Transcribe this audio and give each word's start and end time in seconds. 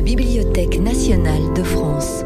la 0.00 0.06
Bibliothèque 0.06 0.80
nationale 0.80 1.52
de 1.52 1.62
France. 1.62 2.24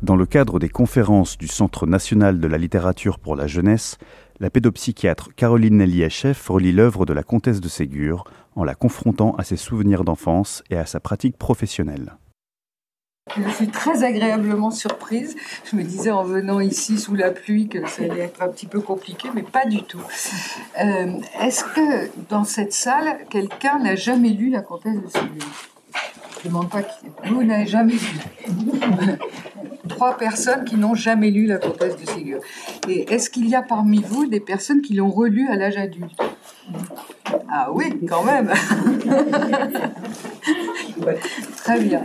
Dans 0.00 0.14
le 0.14 0.26
cadre 0.26 0.60
des 0.60 0.68
conférences 0.68 1.36
du 1.36 1.48
Centre 1.48 1.88
national 1.88 2.38
de 2.38 2.46
la 2.46 2.56
littérature 2.56 3.18
pour 3.18 3.34
la 3.34 3.48
jeunesse, 3.48 3.98
la 4.38 4.48
pédopsychiatre 4.48 5.34
Caroline 5.34 5.80
Eliachev 5.80 6.38
relit 6.50 6.70
l'œuvre 6.70 7.04
de 7.04 7.12
la 7.12 7.24
comtesse 7.24 7.60
de 7.60 7.66
Ségur 7.68 8.22
en 8.54 8.62
la 8.62 8.76
confrontant 8.76 9.34
à 9.38 9.42
ses 9.42 9.56
souvenirs 9.56 10.04
d'enfance 10.04 10.62
et 10.70 10.76
à 10.76 10.86
sa 10.86 11.00
pratique 11.00 11.36
professionnelle. 11.36 12.14
Je 13.36 13.50
suis 13.50 13.68
très 13.68 14.04
agréablement 14.04 14.70
surprise. 14.70 15.34
Je 15.68 15.74
me 15.74 15.82
disais 15.82 16.12
en 16.12 16.22
venant 16.22 16.60
ici 16.60 17.00
sous 17.00 17.16
la 17.16 17.32
pluie 17.32 17.66
que 17.66 17.84
ça 17.88 18.04
allait 18.04 18.20
être 18.20 18.40
un 18.40 18.50
petit 18.50 18.66
peu 18.66 18.80
compliqué, 18.80 19.30
mais 19.34 19.42
pas 19.42 19.66
du 19.66 19.82
tout. 19.82 20.04
Euh, 20.80 21.14
est-ce 21.40 21.64
que 21.64 22.08
dans 22.28 22.44
cette 22.44 22.72
salle, 22.72 23.18
quelqu'un 23.30 23.80
n'a 23.80 23.96
jamais 23.96 24.30
lu 24.30 24.48
La 24.50 24.60
Comtesse 24.60 25.02
de 25.02 25.08
Ségur? 25.08 25.44
Demande 26.44 26.70
pas 26.70 26.82
qui. 26.82 27.06
Vous 27.26 27.42
n'avez 27.42 27.66
jamais 27.66 27.94
lu. 27.94 27.98
Trois 29.88 30.16
personnes 30.16 30.64
qui 30.64 30.76
n'ont 30.76 30.94
jamais 30.94 31.30
lu 31.30 31.46
La 31.46 31.58
Comtesse 31.58 31.96
de 31.96 32.06
Ségur. 32.06 32.40
Et 32.88 33.12
est-ce 33.12 33.30
qu'il 33.30 33.48
y 33.48 33.54
a 33.54 33.62
parmi 33.62 34.02
vous 34.02 34.26
des 34.26 34.40
personnes 34.40 34.82
qui 34.82 34.94
l'ont 34.94 35.10
relu 35.10 35.48
à 35.48 35.56
l'âge 35.56 35.76
adulte? 35.76 36.18
Ah 37.50 37.70
oui, 37.72 37.86
quand 38.08 38.24
même 38.24 38.52
Très 41.56 41.80
bien. 41.80 42.02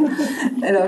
Alors, 0.63 0.88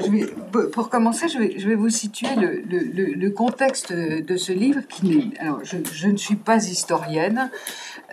pour 0.71 0.89
commencer, 0.89 1.27
je 1.27 1.67
vais, 1.67 1.75
vous 1.75 1.89
situer 1.89 2.29
le, 2.37 3.29
contexte 3.29 3.93
de 3.93 4.37
ce 4.37 4.51
livre. 4.51 4.81
Qui 4.89 5.33
alors, 5.39 5.59
je, 5.63 6.07
ne 6.07 6.17
suis 6.17 6.35
pas 6.35 6.57
historienne. 6.57 7.49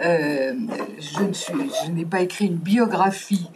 Euh, 0.01 0.55
je, 0.99 1.91
n'ai 1.91 2.05
pas 2.05 2.21
écrit 2.21 2.47
une 2.47 2.57
biographie 2.57 3.47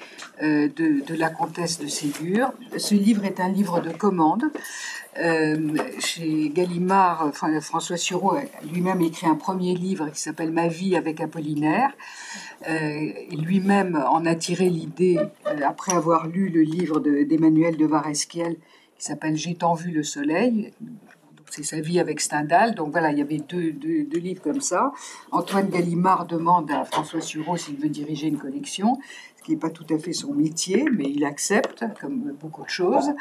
euh, 0.42 0.68
de, 0.76 1.14
la 1.14 1.30
comtesse 1.30 1.78
de 1.78 1.86
Ségur. 1.86 2.52
Ce 2.76 2.94
livre 2.94 3.24
est 3.24 3.40
un 3.40 3.48
livre 3.48 3.80
de 3.80 3.90
commande. 3.90 4.44
Euh, 5.18 5.74
chez 5.98 6.50
Gallimard, 6.50 7.30
François 7.32 7.96
Sureau 7.96 8.32
a 8.32 8.42
lui-même 8.70 9.00
écrit 9.00 9.26
un 9.26 9.34
premier 9.34 9.74
livre 9.74 10.10
qui 10.10 10.20
s'appelle 10.20 10.52
Ma 10.52 10.68
vie 10.68 10.94
avec 10.94 11.20
Apollinaire. 11.22 11.90
Euh, 12.68 13.12
lui-même 13.32 13.96
en 14.08 14.26
a 14.26 14.34
tiré 14.34 14.68
l'idée 14.68 15.18
après 15.64 15.94
avoir 15.94 16.26
lu 16.26 16.50
le 16.50 16.62
livre 16.62 17.00
d'Emmanuel 17.00 17.76
de, 17.76 17.84
de 17.84 17.86
Varesquiel 17.86 18.56
qui 18.98 19.04
s'appelle 19.04 19.36
J'ai 19.36 19.54
tant 19.54 19.74
vu 19.74 19.90
le 19.90 20.02
soleil. 20.02 20.72
C'est 21.50 21.62
sa 21.62 21.80
vie 21.80 22.00
avec 22.00 22.20
Stendhal. 22.20 22.74
Donc 22.74 22.90
voilà, 22.90 23.12
il 23.12 23.18
y 23.18 23.22
avait 23.22 23.38
deux, 23.38 23.72
deux, 23.72 24.18
livres 24.18 24.42
comme 24.42 24.60
ça. 24.60 24.92
Antoine 25.32 25.68
Gallimard 25.68 26.26
demande 26.26 26.70
à 26.70 26.84
François 26.84 27.20
Sureau 27.20 27.56
s'il 27.56 27.76
veut 27.76 27.88
diriger 27.88 28.28
une 28.28 28.38
collection 28.38 28.98
qui 29.46 29.52
n'est 29.52 29.58
pas 29.58 29.70
tout 29.70 29.86
à 29.90 29.98
fait 29.98 30.12
son 30.12 30.34
métier, 30.34 30.86
mais 30.92 31.04
il 31.04 31.24
accepte, 31.24 31.84
comme 32.00 32.32
beaucoup 32.40 32.64
de 32.64 32.68
choses. 32.68 33.12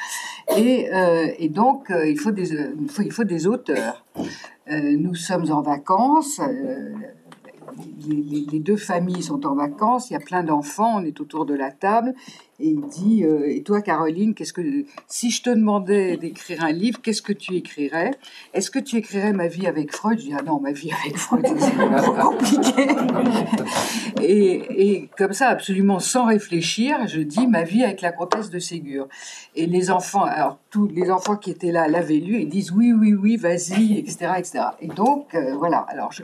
Et, 0.57 0.91
euh, 0.91 1.27
et 1.37 1.49
donc, 1.49 1.91
euh, 1.91 2.07
il, 2.07 2.19
faut 2.19 2.31
des, 2.31 2.51
il, 2.51 2.89
faut, 2.89 3.03
il 3.03 3.11
faut 3.11 3.23
des 3.23 3.45
auteurs. 3.45 4.03
Euh, 4.71 4.97
nous 4.97 5.13
sommes 5.13 5.51
en 5.51 5.61
vacances. 5.61 6.41
Les, 8.07 8.59
deux 8.59 8.77
familles 8.77 9.21
sont 9.21 9.45
en 9.45 9.53
vacances, 9.53 10.09
il 10.09 10.13
y 10.13 10.15
a 10.15 10.19
plein 10.19 10.43
d'enfants, 10.43 10.97
on 10.97 11.03
est 11.03 11.19
autour 11.19 11.45
de 11.45 11.53
la 11.53 11.71
table, 11.71 12.15
et 12.59 12.69
il 12.69 12.81
dit 12.87 13.23
euh, 13.25 13.49
Et 13.49 13.63
toi, 13.63 13.81
Caroline, 13.81 14.33
qu'est-ce 14.33 14.53
que 14.53 14.61
si 15.07 15.29
je 15.29 15.41
te 15.41 15.49
demandais 15.49 16.15
d'écrire 16.15 16.63
un 16.63 16.71
livre, 16.71 17.01
qu'est-ce 17.01 17.21
que 17.21 17.33
tu 17.33 17.55
écrirais? 17.55 18.11
Est-ce 18.53 18.71
que 18.71 18.79
tu 18.79 18.95
écrirais 18.95 19.33
ma 19.33 19.47
vie 19.47 19.67
avec 19.67 19.91
Freud? 19.91 20.19
Je 20.19 20.25
dis 20.25 20.33
Ah 20.37 20.41
non, 20.41 20.61
ma 20.61 20.71
vie 20.71 20.91
avec 21.03 21.17
Freud, 21.17 21.45
c'est 21.45 21.75
trop 21.97 22.13
compliqué. 22.13 22.87
et, 24.21 24.91
et, 24.91 25.09
comme 25.17 25.33
ça, 25.33 25.49
absolument 25.49 25.99
sans 25.99 26.25
réfléchir, 26.25 27.07
je 27.07 27.19
dis 27.19 27.45
ma 27.47 27.63
vie 27.63 27.83
avec 27.83 28.01
la 28.01 28.13
comtesse 28.13 28.49
de 28.49 28.59
Ségur. 28.59 29.07
Et 29.55 29.65
les 29.65 29.91
enfants, 29.91 30.23
alors 30.23 30.57
tous 30.69 30.87
les 30.87 31.11
enfants 31.11 31.35
qui 31.35 31.51
étaient 31.51 31.71
là 31.71 31.87
l'avaient 31.89 32.15
lu 32.15 32.39
et 32.39 32.45
disent 32.45 32.71
Oui, 32.71 32.93
oui, 32.93 33.13
oui, 33.13 33.35
vas-y, 33.35 33.97
etc., 33.97 34.31
etc. 34.37 34.59
Et 34.79 34.87
donc, 34.87 35.35
euh, 35.35 35.55
voilà. 35.55 35.79
Alors 35.89 36.13
je 36.13 36.23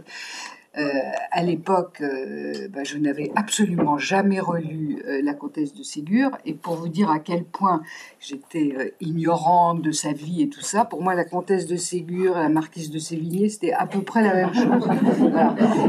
euh, 0.77 0.83
à 1.31 1.43
l'époque, 1.43 1.99
euh, 1.99 2.69
bah, 2.69 2.85
je 2.85 2.97
n'avais 2.97 3.29
absolument 3.35 3.97
jamais 3.97 4.39
relu 4.39 5.03
euh, 5.05 5.19
La 5.21 5.33
Comtesse 5.33 5.73
de 5.73 5.83
Ségur, 5.83 6.31
et 6.45 6.53
pour 6.53 6.75
vous 6.75 6.87
dire 6.87 7.11
à 7.11 7.19
quel 7.19 7.43
point 7.43 7.81
j'étais 8.21 8.95
ignorante 9.01 9.81
de 9.81 9.91
sa 9.91 10.13
vie 10.13 10.43
et 10.43 10.49
tout 10.49 10.61
ça, 10.61 10.85
pour 10.85 11.01
moi, 11.01 11.13
La 11.13 11.25
Comtesse 11.25 11.67
de 11.67 11.75
Ségur, 11.75 12.35
La 12.35 12.47
Marquise 12.47 12.89
de 12.89 12.99
Sévigné, 12.99 13.49
c'était 13.49 13.73
à 13.73 13.85
peu 13.85 14.01
près 14.01 14.21
la 14.21 14.33
même 14.33 14.53
chose. 14.53 14.87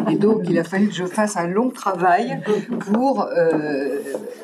Et 0.11 0.17
donc, 0.17 0.43
il 0.49 0.59
a 0.59 0.65
fallu 0.65 0.89
que 0.89 0.95
je 0.95 1.05
fasse 1.05 1.37
un 1.37 1.47
long 1.47 1.71
travail 1.71 2.41
pour, 2.81 3.29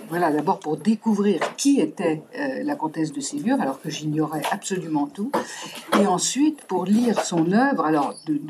voilà, 0.09 0.31
d'abord 0.31 0.61
pour 0.61 0.77
découvrir 0.77 1.41
qui 1.57 1.81
était 1.81 2.23
la 2.63 2.77
Comtesse 2.77 3.13
de 3.13 3.21
Ségur, 3.21 3.61
alors 3.61 3.81
que 3.81 3.91
j'ignorais 3.91 4.43
absolument 4.53 5.07
tout, 5.07 5.33
et 6.01 6.07
ensuite 6.07 6.63
pour 6.63 6.85
lire 6.85 7.21
son 7.25 7.53
œuvre, 7.53 7.85
alors 7.85 8.15
de, 8.27 8.41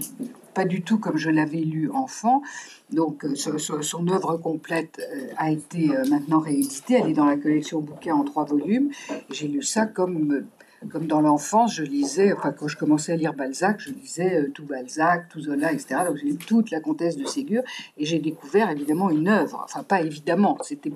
pas 0.58 0.64
du 0.64 0.82
tout 0.82 0.98
comme 0.98 1.16
je 1.16 1.30
l'avais 1.30 1.60
lu 1.60 1.88
enfant. 1.92 2.42
Donc 2.90 3.24
euh, 3.24 3.36
son, 3.36 4.08
œuvre 4.08 4.38
complète 4.38 4.98
euh, 4.98 5.28
a 5.36 5.52
été 5.52 5.90
euh, 5.90 6.04
maintenant 6.10 6.40
rééditée. 6.40 6.94
Elle 6.94 7.10
est 7.10 7.12
dans 7.12 7.26
la 7.26 7.36
collection 7.36 7.80
bouquin 7.80 8.16
en 8.16 8.24
trois 8.24 8.44
volumes. 8.44 8.90
J'ai 9.30 9.46
lu 9.46 9.62
ça 9.62 9.86
comme 9.86 10.46
comme 10.90 11.06
dans 11.06 11.20
l'enfance, 11.20 11.74
je 11.74 11.82
lisais, 11.82 12.32
enfin 12.32 12.52
quand 12.52 12.68
je 12.68 12.76
commençais 12.76 13.12
à 13.12 13.16
lire 13.16 13.34
Balzac, 13.34 13.80
je 13.80 13.90
lisais 13.90 14.42
euh, 14.42 14.50
tout 14.50 14.64
Balzac, 14.64 15.28
tout 15.28 15.40
Zola, 15.40 15.72
etc. 15.72 16.02
Donc 16.06 16.16
j'ai 16.18 16.26
lu 16.26 16.36
toute 16.36 16.70
la 16.70 16.80
comtesse 16.80 17.16
de 17.16 17.26
Ségur 17.26 17.62
et 17.96 18.04
j'ai 18.04 18.20
découvert 18.20 18.70
évidemment 18.70 19.10
une 19.10 19.28
œuvre. 19.28 19.60
Enfin 19.64 19.82
pas 19.82 20.00
évidemment, 20.00 20.56
c'était 20.62 20.92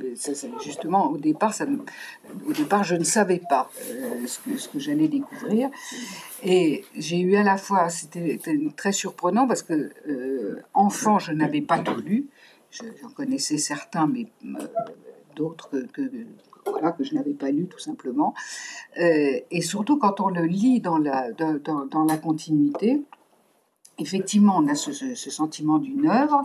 justement 0.63 1.11
au 1.11 1.19
départ, 1.19 1.53
au 2.47 2.53
départ 2.53 2.85
je 2.85 2.95
ne 2.95 3.05
savais 3.05 3.41
pas 3.49 3.71
euh, 3.91 4.27
ce 4.27 4.39
que, 4.39 4.57
ce 4.57 4.69
que 4.69 4.79
j'allais 4.79 5.09
découvrir 5.09 5.69
et 6.45 6.85
j'ai 6.97 7.21
eu 7.21 7.35
à 7.37 7.43
la 7.43 7.57
fois, 7.57 7.89
c'était 7.89 8.41
très 8.77 8.93
surprenant 8.93 9.49
parce 9.49 9.63
que 9.63 9.91
euh, 10.09 10.63
enfant 10.75 11.19
je 11.19 11.33
n'avais 11.33 11.61
pas 11.61 11.81
tout 11.81 12.01
lu, 12.01 12.29
j'en 12.71 13.11
connaissais 13.11 13.59
certains 13.59 14.07
mais 14.07 14.27
d'autres 15.35 15.87
que 15.93 16.03
que 16.97 17.05
je 17.05 17.15
n'avais 17.15 17.35
pas 17.35 17.51
lu 17.51 17.67
tout 17.67 17.79
simplement. 17.79 18.35
Euh, 18.99 19.39
et 19.51 19.61
surtout 19.61 19.99
quand 19.99 20.21
on 20.21 20.29
le 20.29 20.45
lit 20.45 20.81
dans 20.81 20.99
la, 20.99 21.31
dans, 21.33 22.05
la 22.05 22.17
continuité, 22.17 23.01
effectivement, 23.99 24.57
on 24.59 24.67
a 24.69 24.75
ce, 24.75 25.15
sentiment 25.31 25.79
d'une 25.79 26.09
œuvre. 26.09 26.43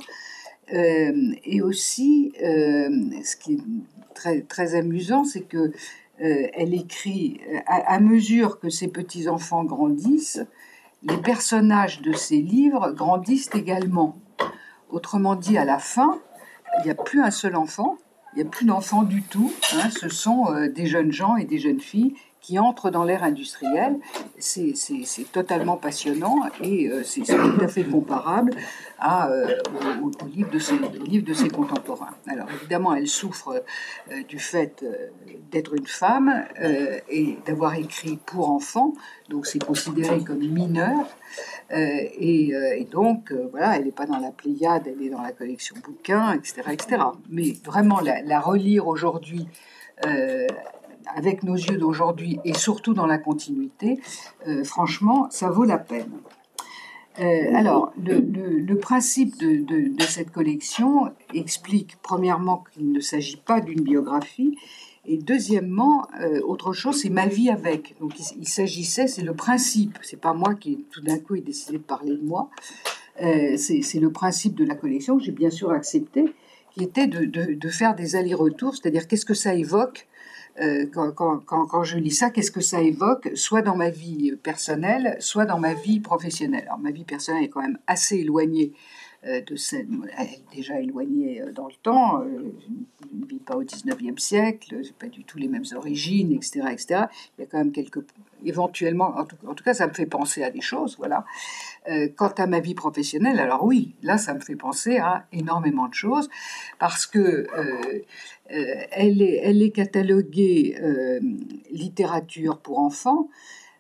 Euh, 0.73 1.33
et 1.45 1.61
aussi, 1.61 2.33
euh, 2.43 2.89
ce 3.23 3.35
qui 3.37 3.53
est 3.53 4.13
très, 4.13 4.41
très 4.41 4.75
amusant, 4.75 5.23
c'est 5.23 5.43
que 5.43 5.71
elle 6.19 6.73
écrit 6.73 7.39
à, 7.67 7.93
à, 7.93 7.99
mesure 7.99 8.59
que 8.59 8.71
ses 8.71 8.87
petits 8.87 9.27
enfants 9.27 9.63
grandissent, 9.63 10.43
les 11.03 11.17
personnages 11.17 12.01
de 12.01 12.11
ses 12.11 12.41
livres 12.41 12.91
grandissent 12.91 13.51
également. 13.53 14.17
Autrement 14.89 15.35
dit, 15.35 15.59
à 15.59 15.65
la 15.65 15.77
fin, 15.77 16.19
il 16.79 16.85
n'y 16.85 16.89
a 16.89 16.95
plus 16.95 17.21
un 17.21 17.29
seul 17.29 17.55
enfant, 17.55 17.97
il 18.33 18.41
n'y 18.41 18.47
a 18.47 18.49
plus 18.49 18.65
d'enfants 18.65 19.03
du 19.03 19.23
tout. 19.23 19.51
Hein. 19.73 19.89
ce 19.89 20.09
sont 20.09 20.47
euh, 20.51 20.69
des 20.69 20.87
jeunes 20.87 21.11
gens 21.11 21.35
et 21.37 21.45
des 21.45 21.59
jeunes 21.59 21.79
filles 21.79 22.13
qui 22.39 22.59
entrent 22.59 22.91
dans 22.91 23.03
l'ère 23.03 23.23
industrielle. 23.23 23.97
C'est 24.37 24.73
totalement 25.31 25.75
passionnant 25.75 26.43
et 26.61 26.87
euh, 26.87 27.03
c'est 27.03 27.21
tout 27.21 27.61
à 27.61 27.67
fait 27.67 27.83
comparable 27.83 28.51
à, 28.99 29.29
euh, 29.29 29.57
au, 30.01 30.11
livre 30.27 30.49
de 30.51 30.59
ses, 30.59 30.77
livre 31.05 31.25
de 31.25 31.33
ses 31.33 31.49
contemporains. 31.49 32.11
Alors 32.27 32.47
évidemment, 32.51 32.93
elle 32.93 33.07
souffre 33.07 33.63
du 34.29 34.39
fait 34.39 34.85
d'être 35.51 35.73
une 35.73 35.87
femme 35.87 36.45
et 37.09 37.37
d'avoir 37.45 37.75
écrit 37.75 38.17
pour 38.25 38.49
enfants, 38.49 38.93
donc 39.29 39.45
c'est 39.45 39.63
considéré 39.63 40.23
comme 40.23 40.39
mineur. 40.39 41.05
Et, 41.69 42.49
et, 42.49 42.85
donc, 42.85 43.33
voilà, 43.51 43.77
elle 43.77 43.85
n'est 43.85 43.91
pas 43.91 44.05
dans 44.05 44.19
la 44.19 44.31
Pléiade, 44.31 44.87
elle 44.87 45.05
est 45.05 45.09
dans 45.09 45.21
la 45.21 45.33
collection 45.33 45.75
bouquins, 45.83 46.33
etc. 46.33 46.61
etc. 46.71 47.03
Mais 47.29 47.53
vraiment, 47.65 47.99
la, 47.99 48.39
relire 48.39 48.87
aujourd'hui 48.87 49.47
euh, 50.05 50.47
avec 51.15 51.43
nos 51.43 51.55
yeux 51.55 51.77
d'aujourd'hui 51.77 52.39
et 52.43 52.53
surtout 52.53 52.93
dans 52.93 53.05
la 53.05 53.17
continuité, 53.17 53.99
euh, 54.47 54.63
franchement, 54.63 55.27
ça 55.29 55.49
vaut 55.49 55.63
la 55.63 55.77
peine. 55.77 56.11
Euh, 57.19 57.55
alors, 57.55 57.91
le, 57.97 58.75
principe 58.75 59.37
de, 59.39 60.03
cette 60.03 60.31
collection 60.31 61.11
explique 61.33 61.97
premièrement 62.03 62.63
qu'il 62.73 62.91
ne 62.91 62.99
s'agit 62.99 63.37
pas 63.37 63.59
d'une 63.59 63.81
biographie, 63.81 64.57
et 65.07 65.17
deuxièmement, 65.17 66.07
autre 66.45 66.73
chose, 66.73 67.01
c'est 67.01 67.09
ma 67.09 67.27
vie 67.27 67.49
avec. 67.49 67.95
Donc, 67.99 68.13
il, 68.37 68.47
s'agissait, 68.47 69.07
c'est 69.07 69.23
le 69.23 69.33
principe. 69.33 69.97
C'est 70.01 70.19
pas 70.19 70.33
moi 70.33 70.55
qui 70.55 70.85
tout 70.91 71.01
d'un 71.01 71.17
coup 71.17 71.35
ai 71.35 71.41
décidé 71.41 71.77
de 71.77 71.83
parler 71.83 72.15
de 72.15 72.23
moi. 72.23 72.49
c'est 73.17 73.99
le 73.99 74.11
principe 74.11 74.55
de 74.55 74.65
la 74.65 74.75
collection 74.75 75.17
que 75.17 75.23
j'ai 75.23 75.31
bien 75.31 75.49
sûr 75.49 75.71
accepté 75.71 76.25
qui 76.77 76.83
était 76.83 77.07
de, 77.07 77.69
faire 77.69 77.95
des 77.95 78.15
allers-retours, 78.15 78.75
c'est-à-dire 78.75 79.07
qu'est-ce 79.07 79.25
que 79.25 79.33
ça 79.33 79.55
évoque 79.55 80.07
euh, 80.59 80.85
quand, 80.91 81.11
quand, 81.11 81.39
quand, 81.45 81.83
je 81.83 81.97
lis 81.97 82.11
ça, 82.11 82.29
qu'est-ce 82.31 82.51
que 82.51 82.61
ça 82.61 82.81
évoque, 82.81 83.29
soit 83.35 83.61
dans 83.61 83.75
ma 83.75 83.89
vie 83.89 84.35
personnelle, 84.41 85.15
soit 85.19 85.45
dans 85.45 85.59
ma 85.59 85.73
vie 85.73 85.99
professionnelle. 85.99 86.63
Alors 86.65 86.79
ma 86.79 86.91
vie 86.91 87.03
personnelle 87.03 87.43
est 87.43 87.49
quand 87.49 87.61
même 87.61 87.77
assez 87.85 88.17
éloignée 88.17 88.73
de 89.23 89.55
scène. 89.55 90.07
Elle 90.17 90.27
est 90.27 90.55
déjà 90.55 90.79
éloignée 90.79 91.43
dans 91.53 91.67
le 91.67 91.73
temps, 91.81 92.23
je 92.23 93.17
ne 93.17 93.25
vis 93.25 93.39
pas 93.39 93.55
au 93.55 93.63
19e 93.63 94.17
siècle, 94.17 94.77
j'ai 94.81 94.93
pas 94.93 95.07
du 95.07 95.23
tout 95.23 95.37
les 95.37 95.47
mêmes 95.47 95.65
origines, 95.75 96.31
etc., 96.31 96.61
etc. 96.71 97.05
Il 97.37 97.41
y 97.41 97.43
a 97.43 97.47
quand 97.47 97.57
même 97.57 97.71
quelques 97.71 98.03
éventuellement, 98.45 99.15
en 99.17 99.25
tout, 99.25 99.63
cas, 99.63 99.73
ça 99.73 99.87
me 99.87 99.93
fait 99.93 100.05
penser 100.05 100.43
à 100.43 100.49
des 100.49 100.61
choses, 100.61 100.95
voilà. 100.97 101.25
Euh, 101.89 102.07
quant 102.15 102.31
à 102.37 102.47
ma 102.47 102.59
vie 102.59 102.75
professionnelle, 102.75 103.39
alors 103.39 103.63
oui, 103.63 103.95
là, 104.03 104.17
ça 104.17 104.33
me 104.33 104.39
fait 104.39 104.55
penser 104.55 104.97
à 104.97 105.25
énormément 105.31 105.87
de 105.87 105.93
choses, 105.93 106.29
parce 106.79 107.05
que 107.05 107.19
euh, 107.19 107.47
euh, 108.51 108.75
elle, 108.91 109.21
est, 109.21 109.39
elle 109.43 109.61
est 109.61 109.71
cataloguée 109.71 110.77
littérature 111.71 112.59
pour 112.59 112.79
enfants, 112.79 113.29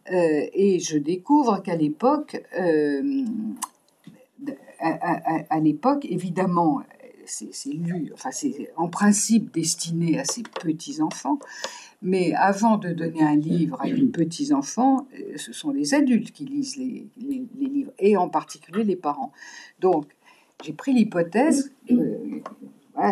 et 0.09 0.79
je 0.79 0.97
découvre 0.97 1.61
qu'à 1.61 1.75
l'époque, 1.75 2.41
à, 4.79 5.59
l'époque, 5.59 6.05
évidemment, 6.09 6.81
c'est 7.25 7.69
lu, 7.69 8.11
enfin 8.13 8.31
c'est 8.31 8.71
en 8.77 8.87
principe 8.87 9.53
destiné 9.53 10.19
à 10.19 10.25
ces 10.25 10.43
petits 10.43 11.01
enfants, 11.01 11.39
mais 12.01 12.33
avant 12.33 12.77
de 12.77 12.89
donner 12.89 13.23
un 13.23 13.35
livre 13.35 13.81
à 13.81 13.89
des 13.89 14.05
petits-enfants, 14.05 15.07
euh, 15.13 15.37
ce 15.37 15.51
sont 15.51 15.71
les 15.71 15.93
adultes 15.93 16.31
qui 16.31 16.45
lisent 16.45 16.77
les, 16.77 17.07
livres, 17.17 17.91
et 17.99 18.17
en 18.17 18.29
particulier 18.29 18.83
les 18.83 18.95
parents. 18.95 19.31
Donc, 19.79 20.05
j'ai 20.63 20.73
pris 20.73 20.93
l'hypothèse, 20.93 21.71
euh, 21.91 22.41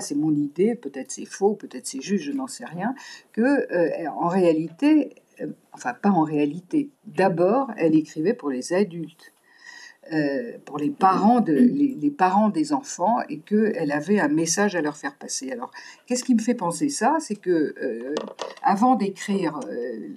c'est 0.01 0.15
mon 0.15 0.33
idée, 0.33 0.75
peut-être 0.75 1.11
c'est 1.11 1.25
faux, 1.25 1.53
peut-être 1.53 1.87
c'est 1.87 2.01
juste, 2.01 2.23
je 2.23 2.31
n'en 2.31 2.47
sais 2.47 2.65
rien, 2.65 2.95
que 3.33 3.41
euh, 3.41 4.09
en 4.11 4.27
réalité, 4.27 5.15
enfin 5.73 5.93
pas 5.93 6.09
en 6.09 6.23
réalité, 6.23 6.89
d'abord, 7.05 7.71
elle 7.77 7.95
écrivait 7.95 8.33
pour 8.33 8.49
les 8.49 8.73
adultes. 8.73 9.34
Euh, 10.13 10.59
pour 10.65 10.77
les 10.77 10.91
parents, 10.91 11.43
les, 11.47 12.13
des 12.53 12.73
enfants 12.73 13.17
et 13.27 13.39
qu'elle 13.39 13.91
avait 13.91 14.19
un 14.19 14.27
message 14.27 14.75
à 14.75 14.81
leur 14.81 14.97
faire 14.97 15.15
passer. 15.15 15.51
Alors, 15.51 15.71
qu'est-ce 16.05 16.23
qui 16.23 16.35
me 16.35 16.41
fait 16.41 16.53
penser 16.53 16.89
ça? 16.89 17.17
C'est 17.19 17.35
que 17.35 17.73
euh, 17.81 18.13
avant 18.61 18.95
d'écrire 18.95 19.59
euh, 19.67 20.09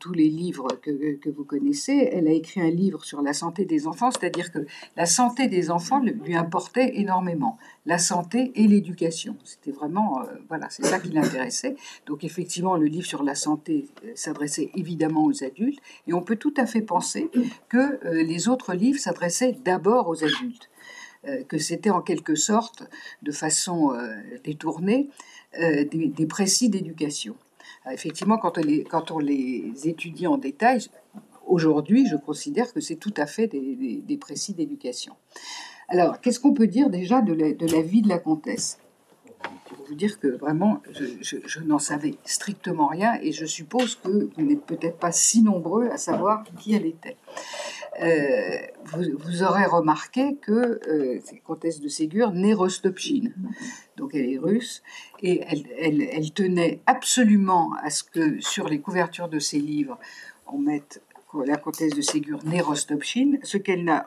tous 0.00 0.12
les 0.12 0.28
livres 0.28 0.66
que, 0.82 1.30
vous 1.30 1.44
connaissez, 1.44 2.08
elle 2.12 2.26
a 2.26 2.32
écrit 2.32 2.60
un 2.60 2.70
livre 2.70 3.04
sur 3.04 3.22
la 3.22 3.34
santé 3.34 3.66
des 3.66 3.86
enfants, 3.86 4.10
c'est-à-dire 4.10 4.50
que 4.50 4.66
la 4.96 5.06
santé 5.06 5.46
des 5.46 5.70
enfants 5.70 6.00
lui 6.00 6.34
importait 6.34 6.90
énormément, 6.94 7.56
la 7.86 7.98
santé 7.98 8.52
et 8.54 8.66
l'éducation. 8.66 9.36
C'était 9.44 9.70
vraiment, 9.70 10.22
voilà, 10.48 10.68
c'est 10.70 10.86
ça 10.86 10.98
qui 10.98 11.10
l'intéressait. 11.10 11.76
Donc, 12.06 12.24
effectivement, 12.24 12.76
le 12.76 12.86
livre 12.86 13.06
sur 13.06 13.22
la 13.22 13.34
santé 13.34 13.86
s'adressait 14.14 14.70
évidemment 14.74 15.24
aux 15.24 15.44
adultes 15.44 15.80
et 16.06 16.14
on 16.14 16.22
peut 16.22 16.36
tout 16.36 16.54
à 16.56 16.64
fait 16.64 16.80
penser 16.80 17.30
que 17.68 18.00
les 18.22 18.48
autres 18.48 18.74
livres 18.74 18.98
s'adressaient 18.98 19.56
d'abord 19.64 20.08
aux 20.08 20.24
adultes, 20.24 20.70
euh, 21.28 21.42
que 21.44 21.58
c'était 21.58 21.90
en 21.90 22.02
quelque 22.02 22.34
sorte, 22.34 22.84
de 23.22 23.32
façon 23.32 23.94
euh, 23.94 24.14
détournée, 24.44 25.08
euh, 25.58 25.84
des, 25.84 26.26
précis 26.26 26.68
d'éducation. 26.68 27.36
Effectivement, 27.90 28.38
quand 28.38 29.10
on 29.10 29.18
les 29.18 29.72
étudie 29.84 30.26
en 30.26 30.36
détail, 30.36 30.80
aujourd'hui, 31.46 32.06
je 32.06 32.16
considère 32.16 32.72
que 32.72 32.80
c'est 32.80 32.96
tout 32.96 33.14
à 33.16 33.26
fait 33.26 33.46
des, 33.46 34.18
précis 34.18 34.54
d'éducation. 34.54 35.14
Alors, 35.88 36.20
qu'est-ce 36.20 36.40
qu'on 36.40 36.54
peut 36.54 36.66
dire 36.66 36.90
déjà 36.90 37.20
de 37.20 37.32
la, 37.32 37.82
vie 37.82 38.02
de 38.02 38.08
la 38.08 38.18
comtesse? 38.18 38.78
Pour 39.66 39.86
vous 39.86 39.94
dire 39.94 40.18
que 40.18 40.28
vraiment, 40.28 40.80
je, 40.90 41.36
je 41.44 41.60
n'en 41.60 41.78
savais 41.78 42.14
strictement 42.24 42.86
rien 42.86 43.18
et 43.22 43.32
je 43.32 43.44
suppose 43.44 43.96
que 43.96 44.30
vous 44.34 44.42
n'êtes 44.42 44.64
peut-être 44.64 44.98
pas 44.98 45.12
si 45.12 45.42
nombreux 45.42 45.88
à 45.90 45.98
savoir 45.98 46.44
qui 46.58 46.74
elle 46.74 46.86
était. 46.86 47.16
Euh, 48.00 48.58
vous, 48.86 49.42
aurez 49.42 49.66
remarqué 49.66 50.36
que 50.36 50.80
euh, 50.88 51.20
c'est 51.24 51.38
comtesse 51.38 51.80
de 51.80 51.88
Ségur 51.88 52.32
née 52.32 52.54
Rostopchine. 52.54 53.32
Donc 53.96 54.14
elle 54.14 54.28
est 54.30 54.38
russe 54.38 54.82
et 55.22 55.42
elle, 55.78 56.32
tenait 56.32 56.80
absolument 56.86 57.72
à 57.82 57.90
ce 57.90 58.02
que 58.02 58.40
sur 58.40 58.68
les 58.68 58.80
couvertures 58.80 59.28
de 59.28 59.38
ses 59.38 59.58
livres, 59.58 59.98
on 60.46 60.58
mette 60.58 61.02
la 61.42 61.56
comtesse 61.56 61.94
de 61.94 62.02
Ségur 62.02 62.44
née 62.44 62.60
Rostopchine, 62.60 63.38
ce 63.42 63.56
qu'elle 63.56 63.84
n'a 63.84 64.06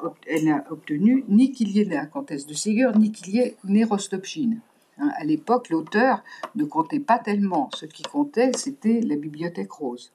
obtenu 0.69 1.25
ni 1.27 1.51
qu'il 1.51 1.71
y 1.71 1.81
ait 1.81 1.85
la 1.85 2.06
comtesse 2.06 2.47
de 2.47 2.53
Ségur, 2.53 2.97
ni 2.97 3.12
qu'il 3.12 3.35
y 3.35 3.39
ait 3.39 3.56
née 3.63 3.83
Rostopchine. 3.83 4.59
Hein, 5.00 5.12
à 5.15 5.24
l'époque, 5.24 5.69
l'auteur 5.69 6.24
ne 6.56 6.63
comptait 6.63 7.00
pas 7.00 7.19
tellement. 7.19 7.69
Ce 7.75 7.85
qui 7.85 8.03
comptait, 8.03 8.51
c'était 8.56 9.01
la 9.01 9.15
bibliothèque 9.15 9.71
rose. 9.71 10.12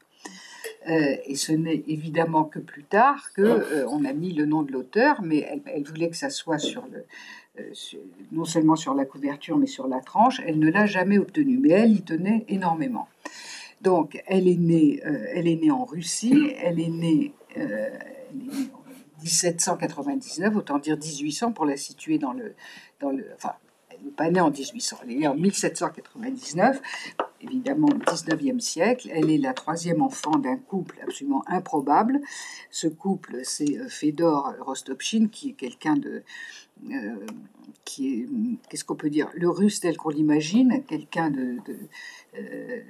Euh, 0.89 1.17
et 1.27 1.37
ce 1.37 1.53
n'est 1.53 1.83
évidemment 1.87 2.45
que 2.45 2.59
plus 2.59 2.83
tard 2.83 3.33
qu'on 3.35 3.43
euh, 3.43 3.87
on 3.89 4.05
a 4.05 4.13
mis 4.13 4.33
le 4.33 4.47
nom 4.47 4.63
de 4.63 4.73
l'auteur, 4.73 5.23
mais 5.23 5.47
elle, 5.67 5.85
voulait 5.85 6.11
que 6.11 6.17
ça 6.17 6.31
soit 6.31 6.59
sur 6.59 6.85
le, 6.87 7.05
euh, 7.61 7.73
non 8.33 8.45
seulement 8.45 8.77
sur 8.77 8.95
la 8.95 9.05
couverture, 9.05 9.57
mais 9.57 9.67
sur 9.67 9.87
la 9.87 10.01
tranche. 10.01 10.41
Elle 10.45 10.59
ne 10.59 10.71
l'a 10.71 10.87
jamais 10.87 11.19
obtenu, 11.19 11.59
mais 11.59 11.71
elle 11.71 11.93
y 11.93 12.03
tenait 12.03 12.45
énormément. 12.49 13.09
Donc, 13.83 14.23
elle 14.27 14.49
est 14.49 14.57
née, 14.57 15.01
elle 15.03 15.49
est 15.49 15.57
née 15.57 15.71
en 15.71 15.85
Russie, 15.85 16.53
elle 16.63 16.81
est 16.81 16.89
née, 16.89 17.35
en 17.57 19.23
1799, 19.23 20.57
autant 20.57 20.79
dire 20.79 20.97
1800 20.97 21.53
pour 21.53 21.67
la 21.67 21.77
situer 21.77 22.19
dans 22.19 22.33
le, 22.33 22.55
enfin, 23.35 23.53
elle 23.91 24.05
n'est 24.05 24.11
pas 24.13 24.31
née 24.31 24.41
en 24.41 24.51
1800, 24.51 24.99
elle 25.03 25.11
est 25.11 25.17
née 25.17 25.29
en 25.29 25.35
1799 25.35 26.81
évidemment 27.43 27.89
au 27.89 27.99
XIXe 27.99 28.63
siècle. 28.63 29.11
Elle 29.13 29.31
est 29.31 29.39
la 29.39 29.53
troisième 29.53 30.03
enfant 30.03 30.39
d'un 30.39 30.57
couple 30.57 30.99
absolument 31.03 31.45
improbable. 31.47 32.21
Ce 32.71 32.87
couple, 32.87 33.41
c'est 33.45 33.79
euh, 33.79 33.89
Fedor 33.89 34.55
Rostopchine, 34.61 35.29
qui 35.29 35.51
est 35.51 35.55
quelqu'un 35.55 35.97
de... 35.97 36.23
Euh, 36.91 37.27
qui 37.85 38.15
est, 38.15 38.29
qu'est-ce 38.69 38.85
qu'on 38.85 38.97
peut 38.97 39.11
dire, 39.11 39.29
le 39.35 39.49
russe 39.49 39.81
tel 39.81 39.97
qu'on 39.97 40.11
l'imagine, 40.11 40.85
quelqu'un 40.87 41.31
de, 41.31 41.59
euh, 42.39 42.81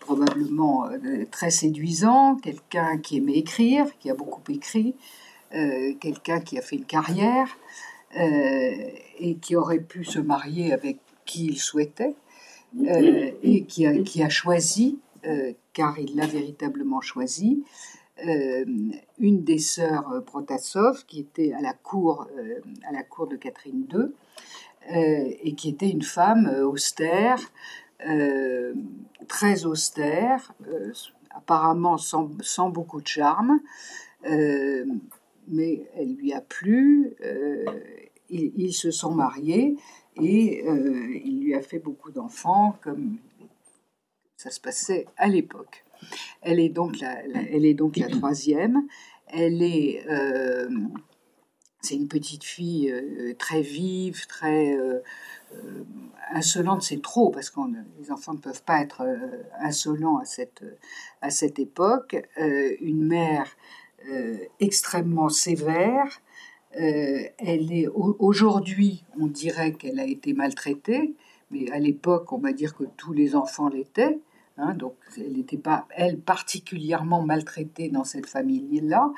probablement 0.00 0.88
très 1.30 1.50
séduisant, 1.50 2.36
quelqu'un 2.36 2.98
qui 2.98 3.18
aimait 3.18 3.38
écrire, 3.38 3.86
qui 3.98 4.10
a 4.10 4.14
beaucoup 4.14 4.42
écrit, 4.50 4.94
quelqu'un 5.50 6.40
qui 6.40 6.58
a 6.58 6.62
fait 6.62 6.76
une 6.76 6.84
carrière 6.84 7.56
et 8.14 9.36
qui 9.40 9.54
aurait 9.54 9.80
pu 9.80 10.04
se 10.04 10.18
marier 10.18 10.72
avec 10.72 10.98
qui 11.24 11.46
il 11.46 11.58
souhaitait. 11.58 12.16
Euh, 12.80 13.30
et 13.42 13.64
qui 13.64 13.86
a, 13.86 14.28
choisi, 14.30 14.98
euh, 15.26 15.52
car 15.74 15.98
il 15.98 16.16
l'a 16.16 16.26
véritablement 16.26 17.02
choisi, 17.02 17.62
euh, 18.26 18.64
une 19.18 19.44
des 19.44 19.58
sœurs 19.58 20.22
Protasov 20.24 21.04
qui 21.06 21.20
était 21.20 21.52
à 21.52 21.60
la 21.60 21.72
cour, 21.72 22.28
à 22.88 22.92
la 22.92 23.02
cour 23.02 23.26
de 23.26 23.36
Catherine 23.36 23.86
II 23.92 24.08
et 25.42 25.54
qui 25.54 25.68
était 25.68 25.90
une 25.90 26.02
femme 26.02 26.48
austère, 26.64 27.38
très 29.28 29.64
austère, 29.64 30.52
apparemment 31.30 31.98
sans, 31.98 32.68
beaucoup 32.68 33.00
de 33.00 33.06
charme, 33.06 33.60
mais 34.24 35.88
elle 35.96 36.14
lui 36.16 36.32
a 36.32 36.40
plu. 36.40 37.14
Ils, 38.34 38.72
se 38.72 38.90
sont 38.90 39.14
mariés 39.14 39.76
et 40.16 40.64
euh, 40.66 41.20
il 41.24 41.40
lui 41.42 41.54
a 41.54 41.62
fait 41.62 41.78
beaucoup 41.78 42.10
d'enfants, 42.10 42.76
comme 42.82 43.18
ça 44.36 44.50
se 44.50 44.60
passait 44.60 45.06
à 45.16 45.28
l'époque. 45.28 45.84
Elle 46.40 46.60
est 46.60 46.68
donc 46.68 46.98
la, 47.00 47.22
elle 47.24 47.64
est 47.64 47.74
donc 47.74 47.96
la 47.96 48.08
troisième. 48.08 48.86
Elle 49.28 49.62
est, 49.62 50.04
euh, 50.08 50.68
c'est 51.80 51.94
une 51.94 52.08
petite 52.08 52.44
fille 52.44 52.90
euh, 52.90 53.34
très 53.38 53.62
vive, 53.62 54.26
très 54.26 54.76
insolente. 56.32 56.82
C'est 56.82 57.02
trop 57.02 57.30
parce 57.30 57.50
que 57.50 57.60
les 58.00 58.10
enfants 58.10 58.34
ne 58.34 58.38
peuvent 58.38 58.62
pas 58.62 58.80
être 58.80 59.06
insolents 59.60 60.18
à 60.18 60.24
cette 60.24 60.64
à 61.20 61.30
cette 61.30 61.58
époque. 61.58 62.16
une 62.36 63.04
mère 63.04 63.56
extrêmement 64.60 65.28
sévère. 65.28 66.22
Euh, 66.80 67.24
elle 67.38 67.72
est 67.72 67.86
aujourd'hui, 67.88 69.04
on 69.18 69.26
dirait 69.26 69.72
qu'elle 69.72 70.00
a 70.00 70.06
été 70.06 70.32
maltraitée, 70.32 71.14
mais 71.50 71.70
à 71.70 71.78
l'époque, 71.78 72.32
on 72.32 72.38
va 72.38 72.52
dire 72.52 72.74
que 72.74 72.84
tous 72.96 73.12
les 73.12 73.36
enfants 73.36 73.68
l'étaient. 73.68 74.18
Hein, 74.58 74.74
donc, 74.74 74.94
elle 75.16 75.32
n'était 75.32 75.56
pas, 75.56 75.86
elle, 75.96 76.18
particulièrement 76.18 77.22
maltraitée 77.22 77.88
dans 77.88 78.04
cette 78.04 78.26
famille-là, 78.26 79.12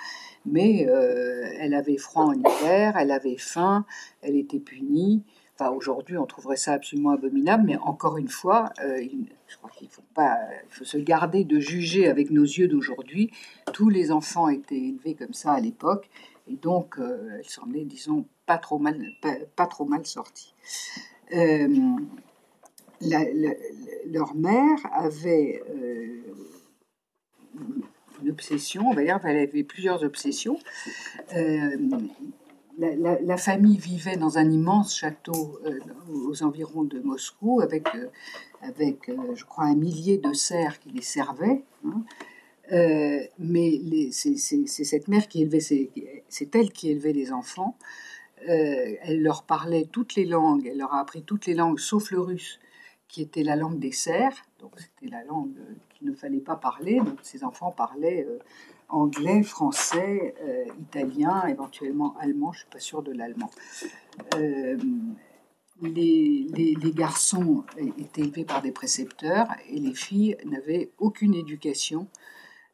mais 0.46 0.86
euh, 0.88 1.44
elle 1.58 1.74
avait 1.74 1.96
froid 1.96 2.24
en 2.24 2.32
hiver, 2.32 2.96
elle 2.96 3.10
avait 3.10 3.36
faim, 3.36 3.84
elle 4.22 4.36
était 4.36 4.60
punie. 4.60 5.24
Enfin, 5.56 5.70
aujourd'hui, 5.70 6.18
on 6.18 6.26
trouverait 6.26 6.56
ça 6.56 6.72
absolument 6.72 7.10
abominable, 7.10 7.64
mais 7.66 7.76
encore 7.78 8.16
une 8.16 8.28
fois, 8.28 8.72
euh, 8.84 9.00
je 9.46 9.56
crois 9.56 9.70
qu'il 9.70 9.88
faut 9.88 10.02
pas, 10.14 10.36
il 10.68 10.74
faut 10.74 10.84
se 10.84 10.98
garder 10.98 11.44
de 11.44 11.60
juger 11.60 12.08
avec 12.08 12.30
nos 12.30 12.42
yeux 12.42 12.68
d'aujourd'hui. 12.68 13.30
Tous 13.72 13.88
les 13.88 14.10
enfants 14.10 14.48
étaient 14.48 14.76
élevés 14.76 15.14
comme 15.14 15.34
ça 15.34 15.52
à 15.52 15.60
l'époque, 15.60 16.10
et 16.48 16.56
donc, 16.56 16.98
euh, 16.98 17.40
elle 17.40 17.76
est, 17.76 17.84
disons, 17.84 18.26
pas 18.46 18.58
trop 18.58 18.78
mal, 18.78 19.00
pas, 19.56 19.66
trop 19.66 19.84
mal 19.84 20.04
sortie. 20.06 20.54
Euh, 21.32 21.68
leur 24.06 24.34
mère 24.34 24.78
avait 24.92 25.62
euh, 25.70 26.22
une 28.22 28.30
obsession, 28.30 28.88
on 28.88 28.94
va 28.94 29.02
dire, 29.02 29.20
elle 29.24 29.38
avait 29.38 29.64
plusieurs 29.64 30.02
obsessions. 30.02 30.58
la, 32.78 33.36
famille 33.36 33.78
vivait 33.78 34.16
dans 34.16 34.38
un 34.38 34.50
immense 34.50 34.96
château 34.96 35.58
aux 36.08 36.42
environs 36.42 36.84
de 36.84 37.00
Moscou 37.00 37.60
avec, 37.60 37.86
avec 38.62 39.10
je 39.34 39.44
crois, 39.44 39.64
un 39.64 39.76
millier 39.76 40.18
de 40.18 40.32
serfs 40.32 40.80
qui 40.80 40.90
les 40.90 41.02
servaient. 41.02 41.62
Hein. 41.84 42.02
mais 43.38 44.10
c'est 44.12 44.36
cette 44.36 45.08
mère 45.08 45.28
qui 45.28 45.42
élevait, 45.42 45.60
c'est 45.60 46.54
elle 46.56 46.72
qui 46.72 46.90
élevait 46.90 47.12
les 47.12 47.32
enfants. 47.32 47.76
elle 48.46 49.22
leur 49.22 49.44
parlait 49.44 49.86
toutes 49.90 50.14
les 50.14 50.24
langues, 50.24 50.66
elle 50.66 50.78
leur 50.78 50.94
a 50.94 51.00
appris 51.00 51.22
toutes 51.22 51.46
les 51.46 51.54
langues 51.54 51.78
sauf 51.78 52.10
le 52.10 52.20
russe, 52.20 52.58
qui 53.14 53.22
était 53.22 53.44
la 53.44 53.54
langue 53.54 53.78
des 53.78 53.92
serfs. 53.92 54.44
Donc 54.58 54.72
c'était 54.76 55.08
la 55.08 55.22
langue 55.22 55.54
qu'il 55.90 56.08
ne 56.08 56.14
fallait 56.14 56.40
pas 56.40 56.56
parler. 56.56 56.98
Donc 56.98 57.20
ces 57.22 57.44
enfants 57.44 57.70
parlaient 57.70 58.26
anglais, 58.88 59.44
français, 59.44 60.34
euh, 60.42 60.64
italien, 60.80 61.46
éventuellement 61.46 62.16
allemand, 62.18 62.52
je 62.52 62.58
ne 62.58 62.62
suis 62.62 62.70
pas 62.70 62.80
sûre 62.80 63.02
de 63.02 63.12
l'allemand. 63.12 63.50
Euh, 64.34 64.76
les, 65.80 66.46
garçons 66.92 67.64
étaient 67.98 68.22
élevés 68.22 68.44
par 68.44 68.62
des 68.62 68.72
précepteurs 68.72 69.46
et 69.68 69.78
les 69.78 69.94
filles 69.94 70.36
n'avaient 70.44 70.90
aucune 70.98 71.34
éducation, 71.34 72.08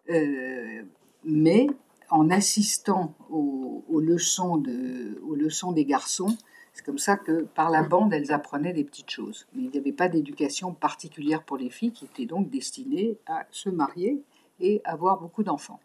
euh, 0.09 0.83
mais 1.25 1.67
en 2.09 2.31
assistant 2.31 3.15
aux 3.29 4.01
leçons 4.01 4.57
des 4.57 5.85
garçons, 5.85 6.37
c'est 6.73 6.85
comme 6.85 6.99
ça 6.99 7.17
que 7.17 7.43
par 7.43 7.71
la 7.71 7.83
bande, 7.83 8.13
elles 8.13 8.33
apprenaient 8.33 8.73
des 8.73 8.85
petites 8.85 9.11
choses. 9.11 9.47
Mais 9.55 9.65
il 9.65 9.71
n'y 9.71 9.79
avait 9.79 9.93
pas 9.93 10.09
d'éducation 10.09 10.73
particulière 10.73 11.43
pour 11.43 11.57
les 11.57 11.71
filles 11.71 11.93
qui 11.93 12.05
étaient 12.05 12.27
donc 12.27 12.51
destinées 12.51 13.19
à 13.27 13.47
se 13.51 13.69
marier 13.69 14.23
et 14.61 14.81
avoir 14.85 15.21
beaucoup 15.21 15.43
d'enfants. 15.43 15.81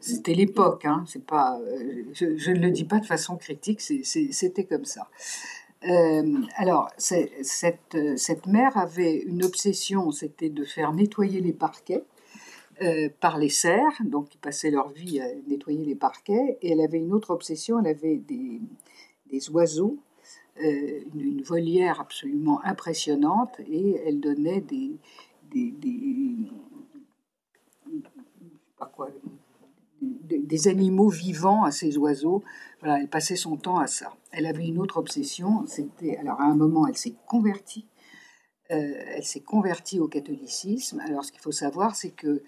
C'était 0.00 0.34
l'époque, 0.34 0.84
hein, 0.84 1.04
c'est 1.08 1.24
pas, 1.24 1.58
euh, 1.58 2.04
je, 2.12 2.50
ne 2.52 2.60
le 2.60 2.70
dis 2.70 2.84
pas 2.84 3.00
de 3.00 3.06
façon 3.06 3.36
critique, 3.36 3.80
c'était 3.80 4.64
comme 4.64 4.84
ça. 4.84 5.08
Euh, 5.88 6.40
alors, 6.56 6.90
cette, 6.98 7.96
cette, 8.16 8.46
mère 8.46 8.76
avait 8.76 9.16
une 9.16 9.44
obsession, 9.44 10.12
c'était 10.12 10.50
de 10.50 10.64
faire 10.64 10.92
nettoyer 10.92 11.40
les 11.40 11.52
parquets 11.52 12.04
euh, 12.80 13.08
par 13.20 13.38
les 13.38 13.48
cerfs, 13.48 14.00
donc 14.04 14.34
ils 14.34 14.38
passaient 14.38 14.70
leur 14.70 14.88
vie 14.90 15.20
à 15.20 15.26
nettoyer 15.48 15.84
les 15.84 15.96
parquets, 15.96 16.58
et 16.62 16.72
elle 16.72 16.80
avait 16.80 16.98
une 16.98 17.12
autre 17.12 17.30
obsession, 17.30 17.80
elle 17.80 17.88
avait 17.88 18.18
des, 18.18 18.60
des 19.30 19.50
oiseaux, 19.50 19.98
une, 20.60 21.42
volière 21.42 22.00
absolument 22.00 22.60
impressionnante, 22.64 23.60
et 23.60 24.00
elle 24.04 24.20
donnait 24.20 24.60
des, 24.60 24.98
des, 25.50 25.70
des 25.70 26.50
quoi, 28.92 29.10
des, 30.00 30.68
animaux 30.68 31.08
vivants 31.08 31.64
à 31.64 31.70
ces 31.70 31.96
oiseaux. 31.98 32.42
Voilà, 32.80 33.00
elle 33.00 33.08
passait 33.08 33.36
son 33.36 33.56
temps 33.56 33.78
à 33.78 33.86
ça. 33.86 34.14
Elle 34.30 34.46
avait 34.46 34.66
une 34.66 34.78
autre 34.78 34.98
obsession, 34.98 35.66
c'était, 35.66 36.16
alors 36.16 36.40
à 36.40 36.44
un 36.44 36.54
moment, 36.54 36.86
elle 36.86 36.96
s'est 36.96 37.14
convertie. 37.26 37.86
Euh, 38.70 38.92
elle 39.14 39.24
s'est 39.24 39.40
convertie 39.40 39.98
au 39.98 40.08
catholicisme. 40.08 41.00
Alors, 41.00 41.24
ce 41.24 41.32
qu'il 41.32 41.40
faut 41.40 41.52
savoir, 41.52 41.96
c'est 41.96 42.10
que 42.10 42.42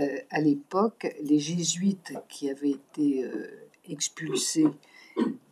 euh, 0.00 0.18
à 0.30 0.40
l'époque, 0.40 1.14
les 1.22 1.38
jésuites 1.38 2.12
qui 2.28 2.50
avaient 2.50 2.70
été 2.70 3.24
euh, 3.24 3.68
expulsés 3.88 4.66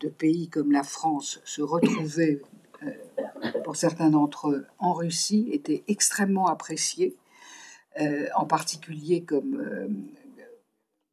de 0.01 0.09
pays 0.09 0.49
comme 0.49 0.73
la 0.73 0.83
France 0.83 1.41
se 1.45 1.63
retrouvaient, 1.63 2.41
pour 3.65 3.77
certains 3.77 4.11
d'entre 4.11 4.51
eux, 4.51 4.67
en 4.79 4.93
Russie, 4.93 5.49
étaient 5.53 5.85
extrêmement 5.89 6.47
appréciés, 6.47 7.17
en 8.37 8.47
particulier 8.47 9.23
comme 9.23 10.07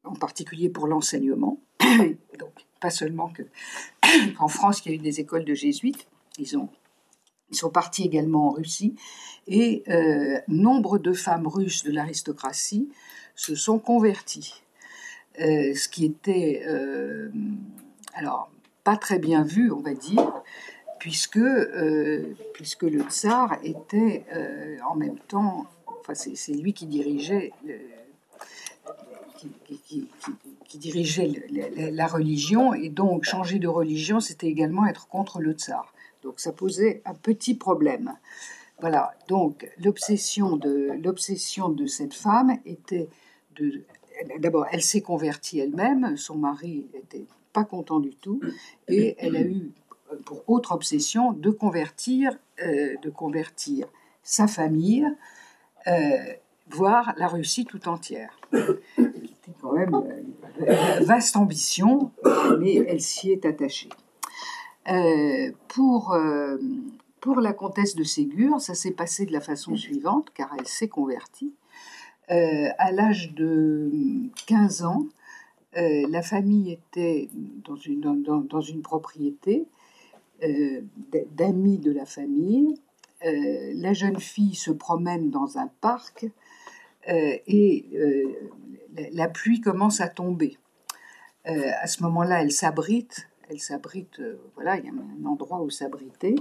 en 0.06 0.16
particulier 0.16 0.70
pour 0.70 0.88
l'enseignement. 0.88 1.60
Donc, 2.40 2.54
pas 2.80 2.90
seulement 2.90 3.30
que 3.30 3.44
en 4.40 4.48
France, 4.48 4.86
il 4.86 4.90
y 4.90 4.92
a 4.94 4.96
eu 4.96 5.02
des 5.02 5.20
écoles 5.20 5.46
de 5.46 5.54
jésuites, 5.54 6.08
ils, 6.38 6.58
ont, 6.58 6.70
ils 7.50 7.56
sont 7.56 7.70
partis 7.70 8.04
également 8.04 8.48
en 8.48 8.52
Russie, 8.52 8.96
et 9.48 9.84
euh, 9.90 10.40
nombre 10.48 10.98
de 10.98 11.14
femmes 11.14 11.48
russes 11.48 11.84
de 11.84 11.92
l'aristocratie 11.92 12.90
se 13.36 13.56
sont 13.56 13.80
converties. 13.80 14.62
Euh, 15.40 15.74
ce 15.76 15.90
qui 15.90 16.06
était, 16.06 16.64
euh, 16.68 17.30
alors, 18.14 18.50
pas 18.86 18.96
très 18.96 19.20
bien 19.20 19.44
vu, 19.44 19.72
on 19.72 19.82
va 19.82 19.94
dire, 19.94 20.32
puisque, 21.00 21.40
puisque 22.54 22.84
le 22.84 23.02
tsar 23.02 23.58
était 23.64 24.26
en 24.90 24.96
même 24.96 25.20
temps, 25.28 25.66
enfin, 26.00 26.14
c'est 26.16 26.54
lui 26.54 26.72
qui 26.74 26.86
dirigeait 26.86 27.52
qui, 30.68 30.78
dirigeait 30.78 31.32
la, 31.92 32.08
religion, 32.08 32.74
et 32.74 32.90
donc 32.90 33.24
changer 33.24 33.60
de 33.60 33.68
religion, 33.68 34.20
c'était 34.20 34.48
également 34.48 34.86
être 34.86 35.08
contre 35.08 35.40
le 35.40 35.54
tsar. 35.54 35.94
Donc 36.24 36.40
ça 36.40 36.52
posait 36.52 37.02
un 37.06 37.14
petit 37.14 37.56
problème. 37.56 38.14
Voilà, 38.80 39.14
donc 39.28 39.70
l'obsession 39.84 40.58
de, 40.58 40.92
l'obsession 41.04 41.70
de 41.70 41.86
cette 41.86 42.14
femme 42.14 42.58
était 42.66 43.08
de... 43.58 43.84
D'abord, 44.40 44.66
elle 44.72 44.82
s'est 44.82 45.02
convertie 45.02 45.60
elle-même, 45.60 46.16
son 46.18 46.36
mari 46.36 46.88
n'était 46.94 47.26
pas 47.56 47.64
content 47.64 48.02
du 48.02 48.14
tout, 48.14 48.42
et 48.90 49.16
elle 49.18 49.38
a 49.38 49.42
eu 49.42 49.72
pour 50.26 50.44
autre 50.48 50.74
obsession 50.74 51.32
de 51.32 51.50
convertir, 51.50 52.38
euh, 52.62 52.96
de 53.02 53.10
convertir 53.10 53.88
sa 54.24 54.48
famille, 54.48 55.08
euh, 55.88 55.92
voire 56.70 57.14
la 57.18 57.28
Russie 57.28 57.66
tout 57.66 57.88
entière. 57.88 58.38
C'était 58.52 59.56
quand 59.62 59.74
même 59.74 59.94
une 59.94 60.68
euh, 60.68 61.00
vaste 61.02 61.38
ambition, 61.38 62.12
mais 62.60 62.76
elle 62.76 63.02
s'y 63.02 63.32
est 63.32 63.46
attachée. 63.46 63.90
Pour, 65.68 66.16
pour 67.20 67.42
la 67.42 67.54
comtesse 67.54 67.96
de 67.96 68.04
Ségur, 68.04 68.62
ça 68.62 68.76
s'est 68.76 68.92
passé 68.92 69.26
de 69.26 69.34
la 69.34 69.42
façon 69.42 69.76
suivante, 69.76 70.28
car 70.36 70.52
elle 70.60 70.68
s'est 70.68 70.90
convertie. 70.90 71.54
à 72.28 72.92
l'âge 72.92 73.34
de 73.34 73.90
15 74.46 74.84
ans, 74.84 75.06
la 75.76 76.22
famille 76.22 76.72
était 76.72 77.30
dans 77.34 77.76
une, 77.76 78.00
dans, 78.00 78.38
dans 78.38 78.62
une 78.62 78.82
propriété 78.82 79.68
d'amis 81.32 81.80
de 81.80 81.92
la 81.92 82.06
famille. 82.06 82.76
la 83.22 83.94
jeune 83.94 84.20
fille 84.20 84.56
se 84.56 84.72
promène 84.72 85.30
dans 85.32 85.58
un 85.58 85.70
parc 85.82 86.28
euh, 87.08 87.38
et 87.46 87.86
euh, 87.94 88.50
la 89.14 89.28
pluie 89.28 89.62
commence 89.62 90.02
à 90.02 90.08
tomber. 90.08 90.58
Euh, 91.48 91.72
à 91.82 91.88
ce 91.88 92.02
moment-là, 92.04 92.42
elle 92.42 92.52
s'abrite 92.52 93.30
elle 93.50 93.60
s'abrite, 93.60 94.22
voilà, 94.56 94.78
il 94.78 94.86
y 94.86 94.90
a 94.90 94.92
un 94.92 95.26
endroit 95.26 95.62
où 95.62 95.70
s'abriter, 95.70 96.36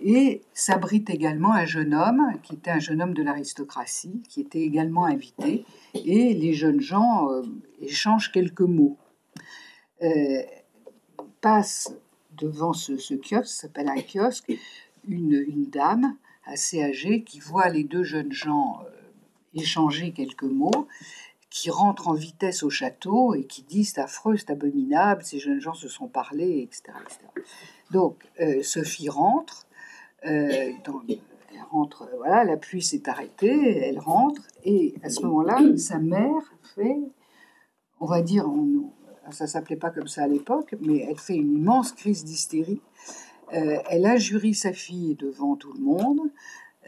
et 0.00 0.42
s'abrite 0.52 1.10
également 1.10 1.52
un 1.52 1.64
jeune 1.64 1.94
homme, 1.94 2.38
qui 2.42 2.54
était 2.54 2.70
un 2.70 2.78
jeune 2.78 3.02
homme 3.02 3.14
de 3.14 3.22
l'aristocratie, 3.22 4.22
qui 4.28 4.40
était 4.40 4.60
également 4.60 5.04
invité, 5.04 5.64
et 5.94 6.34
les 6.34 6.52
jeunes 6.52 6.80
gens 6.80 7.28
échangent 7.80 8.30
quelques 8.30 8.60
mots. 8.60 8.96
passe 11.40 11.94
devant 12.36 12.72
ce, 12.72 13.14
kiosque, 13.14 13.46
s'appelle 13.46 13.88
un 13.88 14.00
kiosque, 14.00 14.52
une, 15.08 15.66
dame 15.70 16.16
assez 16.46 16.82
âgée 16.82 17.22
qui 17.22 17.40
voit 17.40 17.68
les 17.68 17.84
deux 17.84 18.04
jeunes 18.04 18.32
gens 18.32 18.80
échanger 19.54 20.12
quelques 20.12 20.42
mots, 20.42 20.88
qui 21.54 21.70
rentrent 21.70 22.08
en 22.08 22.14
vitesse 22.14 22.64
au 22.64 22.68
château 22.68 23.32
et 23.32 23.44
qui 23.44 23.62
disent 23.62 23.92
c'est 23.94 24.00
affreux, 24.00 24.36
c'est 24.36 24.50
abominable, 24.50 25.22
ces 25.22 25.38
jeunes 25.38 25.60
gens 25.60 25.72
se 25.72 25.86
sont 25.86 26.08
parlé, 26.08 26.62
etc. 26.62 26.98
Donc 27.92 28.24
euh, 28.40 28.60
Sophie 28.64 29.08
rentre, 29.08 29.64
euh, 30.26 30.48
elle 30.50 31.62
rentre, 31.70 32.10
voilà, 32.16 32.42
la 32.42 32.56
pluie 32.56 32.82
s'est 32.82 33.08
arrêtée, 33.08 33.78
elle 33.86 34.00
rentre, 34.00 34.42
et 34.64 34.96
à 35.04 35.10
ce 35.10 35.22
moment-là, 35.22 35.60
sa 35.76 36.00
mère 36.00 36.42
fait, 36.74 36.98
on 38.00 38.06
va 38.06 38.20
dire, 38.20 38.50
ça 39.30 39.46
s'appelait 39.46 39.76
pas 39.76 39.90
comme 39.90 40.08
ça 40.08 40.24
à 40.24 40.26
l'époque, 40.26 40.74
mais 40.80 41.06
elle 41.08 41.20
fait 41.20 41.36
une 41.36 41.56
immense 41.56 41.92
crise 41.92 42.24
d'hystérie. 42.24 42.80
Euh, 43.52 43.78
elle 43.90 44.06
injurie 44.06 44.54
sa 44.54 44.72
fille 44.72 45.14
devant 45.14 45.54
tout 45.54 45.72
le 45.72 45.80
monde. 45.80 46.20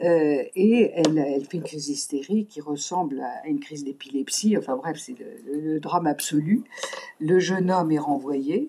Euh, 0.04 0.44
et 0.54 0.92
elle, 0.94 1.44
fait 1.46 1.56
une 1.56 1.62
crise 1.62 1.86
d'hystérie 1.86 2.46
qui 2.46 2.60
ressemble 2.60 3.20
à 3.20 3.46
une 3.46 3.60
crise 3.60 3.84
d'épilepsie. 3.84 4.56
Enfin 4.58 4.76
bref, 4.76 4.98
c'est 4.98 5.16
le, 5.46 5.80
drame 5.80 6.06
absolu. 6.06 6.64
Le 7.18 7.38
jeune 7.38 7.70
homme 7.70 7.90
est 7.92 7.98
renvoyé. 7.98 8.68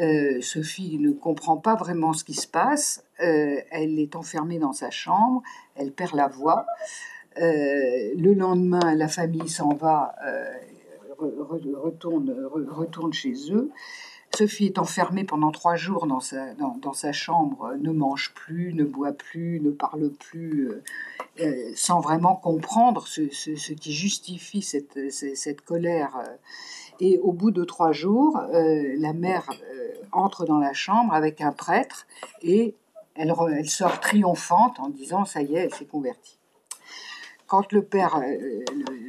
Euh, 0.00 0.40
Sophie 0.40 0.98
ne 0.98 1.12
comprend 1.12 1.56
pas 1.56 1.74
vraiment 1.74 2.12
ce 2.12 2.24
qui 2.24 2.34
se 2.34 2.46
passe. 2.46 3.04
Euh, 3.20 3.60
elle 3.70 3.98
est 3.98 4.16
enfermée 4.16 4.58
dans 4.58 4.72
sa 4.72 4.90
chambre. 4.90 5.42
Elle 5.74 5.92
perd 5.92 6.14
la 6.14 6.28
voix. 6.28 6.66
le 7.36 8.32
lendemain, 8.32 8.94
la 8.94 9.08
famille 9.08 9.48
s'en 9.48 9.74
va, 9.74 10.14
retourne 11.18 13.12
chez 13.12 13.34
eux. 13.50 13.70
Sophie 14.36 14.66
est 14.66 14.78
enfermée 14.78 15.24
pendant 15.24 15.50
trois 15.50 15.76
jours 15.76 16.06
dans 16.06 16.20
sa, 16.20 16.54
dans, 16.54 16.92
sa 16.92 17.12
chambre, 17.12 17.74
ne 17.78 17.92
mange 17.92 18.32
plus, 18.34 18.74
ne 18.74 18.84
boit 18.84 19.12
plus, 19.12 19.60
ne 19.60 19.70
parle 19.70 20.10
plus, 20.10 20.70
sans 21.76 22.00
vraiment 22.00 22.34
comprendre 22.34 23.06
ce, 23.06 23.28
ce, 23.30 23.72
qui 23.72 23.92
justifie 23.92 24.62
cette, 24.62 25.10
cette, 25.10 25.60
colère. 25.60 26.22
Et 27.00 27.18
au 27.18 27.32
bout 27.32 27.50
de 27.50 27.64
trois 27.64 27.92
jours, 27.92 28.40
la 28.52 29.12
mère 29.12 29.48
entre 30.12 30.44
dans 30.44 30.58
la 30.58 30.72
chambre 30.72 31.14
avec 31.14 31.40
un 31.40 31.52
prêtre 31.52 32.06
et 32.42 32.74
elle, 33.14 33.32
elle 33.52 33.68
sort 33.68 34.00
triomphante 34.00 34.80
en 34.80 34.88
disant 34.88 35.24
ça 35.24 35.42
y 35.42 35.54
est, 35.54 35.64
elle 35.64 35.74
s'est 35.74 35.86
convertie 35.86 36.38
quand 37.46 37.72
le 37.72 37.82
père, 37.82 38.16
euh, 38.16 38.64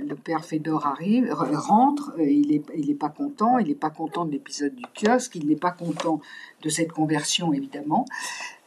le, 0.08 0.16
père 0.16 0.44
Fédor 0.44 0.86
arrive, 0.86 1.32
rentre, 1.32 2.14
euh, 2.20 2.30
il 2.30 2.50
n'est 2.50 2.62
il 2.76 2.90
est 2.90 2.96
pas 2.96 3.10
content, 3.10 3.58
il 3.60 3.68
n'est 3.68 3.76
pas 3.76 3.90
content 3.90 4.26
de 4.26 4.32
l'épisode 4.32 4.76
du 4.76 4.84
kiosque, 4.94 5.36
il 5.36 5.48
n'est 5.48 5.56
pas 5.56 5.72
content 5.72 6.20
de 6.62 6.70
cette 6.70 6.92
conversion 6.92 7.54
évidemment, 7.54 8.06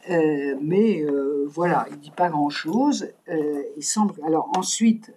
euh, 0.09 0.55
mais 0.61 1.05
voilà, 1.47 1.87
il 1.91 1.99
dit 1.99 2.11
pas 2.11 2.29
grand 2.29 2.49
chose. 2.49 3.11
il 3.27 3.83
semble. 3.83 4.15
Alors 4.25 4.51
ensuite, 4.57 5.13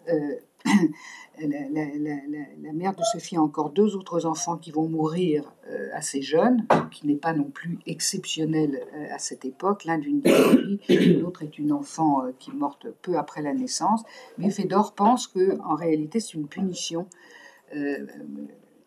la, 1.48 2.72
mère 2.72 2.94
de 2.94 3.02
Sophie 3.02 3.36
a 3.36 3.42
encore 3.42 3.70
deux 3.70 3.96
autres 3.96 4.26
enfants 4.26 4.56
qui 4.56 4.70
vont 4.70 4.88
mourir 4.88 5.52
euh, 5.68 5.88
assez 5.94 6.22
jeunes, 6.22 6.66
qui 6.90 7.06
n'est 7.06 7.16
pas 7.16 7.32
non 7.32 7.44
plus 7.44 7.78
exceptionnel 7.86 8.80
euh, 8.94 9.14
à 9.14 9.18
cette 9.18 9.44
époque. 9.44 9.84
L'un 9.84 9.98
d'une 9.98 10.20
dysenterie, 10.20 11.16
l'autre 11.16 11.42
est 11.42 11.58
une 11.58 11.72
enfant 11.72 12.24
euh, 12.24 12.32
qui 12.38 12.50
est 12.50 12.54
morte 12.54 12.86
peu 13.02 13.16
après 13.16 13.42
la 13.42 13.54
naissance. 13.54 14.02
Mais 14.38 14.50
Fédor 14.50 14.94
pense 14.94 15.26
que 15.26 15.58
en 15.60 15.74
réalité 15.74 16.20
c'est 16.20 16.34
une 16.34 16.48
punition. 16.48 17.06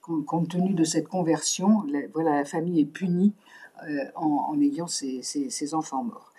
compte 0.02 0.50
tenu 0.50 0.74
de 0.74 0.84
cette 0.84 1.08
conversion, 1.08 1.84
la, 1.92 2.02
voilà, 2.14 2.36
la 2.36 2.46
famille 2.46 2.82
est 2.82 2.86
punie 2.86 3.34
en, 4.16 4.60
ayant 4.62 4.88
ses, 4.88 5.74
enfants 5.74 6.04
morts. 6.04 6.32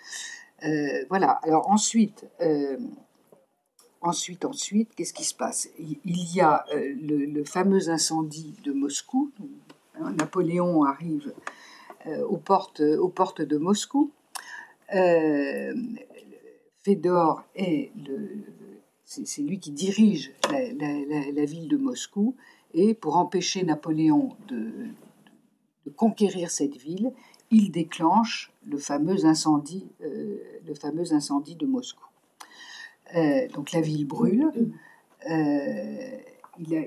voilà. 1.09 1.31
Alors 1.43 1.69
ensuite, 1.69 2.25
Ensuite, 4.07 4.95
qu'est-ce 4.95 5.13
qui 5.13 5.25
se 5.25 5.33
passe? 5.33 5.69
Il 5.77 6.33
y 6.33 6.39
a 6.39 6.65
euh, 6.73 6.95
le, 7.01 7.43
fameux 7.43 7.89
incendie 7.89 8.55
de 8.63 8.71
Moscou. 8.71 9.31
Hein, 9.99 10.13
Napoléon 10.13 10.85
arrive 10.85 11.33
euh, 12.05 12.25
aux, 12.25 12.37
portes, 12.37 12.79
aux 12.79 13.09
portes 13.09 13.41
de 13.41 13.57
Moscou. 13.57 14.11
Euh, 14.95 15.73
Fédor 16.83 17.43
est 17.55 17.91
c'est 19.03 19.41
lui 19.41 19.59
qui 19.59 19.71
dirige 19.71 20.33
la, 20.49 21.45
ville 21.45 21.67
de 21.67 21.75
Moscou. 21.77 22.35
Et 22.73 22.93
pour 22.93 23.17
empêcher 23.17 23.63
Napoléon 23.63 24.37
de, 24.47 24.71
conquérir 25.95 26.49
cette 26.49 26.77
ville, 26.77 27.11
il 27.51 27.71
déclenche 27.71 28.53
le 28.65 28.77
fameux 28.77 29.25
incendie 29.25 29.85
de 29.99 31.65
Moscou. 31.65 32.06
Euh, 33.15 33.47
donc 33.49 33.71
la 33.71 33.81
ville 33.81 34.05
brûle. 34.05 34.51
Euh, 35.29 36.17
a, 36.59 36.83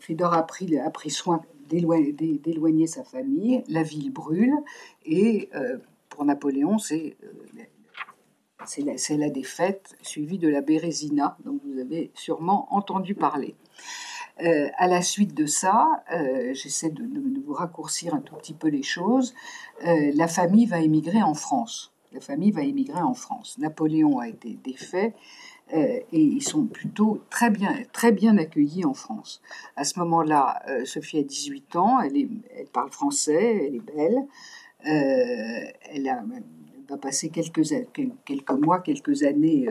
Fédor 0.00 0.32
a 0.34 0.46
pris, 0.46 0.78
a 0.78 0.90
pris 0.90 1.10
soin 1.10 1.42
d'éloigner 1.68 2.86
sa 2.86 3.04
famille. 3.04 3.62
La 3.68 3.82
ville 3.82 4.12
brûle 4.12 4.54
et 5.04 5.50
euh, 5.54 5.78
pour 6.08 6.24
Napoléon, 6.24 6.78
c'est 6.78 7.16
la, 8.78 9.16
la, 9.16 9.30
défaite 9.30 9.94
suivie 10.02 10.38
de 10.38 10.48
la 10.48 10.62
Bérésina, 10.62 11.36
dont 11.44 11.60
vous 11.64 11.78
avez 11.78 12.10
sûrement 12.14 12.66
entendu 12.74 13.14
parler. 13.14 13.54
à 14.38 14.88
la 14.88 15.02
suite 15.02 15.34
de 15.34 15.46
ça, 15.46 16.02
j'essaie 16.52 16.90
de, 16.90 17.04
vous 17.46 17.52
raccourcir 17.52 18.14
un 18.14 18.20
tout 18.20 18.34
petit 18.34 18.54
peu 18.54 18.68
les 18.68 18.82
choses, 18.82 19.34
la 19.82 20.26
famille 20.26 20.66
va 20.66 20.80
émigrer 20.80 21.22
en 21.22 21.34
France. 21.34 21.92
La 22.12 22.20
famille 22.20 22.50
va 22.50 22.62
émigrer 22.62 23.00
en 23.00 23.14
France. 23.14 23.56
Napoléon 23.58 24.18
a 24.18 24.28
été 24.28 24.58
défait 24.64 25.14
euh, 25.14 25.49
et 25.72 26.04
ils 26.12 26.42
sont 26.42 26.66
plutôt 26.66 27.20
très 27.30 27.50
bien, 27.50 27.82
très 27.92 28.12
bien 28.12 28.36
accueillis 28.38 28.84
en 28.84 28.94
France. 28.94 29.40
À 29.76 29.84
ce 29.84 29.98
moment-là, 30.00 30.62
euh, 30.68 30.84
Sophie 30.84 31.18
a 31.18 31.22
18 31.22 31.76
ans, 31.76 32.00
elle, 32.00 32.28
parle 32.72 32.90
français, 32.90 33.66
elle 33.66 33.76
est 33.76 33.80
belle, 33.80 34.26
euh, 34.86 35.70
elle, 35.92 36.10
va 36.88 36.96
passer 36.96 37.28
quelques, 37.28 37.62
quelques 38.24 38.50
mois, 38.50 38.80
quelques 38.80 39.22
années, 39.22 39.68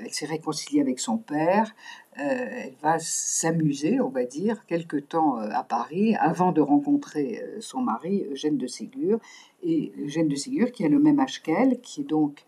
elle 0.00 0.12
s'est 0.12 0.26
réconciliée 0.26 0.80
avec 0.80 1.00
son 1.00 1.18
père, 1.18 1.74
elle 2.14 2.74
va 2.80 3.00
s'amuser, 3.00 4.00
on 4.00 4.08
va 4.08 4.24
dire, 4.24 4.64
quelque 4.66 4.96
temps 4.98 5.38
à 5.38 5.64
Paris, 5.64 6.14
avant 6.20 6.52
de 6.52 6.60
rencontrer 6.60 7.42
son 7.58 7.80
mari, 7.80 8.24
Eugène 8.30 8.56
de 8.56 8.68
Ségur, 8.68 9.18
et 9.64 9.92
Eugène 9.98 10.28
de 10.28 10.36
Ségur 10.36 10.70
qui 10.70 10.84
a 10.84 10.88
le 10.88 11.00
même 11.00 11.18
âge 11.18 11.42
qu'elle, 11.42 11.80
qui 11.80 12.02
est 12.02 12.08
donc 12.08 12.44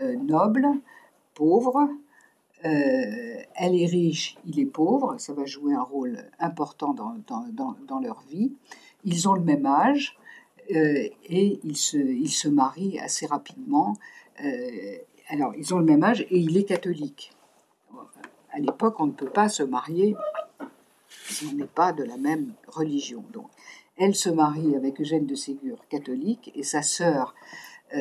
noble, 0.00 0.66
pauvre, 1.38 1.88
euh, 2.64 3.42
elle 3.54 3.80
est 3.80 3.86
riche, 3.86 4.36
il 4.44 4.58
est 4.58 4.66
pauvre, 4.66 5.14
ça 5.18 5.32
va 5.32 5.44
jouer 5.44 5.72
un 5.72 5.82
rôle 5.82 6.18
important 6.40 6.92
dans, 6.92 8.00
leur 8.00 8.20
vie. 8.28 8.52
Ils 9.04 9.28
ont 9.28 9.34
le 9.34 9.42
même 9.42 9.64
âge 9.64 10.18
euh, 10.74 11.08
et 11.26 11.60
ils 11.62 11.76
se, 11.76 12.48
marient 12.48 12.98
assez 12.98 13.26
rapidement. 13.26 13.96
Euh, 14.44 14.96
alors, 15.28 15.54
ils 15.56 15.72
ont 15.72 15.78
le 15.78 15.84
même 15.84 16.02
âge 16.02 16.22
et 16.22 16.38
il 16.38 16.56
est 16.56 16.64
catholique. 16.64 17.32
À 18.50 18.58
l'époque, 18.58 18.98
on 18.98 19.06
ne 19.06 19.12
peut 19.12 19.30
pas 19.30 19.48
se 19.48 19.62
marier 19.62 20.16
si 21.08 21.46
on 21.46 21.54
n'est 21.54 21.66
pas 21.66 21.92
de 21.92 22.02
la 22.02 22.16
même 22.16 22.54
religion. 22.66 23.22
Donc, 23.32 23.46
elle 23.96 24.16
se 24.16 24.30
marie 24.30 24.74
avec 24.74 25.00
Eugène 25.00 25.26
de 25.26 25.36
Ségur, 25.36 25.78
catholique, 25.88 26.50
et 26.56 26.64
sa 26.64 26.82
sœur 26.82 27.34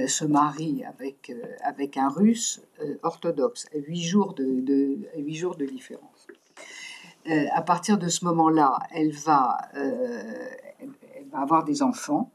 se 0.07 0.25
marie 0.25 0.83
avec, 0.83 1.29
euh, 1.29 1.41
avec 1.61 1.97
un 1.97 2.09
russe 2.09 2.61
euh, 2.81 2.97
orthodoxe, 3.03 3.67
à 3.73 3.77
huit 3.77 4.03
jours 4.03 4.33
de, 4.33 4.45
huit 5.17 5.35
jours 5.35 5.55
de 5.55 5.65
différence. 5.65 6.27
à 7.51 7.61
partir 7.61 7.97
de 7.97 8.07
ce 8.07 8.23
moment-là, 8.25 8.79
elle 8.91 9.11
va, 9.11 9.57
elle 9.73 11.27
va 11.29 11.39
avoir 11.39 11.65
des 11.65 11.83
enfants. 11.83 12.31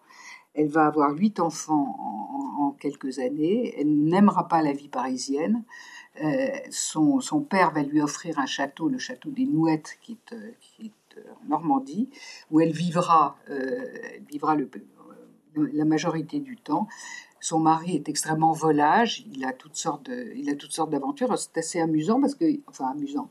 Elle 0.54 0.68
va 0.68 0.84
avoir 0.86 1.14
huit 1.14 1.40
enfants 1.40 1.96
en, 2.58 2.72
quelques 2.72 3.18
années. 3.18 3.74
Elle 3.78 4.04
n'aimera 4.04 4.48
pas 4.48 4.60
la 4.60 4.72
vie 4.72 4.88
parisienne. 4.90 5.64
son, 6.70 7.20
son, 7.20 7.40
père 7.40 7.70
va 7.70 7.82
lui 7.82 8.02
offrir 8.02 8.38
un 8.38 8.44
château, 8.44 8.90
le 8.90 8.98
château 8.98 9.30
des 9.30 9.46
Nouettes, 9.46 9.96
qui 10.02 10.12
est, 10.12 10.36
qui 10.60 10.86
est 10.86 11.20
en 11.40 11.48
Normandie, 11.48 12.10
où 12.50 12.60
elle 12.60 12.72
vivra, 12.72 13.36
vivra 14.28 14.56
le, 14.56 14.68
la 15.54 15.84
majorité 15.84 16.40
du 16.40 16.56
temps. 16.56 16.86
Son 17.42 17.58
mari 17.58 17.96
est 17.96 18.08
extrêmement 18.08 18.52
volage, 18.52 19.26
il 19.34 19.44
a 19.44 19.52
toutes 19.52 19.74
sortes 19.74 20.06
de, 20.06 20.32
il 20.36 20.48
a 20.48 20.54
toutes 20.54 20.70
sortes 20.70 20.90
d'aventures. 20.90 21.36
C'est 21.36 21.58
assez 21.58 21.80
amusant 21.80 22.20
parce 22.20 22.36
que, 22.36 22.44
enfin 22.68 22.86
amusant, 22.86 23.28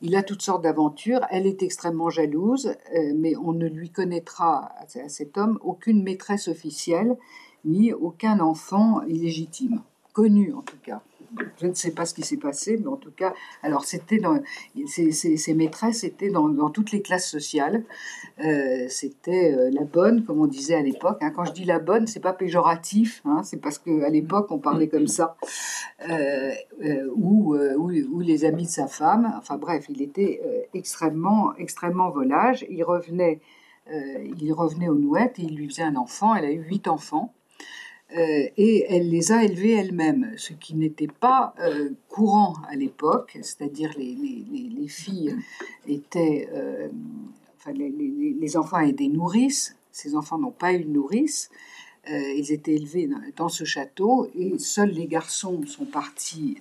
il 0.00 0.16
a 0.16 0.22
toutes 0.22 0.40
sortes 0.40 0.62
d'aventures. 0.62 1.20
Elle 1.30 1.46
est 1.46 1.62
extrêmement 1.62 2.08
jalouse, 2.08 2.74
euh, 2.96 3.12
mais 3.14 3.36
on 3.36 3.52
ne 3.52 3.66
lui 3.66 3.90
connaîtra 3.90 4.72
à 4.78 5.08
cet 5.10 5.36
homme 5.36 5.58
aucune 5.62 6.02
maîtresse 6.02 6.48
officielle 6.48 7.18
ni 7.66 7.92
aucun 7.92 8.40
enfant 8.40 9.02
illégitime, 9.02 9.82
connu 10.14 10.54
en 10.54 10.62
tout 10.62 10.78
cas. 10.82 11.02
Je 11.60 11.66
ne 11.66 11.74
sais 11.74 11.92
pas 11.92 12.06
ce 12.06 12.14
qui 12.14 12.22
s'est 12.22 12.36
passé, 12.36 12.76
mais 12.80 12.88
en 12.88 12.96
tout 12.96 13.12
cas, 13.12 13.34
alors 13.62 13.84
c'était 13.84 14.18
dans 14.18 14.40
ces, 14.86 15.54
maîtresses 15.54 16.04
étaient 16.04 16.30
dans, 16.30 16.70
toutes 16.70 16.90
les 16.90 17.02
classes 17.02 17.28
sociales. 17.28 17.84
Euh, 18.44 18.86
c'était 18.88 19.54
euh, 19.54 19.70
la 19.72 19.84
bonne, 19.84 20.24
comme 20.24 20.40
on 20.40 20.46
disait 20.46 20.74
à 20.74 20.82
l'époque. 20.82 21.18
Hein. 21.20 21.30
Quand 21.30 21.44
je 21.44 21.52
dis 21.52 21.64
la 21.64 21.78
bonne, 21.78 22.06
c'est 22.06 22.20
pas 22.20 22.32
péjoratif, 22.32 23.22
hein, 23.24 23.42
c'est 23.44 23.58
parce 23.58 23.78
qu'à 23.78 24.08
l'époque 24.08 24.50
on 24.50 24.58
parlait 24.58 24.88
comme 24.88 25.06
ça. 25.06 25.36
Euh, 26.08 26.52
ou, 27.14 27.56
ou, 27.56 28.20
les 28.20 28.44
amis 28.44 28.64
de 28.64 28.70
sa 28.70 28.86
femme. 28.86 29.32
Enfin 29.38 29.56
bref, 29.56 29.86
il 29.88 30.02
était 30.02 30.40
extrêmement, 30.74 31.54
extrêmement 31.56 32.10
volage. 32.10 32.64
Il 32.70 32.82
revenait, 32.84 33.40
il 33.92 34.52
revenait 34.52 34.88
aux 34.88 34.94
nouettes 34.94 35.38
et 35.38 35.42
il 35.42 35.56
lui 35.56 35.68
faisait 35.68 35.82
un 35.82 35.96
enfant. 35.96 36.34
Elle 36.34 36.44
a 36.44 36.52
eu 36.52 36.62
huit 36.62 36.88
enfants. 36.88 37.32
Euh, 38.16 38.48
et 38.56 38.86
elle 38.88 39.08
les 39.08 39.30
a 39.30 39.44
élevés 39.44 39.72
elle-même, 39.72 40.32
ce 40.36 40.52
qui 40.52 40.74
n'était 40.74 41.06
pas 41.06 41.54
euh, 41.60 41.90
courant 42.08 42.54
à 42.68 42.74
l'époque, 42.74 43.38
c'est-à-dire 43.42 43.92
les, 43.96 44.14
les, 44.14 44.88
filles 44.88 45.36
étaient, 45.86 46.48
euh, 46.52 46.88
enfin 47.56 47.72
les, 47.72 48.56
enfants 48.56 48.78
avaient 48.78 48.92
des 48.92 49.08
nourrices, 49.08 49.76
ces 49.92 50.16
enfants 50.16 50.38
n'ont 50.38 50.50
pas 50.50 50.72
eu 50.72 50.84
de 50.84 50.90
nourrice, 50.90 51.50
ils 52.08 52.50
étaient 52.50 52.74
élevés 52.74 53.08
dans, 53.36 53.48
ce 53.48 53.62
château 53.62 54.28
et 54.34 54.58
seuls 54.58 54.90
les 54.90 55.06
garçons 55.06 55.64
sont 55.66 55.84
partis, 55.84 56.56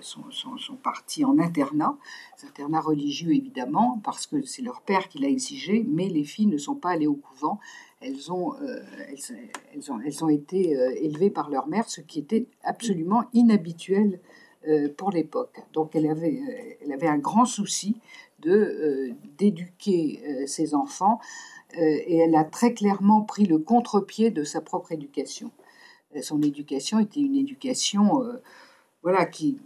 sont, 0.00 0.76
partis 0.80 1.24
en 1.24 1.38
internat, 1.40 1.96
internat 2.46 2.80
religieux 2.80 3.32
évidemment, 3.32 4.00
parce 4.04 4.28
que 4.28 4.42
c'est 4.42 4.62
leur 4.62 4.82
père 4.82 5.08
qui 5.08 5.18
l'a 5.18 5.28
exigé, 5.28 5.84
mais 5.88 6.08
les 6.08 6.22
filles 6.22 6.46
ne 6.46 6.58
sont 6.58 6.76
pas 6.76 6.90
allées 6.90 7.08
au 7.08 7.14
couvent, 7.14 7.58
elles 8.02 8.32
ont, 8.32 8.54
euh, 8.54 8.80
elles, 9.74 9.92
ont, 9.92 10.00
elles 10.00 10.24
ont 10.24 10.28
été 10.28 10.76
euh, 10.76 10.94
élevées 10.96 11.30
par 11.30 11.50
leur 11.50 11.68
mère, 11.68 11.88
ce 11.88 12.00
qui 12.00 12.18
était 12.18 12.46
absolument 12.62 13.24
inhabituel 13.32 14.20
euh, 14.68 14.88
pour 14.96 15.10
l'époque. 15.10 15.62
Donc 15.72 15.94
elle 15.94 16.08
avait, 16.08 16.78
elle 16.82 16.92
avait 16.92 17.08
un 17.08 17.18
grand 17.18 17.44
souci 17.44 17.96
de 18.40 19.12
d'éduquer 19.38 20.20
ses 20.46 20.74
enfants. 20.74 21.20
et 21.74 22.18
elle 22.18 22.34
a 22.34 22.42
très 22.42 22.74
clairement 22.74 23.22
pris 23.22 23.46
le 23.46 23.58
contre-pied 23.58 24.32
de 24.32 24.42
sa 24.42 24.60
propre 24.60 24.90
éducation. 24.90 25.52
Son 26.20 26.42
éducation 26.42 26.98
était 26.98 27.20
une 27.20 27.36
éducation 27.36 28.20
voilà, 29.04 29.26
qui, 29.26 29.60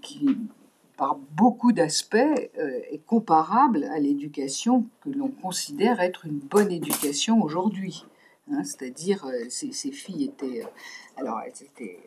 par 0.98 1.16
beaucoup 1.16 1.72
d'aspects, 1.72 2.16
est 2.16 3.02
comparable 3.06 3.84
à 3.84 3.98
l'éducation 3.98 4.84
que 5.00 5.08
l'on 5.08 5.28
considère 5.28 6.00
être 6.00 6.26
une 6.26 6.38
bonne 6.38 6.70
éducation 6.70 7.40
aujourd'hui. 7.42 8.04
Hein, 8.50 8.62
c'est-à-dire, 8.64 9.26
ces, 9.48 9.72
ces, 9.72 9.92
filles 9.92 10.24
étaient. 10.24 10.62
alors, 11.16 11.40
elles 11.44 11.64
étaient 11.64 11.98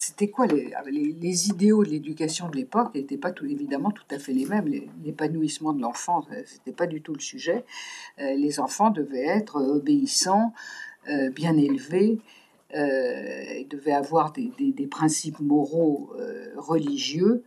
c'était 0.00 0.28
quoi 0.28 0.46
les, 0.46 0.72
les, 0.90 1.48
idéaux 1.50 1.84
de 1.84 1.90
l'éducation 1.90 2.48
de 2.48 2.56
l'époque? 2.56 2.94
N'étaient 2.94 3.18
pas 3.18 3.32
tout, 3.32 3.44
évidemment 3.44 3.90
tout 3.90 4.06
à 4.10 4.18
fait 4.18 4.32
les 4.32 4.46
mêmes. 4.46 4.66
L'épanouissement 5.04 5.74
de 5.74 5.82
l'enfant, 5.82 6.24
euh, 6.32 6.42
c'était 6.46 6.72
pas 6.72 6.86
du 6.86 7.02
tout 7.02 7.12
le 7.12 7.20
sujet. 7.20 7.66
Euh, 8.18 8.34
les 8.34 8.60
enfants 8.60 8.88
devaient 8.88 9.26
être 9.26 9.56
obéissants, 9.60 10.54
euh, 11.10 11.28
bien 11.28 11.54
élevés, 11.54 12.18
euh, 12.74 13.62
devaient 13.68 13.92
avoir 13.92 14.32
des, 14.32 14.50
des 14.58 14.86
principes 14.86 15.40
moraux 15.40 16.10
religieux 16.56 17.44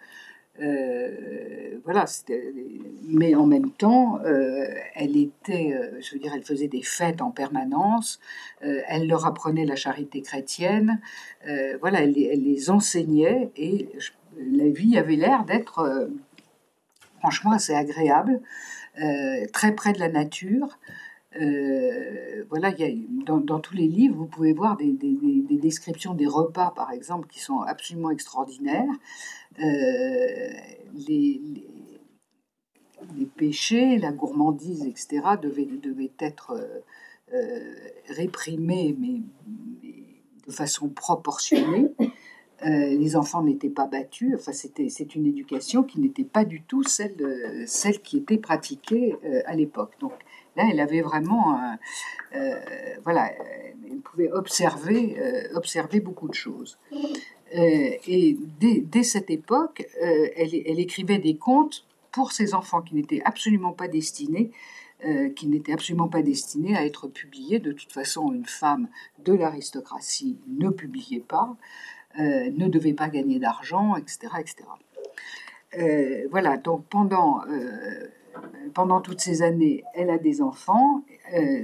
euh, 0.61 1.79
voilà, 1.83 2.05
mais 3.07 3.33
en 3.33 3.47
même 3.47 3.71
temps, 3.71 4.19
euh, 4.23 4.67
elle 4.93 5.17
était, 5.17 5.73
euh, 5.73 5.99
je 5.99 6.13
veux 6.13 6.19
dire, 6.19 6.31
elle 6.35 6.43
faisait 6.43 6.67
des 6.67 6.83
fêtes 6.83 7.21
en 7.21 7.31
permanence. 7.31 8.19
elle 8.61 9.07
leur 9.07 9.25
apprenait 9.25 9.65
la 9.65 9.75
charité 9.75 10.21
chrétienne. 10.21 11.01
voilà, 11.79 12.01
elle, 12.03 12.13
les 12.13 12.69
enseignait 12.69 13.51
et 13.57 13.89
la 14.37 14.69
vie 14.69 14.97
avait 14.97 15.15
l'air 15.15 15.43
d'être 15.45 16.09
franchement 17.19 17.51
assez 17.51 17.73
agréable, 17.73 18.41
très 19.51 19.73
près 19.75 19.93
de 19.93 19.99
la 19.99 20.09
nature. 20.09 20.77
Voilà, 22.49 22.69
y 22.69 22.83
a, 22.83 22.89
dans, 23.25 23.59
tous 23.59 23.73
les 23.73 23.87
livres, 23.87 24.15
vous 24.15 24.27
pouvez 24.27 24.53
voir 24.53 24.77
des, 24.77 24.91
des, 24.91 25.57
descriptions 25.57 26.13
des 26.13 26.27
repas, 26.27 26.71
par 26.71 26.91
exemple, 26.91 27.27
qui 27.27 27.39
sont 27.39 27.61
absolument 27.61 28.11
extraordinaires. 28.11 28.85
Euh, 29.59 30.49
les, 31.07 31.41
péchés, 33.35 33.97
la 33.97 34.11
gourmandise, 34.11 34.85
etc., 34.85 35.21
devaient, 35.41 36.11
être 36.19 36.51
euh, 36.51 36.79
euh, 37.33 37.73
réprimés, 38.09 38.95
mais, 38.97 39.21
de 40.47 40.51
façon 40.51 40.89
proportionnée. 40.89 41.91
les 42.65 43.15
enfants 43.15 43.43
n'étaient 43.43 43.69
pas 43.69 43.87
battus. 43.87 44.35
Enfin, 44.35 44.51
c'est 44.53 45.15
une 45.15 45.25
éducation 45.25 45.83
qui 45.83 45.99
n'était 45.99 46.23
pas 46.23 46.45
du 46.45 46.61
tout 46.61 46.83
celle 46.83 47.65
celle 47.65 48.01
qui 48.01 48.17
était 48.17 48.37
pratiquée 48.37 49.15
à 49.45 49.55
l'époque. 49.55 49.93
Donc 49.99 50.13
là, 50.55 50.65
elle 50.71 50.79
avait 50.79 51.01
vraiment, 51.01 51.77
voilà, 53.03 53.31
elle 53.89 53.99
pouvait 54.03 54.31
observer 54.31 55.17
observer 55.53 55.99
beaucoup 55.99 56.27
de 56.27 56.33
choses. 56.33 56.77
Euh, 57.55 57.91
et 58.07 58.37
dès, 58.59 59.03
cette 59.03 59.29
époque, 59.29 59.87
euh, 60.01 60.27
elle, 60.35 60.79
écrivait 60.79 61.19
des 61.19 61.35
contes 61.35 61.85
pour 62.11 62.31
ses 62.31 62.53
enfants 62.53 62.81
qui 62.81 62.95
n'étaient 62.95 63.21
absolument 63.25 63.73
pas 63.73 63.87
destinés 63.87 64.51
euh, 65.05 65.29
qui 65.29 65.47
n'étaient 65.47 65.73
absolument 65.73 66.07
pas 66.07 66.21
destinés 66.21 66.75
à 66.77 66.85
être 66.85 67.07
publiés. 67.07 67.59
De 67.59 67.73
toute 67.73 67.91
façon, 67.91 68.31
une 68.31 68.45
femme 68.45 68.87
de 69.23 69.33
l'aristocratie 69.33 70.37
ne 70.47 70.69
publiait 70.69 71.19
pas, 71.19 71.55
ne 72.17 72.67
devait 72.67 72.93
pas 72.93 73.09
gagner 73.09 73.39
d'argent, 73.39 73.95
etc. 73.95 74.33
etc. 74.39 76.25
voilà, 76.29 76.57
donc 76.57 76.85
pendant, 76.85 77.41
pendant 78.73 79.01
toutes 79.01 79.21
ces 79.21 79.41
années, 79.41 79.83
elle 79.93 80.09
a 80.09 80.17
des 80.17 80.41
enfants. 80.41 81.03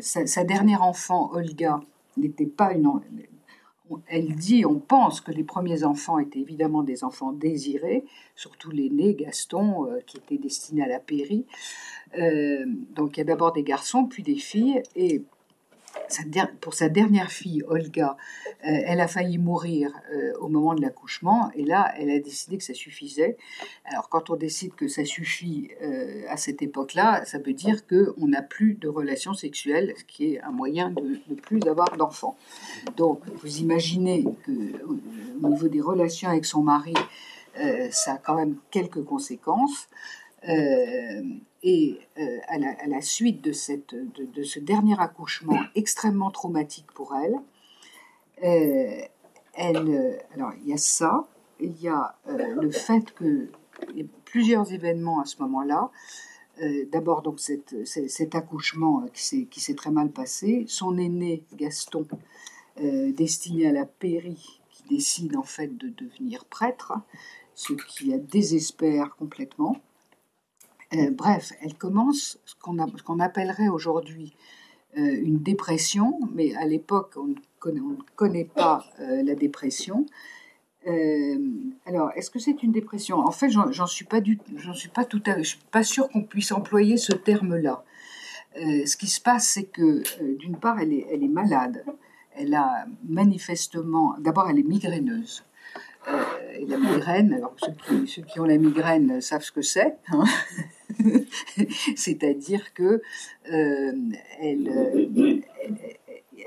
Sa, 0.02 0.26
sa, 0.28 0.44
dernière 0.44 0.84
enfant, 0.84 1.32
Olga, 1.34 1.82
n'était 2.18 2.46
pas 2.46 2.74
une, 2.74 2.88
elle 4.08 4.36
dit, 4.36 4.66
on 4.66 4.80
pense 4.80 5.22
que 5.22 5.32
les 5.32 5.44
premiers 5.44 5.84
enfants 5.84 6.20
étaient 6.20 6.40
évidemment 6.40 6.84
des 6.84 7.04
enfants 7.04 7.32
désirés, 7.32 8.06
surtout 8.36 8.72
l'aîné 8.72 9.16
Gaston, 9.16 9.88
euh, 9.88 10.00
qui 10.06 10.18
était 10.18 10.38
destiné 10.38 10.84
à 10.84 10.88
la 10.88 11.00
pairie. 11.00 11.46
Euh, 12.18 12.66
donc 12.96 13.18
il 13.18 13.20
y 13.20 13.22
a 13.22 13.26
d'abord 13.26 13.52
des 13.52 13.64
garçons, 13.64 14.06
puis 14.06 14.24
des 14.24 14.36
filles, 14.36 14.82
et 14.96 15.24
pour 16.62 16.74
sa 16.74 16.90
dernière 16.90 17.32
fille, 17.32 17.64
Olga, 17.68 18.18
euh, 18.48 18.52
elle 18.64 19.00
a 19.00 19.08
failli 19.08 19.38
mourir 19.38 19.92
euh, 20.14 20.34
au 20.40 20.48
moment 20.48 20.74
de 20.74 20.82
l'accouchement, 20.82 21.52
et 21.56 21.64
là, 21.64 21.94
elle 21.98 22.10
a 22.10 22.20
décidé 22.20 22.58
que 22.58 22.64
ça 22.64 22.74
suffisait. 22.74 23.38
Alors, 23.86 24.10
quand 24.10 24.30
on 24.30 24.36
décide 24.36 24.74
que 24.76 24.88
ça 24.88 25.06
suffit 25.06 25.70
euh, 25.82 26.24
à 26.30 26.38
cette 26.38 26.62
époque-là, 26.62 27.26
ça 27.26 27.38
veut 27.40 27.54
dire 27.54 27.86
qu'on 27.88 28.28
n'a 28.28 28.42
plus 28.42 28.74
de 28.74 28.88
relations 28.88 29.34
sexuelles, 29.34 29.94
ce 29.98 30.04
qui 30.04 30.34
est 30.34 30.42
un 30.42 30.52
moyen 30.52 30.90
de 30.90 31.20
ne 31.30 31.36
plus 31.36 31.62
avoir 31.68 31.96
d'enfants. 31.98 32.38
Donc, 32.98 33.22
vous 33.42 33.58
imaginez 33.58 34.26
que 34.46 34.52
au 35.42 35.50
niveau 35.50 35.68
des 35.68 35.82
relations 35.82 36.30
avec 36.30 36.46
son 36.46 36.64
mari, 36.64 36.94
ça 37.92 38.14
a 38.14 38.18
quand 38.18 38.36
même 38.36 38.56
quelques 38.72 39.04
conséquences. 39.04 39.88
Et 41.64 42.00
euh, 42.18 42.40
à, 42.48 42.58
la, 42.58 43.02
suite 43.02 43.42
de, 43.44 43.52
cette, 43.52 43.94
de, 43.94 44.44
ce 44.44 44.60
dernier 44.60 45.00
accouchement 45.00 45.60
extrêmement 45.76 46.32
traumatique 46.32 46.92
pour 46.94 47.16
elle, 47.16 47.36
euh, 48.44 49.06
elle 49.54 50.22
alors 50.34 50.54
il 50.62 50.70
y 50.70 50.74
a 50.74 50.78
ça, 50.78 51.28
il 51.60 51.82
y 51.82 51.90
a 51.90 52.16
le 52.28 52.72
fait 52.72 53.14
que 53.14 53.50
plusieurs 54.24 54.72
événements 54.72 55.20
à 55.20 55.26
ce 55.26 55.42
moment-là. 55.42 55.92
D'abord 56.92 57.22
donc 57.22 57.40
cette, 57.40 57.76
cet 57.86 58.36
accouchement 58.36 59.06
qui 59.14 59.60
s'est 59.60 59.74
très 59.76 59.92
mal 59.92 60.12
passé, 60.12 60.66
son 60.68 60.98
aîné 60.98 61.44
Gaston, 61.56 62.06
destiné 62.78 63.68
à 63.68 63.72
la 63.72 63.86
pairie, 63.86 64.62
qui 64.70 64.84
décide 64.84 65.36
en 65.36 65.44
fait 65.44 65.78
de 65.78 65.90
devenir 65.90 66.46
prêtre, 66.46 66.94
ce 67.56 67.74
qui 67.74 68.08
la 68.08 68.18
désespère 68.18 69.16
complètement. 69.18 69.82
Euh, 70.96 71.12
bref, 71.12 71.54
elle 71.62 71.76
commence 71.76 72.40
ce 72.46 72.56
qu'on 72.56 73.20
appellerait 73.20 73.68
aujourd'hui 73.68 74.34
euh, 74.98 75.02
une 75.02 75.38
dépression, 75.38 76.20
mais 76.34 76.56
à 76.56 76.66
l'époque, 76.66 77.14
on, 77.16 77.28
ne 77.28 77.96
connaît 78.16 78.46
pas 78.46 78.86
euh, 79.00 79.22
la 79.22 79.36
dépression. 79.36 80.06
alors, 81.86 82.12
est-ce 82.16 82.32
que 82.32 82.40
c'est 82.40 82.64
une 82.64 82.72
dépression? 82.72 83.20
En 83.20 83.32
fait, 83.32 83.50
j'en 83.52 83.86
suis 83.86 84.06
pas 84.06 84.22
du, 84.22 84.40
j'en 84.56 84.74
suis 84.74 84.90
pas 84.90 85.06
tout 85.06 85.22
à, 85.28 85.38
je 85.38 85.50
suis 85.50 85.60
pas 85.72 85.84
sûre 85.84 86.10
qu'on 86.10 86.24
puisse 86.24 86.52
employer 86.52 86.98
ce 86.98 87.14
terme-là. 87.14 87.84
ce 88.56 88.98
qui 88.98 89.08
se 89.08 89.22
passe, 89.22 89.48
c'est 89.48 89.66
que 89.66 90.02
d'une 90.38 90.58
part, 90.58 90.80
elle 90.80 90.94
est, 90.94 91.28
malade. 91.28 91.86
Elle 92.36 92.56
a 92.56 92.86
manifestement, 93.08 94.16
d'abord, 94.20 94.50
elle 94.50 94.58
est 94.58 94.64
migraineuse. 94.64 95.44
et 96.58 96.66
la 96.66 96.78
migraine, 96.78 97.34
alors 97.34 97.54
ceux 97.58 97.74
qui, 97.74 98.08
ceux 98.08 98.24
qui, 98.24 98.40
ont 98.40 98.46
la 98.46 98.58
migraine 98.58 99.22
savent 99.22 99.44
ce 99.44 99.52
que 99.52 99.62
c'est. 99.62 99.96
Hein 100.08 100.24
C'est-à-dire 101.96 102.74
que 102.74 103.02
euh, 103.52 103.92
elle, 104.40 105.44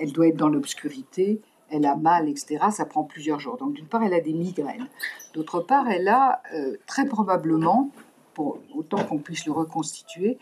elle, 0.00 0.12
doit 0.12 0.28
être 0.28 0.36
dans 0.36 0.48
l'obscurité, 0.48 1.40
elle 1.70 1.86
a 1.86 1.96
mal, 1.96 2.28
etc. 2.28 2.58
Ça 2.70 2.84
prend 2.84 3.04
plusieurs 3.04 3.40
jours. 3.40 3.56
Donc 3.56 3.74
d'une 3.74 3.86
part, 3.86 4.02
elle 4.02 4.14
a 4.14 4.20
des 4.20 4.32
migraines. 4.32 4.88
D'autre 5.34 5.60
part, 5.60 5.88
elle 5.88 6.08
a 6.08 6.42
euh, 6.54 6.76
très 6.86 7.06
probablement, 7.06 7.90
pour 8.34 8.58
autant 8.74 9.04
qu'on 9.04 9.18
puisse 9.18 9.46
le 9.46 9.52
reconstituer, 9.52 10.38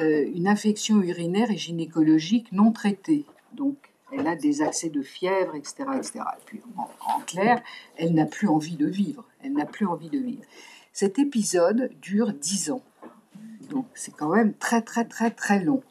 euh, 0.00 0.26
une 0.34 0.48
infection 0.48 1.00
urinaire 1.00 1.50
et 1.50 1.56
gynécologique 1.56 2.50
non 2.52 2.72
traitée. 2.72 3.24
Donc 3.52 3.76
elle 4.12 4.26
a 4.26 4.36
des 4.36 4.62
accès 4.62 4.90
de 4.90 5.02
fièvre, 5.02 5.54
etc. 5.54 5.84
etc. 5.96 6.20
Et 6.20 6.42
puis, 6.44 6.60
en 6.76 7.20
clair, 7.20 7.62
elle 7.96 8.14
n'a 8.14 8.26
plus 8.26 8.48
envie 8.48 8.76
de 8.76 8.86
vivre. 8.86 9.24
Elle 9.42 9.54
n'a 9.54 9.66
plus 9.66 9.86
envie 9.86 10.10
de 10.10 10.18
vivre. 10.18 10.42
Cet 10.92 11.18
épisode 11.18 11.90
dure 12.00 12.32
dix 12.32 12.70
ans. 12.70 12.82
Donc 13.70 13.86
c'est 13.94 14.14
quand 14.14 14.34
même 14.34 14.54
très 14.54 14.82
très 14.82 15.04
très 15.04 15.30
très 15.30 15.62
long. 15.62 15.82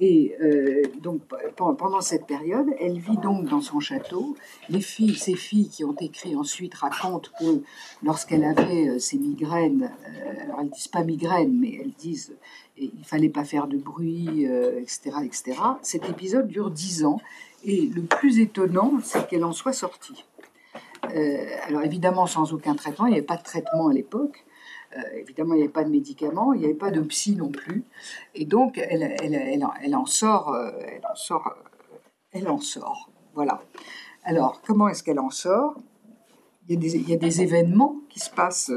Et 0.00 0.34
euh, 0.40 0.82
donc 1.00 1.20
pendant 1.56 2.00
cette 2.00 2.26
période, 2.26 2.66
elle 2.80 2.98
vit 2.98 3.16
donc 3.16 3.48
dans 3.48 3.60
son 3.60 3.78
château. 3.78 4.36
Les 4.68 4.80
filles, 4.80 5.14
ses 5.14 5.36
filles 5.36 5.68
qui 5.68 5.84
ont 5.84 5.94
écrit 6.00 6.34
ensuite 6.34 6.74
racontent 6.74 7.30
que 7.38 7.62
lorsqu'elle 8.02 8.44
avait 8.44 8.88
euh, 8.88 8.98
ses 8.98 9.18
migraines, 9.18 9.92
euh, 10.08 10.42
alors 10.42 10.60
elles 10.62 10.70
disent 10.70 10.88
pas 10.88 11.04
migraines, 11.04 11.56
mais 11.60 11.78
elles 11.80 11.92
disent 11.92 12.34
il 12.76 13.04
fallait 13.04 13.28
pas 13.28 13.44
faire 13.44 13.68
de 13.68 13.76
bruit, 13.76 14.46
etc., 14.46 15.12
etc. 15.22 15.52
Cet 15.82 16.10
épisode 16.10 16.48
dure 16.48 16.72
dix 16.72 17.04
ans 17.04 17.20
et 17.64 17.86
le 17.86 18.02
plus 18.02 18.40
étonnant, 18.40 18.94
c'est 19.00 19.28
qu'elle 19.28 19.44
en 19.44 19.52
soit 19.52 19.72
sortie. 19.72 20.24
alors 21.04 21.82
évidemment 21.84 22.26
sans 22.26 22.52
aucun 22.52 22.74
traitement, 22.74 23.06
il 23.06 23.10
n'y 23.10 23.18
avait 23.18 23.24
pas 23.24 23.36
de 23.36 23.44
traitement 23.44 23.86
à 23.86 23.92
l'époque. 23.92 24.44
Euh, 24.96 25.00
évidemment, 25.16 25.54
il 25.54 25.58
n'y 25.58 25.62
avait 25.64 25.72
pas 25.72 25.84
de 25.84 25.90
médicaments, 25.90 26.52
il 26.52 26.60
n'y 26.60 26.66
avait 26.66 26.74
pas 26.74 26.90
de 26.90 27.00
psy 27.00 27.36
non 27.36 27.48
plus. 27.48 27.84
Et 28.34 28.44
donc, 28.44 28.78
elle, 28.78 29.02
elle, 29.02 29.34
elle, 29.34 29.66
elle 29.82 29.96
en 29.96 30.06
sort, 30.06 30.52
euh, 30.52 30.70
elle 30.86 31.04
en 31.10 31.14
sort, 31.14 31.48
euh, 31.48 31.96
elle 32.32 32.48
en 32.48 32.60
sort. 32.60 33.10
Voilà. 33.34 33.62
Alors, 34.22 34.62
comment 34.62 34.88
est-ce 34.88 35.02
qu'elle 35.02 35.20
en 35.20 35.30
sort? 35.30 35.74
Il 36.66 36.82
y, 36.82 37.12
a 37.12 37.16
des, 37.18 37.42
événements 37.42 37.96
qui 38.08 38.20
se 38.20 38.30
passent, 38.30 38.72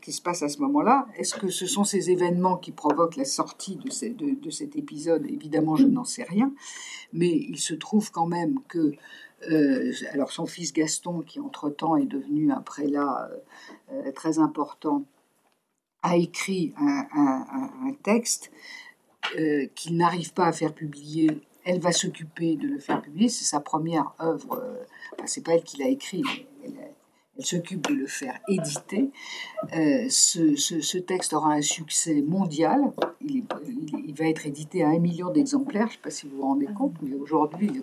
qui 0.00 0.10
se 0.10 0.22
passent 0.22 0.42
à 0.42 0.48
ce 0.48 0.58
moment-là. 0.60 1.06
Est-ce 1.18 1.34
que 1.34 1.48
ce 1.48 1.66
sont 1.66 1.84
ces 1.84 2.10
événements 2.10 2.56
qui 2.56 2.72
provoquent 2.72 3.16
la 3.16 3.26
sortie 3.26 3.76
de, 3.76 4.50
cet 4.50 4.76
épisode? 4.76 5.26
Évidemment, 5.26 5.76
je 5.76 5.84
n'en 5.84 6.04
sais 6.04 6.22
rien. 6.22 6.50
Mais 7.12 7.28
il 7.28 7.58
se 7.58 7.74
trouve 7.74 8.10
quand 8.10 8.26
même 8.26 8.60
que 8.68 8.94
alors 10.14 10.32
son 10.32 10.46
fils 10.46 10.72
Gaston, 10.72 11.20
qui 11.20 11.40
entre-temps 11.40 11.96
est 11.96 12.06
devenu 12.06 12.52
un 12.52 12.62
prélat 12.62 13.28
très 14.14 14.38
important, 14.38 15.04
a 16.02 16.16
écrit 16.16 16.72
un, 16.78 17.94
texte 18.02 18.50
qu'il 19.74 19.96
n'arrive 19.96 20.32
pas 20.32 20.46
à 20.46 20.52
faire 20.52 20.72
publier. 20.72 21.40
Elle 21.64 21.80
va 21.80 21.92
s'occuper 21.92 22.56
de 22.56 22.66
le 22.66 22.78
faire 22.78 23.02
publier. 23.02 23.28
C'est 23.28 23.44
sa 23.44 23.60
première 23.60 24.12
œuvre. 24.20 24.62
Enfin, 25.12 25.26
c'est 25.26 25.44
pas 25.44 25.54
elle 25.54 25.62
qui 25.62 25.76
l'a 25.76 25.88
écrit, 25.88 26.22
elle 27.40 27.46
s'occupe 27.46 27.88
de 27.88 27.94
le 27.94 28.06
faire 28.06 28.38
éditer. 28.48 29.10
Euh, 29.74 30.06
ce, 30.10 30.98
texte 30.98 31.32
aura 31.32 31.54
un 31.54 31.62
succès 31.62 32.20
mondial. 32.20 32.92
Il, 33.22 33.44
va 34.18 34.26
être 34.26 34.46
édité 34.46 34.84
à 34.84 34.88
un 34.88 34.98
million 34.98 35.30
d'exemplaires. 35.30 35.86
Je 35.86 35.92
ne 35.92 35.96
sais 35.96 36.02
pas 36.02 36.10
si 36.10 36.26
vous 36.26 36.36
vous 36.36 36.42
rendez 36.42 36.66
compte, 36.66 36.92
mais 37.00 37.16
aujourd'hui, 37.16 37.82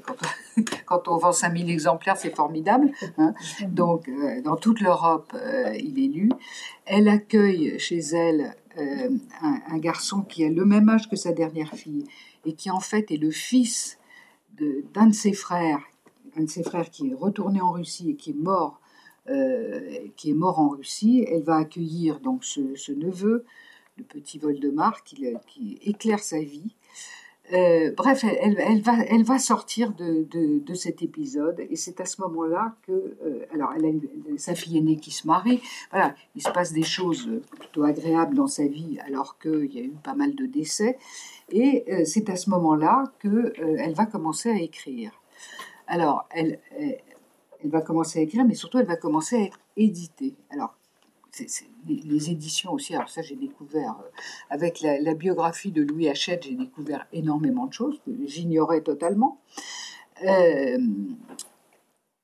quand, 0.86 1.08
on 1.08 1.18
vend 1.18 1.32
5000 1.32 1.72
exemplaires, 1.72 2.18
c'est 2.18 2.36
formidable. 2.36 2.92
Hein. 3.18 3.34
Donc, 3.70 4.08
euh, 4.08 4.42
dans 4.44 4.58
toute 4.58 4.80
l'Europe, 4.80 5.34
euh, 5.34 5.74
il 5.76 5.98
est 6.04 6.14
lu. 6.14 6.30
Elle 6.86 7.08
accueille 7.08 7.80
chez 7.80 7.98
elle 7.98 8.56
un, 8.78 9.60
un, 9.72 9.78
garçon 9.80 10.22
qui 10.22 10.46
a 10.46 10.50
le 10.50 10.64
même 10.64 10.88
âge 10.88 11.10
que 11.10 11.16
sa 11.16 11.32
dernière 11.32 11.74
fille 11.74 12.04
et 12.46 12.54
qui, 12.54 12.70
en 12.70 12.80
fait, 12.80 13.10
est 13.10 13.18
le 13.18 13.32
fils 13.32 13.98
d'un 14.94 15.08
de, 15.08 15.14
ses 15.14 15.34
frères, 15.34 15.82
un 16.38 16.44
de 16.44 16.50
ses 16.50 16.62
frères 16.62 16.92
qui 16.92 17.10
est 17.10 17.16
retourné 17.16 17.60
en 17.60 17.72
Russie 17.72 18.12
et 18.12 18.16
qui 18.16 18.32
est 18.32 18.40
mort 18.40 18.80
qui 20.16 20.30
est 20.32 20.36
mort 20.36 20.60
en 20.60 20.70
Russie. 20.70 21.26
Elle 21.28 21.44
va 21.44 21.58
accueillir 21.58 22.20
donc 22.20 22.44
ce, 22.44 22.92
neveu, 22.92 23.46
le 23.98 24.04
petit 24.04 24.40
Voldemar, 24.40 25.04
qui, 25.04 25.26
qui 25.48 25.80
éclaire 25.84 26.20
sa 26.20 26.40
vie. 26.40 26.76
Euh, 27.54 27.92
bref, 27.96 28.26
elle, 28.26 29.24
va, 29.24 29.40
sortir 29.40 29.94
de, 29.94 30.74
cet 30.74 31.02
épisode 31.02 31.62
et 31.70 31.78
c'est 31.78 32.02
à 32.02 32.06
ce 32.06 32.22
moment-là 32.22 32.76
que, 32.86 32.92
euh, 32.92 33.46
alors, 33.54 33.72
elle 33.76 33.86
a 33.86 34.38
sa 34.38 34.54
fille 34.54 34.78
aînée 34.78 34.98
qui 34.98 35.12
se 35.12 35.26
marie. 35.26 35.62
Voilà, 35.92 36.14
il 36.36 36.42
se 36.42 36.50
passe 36.50 36.74
des 36.74 36.84
choses 36.84 37.30
plutôt 37.58 37.84
agréables 37.84 38.36
dans 38.36 38.48
sa 38.48 38.68
vie 38.68 39.00
alors 39.06 39.40
qu'il 39.40 39.74
y 39.74 39.80
a 39.80 39.84
eu 39.84 39.94
pas 40.04 40.14
mal 40.14 40.36
de 40.36 40.46
décès. 40.46 40.98
Et 41.50 41.86
c'est 42.06 42.30
à 42.30 42.36
ce 42.36 42.50
moment-là 42.50 43.06
que 43.20 43.54
elle 43.80 43.94
va 43.94 44.06
commencer 44.06 44.50
à 44.50 44.60
écrire. 44.60 45.12
Alors, 45.88 46.28
elle, 46.32 46.60
elle 47.64 47.70
va 47.70 47.82
commencer 47.82 48.20
à 48.20 48.22
écrire, 48.22 48.46
mais 48.46 48.56
surtout 48.56 48.80
elle 48.80 48.86
va 48.86 48.98
commencer 48.98 49.36
à 49.38 49.42
être 49.42 49.60
éditée. 49.76 50.36
Alors, 50.50 50.78
les, 51.88 52.30
éditions 52.30 52.74
aussi, 52.74 52.96
alors 52.96 53.10
ça 53.10 53.22
j'ai 53.22 53.36
découvert, 53.36 53.98
euh, 54.00 54.10
avec 54.50 54.82
la, 54.82 55.14
biographie 55.14 55.72
de 55.72 55.84
Louis 55.84 56.10
Hachette, 56.10 56.44
j'ai 56.44 56.56
découvert 56.56 57.08
énormément 57.14 57.66
de 57.66 57.74
choses 57.74 58.00
que 58.06 58.12
j'ignorais 58.26 58.82
totalement. 58.82 59.40
Euh, 60.24 60.78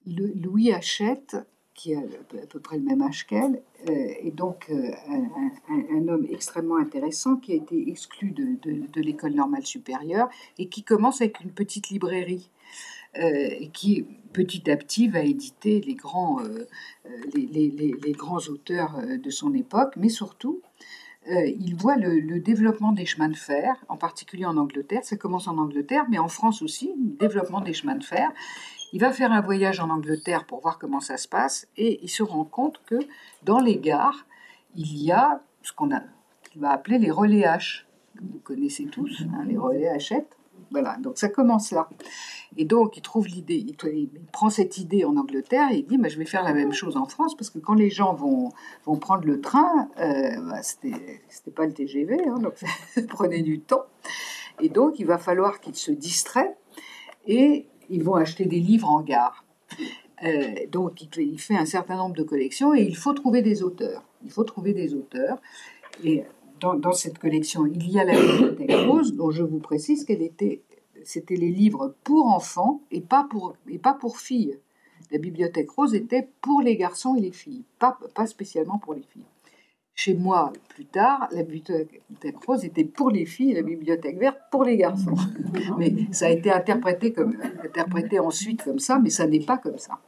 Louis 0.06 0.72
Hachette, 0.72 1.38
qui 1.74 1.96
a 1.96 2.00
à 2.00 2.48
peu 2.48 2.60
près 2.60 2.78
le 2.78 2.84
même 2.84 3.02
âge 3.02 3.26
qu'elle, 3.26 3.62
euh, 3.89 4.13
est 4.19 4.36
donc 4.36 4.69
un, 4.69 6.08
homme 6.08 6.26
extrêmement 6.30 6.78
intéressant 6.78 7.38
qui 7.38 7.54
a 7.54 7.56
été 7.56 7.89
exclu 7.89 8.32
de 8.32 9.02
l'école 9.02 9.34
normale 9.34 9.65
supérieure 9.65 10.30
et 10.58 10.67
qui 10.67 10.84
commence 10.84 11.22
avec 11.22 11.39
une 11.41 11.52
petite 11.52 11.89
librairie. 11.89 12.50
Euh, 13.19 13.67
qui 13.73 14.08
petit 14.34 14.71
à 14.71 14.76
petit 14.76 15.08
va 15.08 15.19
éditer 15.19 15.80
les 15.82 15.93
grands, 15.93 16.39
euh, 16.39 16.67
euh, 17.06 17.10
les, 17.36 18.12
grands 18.13 18.39
auteurs 18.49 18.99
de 19.23 19.30
son 19.30 19.54
époque, 19.54 19.93
mais 19.97 20.10
surtout, 20.10 20.62
il 21.28 21.76
voit 21.76 21.95
le, 21.95 22.39
développement 22.39 22.91
des 22.91 23.06
chemins 23.06 23.30
de 23.30 23.36
fer, 23.36 23.76
en 23.88 23.97
particulier 23.97 24.45
en 24.45 24.58
Angleterre. 24.58 25.02
Ça 25.04 25.15
commence 25.15 25.47
en 25.47 25.60
Angleterre, 25.60 26.06
mais 26.10 26.17
en 26.17 26.28
France 26.28 26.63
aussi, 26.63 26.91
le 26.97 27.12
développement 27.12 27.62
des 27.62 27.73
chemins 27.73 27.95
de 27.95 28.04
fer. 28.04 28.32
Il 28.93 28.99
va 28.99 29.12
faire 29.12 29.32
un 29.32 29.41
voyage 29.41 29.80
en 29.80 29.91
Angleterre 29.91 30.45
pour 30.45 30.62
voir 30.62 30.80
comment 30.80 30.99
ça 30.99 31.17
se 31.17 31.28
passe, 31.28 31.67
et 31.78 31.99
il 32.02 32.10
se 32.10 32.23
rend 32.23 32.45
compte 32.45 32.82
que 32.88 32.97
dans 33.43 33.60
les 33.60 33.78
gares, 33.78 34.26
il 34.76 34.97
y 34.97 35.12
a 35.12 35.43
ce 35.62 35.71
qu'on 35.71 35.89
va 36.56 36.71
appeler 36.71 36.97
les 36.97 37.12
relais 37.12 37.41
H, 37.41 37.84
que 38.17 38.23
vous 38.23 38.39
connaissez 38.39 38.86
tous, 38.86 39.21
hein, 39.34 39.45
les 39.45 39.58
relais 39.58 39.89
Hachette. 39.89 40.36
Voilà, 40.73 40.97
donc 40.97 41.19
ça 41.19 41.29
commence 41.29 41.69
là. 41.69 41.88
Et 42.57 42.65
donc, 42.65 42.97
il 42.97 43.01
trouve 43.01 43.27
l'idée, 43.27 43.63
il, 43.63 44.09
prend 44.31 44.49
cette 44.49 44.79
idée 44.79 45.05
en 45.05 45.17
Angleterre 45.17 45.69
et 45.71 45.77
il 45.77 45.86
dit, 45.86 45.99
bah, 45.99 46.09
je 46.09 46.17
vais 46.17 46.25
faire 46.25 46.43
la 46.43 46.53
même 46.53 46.73
chose 46.73 46.97
en 46.97 47.05
France, 47.05 47.36
parce 47.36 47.51
que 47.51 47.59
quand 47.59 47.75
les 47.75 47.91
gens 47.91 48.15
vont, 48.15 48.49
vont 48.86 48.97
prendre 48.97 49.23
le 49.25 49.39
train, 49.39 49.88
euh, 49.99 50.41
bah, 50.49 50.63
c'était 50.63 51.51
pas 51.55 51.67
le 51.67 51.73
TGV, 51.73 52.27
hein, 52.27 52.39
donc 52.39 52.53
ça 52.93 53.01
prenait 53.03 53.43
du 53.43 53.59
temps. 53.59 53.83
Et 54.62 54.69
donc, 54.69 54.99
il 54.99 55.05
va 55.05 55.19
falloir 55.19 55.59
qu'ils 55.59 55.75
se 55.75 55.91
distraient 55.91 56.55
et 57.27 57.67
ils 57.89 58.03
vont 58.03 58.15
acheter 58.15 58.45
des 58.45 58.59
livres 58.59 58.89
en 58.89 59.01
gare. 59.01 59.45
Euh, 60.23 60.55
donc, 60.71 61.03
il, 61.17 61.39
fait 61.39 61.55
un 61.55 61.65
certain 61.65 61.97
nombre 61.97 62.15
de 62.15 62.23
collections 62.23 62.73
et 62.73 62.81
il 62.81 62.97
faut 62.97 63.13
trouver 63.13 63.43
des 63.43 63.62
auteurs. 63.62 64.03
Il 64.23 64.31
faut 64.31 64.43
trouver 64.43 64.73
des 64.73 64.95
auteurs. 64.95 65.38
Et 66.03 66.23
dans, 66.63 66.76
dans 66.76 66.93
cette 66.93 67.19
collection, 67.19 67.65
il 67.65 67.91
y 67.91 67.99
a 67.99 68.06
la 68.06 68.13
bibliothèque 68.13 68.71
rose, 68.88 69.13
dont 69.15 69.32
je 69.32 69.43
vous 69.43 69.60
précise 69.60 70.06
qu'elle 70.06 70.21
était 70.21 70.62
c'était 71.06 71.36
les 71.36 71.49
livres 71.49 71.93
pour 72.06 72.28
enfants 72.28 72.80
et 72.89 73.02
pas 73.02 73.28
pour, 73.30 73.58
et 73.69 73.78
pas 73.78 73.93
pour 73.93 74.19
filles. 74.19 74.58
La 75.12 75.17
bibliothèque 75.17 75.69
rose 75.69 75.93
était 75.93 76.30
pour 76.39 76.62
les 76.62 76.78
garçons 76.78 77.15
et 77.17 77.19
les 77.19 77.34
filles, 77.34 77.65
pas, 77.78 77.97
pas 78.15 78.26
spécialement 78.26 78.80
pour 78.80 78.93
les 78.93 79.02
filles. 79.02 79.26
Chez 79.95 80.13
moi, 80.13 80.54
plus 80.69 80.86
tard, 80.86 81.28
la 81.34 81.43
bibliothèque 81.43 82.02
rose 82.47 82.63
était 82.63 82.86
pour 82.86 83.12
les 83.12 83.26
filles 83.26 83.52
et 83.52 83.56
la 83.56 83.63
bibliothèque 83.63 84.17
verte 84.17 84.39
pour 84.49 84.63
les 84.63 84.78
garçons. 84.78 85.17
Mais 85.78 85.93
ça 86.13 86.28
a 86.28 86.30
été 86.30 86.49
interprété, 86.49 87.12
comme, 87.12 87.36
interprété 87.62 88.17
ensuite 88.17 88.63
comme 88.63 88.80
ça, 88.80 88.97
mais 88.97 89.10
ça 89.10 89.28
n'est 89.28 89.45
pas 89.45 89.58
comme 89.58 89.78
ça. 89.78 89.99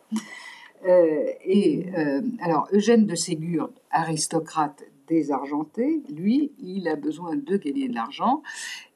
Euh, 0.87 1.25
et 1.43 1.87
euh, 1.97 2.21
alors, 2.39 2.69
Eugène 2.71 3.05
de 3.05 3.15
Ségur, 3.15 3.69
aristocrate 3.91 4.85
désargenté, 5.07 6.01
lui, 6.09 6.51
il 6.59 6.87
a 6.87 6.95
besoin 6.95 7.35
de 7.35 7.57
gagner 7.57 7.87
de 7.87 7.95
l'argent 7.95 8.41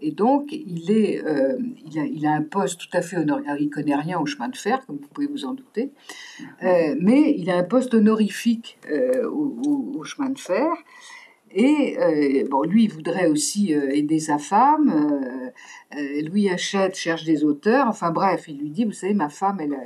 et 0.02 0.12
donc 0.12 0.52
il, 0.52 0.92
est, 0.92 1.24
euh, 1.24 1.58
il, 1.86 2.26
a, 2.26 2.32
un 2.32 2.42
poste 2.42 2.80
tout 2.80 2.98
à 2.98 3.02
fait 3.02 3.18
honorifique. 3.18 3.58
Il 3.60 3.70
connaît 3.70 3.96
rien 3.96 4.20
au 4.20 4.26
chemin 4.26 4.50
de 4.50 4.56
fer, 4.56 4.86
comme 4.86 4.98
vous 4.98 5.08
pouvez 5.08 5.28
vous 5.28 5.46
en 5.46 5.54
douter, 5.54 5.92
euh, 6.64 6.96
mais 7.00 7.36
il 7.38 7.50
a 7.50 7.58
un 7.58 7.64
poste 7.64 7.94
honorifique 7.94 8.80
euh, 8.92 9.30
au, 9.30 10.04
chemin 10.04 10.30
de 10.30 10.40
fer. 10.40 10.72
Et 11.52 11.98
bon, 12.50 12.62
lui, 12.62 12.84
il 12.84 12.92
voudrait 12.92 13.26
aussi 13.26 13.74
aider 13.74 14.20
sa 14.20 14.38
femme. 14.38 15.52
Louis 15.92 16.48
Hachette 16.48 16.96
cherche 16.96 17.24
des 17.24 17.44
auteurs. 17.44 17.88
Enfin 17.88 18.12
bref, 18.12 18.46
il 18.48 18.60
lui 18.60 18.70
dit, 18.70 18.86
vous 18.86 18.92
savez, 18.92 19.16
ma 19.16 19.30
femme, 19.30 19.60
elle 19.60 19.74
a, 19.74 19.82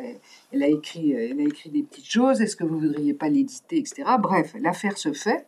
elle 0.52 0.62
a 0.62 0.68
écrit, 0.68 1.14
elle 1.14 1.40
a 1.40 1.44
écrit 1.44 1.70
des 1.70 1.84
petites 1.84 2.10
choses. 2.10 2.42
Est-ce 2.42 2.58
que 2.58 2.66
vous 2.66 2.80
voudriez 2.80 3.14
pas 3.14 3.30
l'éditer, 3.30 3.78
etc. 3.78 4.04
Bref, 4.20 4.54
l'affaire 4.60 4.98
se 4.98 5.14
fait. 5.14 5.48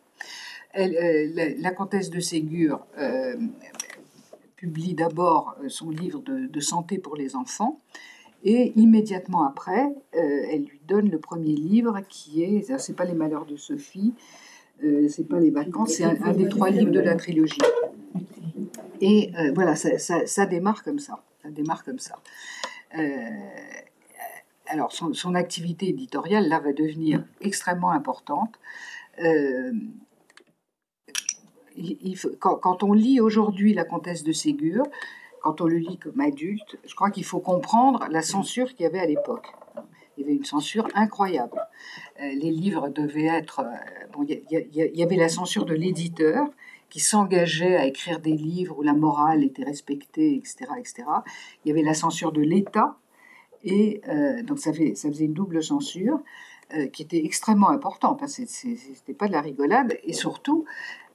Euh, 0.78 1.52
la, 1.58 1.70
comtesse 1.70 2.10
de 2.10 2.20
Ségur 2.20 2.86
euh, 2.98 3.36
publie 4.56 4.94
d'abord 4.94 5.56
euh, 5.62 5.68
son 5.68 5.90
livre 5.90 6.20
de, 6.20 6.60
santé 6.60 6.98
pour 6.98 7.16
les 7.16 7.34
enfants. 7.34 7.80
Et 8.44 8.72
immédiatement 8.76 9.44
après, 9.44 9.88
elle 10.12 10.64
lui 10.64 10.80
donne 10.86 11.10
le 11.10 11.18
premier 11.18 11.54
livre 11.54 12.00
qui 12.08 12.42
est, 12.42 12.78
c'est 12.78 12.94
pas 12.94 13.04
les 13.04 13.14
malheurs 13.14 13.46
de 13.46 13.56
Sophie, 13.56 14.14
c'est 15.08 15.26
pas 15.26 15.40
les 15.40 15.50
vacances, 15.50 15.94
c'est 15.94 16.04
un, 16.04 16.32
des 16.32 16.48
trois 16.48 16.70
livres 16.70 16.92
de 16.92 17.00
la 17.00 17.16
trilogie. 17.16 17.58
Et 19.00 19.32
voilà, 19.54 19.74
ça, 19.74 20.46
démarre 20.46 20.84
comme 20.84 21.00
ça. 21.00 21.24
Ça 21.42 21.50
démarre 21.50 21.82
comme 21.82 21.98
ça. 21.98 22.16
alors, 24.66 24.92
son, 24.92 25.12
son, 25.12 25.34
activité 25.34 25.88
éditoriale, 25.88 26.48
là, 26.48 26.60
va 26.60 26.72
devenir 26.72 27.24
extrêmement 27.40 27.90
importante 27.90 28.60
quand, 32.38 32.82
on 32.82 32.92
lit 32.92 33.20
aujourd'hui 33.20 33.74
La 33.74 33.84
Comtesse 33.84 34.22
de 34.22 34.32
Ségur, 34.32 34.84
quand 35.42 35.60
on 35.60 35.66
le 35.66 35.76
lit 35.76 35.98
comme 35.98 36.20
adulte, 36.20 36.78
je 36.86 36.94
crois 36.94 37.10
qu'il 37.10 37.24
faut 37.24 37.40
comprendre 37.40 38.06
la 38.10 38.22
censure 38.22 38.74
qu'il 38.74 38.84
y 38.84 38.86
avait 38.86 38.98
à 38.98 39.06
l'époque. 39.06 39.46
Il 40.16 40.22
y 40.22 40.24
avait 40.24 40.36
une 40.36 40.44
censure 40.44 40.88
incroyable. 40.94 41.60
Euh, 42.20 42.28
les 42.28 42.50
livres 42.50 42.88
devaient 42.88 43.26
être... 43.26 43.62
il 44.28 44.40
y, 44.72 45.02
avait 45.02 45.16
la 45.16 45.28
censure 45.28 45.66
de 45.66 45.74
l'éditeur 45.74 46.48
qui 46.88 47.00
s'engageait 47.00 47.76
à 47.76 47.86
écrire 47.86 48.20
des 48.20 48.32
livres 48.32 48.78
où 48.78 48.82
la 48.82 48.94
morale 48.94 49.44
était 49.44 49.64
respectée, 49.64 50.34
etc. 50.34 50.66
etc. 50.78 51.04
Il 51.64 51.68
y 51.68 51.72
avait 51.72 51.82
la 51.82 51.94
censure 51.94 52.32
de 52.32 52.40
l'État, 52.40 52.96
et 53.64 54.00
euh, 54.08 54.42
donc 54.42 54.58
ça, 54.58 54.72
faisait 54.72 55.24
une 55.24 55.34
double 55.34 55.62
censure 55.62 56.20
euh, 56.74 56.86
qui 56.86 57.02
était 57.02 57.24
extrêmement 57.24 57.68
importante. 57.68 58.22
Hein. 58.22 58.28
Ce 58.28 58.42
n'était 58.66 59.14
pas 59.14 59.28
de 59.28 59.32
la 59.32 59.40
rigolade, 59.40 59.98
et 60.04 60.12
surtout, 60.12 60.64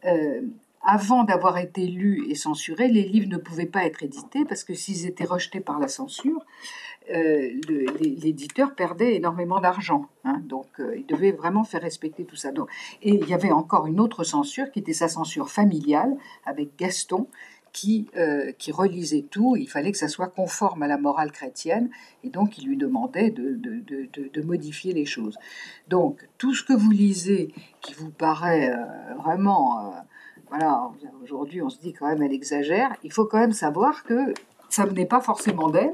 euh, 0.06 0.42
avant 0.84 1.24
d'avoir 1.24 1.58
été 1.58 1.86
lus 1.86 2.26
et 2.30 2.36
censurés, 2.36 2.88
les 2.88 3.04
livres 3.04 3.30
ne 3.30 3.38
pouvaient 3.38 3.66
pas 3.66 3.86
être 3.86 4.04
édités 4.04 4.46
parce 4.46 4.64
que 4.64 4.74
s'ils 4.74 5.06
étaient 5.06 5.26
rejetés 5.26 5.60
par 5.60 5.80
la 5.80 5.88
censure, 5.88 6.44
euh, 7.10 7.50
l'éditeur 8.00 8.74
perdait 8.76 9.16
énormément 9.16 9.60
d'argent. 9.60 10.08
Hein. 10.24 10.42
donc, 10.46 10.68
euh, 10.80 10.96
il 10.96 11.06
devait 11.06 11.32
vraiment 11.32 11.64
faire 11.64 11.82
respecter 11.82 12.24
tout 12.26 12.36
ça. 12.36 12.52
Et 13.02 13.16
il 13.16 13.28
y 13.28 13.34
avait 13.34 13.52
encore 13.52 13.88
une 13.88 14.00
autre 14.00 14.24
censure 14.24 14.72
qui 14.72 14.80
était 14.80 14.94
sa 14.94 15.08
censure 15.08 15.50
familiale 15.50 16.16
avec 16.46 16.78
Gaston, 16.78 17.28
qui, 17.74 18.08
euh, 18.18 18.52
qui 18.58 18.72
relisait 18.72 19.26
tout. 19.30 19.56
Il 19.56 19.68
fallait 19.68 19.92
que 19.92 19.98
ça 19.98 20.08
soit 20.08 20.28
conforme 20.28 20.84
à 20.84 20.88
la 20.88 20.98
morale 20.98 21.32
chrétienne, 21.32 21.90
et 22.24 22.30
donc 22.30 22.58
il 22.58 22.68
lui 22.68 22.78
demandait 22.78 23.32
de, 23.32 24.42
modifier 24.44 24.94
les 24.94 25.06
choses. 25.06 25.38
Donc, 25.88 26.28
tout 26.38 26.54
ce 26.54 26.64
que 26.64 26.74
vous 26.74 26.92
lisez 26.92 27.54
qui 27.82 27.94
vous 27.94 28.10
paraît 28.10 28.74
vraiment 29.18 29.94
voilà, 30.50 30.92
aujourd'hui 31.24 31.62
on 31.62 31.70
se 31.70 31.80
dit 31.80 31.94
quand 31.94 32.08
même 32.08 32.22
elle 32.22 32.34
exagère. 32.34 32.94
Il 33.04 33.14
faut 33.14 33.26
quand 33.26 33.40
même 33.40 33.54
savoir 33.54 34.04
que 34.04 34.34
ça 34.72 34.86
venait 34.86 35.06
pas 35.06 35.20
forcément 35.20 35.70
d'elle 35.70 35.94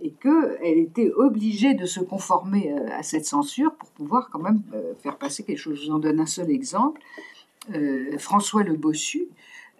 et 0.00 0.12
qu'elle 0.12 0.78
était 0.78 1.10
obligée 1.12 1.74
de 1.74 1.86
se 1.86 2.00
conformer 2.00 2.72
euh, 2.72 2.86
à 2.92 3.02
cette 3.02 3.26
censure 3.26 3.74
pour 3.74 3.90
pouvoir 3.90 4.30
quand 4.30 4.38
même 4.38 4.62
euh, 4.74 4.94
faire 5.02 5.18
passer 5.18 5.42
quelque 5.42 5.58
chose. 5.58 5.80
Je 5.80 5.86
vous 5.86 5.96
en 5.96 5.98
donne 5.98 6.20
un 6.20 6.26
seul 6.26 6.50
exemple. 6.50 7.00
Euh, 7.74 8.16
François 8.18 8.62
le 8.62 8.74
Bossu, 8.74 9.28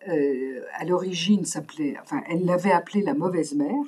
à 0.07 0.85
l'origine 0.85 1.45
s'appelait, 1.45 1.97
enfin 2.03 2.23
elle 2.29 2.45
l'avait 2.45 2.73
appelé 2.73 3.03
la 3.03 3.15
mauvaise 3.15 3.55
mère. 3.55 3.85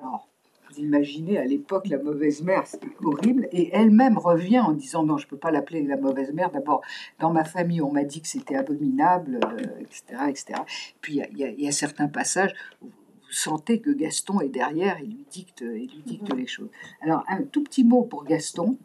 Alors 0.00 0.28
vous 0.72 0.80
imaginez, 0.80 1.38
à 1.38 1.44
l'époque, 1.44 1.88
la 1.88 1.98
mauvaise 1.98 2.42
mère, 2.42 2.66
c'était 2.66 2.88
horrible. 3.02 3.48
Et 3.52 3.70
elle-même 3.72 4.16
revient 4.18 4.60
en 4.60 4.72
disant 4.72 5.02
non, 5.04 5.18
je 5.18 5.26
ne 5.26 5.30
peux 5.30 5.36
pas 5.36 5.50
l'appeler 5.50 5.82
la 5.82 5.96
mauvaise 5.96 6.32
mère. 6.32 6.50
D'abord, 6.50 6.82
dans 7.18 7.30
ma 7.30 7.44
famille, 7.44 7.82
on 7.82 7.92
m'a 7.92 8.04
dit 8.04 8.22
que 8.22 8.28
c'était 8.28 8.56
abominable, 8.56 9.40
etc., 9.80 10.02
euh, 10.12 10.26
etc. 10.26 10.60
Puis 11.00 11.20
il 11.32 11.60
y, 11.60 11.68
a 11.68 11.72
certains 11.72 12.08
passages 12.08 12.54
où 12.80 12.86
vous 12.86 13.32
sentez 13.32 13.80
que 13.80 13.90
Gaston 13.90 14.40
est 14.40 14.48
derrière 14.48 14.98
et 14.98 15.06
lui 15.06 15.26
dicte, 15.30 15.62
et 15.62 15.86
lui 15.86 16.02
dicte 16.06 16.32
les 16.34 16.46
choses. 16.46 16.70
Alors, 17.00 17.24
un 17.28 17.42
tout 17.42 17.62
petit 17.62 17.84
mot 17.84 18.02
pour 18.04 18.24
Gaston. 18.24 18.78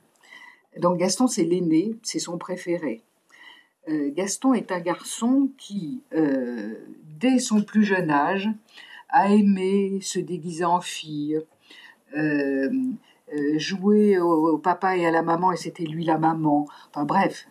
Donc, 0.80 0.98
Gaston, 1.00 1.28
c'est 1.28 1.46
l'aîné, 1.46 1.96
c'est 2.04 2.20
son 2.20 2.38
préféré. 2.38 3.02
Euh, 3.90 4.12
Gaston 4.14 4.54
est 4.54 4.72
un 4.72 4.80
garçon 4.80 5.50
qui, 5.58 6.02
euh, 6.14 6.76
dès 7.20 7.40
son 7.40 7.62
plus 7.62 7.84
jeune 7.84 8.12
âge, 8.12 8.50
a 9.10 9.32
aimé 9.32 10.00
se 10.02 10.20
déguiser 10.20 10.66
en 10.66 10.82
fille, 10.82 11.40
euh, 12.18 12.70
jouer 13.56 14.20
au, 14.20 14.58
papa 14.58 14.98
et 14.98 15.06
à 15.06 15.12
la 15.12 15.22
maman 15.22 15.52
et 15.52 15.58
c'était 15.58 15.86
lui 15.86 16.04
la 16.04 16.18
maman. 16.18 16.68
Enfin 16.90 17.06
bref, 17.06 17.48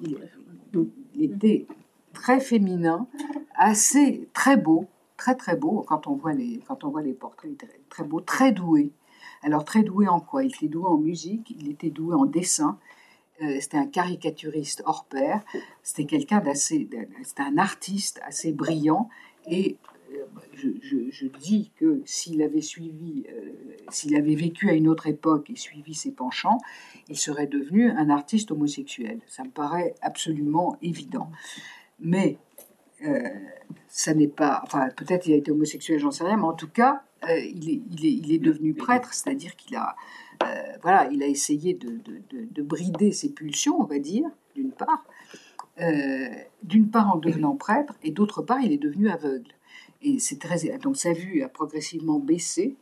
il, 0.00 0.18
était 1.20 1.66
très 2.12 2.38
féminin, 2.38 3.08
assez 3.56 4.28
très 4.32 4.56
beau, 4.56 4.86
très 5.16 5.34
très 5.34 5.56
beau 5.56 5.84
quand 5.86 6.06
on 6.06 6.14
voit 6.14 6.32
les 6.32 6.60
quand 6.66 6.84
on 6.84 6.90
voit 6.90 7.02
les 7.02 7.12
portraits, 7.12 7.50
très 7.88 8.04
beau, 8.04 8.20
très 8.20 8.52
doué. 8.52 8.92
Alors 9.42 9.64
très 9.64 9.82
doué 9.82 10.06
en 10.08 10.20
quoi? 10.20 10.44
Il 10.44 10.54
était 10.54 10.68
doué 10.68 10.86
en 10.86 10.96
musique, 10.96 11.54
il 11.58 11.68
était 11.70 11.90
doué 11.90 12.14
en 12.14 12.26
dessin. 12.26 12.78
C'était 13.60 13.76
un 13.76 13.86
caricaturiste 13.86 14.82
hors 14.84 15.04
pair. 15.04 15.42
C'était 15.82 16.06
quelqu'un 16.06 16.40
d'assez, 16.40 16.88
c'était 17.22 17.42
un 17.42 17.58
artiste 17.58 18.20
assez 18.24 18.52
brillant 18.52 19.08
et 19.46 19.76
je, 20.54 21.26
dis 21.26 21.70
que 21.76 22.02
s'il 22.04 22.42
avait 22.42 22.60
suivi, 22.60 23.24
euh, 23.30 23.52
s'il 23.90 24.16
avait 24.16 24.34
vécu 24.34 24.68
à 24.68 24.72
une 24.72 24.88
autre 24.88 25.06
époque 25.06 25.50
et 25.50 25.56
suivi 25.56 25.94
ses 25.94 26.10
penchants, 26.10 26.58
il 27.08 27.16
serait 27.16 27.46
devenu 27.46 27.90
un 27.90 28.10
artiste 28.10 28.50
homosexuel. 28.50 29.20
Ça 29.26 29.44
me 29.44 29.50
paraît 29.50 29.94
absolument 30.00 30.76
évident. 30.82 31.30
Mais 32.00 32.38
euh, 33.04 33.28
ça 33.88 34.14
n'est 34.14 34.28
pas, 34.28 34.60
enfin 34.64 34.88
peut-être 34.96 35.26
il 35.26 35.34
a 35.34 35.36
été 35.36 35.50
homosexuel, 35.50 35.98
j'en 35.98 36.10
sais 36.10 36.24
rien, 36.24 36.36
mais 36.36 36.44
en 36.44 36.54
tout 36.54 36.68
cas, 36.68 37.02
euh, 37.28 37.38
il, 37.38 37.70
est, 37.70 37.82
il, 38.02 38.32
est, 38.32 38.38
devenu 38.38 38.74
prêtre, 38.74 39.12
c'est-à-dire 39.12 39.56
qu'il 39.56 39.76
a, 39.76 39.96
voilà, 40.82 41.08
il 41.10 41.22
a 41.22 41.26
essayé 41.26 41.74
de, 41.74 41.98
de, 42.30 42.62
brider 42.62 43.12
ses 43.12 43.30
pulsions, 43.30 43.80
on 43.80 43.84
va 43.84 43.98
dire, 43.98 44.28
d'une 44.54 44.70
part, 44.70 45.04
d'une 46.62 46.90
part 46.90 47.14
en 47.14 47.18
devenant 47.18 47.56
prêtre, 47.56 47.94
et 48.02 48.10
d'autre 48.10 48.42
part, 48.42 48.60
il 48.60 48.72
est 48.72 48.78
devenu 48.78 49.08
aveugle. 49.10 49.52
Et 50.02 50.18
c'est 50.18 50.38
très, 50.38 50.78
donc 50.78 50.96
sa 50.96 51.12
vue 51.12 51.42
a 51.42 51.48
progressivement 51.48 52.20
baissé 52.20 52.76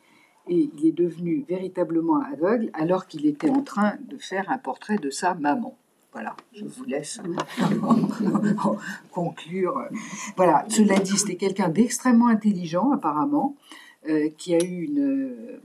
et 0.49 0.71
il 0.77 0.87
est 0.87 0.93
devenu 0.93 1.45
véritablement 1.49 2.21
aveugle 2.21 2.71
alors 2.75 3.07
qu'il 3.07 3.27
était 3.27 3.51
en 3.51 3.63
train 3.63 3.97
de 4.09 4.17
faire 4.19 4.51
un 4.51 4.59
portrait 4.59 4.99
de 4.99 5.11
sa 5.11 5.35
maman. 5.35 5.77
Voilà, 6.13 6.35
je 6.55 6.65
vous 6.65 6.85
laisse 6.85 7.21
conclure. 9.13 9.85
Voilà, 10.37 10.65
cela 10.69 10.99
dit, 10.99 11.17
c'était 11.17 11.37
quelqu'un 11.37 11.69
d'extrêmement 11.69 12.29
intelligent 12.29 12.91
apparemment, 12.93 13.57
euh, 14.09 14.31
qui 14.39 14.55
a 14.55 14.59
eu 14.59 14.85
une, 14.85 15.61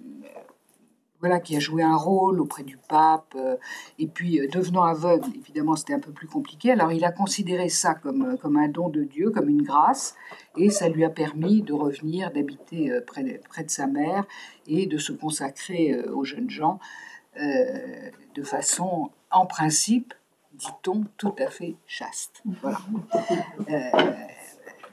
voilà, 1.21 1.39
qui 1.39 1.55
a 1.55 1.59
joué 1.59 1.83
un 1.83 1.95
rôle 1.95 2.41
auprès 2.41 2.63
du 2.63 2.77
pape. 2.77 3.35
Euh, 3.35 3.55
et 3.99 4.07
puis, 4.07 4.39
euh, 4.39 4.47
devenant 4.47 4.83
aveugle, 4.83 5.29
évidemment, 5.35 5.75
c'était 5.75 5.93
un 5.93 5.99
peu 5.99 6.11
plus 6.11 6.27
compliqué. 6.27 6.71
Alors, 6.71 6.91
il 6.91 7.05
a 7.05 7.11
considéré 7.11 7.69
ça 7.69 7.93
comme, 7.93 8.23
euh, 8.23 8.37
comme 8.37 8.57
un 8.57 8.67
don 8.67 8.89
de 8.89 9.03
Dieu, 9.03 9.29
comme 9.29 9.47
une 9.47 9.61
grâce, 9.61 10.15
et 10.57 10.69
ça 10.71 10.89
lui 10.89 11.05
a 11.05 11.09
permis 11.09 11.61
de 11.61 11.73
revenir, 11.73 12.31
d'habiter 12.31 12.91
près, 13.05 13.23
de, 13.23 13.39
près 13.47 13.63
de 13.63 13.69
sa 13.69 13.87
mère 13.87 14.25
et 14.67 14.87
de 14.87 14.97
se 14.97 15.13
consacrer 15.13 15.97
aux 16.09 16.25
jeunes 16.25 16.49
gens 16.49 16.79
de 17.37 18.43
façon, 18.43 19.09
en 19.29 19.45
principe, 19.45 20.13
dit-on, 20.53 21.05
tout 21.17 21.33
à 21.39 21.49
fait 21.49 21.75
chaste. 21.87 22.43
Voilà. 22.61 22.79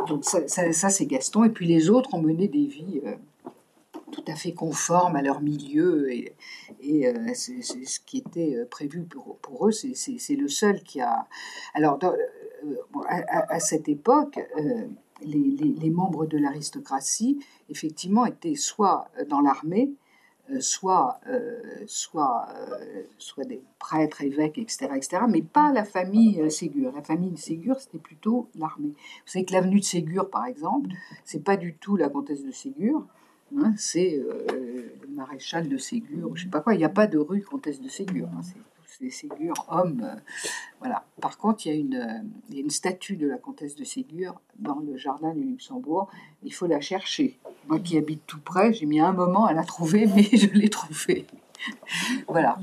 donc, 0.07 0.25
ça, 0.25 0.47
ça 0.47 0.91
c'est 0.91 1.07
Gaston. 1.07 1.45
Et 1.45 1.51
puis, 1.51 1.67
les 1.67 1.91
autres 1.91 2.15
ont 2.15 2.23
mené 2.23 2.47
des 2.47 2.67
vies 2.67 3.03
tout 4.11 4.25
à 4.27 4.35
fait 4.35 4.53
conformes 4.53 5.17
à 5.17 5.23
leur 5.23 5.41
milieu 5.41 6.11
et, 6.13 6.35
euh, 6.85 7.31
c'est 7.35 7.63
ce 7.63 8.01
qui 8.01 8.19
était 8.19 8.57
euh, 8.57 8.67
prévu 8.67 9.03
pour, 9.05 9.69
eux. 9.69 9.73
C'est 9.73 10.37
le 10.37 10.49
seul 10.49 10.83
qui 10.83 11.01
a. 11.01 11.27
Alors, 11.75 11.99
euh, 12.03 12.17
à, 13.09 13.61
cette 13.61 13.89
époque, 13.89 14.39
les, 15.23 15.75
les, 15.81 15.91
membres 15.91 16.27
de 16.27 16.39
l'aristocratie, 16.39 17.39
effectivement, 17.69 18.27
étaient 18.27 18.57
soit 18.57 19.09
dans 19.29 19.41
l'armée, 19.41 19.93
soit, 20.59 21.21
soit, 21.87 22.49
soit 23.19 23.45
des 23.45 23.63
prêtres, 23.79 24.23
évêques, 24.23 24.59
etc., 24.59 24.89
etc., 24.97 25.23
mais 25.29 25.43
pas 25.43 25.73
la 25.73 25.85
famille 25.85 26.51
Ségur. 26.51 26.93
La 26.93 27.03
famille 27.03 27.37
Ségur, 27.37 27.79
c'était 27.79 27.99
plutôt 27.99 28.49
l'armée. 28.57 28.89
Vous 28.89 29.33
savez 29.33 29.45
que 29.45 29.53
l'avenue 29.53 29.81
de 29.81 29.85
Ségur, 29.85 30.29
par 30.29 30.47
exemple, 30.47 30.91
c'est 31.25 31.45
pas 31.45 31.57
du 31.57 31.77
tout 31.77 31.97
la 31.97 32.09
comtesse 32.09 32.45
de 32.45 32.51
Ségur, 32.51 33.07
Hein, 33.57 33.73
c'est 33.77 34.19
euh, 34.19 34.45
le 35.03 35.09
maréchal 35.15 35.69
de 35.69 35.79
Ségur, 35.79 36.37
je 36.37 36.45
sais 36.45 36.49
pas 36.51 36.61
quoi. 36.61 36.75
Il 36.75 36.79
n'y 36.79 36.85
a 36.85 36.91
pas 36.91 37.07
de 37.07 37.19
rue 37.19 37.43
comtesse 37.43 37.81
de 37.81 37.89
Ségur. 37.89 38.29
Hein, 38.29 38.41
c'est 38.43 39.05
des 39.05 39.11
Ségur 39.11 39.55
hommes. 39.71 40.03
Euh, 40.05 40.21
voilà. 40.81 41.05
Par 41.21 41.39
contre, 41.39 41.67
il 41.67 41.73
y, 41.73 41.73
a 41.73 41.79
une, 41.79 41.95
euh, 41.95 42.55
y, 42.55 42.59
a 42.59 42.61
une, 42.61 42.71
statue 42.71 43.17
de 43.17 43.27
la 43.29 43.39
comtesse 43.39 43.75
de 43.75 43.85
Ségur 43.85 44.41
dans 44.59 44.81
le 44.81 44.97
jardin 44.97 45.33
du 45.33 45.45
Luxembourg. 45.45 46.11
Il 46.43 46.53
faut 46.53 46.67
la 46.67 46.81
chercher. 46.81 47.39
Moi 47.69 47.79
qui 47.79 47.97
habite 47.97 48.27
tout 48.27 48.41
près, 48.41 48.73
j'ai 48.73 48.87
mis 48.87 49.01
un 49.01 49.13
moment 49.13 49.47
à 49.47 49.53
la 49.53 49.65
trouver, 49.65 50.07
mais 50.15 50.25
je 50.25 50.49
l'ai 50.49 50.69
trouvée. 50.69 51.27
voilà. 52.29 52.57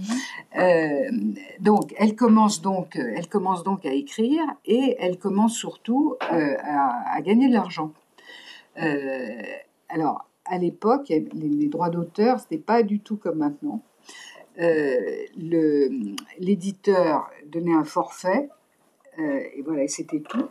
donc, 1.60 1.94
elle 1.98 2.16
commence 2.16 2.62
donc, 2.62 2.96
elle 2.96 3.28
commence 3.28 3.64
donc 3.64 3.86
à 3.86 3.92
écrire 3.92 4.44
et 4.66 4.96
elle 5.00 5.18
commence 5.18 5.54
surtout 5.54 6.16
à, 6.22 7.14
à, 7.14 7.22
gagner 7.22 7.50
de 7.50 7.54
l'argent. 7.54 7.92
alors, 9.90 10.26
à 10.46 10.58
l'époque, 10.58 11.10
les, 11.10 11.68
droits 11.68 11.90
d'auteur, 11.90 12.40
ce 12.40 12.46
n'était 12.46 12.64
pas 12.64 12.84
du 12.84 13.00
tout 13.00 13.18
comme 13.18 13.40
maintenant. 13.40 13.84
Euh, 14.60 15.26
l'éditeur 16.40 17.30
donnait 17.48 17.74
un 17.74 17.84
forfait, 17.84 18.50
euh, 19.20 19.40
et 19.56 19.62
voilà, 19.64 19.88
c'était 19.88 20.22
tout. 20.22 20.48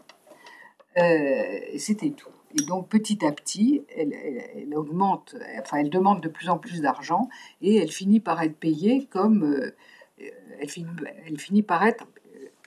Euh, 0.99 1.59
c'était 1.79 2.11
tout. 2.11 2.31
Et 2.59 2.65
donc 2.65 2.89
petit 2.89 3.25
à 3.25 3.33
petit, 3.33 3.83
elle, 3.97 4.77
augmente, 4.77 5.35
enfin 5.59 5.79
elle 5.79 5.91
demande 5.91 6.21
de 6.21 6.29
plus 6.29 6.49
en 6.49 6.59
plus 6.59 6.81
d'argent 6.81 7.29
et 7.63 7.77
elle 7.79 7.91
finit 7.91 8.21
par 8.21 8.41
être 8.43 8.57
payée 8.57 9.09
comme, 9.11 9.73
elle 10.61 10.69
finit, 10.69 10.87
elle 11.27 11.41
finit 11.41 11.65
par 11.65 11.85
être 11.85 12.07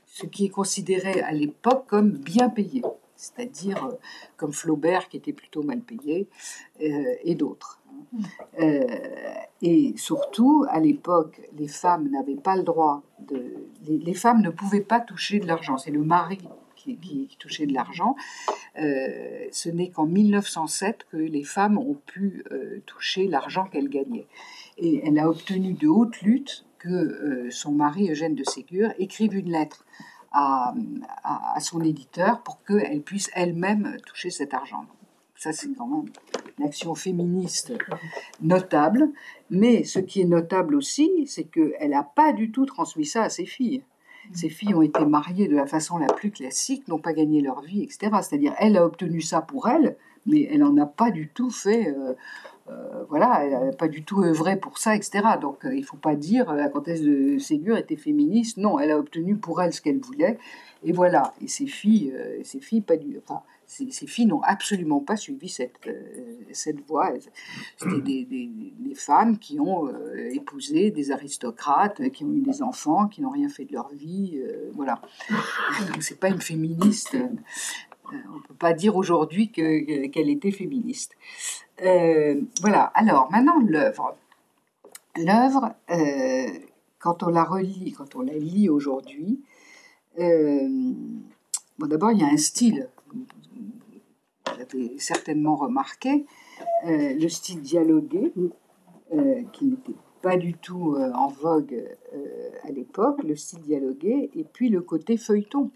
ce 0.06 0.26
qui 0.26 0.46
est 0.46 0.50
considéré 0.50 1.22
à 1.22 1.32
l'époque 1.32 1.86
comme 1.88 2.10
bien 2.12 2.50
payé 2.50 2.82
c'est-à-dire 3.18 3.84
euh, 3.84 3.94
comme 4.38 4.54
Flaubert 4.54 5.10
qui 5.10 5.18
était 5.18 5.34
plutôt 5.34 5.64
mal 5.64 5.82
payé, 5.82 6.30
euh, 6.82 7.16
et 7.24 7.36
d'autres. 7.36 7.82
Euh, 8.62 8.86
et 9.62 9.94
surtout, 9.98 10.66
à 10.70 10.80
l'époque, 10.80 11.42
les 11.58 11.68
femmes 11.68 12.10
n'avaient 12.10 12.36
pas 12.36 12.56
le 12.56 12.64
droit 12.64 13.02
de... 13.20 13.54
Les, 13.88 14.14
femmes 14.14 14.42
ne 14.42 14.52
pouvaient 14.52 14.82
pas 14.82 15.00
toucher 15.00 15.40
de 15.40 15.48
l'argent. 15.48 15.78
C'est 15.78 15.92
le 15.92 16.04
mari 16.04 16.38
qui, 16.76 17.28
touchait 17.40 17.66
de 17.66 17.74
l'argent. 17.74 18.16
ce 18.76 19.70
n'est 19.70 19.90
qu'en 19.90 20.06
1907 20.06 21.06
que 21.12 21.18
les 21.18 21.44
femmes 21.44 21.78
ont 21.78 21.98
pu 22.06 22.46
toucher 22.86 23.28
l'argent 23.28 23.66
qu'elles 23.66 23.90
gagnaient. 23.90 24.28
Et 24.78 25.02
elle 25.06 25.20
a 25.20 25.28
obtenu 25.28 25.74
de 25.74 25.88
haute 25.88 26.22
lutte 26.22 26.66
que 26.80 27.50
son 27.50 27.74
mari, 27.74 28.10
Eugène 28.10 28.36
de 28.36 28.44
Ségur, 28.46 28.94
écrive 29.00 29.36
une 29.36 29.52
lettre 29.52 29.84
à, 30.38 31.60
son 31.60 31.82
éditeur 31.82 32.42
pour 32.44 32.64
qu'elle 32.64 33.02
puisse 33.02 33.30
elle-même 33.34 33.98
toucher 34.06 34.30
cet 34.30 34.54
argent. 34.54 34.86
Ça, 35.36 35.52
c'est 35.52 35.70
quand 35.76 35.88
même 35.88 36.06
une 36.58 36.66
action 36.66 36.96
féministe 36.96 37.74
notable. 38.42 39.10
Mais 39.50 39.84
ce 39.84 40.00
qui 40.00 40.22
est 40.22 40.26
notable 40.26 40.76
aussi, 40.76 41.26
c'est 41.28 41.46
qu'elle 41.46 41.90
n'a 41.90 42.04
pas 42.04 42.34
du 42.34 42.52
tout 42.52 42.66
transmis 42.66 43.06
ça 43.06 43.24
à 43.24 43.30
ses 43.30 43.46
filles. 43.46 43.84
Ses 44.34 44.50
filles 44.50 44.76
ont 44.76 44.82
été 44.82 45.06
mariées 45.06 45.48
de 45.48 45.56
la 45.56 45.68
façon 45.68 45.98
la 45.98 46.08
plus 46.08 46.32
classique, 46.32 46.88
n'ont 46.88 47.00
pas 47.00 47.14
gagné 47.14 47.42
leur 47.42 47.62
vie, 47.62 47.84
etc. 47.84 48.10
C'est-à-dire, 48.22 48.54
elle 48.58 48.78
a 48.78 48.86
obtenu 48.86 49.22
ça 49.22 49.42
pour 49.42 49.70
elle, 49.70 49.96
mais 50.26 50.48
elle 50.52 50.60
n'en 50.60 50.76
a 50.78 50.86
pas 50.86 51.12
du 51.12 51.30
tout 51.30 51.50
fait. 51.50 51.88
Euh, 51.88 52.14
euh, 52.70 53.04
voilà, 53.10 53.44
elle 53.44 53.52
n'a 53.52 53.74
pas 53.74 53.88
du 53.88 54.04
tout 54.04 54.24
œuvré 54.24 54.58
pour 54.58 54.78
ça, 54.78 54.96
etc. 54.96 55.22
Donc, 55.42 55.66
euh, 55.66 55.74
il 55.74 55.82
ne 55.82 55.86
faut 55.86 55.98
pas 55.98 56.16
dire 56.16 56.54
la 56.54 56.70
comtesse 56.70 57.02
de 57.02 57.38
Ségur 57.38 57.78
était 57.78 57.96
féministe. 57.96 58.58
Non, 58.58 58.80
elle 58.80 58.92
a 58.92 59.00
obtenu 59.00 59.36
pour 59.36 59.62
elle 59.62 59.74
ce 59.74 59.82
qu'elle 59.82 60.00
voulait, 60.00 60.38
et 60.84 60.92
voilà. 60.92 61.34
Et 61.42 61.48
ses 61.48 61.68
filles, 61.68 62.14
ses 62.44 62.60
filles, 62.60 62.82
pas 62.82 62.98
du, 62.98 63.20
ces, 63.68 64.08
filles 64.08 64.26
n'ont 64.28 64.42
absolument 64.44 65.02
pas 65.02 65.18
suivi 65.18 65.50
cette, 65.50 65.76
euh, 65.88 66.38
cette 66.54 66.80
voie. 66.88 67.12
C'était 67.76 68.02
des, 68.02 68.26
des, 68.26 68.96
femmes 68.96 69.38
qui 69.38 69.60
ont 69.60 69.88
euh, 69.88 70.30
épousé 70.32 70.90
des 70.90 71.12
aristocrates, 71.12 72.10
qui 72.12 72.24
ont 72.24 72.34
eu 72.34 72.42
des 72.42 72.64
enfants, 72.64 73.08
qui 73.08 73.22
n'ont 73.22 73.30
rien 73.30 73.50
fait 73.50 73.66
de 73.66 73.74
leur 73.74 73.90
vie. 73.90 74.40
Euh, 74.42 74.72
voilà. 74.74 75.02
Donc, 75.92 76.02
c'est 76.02 76.20
pas 76.20 76.30
une 76.30 76.42
féministe. 76.42 77.18
On 78.30 78.36
ne 78.36 78.42
peut 78.42 78.54
pas 78.54 78.74
dire 78.74 78.96
aujourd'hui 78.96 79.52
qu'elle 79.52 80.30
était 80.30 80.52
féministe. 80.52 81.16
voilà. 82.62 82.84
Alors, 82.94 83.30
maintenant, 83.32 83.60
l'œuvre. 83.60 84.16
L'œuvre, 85.16 85.74
quand 87.00 87.24
on 87.24 87.30
la 87.30 87.44
relit, 87.44 87.94
quand 87.98 88.16
on 88.16 88.22
la 88.22 88.38
lit 88.38 88.70
aujourd'hui, 88.70 89.42
bon, 90.18 91.88
d'abord, 91.88 92.12
il 92.12 92.20
y 92.20 92.24
a 92.24 92.28
un 92.28 92.38
style 92.38 92.90
vous 94.48 94.60
l'avez 94.60 95.00
certainement 95.00 95.56
remarqué, 95.56 96.26
euh, 96.86 97.14
le 97.14 97.30
style 97.30 97.62
dialogué, 97.62 98.32
euh, 99.14 99.44
qui 99.54 99.66
n'était 99.66 99.96
pas 100.22 100.38
du 100.38 100.54
tout 100.54 100.96
euh, 100.96 101.12
en 101.14 101.28
vogue 101.28 101.84
à 102.64 102.72
l'époque, 102.72 103.24
le 103.24 103.36
style 103.36 103.62
dialogué, 103.62 104.30
et 104.34 104.44
puis 104.44 104.70
le 104.70 104.82
côté 104.82 105.18
feuilleton, 105.18 105.72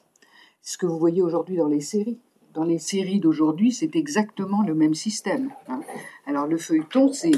ce 0.62 0.78
que 0.78 0.86
vous 0.86 0.98
voyez 0.98 1.22
aujourd'hui 1.22 1.58
dans 1.58 1.68
les 1.68 1.82
séries. 1.82 2.20
Dans 2.54 2.64
les 2.64 2.80
séries 2.80 3.20
d'aujourd'hui, 3.20 3.72
c'est 3.72 3.96
exactement 3.96 4.62
le 4.62 4.76
même 4.76 4.94
système. 4.94 5.52
Hein. 5.70 5.82
Alors 6.26 6.48
le 6.48 6.58
feuilleton, 6.58 7.14
c'est 7.14 7.32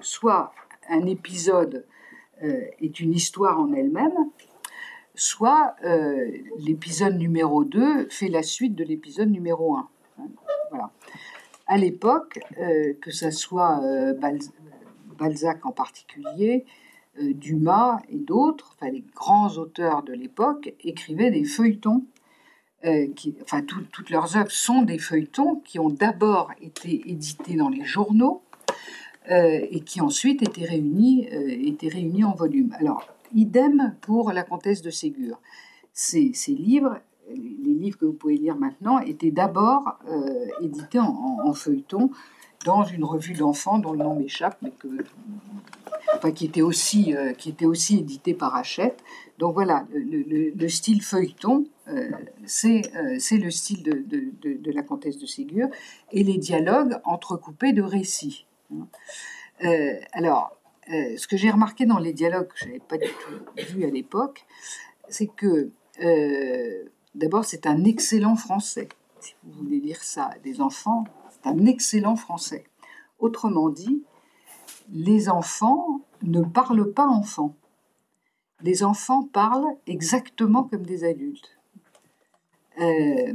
soit 0.00 0.52
un 0.88 1.06
épisode 1.06 1.84
est 2.42 3.00
une 3.00 3.14
histoire 3.14 3.58
en 3.58 3.72
elle-même, 3.72 4.12
soit 5.14 5.76
l'épisode 6.58 7.16
numéro 7.16 7.64
2 7.64 8.08
fait 8.10 8.28
la 8.28 8.42
suite 8.42 8.74
de 8.74 8.84
l'épisode 8.84 9.30
numéro 9.30 9.76
1. 9.76 9.88
Voilà. 10.70 10.90
À 11.66 11.78
l'époque, 11.78 12.38
euh, 12.60 12.94
que 13.00 13.10
ce 13.10 13.30
soit 13.30 13.80
euh, 13.82 14.14
Balzac 15.18 15.66
en 15.66 15.72
particulier, 15.72 16.64
euh, 17.20 17.34
Dumas 17.34 17.98
et 18.08 18.18
d'autres, 18.18 18.76
enfin 18.76 18.90
les 18.90 19.04
grands 19.14 19.56
auteurs 19.58 20.04
de 20.04 20.12
l'époque, 20.12 20.74
écrivaient 20.84 21.30
des 21.30 21.44
feuilletons. 21.44 22.04
Qui, 23.16 23.34
enfin, 23.42 23.62
toutes 23.62 24.10
leurs 24.10 24.36
œuvres 24.36 24.50
sont 24.50 24.82
des 24.82 24.98
feuilletons 24.98 25.56
qui 25.64 25.80
ont 25.80 25.88
d'abord 25.88 26.52
été 26.60 27.02
édités 27.10 27.56
dans 27.56 27.68
les 27.68 27.84
journaux 27.84 28.42
et 29.28 29.80
qui 29.80 30.00
ensuite 30.00 30.40
étaient 30.42 30.66
réunis, 30.66 31.26
étaient 31.26 31.88
réunis 31.88 32.22
en 32.22 32.34
volume. 32.34 32.76
Alors, 32.78 33.08
idem 33.34 33.96
pour 34.02 34.30
la 34.30 34.44
comtesse 34.44 34.82
de 34.82 34.90
Ségur. 34.90 35.40
Ces, 35.92 36.32
livres 36.48 37.00
les 37.34 37.74
livres 37.74 37.98
que 37.98 38.04
vous 38.04 38.12
pouvez 38.12 38.36
lire 38.36 38.56
maintenant 38.56 38.98
étaient 39.00 39.30
d'abord 39.30 39.98
euh, 40.08 40.46
édités 40.62 41.00
en, 41.00 41.52
feuilleton 41.52 42.10
dans 42.66 42.82
une 42.82 43.04
revue 43.04 43.32
d'enfants 43.32 43.78
dont 43.78 43.92
le 43.92 43.98
nom 43.98 44.16
m'échappe, 44.16 44.58
mais 44.60 44.72
que, 44.72 44.88
enfin, 46.14 46.32
qui 46.32 46.46
était 46.46 46.62
aussi 46.62 47.14
euh, 47.14 47.32
qui 47.32 47.48
était 47.50 47.64
aussi 47.64 47.98
édité 47.98 48.34
par 48.34 48.56
Hachette. 48.56 49.02
Donc 49.38 49.54
voilà, 49.54 49.86
le, 49.92 50.68
style 50.68 51.02
feuilleton, 51.02 51.66
euh, 51.88 52.10
c'est 52.44 52.82
c'est 53.18 53.36
le 53.36 53.50
style 53.50 53.82
de, 53.82 54.02
de, 54.02 54.70
la 54.72 54.82
comtesse 54.82 55.18
de 55.18 55.26
Ségur, 55.26 55.68
et 56.10 56.24
les 56.24 56.38
dialogues 56.38 56.98
entrecoupés 57.04 57.72
de 57.72 57.82
récits. 57.82 58.46
alors, 60.12 60.56
ce 60.88 61.26
que 61.26 61.36
j'ai 61.36 61.50
remarqué 61.50 61.86
dans 61.86 61.98
les 61.98 62.12
dialogues 62.12 62.48
que 62.48 62.58
je 62.58 62.64
n'avais 62.64 62.80
pas 62.80 62.96
du 62.96 63.08
tout 63.08 63.64
vu 63.74 63.84
à 63.84 63.90
l'époque, 63.90 64.46
c'est 65.08 65.28
que 65.28 65.70
D'abord, 67.16 67.46
c'est 67.46 67.66
un 67.66 67.82
excellent 67.84 68.36
français. 68.36 68.90
Si 69.20 69.34
vous 69.42 69.64
voulez 69.64 69.80
lire 69.80 70.02
ça 70.02 70.32
des 70.44 70.60
enfants, 70.60 71.04
un 71.46 71.66
excellent 71.66 72.16
français. 72.16 72.64
Autrement 73.18 73.70
dit, 73.70 74.02
les 74.92 75.28
enfants 75.28 76.00
ne 76.22 76.42
parlent 76.42 76.92
pas 76.92 77.06
enfants. 77.06 77.54
Les 78.62 78.82
enfants 78.84 79.22
parlent 79.22 79.76
exactement 79.86 80.64
comme 80.64 80.84
des 80.84 81.04
adultes. 81.04 81.58
Euh, 82.80 83.32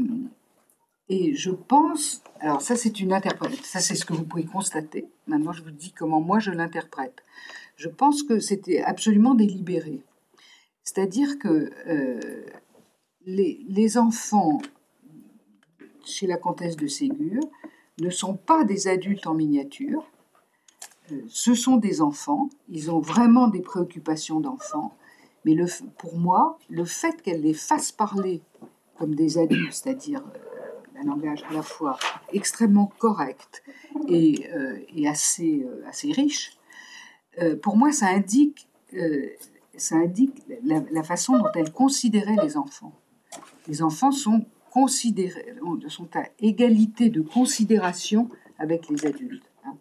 et 1.09 1.36
je 1.36 1.51
pense, 1.51 2.24
alors 2.39 2.62
ça 2.62 2.76
c'est 2.76 2.99
une 2.99 3.12
interprétation, 3.12 3.64
ça 3.66 3.80
c'est 3.80 3.95
ce 3.95 4.05
que 4.05 4.14
vous 4.14 4.24
pouvez 4.24 4.45
constater. 4.45 5.09
Maintenant 5.28 5.51
je 5.51 5.64
vous 5.64 5.72
dis 5.72 5.91
comment 5.91 6.22
moi 6.22 6.39
je 6.39 6.51
l'interprète. 6.51 7.24
Je 7.76 7.89
pense 7.89 8.24
que 8.24 8.39
c'était 8.39 8.82
absolument 8.82 9.34
délibéré. 9.34 10.01
C'est-à-dire 10.84 11.38
que 11.39 11.72
euh, 11.88 12.45
les, 13.26 13.97
enfants 13.97 14.62
chez 16.05 16.28
la 16.28 16.38
comtesse 16.38 16.76
de 16.76 16.88
Ségur 16.88 17.41
ne 18.02 18.10
sont 18.10 18.36
pas 18.36 18.64
des 18.64 18.88
adultes 18.88 19.28
en 19.28 19.34
miniature, 19.34 20.04
euh, 21.12 21.22
ce 21.28 21.54
sont 21.54 21.78
des 21.78 22.02
enfants, 22.02 22.49
ils 22.68 22.91
ont 22.91 22.99
vraiment 22.99 23.47
des 23.47 23.62
préoccupations 23.62 24.39
d'enfants, 24.39 24.95
mais 25.45 25.56
pour 25.97 26.18
moi, 26.18 26.60
le 26.70 26.86
fait 26.86 27.22
qu'elle 27.22 27.41
les 27.41 27.54
fasse 27.54 27.91
parler 27.91 28.41
comme 28.97 29.16
des 29.16 29.38
adultes, 29.38 29.74
c'est-à-dire 29.74 30.24
euh, 30.36 30.99
un 30.99 31.06
langage 31.06 31.43
à 31.49 31.54
la 31.54 31.62
fois 31.62 31.97
extrêmement 32.32 32.91
correct 32.99 33.64
et, 34.08 34.47
euh, 34.54 34.78
assez, 35.08 35.66
assez 35.88 36.12
riche, 36.12 36.58
pour 37.64 37.78
moi, 37.78 37.93
ça 37.93 38.08
indique, 38.08 38.68
ça 39.78 39.95
indique 39.95 40.43
la, 40.64 41.02
façon 41.02 41.38
dont 41.38 41.52
elle 41.56 41.72
considérait 41.72 42.36
les 42.43 42.58
enfants. 42.58 42.91
Les 43.70 43.82
enfants 43.82 44.12
sont 44.12 44.45
sont 45.90 46.10
à 46.16 46.24
égalité 46.40 47.10
de 47.10 47.22
considération 47.22 48.30
avec 48.58 48.90
les 48.90 49.06
adultes. 49.06 49.44
Hein. 49.66 49.76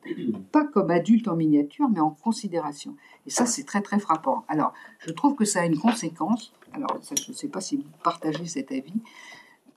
Pas 0.53 0.65
comme 0.65 0.91
adultes 0.91 1.29
en 1.29 1.37
miniature, 1.37 1.89
mais 1.89 2.01
en 2.01 2.11
considération. 2.11 2.97
Et 3.27 3.31
ça, 3.31 3.47
c'est 3.47 3.65
très 3.65 3.83
très 3.83 3.99
frappant. 3.99 4.45
Alors, 4.49 4.73
je 4.99 5.11
trouve 5.11 5.35
que 5.35 5.45
ça 5.45 5.61
a 5.61 5.67
une 5.67 5.79
conséquence. 5.79 6.53
Alors, 6.73 6.99
je 7.03 7.31
ne 7.31 7.37
sais 7.37 7.49
pas 7.49 7.61
si 7.61 7.77
vous 7.77 7.85
partagez 8.03 8.47
cet 8.47 8.73
avis. 8.73 9.01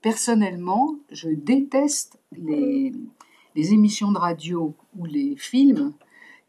Personnellement, 0.00 0.96
je 1.10 1.30
déteste 1.30 2.18
les, 2.32 2.92
les 3.54 3.72
émissions 3.72 4.12
de 4.12 4.18
radio 4.18 4.74
ou 4.98 5.06
les 5.06 5.36
films 5.36 5.92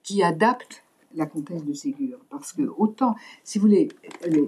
qui 0.04 0.24
adaptent 0.24 0.84
la 1.16 1.26
comtesse 1.26 1.64
de 1.64 1.74
Ségur. 1.74 2.20
Parce 2.30 2.52
que 2.54 2.64
autant, 2.78 3.16
si 3.44 3.58
vous 3.58 3.64
voulez, 3.68 3.88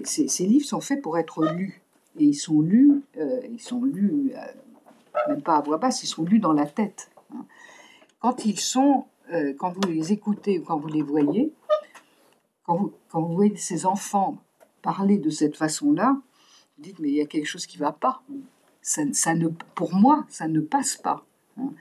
ces 0.04 0.46
livres 0.46 0.66
sont 0.66 0.80
faits 0.80 1.02
pour 1.02 1.18
être 1.18 1.44
lus 1.54 1.80
et 2.18 2.24
ils 2.24 2.34
sont 2.34 2.60
lus, 2.60 3.02
euh, 3.16 3.40
ils 3.50 3.60
sont 3.60 3.82
lus, 3.84 4.32
euh, 4.34 5.28
même 5.28 5.42
pas 5.42 5.56
à 5.56 5.60
voix 5.60 5.78
basse, 5.78 6.02
ils 6.02 6.06
sont 6.06 6.24
lus 6.24 6.38
dans 6.38 6.52
la 6.52 6.66
tête. 6.66 7.10
Hein. 7.32 7.44
Quand 8.20 8.44
ils 8.44 8.58
sont, 8.58 9.06
euh, 9.32 9.54
quand 9.58 9.70
vous 9.70 9.88
les 9.88 10.12
écoutez 10.12 10.58
ou 10.58 10.64
quand 10.64 10.78
vous 10.78 10.88
les 10.88 11.02
voyez, 11.02 11.52
quand 12.64 12.92
vous, 13.12 13.34
voyez 13.34 13.56
ces 13.56 13.86
enfants 13.86 14.38
parler 14.82 15.18
de 15.18 15.30
cette 15.30 15.56
façon-là, 15.56 16.16
vous 16.76 16.84
dites 16.84 16.98
mais 16.98 17.08
il 17.08 17.14
y 17.14 17.20
a 17.20 17.26
quelque 17.26 17.46
chose 17.46 17.66
qui 17.66 17.78
ne 17.78 17.84
va 17.84 17.92
pas. 17.92 18.22
Ça, 18.82 19.34
ne, 19.34 19.48
pour 19.74 19.94
moi, 19.94 20.24
ça 20.28 20.48
ne 20.48 20.60
passe 20.60 20.96
pas. 20.96 21.26
Hein. 21.58 21.72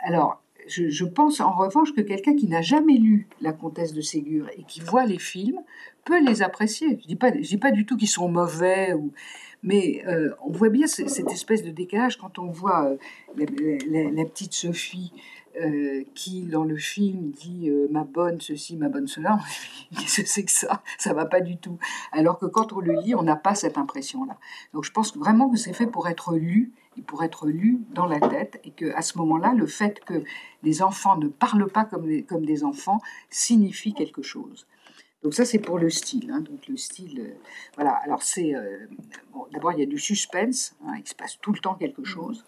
alors, 0.00 0.42
je, 0.66 1.04
pense 1.04 1.40
en 1.40 1.52
revanche 1.52 1.92
que 1.94 2.00
quelqu'un 2.00 2.34
qui 2.34 2.46
n'a 2.46 2.62
jamais 2.62 2.96
lu 2.96 3.26
La 3.40 3.52
Comtesse 3.52 3.92
de 3.92 4.00
Ségur 4.00 4.48
et 4.56 4.62
qui 4.64 4.80
voit 4.80 5.06
les 5.06 5.18
films 5.18 5.60
peut 6.04 6.20
les 6.20 6.42
apprécier. 6.42 6.98
Je 7.02 7.06
dis 7.06 7.16
pas, 7.16 7.30
dis 7.30 7.58
pas 7.58 7.70
du 7.70 7.86
tout 7.86 7.96
qu'ils 7.96 8.08
sont 8.08 8.28
mauvais, 8.28 8.94
mais 9.62 10.02
euh, 10.06 10.30
on 10.44 10.52
voit 10.52 10.70
bien 10.70 10.86
cette 10.86 11.30
espèce 11.30 11.62
de 11.62 11.70
décalage 11.70 12.16
quand 12.16 12.38
on 12.38 12.50
voit 12.50 12.86
euh, 12.86 12.96
la, 13.36 14.24
petite 14.24 14.54
Sophie 14.54 15.12
euh, 15.60 16.02
qui, 16.14 16.42
dans 16.42 16.64
le 16.64 16.76
film, 16.76 17.30
dit 17.30 17.70
ma 17.90 18.04
bonne 18.04 18.40
ceci, 18.40 18.76
ma 18.76 18.88
bonne 18.88 19.06
cela. 19.06 19.38
Qu'est-ce 19.98 20.22
que 20.22 20.28
c'est 20.28 20.44
que 20.44 20.52
ça? 20.52 20.82
Ça 20.98 21.12
va 21.12 21.26
pas 21.26 21.40
du 21.40 21.56
tout. 21.56 21.78
Alors 22.12 22.38
que 22.38 22.46
quand 22.46 22.72
on 22.72 22.80
le 22.80 22.94
lit, 23.00 23.14
on 23.14 23.22
n'a 23.22 23.36
pas 23.36 23.54
cette 23.54 23.76
impression-là. 23.76 24.38
Donc 24.72 24.84
je 24.84 24.92
pense 24.92 25.16
vraiment 25.16 25.50
que 25.50 25.56
c'est 25.56 25.74
fait 25.74 25.86
pour 25.86 26.08
être 26.08 26.34
lu 26.34 26.72
et 27.00 27.02
pour 27.02 27.24
être 27.24 27.46
lu 27.46 27.80
dans 27.94 28.06
la 28.06 28.20
tête 28.20 28.60
et 28.64 28.70
que 28.70 28.92
à 28.94 29.02
ce 29.02 29.16
moment-là, 29.18 29.54
le 29.54 29.66
fait 29.66 30.00
que 30.00 30.22
les 30.62 30.82
enfants 30.82 31.16
ne 31.16 31.28
parlent 31.28 31.68
pas 31.68 31.84
comme 31.84 32.06
des, 32.06 32.22
comme 32.22 32.44
des 32.44 32.62
enfants 32.62 33.00
signifie 33.30 33.94
quelque 33.94 34.22
chose. 34.22 34.66
Donc 35.22 35.34
ça, 35.34 35.44
c'est 35.44 35.58
pour 35.58 35.78
le 35.78 35.90
style. 35.90 36.30
Hein. 36.30 36.40
Donc 36.40 36.66
le 36.66 36.78
style, 36.78 37.20
euh, 37.20 37.34
voilà. 37.74 37.92
Alors 38.04 38.22
c'est 38.22 38.54
euh, 38.54 38.86
bon, 39.32 39.46
d'abord 39.52 39.72
il 39.72 39.80
y 39.80 39.82
a 39.82 39.86
du 39.86 39.98
suspense. 39.98 40.74
Hein, 40.86 40.94
il 40.98 41.06
se 41.06 41.14
passe 41.14 41.38
tout 41.42 41.52
le 41.52 41.58
temps 41.58 41.74
quelque 41.74 42.04
chose. 42.04 42.44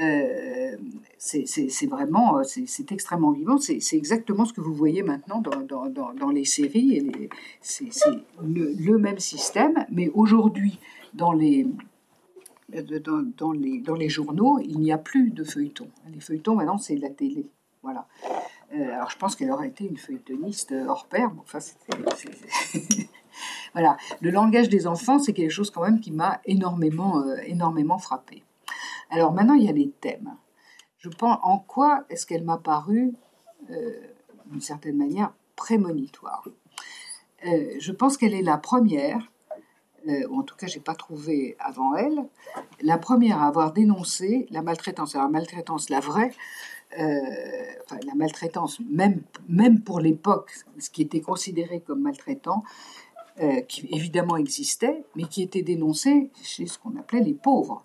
Euh, 0.00 0.76
c'est 1.18 1.86
vraiment, 1.86 2.42
c'est 2.44 2.92
extrêmement 2.92 3.30
vivant. 3.30 3.58
C'est 3.58 3.96
exactement 3.96 4.44
ce 4.44 4.52
que 4.52 4.60
vous 4.60 4.74
voyez 4.74 5.02
maintenant 5.02 5.40
dans, 5.40 5.60
dans, 5.60 5.86
dans, 5.88 6.12
dans 6.12 6.30
les 6.30 6.44
séries. 6.44 7.28
C'est 7.60 7.90
le, 8.42 8.72
le, 8.72 8.98
même 8.98 9.18
système, 9.18 9.86
mais 9.90 10.10
aujourd'hui 10.14 10.80
dans 11.14 11.32
les 11.32 11.66
dans, 13.36 13.52
les, 13.52 14.08
journaux, 14.08 14.58
il 14.60 14.78
n'y 14.78 14.92
a 14.92 14.98
plus 14.98 15.30
de 15.30 15.44
feuilletons. 15.44 15.90
Les 16.12 16.20
feuilletons, 16.20 16.54
maintenant, 16.54 16.78
c'est 16.78 16.96
la 16.96 17.10
télé. 17.10 17.46
Voilà. 17.82 18.06
Euh, 18.74 18.94
alors 18.94 19.10
je 19.10 19.16
pense 19.16 19.34
qu'elle 19.34 19.50
aurait 19.50 19.68
été 19.68 19.84
une 19.84 19.96
feuilletoniste 19.96 20.74
hors 20.86 21.06
pair. 21.06 21.30
enfin, 21.40 21.58
voilà. 23.72 23.96
Le 24.20 24.30
langage 24.30 24.68
des 24.68 24.86
enfants, 24.86 25.18
c'est 25.18 25.32
quelque 25.32 25.50
chose 25.50 25.70
quand 25.70 25.82
même 25.82 26.00
qui 26.00 26.12
m'a 26.12 26.40
énormément, 26.44 27.20
euh, 27.20 27.36
énormément 27.46 27.98
frappé. 27.98 28.44
Alors 29.10 29.32
maintenant, 29.32 29.54
il 29.54 29.64
y 29.64 29.68
a 29.68 29.72
les 29.72 29.90
thèmes. 29.90 30.36
Je 30.98 31.08
pense 31.08 31.38
en 31.42 31.58
quoi 31.58 32.04
est-ce 32.10 32.26
qu'elle 32.26 32.44
m'a 32.44 32.58
paru, 32.58 33.14
euh, 33.70 33.92
d'une 34.46 34.60
certaine 34.60 34.96
manière, 34.96 35.32
prémonitoire? 35.56 36.46
je 37.42 37.92
pense 37.92 38.18
qu'elle 38.18 38.34
est 38.34 38.42
la 38.42 38.58
première, 38.58 39.32
ou 40.06 40.38
en 40.38 40.42
tout 40.42 40.56
cas, 40.56 40.66
j'ai 40.66 40.80
pas 40.80 40.94
trouvé 40.94 41.56
avant 41.58 41.94
elle, 41.94 42.24
la 42.82 42.98
première 42.98 43.42
à 43.42 43.46
avoir 43.46 43.72
dénoncé 43.72 44.46
la 44.50 44.62
maltraitance. 44.62 45.14
Alors, 45.14 45.26
la 45.26 45.32
maltraitance, 45.32 45.90
la 45.90 46.00
vraie, 46.00 46.32
euh, 46.98 47.20
la 48.04 48.14
maltraitance, 48.16 48.80
même, 48.90 49.22
même 49.48 49.80
pour 49.80 50.00
l'époque, 50.00 50.52
ce 50.78 50.90
qui 50.90 51.02
était 51.02 51.20
considéré 51.20 51.80
comme 51.80 52.00
maltraitant, 52.00 52.64
euh, 53.40 53.60
qui 53.62 53.88
évidemment 53.92 54.36
existait, 54.36 55.04
mais 55.14 55.24
qui 55.24 55.42
était 55.42 55.62
dénoncé 55.62 56.30
chez 56.42 56.66
ce 56.66 56.78
qu'on 56.78 56.96
appelait 56.96 57.20
les 57.20 57.34
pauvres. 57.34 57.84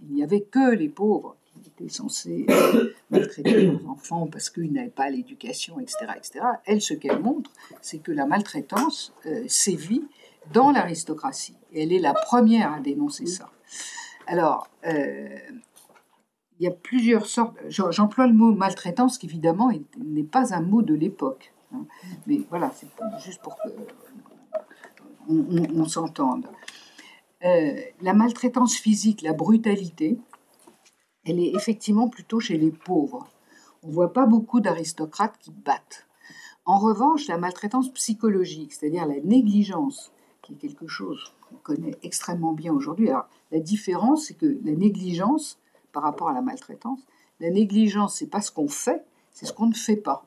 Il 0.00 0.14
n'y 0.14 0.22
avait 0.22 0.40
que 0.40 0.74
les 0.74 0.88
pauvres 0.88 1.36
qui 1.62 1.68
étaient 1.68 1.92
censés 1.92 2.46
maltraiter 3.10 3.66
leurs 3.66 3.86
enfants 3.88 4.26
parce 4.26 4.48
qu'ils 4.48 4.72
n'avaient 4.72 4.88
pas 4.88 5.10
l'éducation, 5.10 5.78
etc., 5.78 5.96
etc. 6.16 6.40
Elle, 6.64 6.80
ce 6.80 6.94
qu'elle 6.94 7.20
montre, 7.20 7.50
c'est 7.82 7.98
que 7.98 8.12
la 8.12 8.24
maltraitance 8.24 9.12
euh, 9.26 9.44
sévit 9.48 10.04
dans 10.52 10.70
l'aristocratie. 10.70 11.56
Et 11.72 11.82
elle 11.82 11.92
est 11.92 11.98
la 11.98 12.14
première 12.14 12.72
à 12.72 12.80
dénoncer 12.80 13.26
ça. 13.26 13.50
Alors, 14.26 14.68
il 16.58 16.64
y 16.64 16.66
a 16.66 16.70
plusieurs 16.70 17.26
sortes. 17.26 17.56
J'emploie 17.68 18.26
le 18.26 18.32
mot 18.32 18.52
maltraitance, 18.52 19.18
qui 19.18 19.26
évidemment 19.26 19.70
n'est 19.98 20.24
pas 20.24 20.54
un 20.54 20.60
mot 20.60 20.82
de 20.82 20.94
l'époque. 20.94 21.52
Hein. 21.74 21.84
Mais 22.26 22.40
voilà, 22.50 22.72
c'est 22.74 22.88
juste 23.24 23.42
pour 23.42 23.56
que 23.56 23.68
on, 25.28 25.84
s'entende. 25.86 26.46
Euh, 27.44 27.80
la 28.00 28.14
maltraitance 28.14 28.76
physique, 28.76 29.22
la 29.22 29.32
brutalité, 29.32 30.18
elle 31.24 31.40
est 31.40 31.54
effectivement 31.54 32.08
plutôt 32.08 32.40
chez 32.40 32.56
les 32.56 32.70
pauvres. 32.70 33.26
On 33.82 33.88
ne 33.88 33.92
voit 33.92 34.12
pas 34.12 34.26
beaucoup 34.26 34.60
d'aristocrates 34.60 35.36
qui 35.38 35.50
battent. 35.50 36.06
En 36.64 36.78
revanche, 36.78 37.28
la 37.28 37.38
maltraitance 37.38 37.92
psychologique, 37.92 38.72
c'est-à-dire 38.72 39.06
la 39.06 39.20
négligence, 39.20 40.12
qui 40.46 40.52
est 40.52 40.56
quelque 40.56 40.86
chose 40.86 41.32
qu'on 41.48 41.56
connaît 41.56 41.96
extrêmement 42.04 42.52
bien 42.52 42.72
aujourd'hui. 42.72 43.08
Alors, 43.10 43.28
la 43.50 43.58
différence, 43.58 44.26
c'est 44.26 44.34
que 44.34 44.58
la 44.64 44.72
négligence, 44.72 45.58
par 45.92 46.04
rapport 46.04 46.28
à 46.28 46.32
la 46.32 46.42
maltraitance. 46.42 47.00
La 47.40 47.50
négligence, 47.50 48.16
c'est 48.16 48.28
pas 48.28 48.40
ce 48.40 48.52
qu'on 48.52 48.68
fait, 48.68 49.04
c'est 49.32 49.46
ce 49.46 49.52
qu'on 49.52 49.66
ne 49.66 49.74
fait 49.74 49.96
pas. 49.96 50.26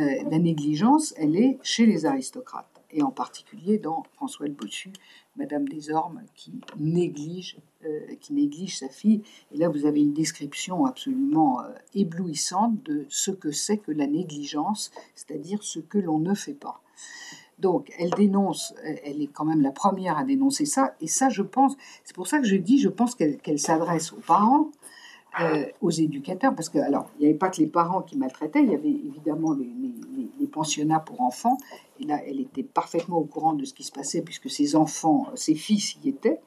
Euh, 0.00 0.04
la 0.30 0.38
négligence, 0.38 1.14
elle 1.18 1.36
est 1.36 1.58
chez 1.62 1.86
les 1.86 2.06
aristocrates, 2.06 2.82
et 2.90 3.02
en 3.02 3.10
particulier 3.10 3.78
dans 3.78 4.02
François 4.14 4.46
le 4.46 4.54
Bossu, 4.54 4.90
Madame 5.36 5.68
Desormes, 5.68 6.22
qui 6.34 6.52
néglige, 6.78 7.58
euh, 7.84 8.14
qui 8.20 8.32
néglige 8.32 8.78
sa 8.78 8.88
fille. 8.88 9.22
Et 9.52 9.58
là, 9.58 9.68
vous 9.68 9.86
avez 9.86 10.00
une 10.00 10.14
description 10.14 10.86
absolument 10.86 11.60
euh, 11.60 11.68
éblouissante 11.94 12.82
de 12.82 13.06
ce 13.08 13.30
que 13.30 13.52
c'est 13.52 13.76
que 13.76 13.92
la 13.92 14.06
négligence, 14.06 14.90
c'est-à-dire 15.14 15.62
ce 15.62 15.78
que 15.78 15.98
l'on 15.98 16.18
ne 16.18 16.34
fait 16.34 16.54
pas. 16.54 16.80
Donc, 17.62 17.92
elle 17.96 18.10
dénonce, 18.10 18.74
elle 19.04 19.22
est 19.22 19.28
quand 19.28 19.44
même 19.44 19.62
la 19.62 19.70
première 19.70 20.18
à 20.18 20.24
dénoncer 20.24 20.66
ça, 20.66 20.96
et 21.00 21.06
ça, 21.06 21.28
je 21.28 21.42
pense, 21.42 21.76
c'est 22.02 22.14
pour 22.14 22.26
ça 22.26 22.40
que 22.40 22.44
je 22.44 22.56
dis, 22.56 22.80
je 22.80 22.88
pense 22.88 23.14
qu'elle 23.14 23.58
s'adresse 23.60 24.12
aux 24.12 24.20
parents, 24.26 24.72
euh, 25.40 25.64
aux 25.80 25.92
éducateurs, 25.92 26.56
parce 26.56 26.68
que, 26.68 26.78
alors, 26.78 27.08
il 27.14 27.20
n'y 27.20 27.26
avait 27.26 27.38
pas 27.38 27.50
que 27.50 27.58
les 27.58 27.68
parents 27.68 28.02
qui 28.02 28.18
maltraitaient, 28.18 28.64
il 28.64 28.70
y 28.72 28.74
avait 28.74 28.90
évidemment 28.90 29.52
les, 29.52 29.70
les, 30.40 30.46
pensionnats 30.48 30.98
pour 30.98 31.20
enfants, 31.20 31.56
et 32.00 32.04
là, 32.04 32.20
elle 32.26 32.40
était 32.40 32.64
parfaitement 32.64 33.18
au 33.18 33.24
courant 33.24 33.52
de 33.52 33.64
ce 33.64 33.72
qui 33.72 33.84
se 33.84 33.92
passait, 33.92 34.22
puisque 34.22 34.50
ses 34.50 34.74
enfants, 34.74 35.28
ses 35.36 35.54
fils 35.54 35.96
y 36.04 36.08
étaient, 36.08 36.40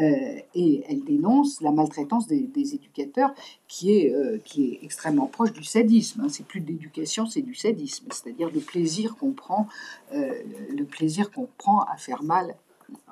euh, 0.00 0.40
et 0.54 0.84
elle 0.88 1.04
dénonce 1.04 1.60
la 1.60 1.70
maltraitance 1.70 2.26
des, 2.26 2.74
éducateurs 2.74 3.34
qui 3.68 3.92
est, 3.92 4.14
euh, 4.14 4.38
qui 4.42 4.64
est 4.64 4.78
extrêmement 4.82 5.26
proche 5.26 5.52
du 5.52 5.64
sadisme. 5.64 6.22
Hein. 6.22 6.28
C'est 6.30 6.46
plus 6.46 6.60
de 6.60 6.68
l'éducation, 6.68 7.26
c'est 7.26 7.42
du 7.42 7.54
sadisme, 7.54 8.06
c'est-à-dire 8.10 8.50
le 8.50 8.60
plaisir 8.60 9.16
qu'on 9.16 9.32
prend, 9.32 9.68
euh, 10.14 10.32
le 10.70 10.86
prend 11.58 11.80
à 11.82 11.96
faire 11.98 12.22
mal, 12.22 12.54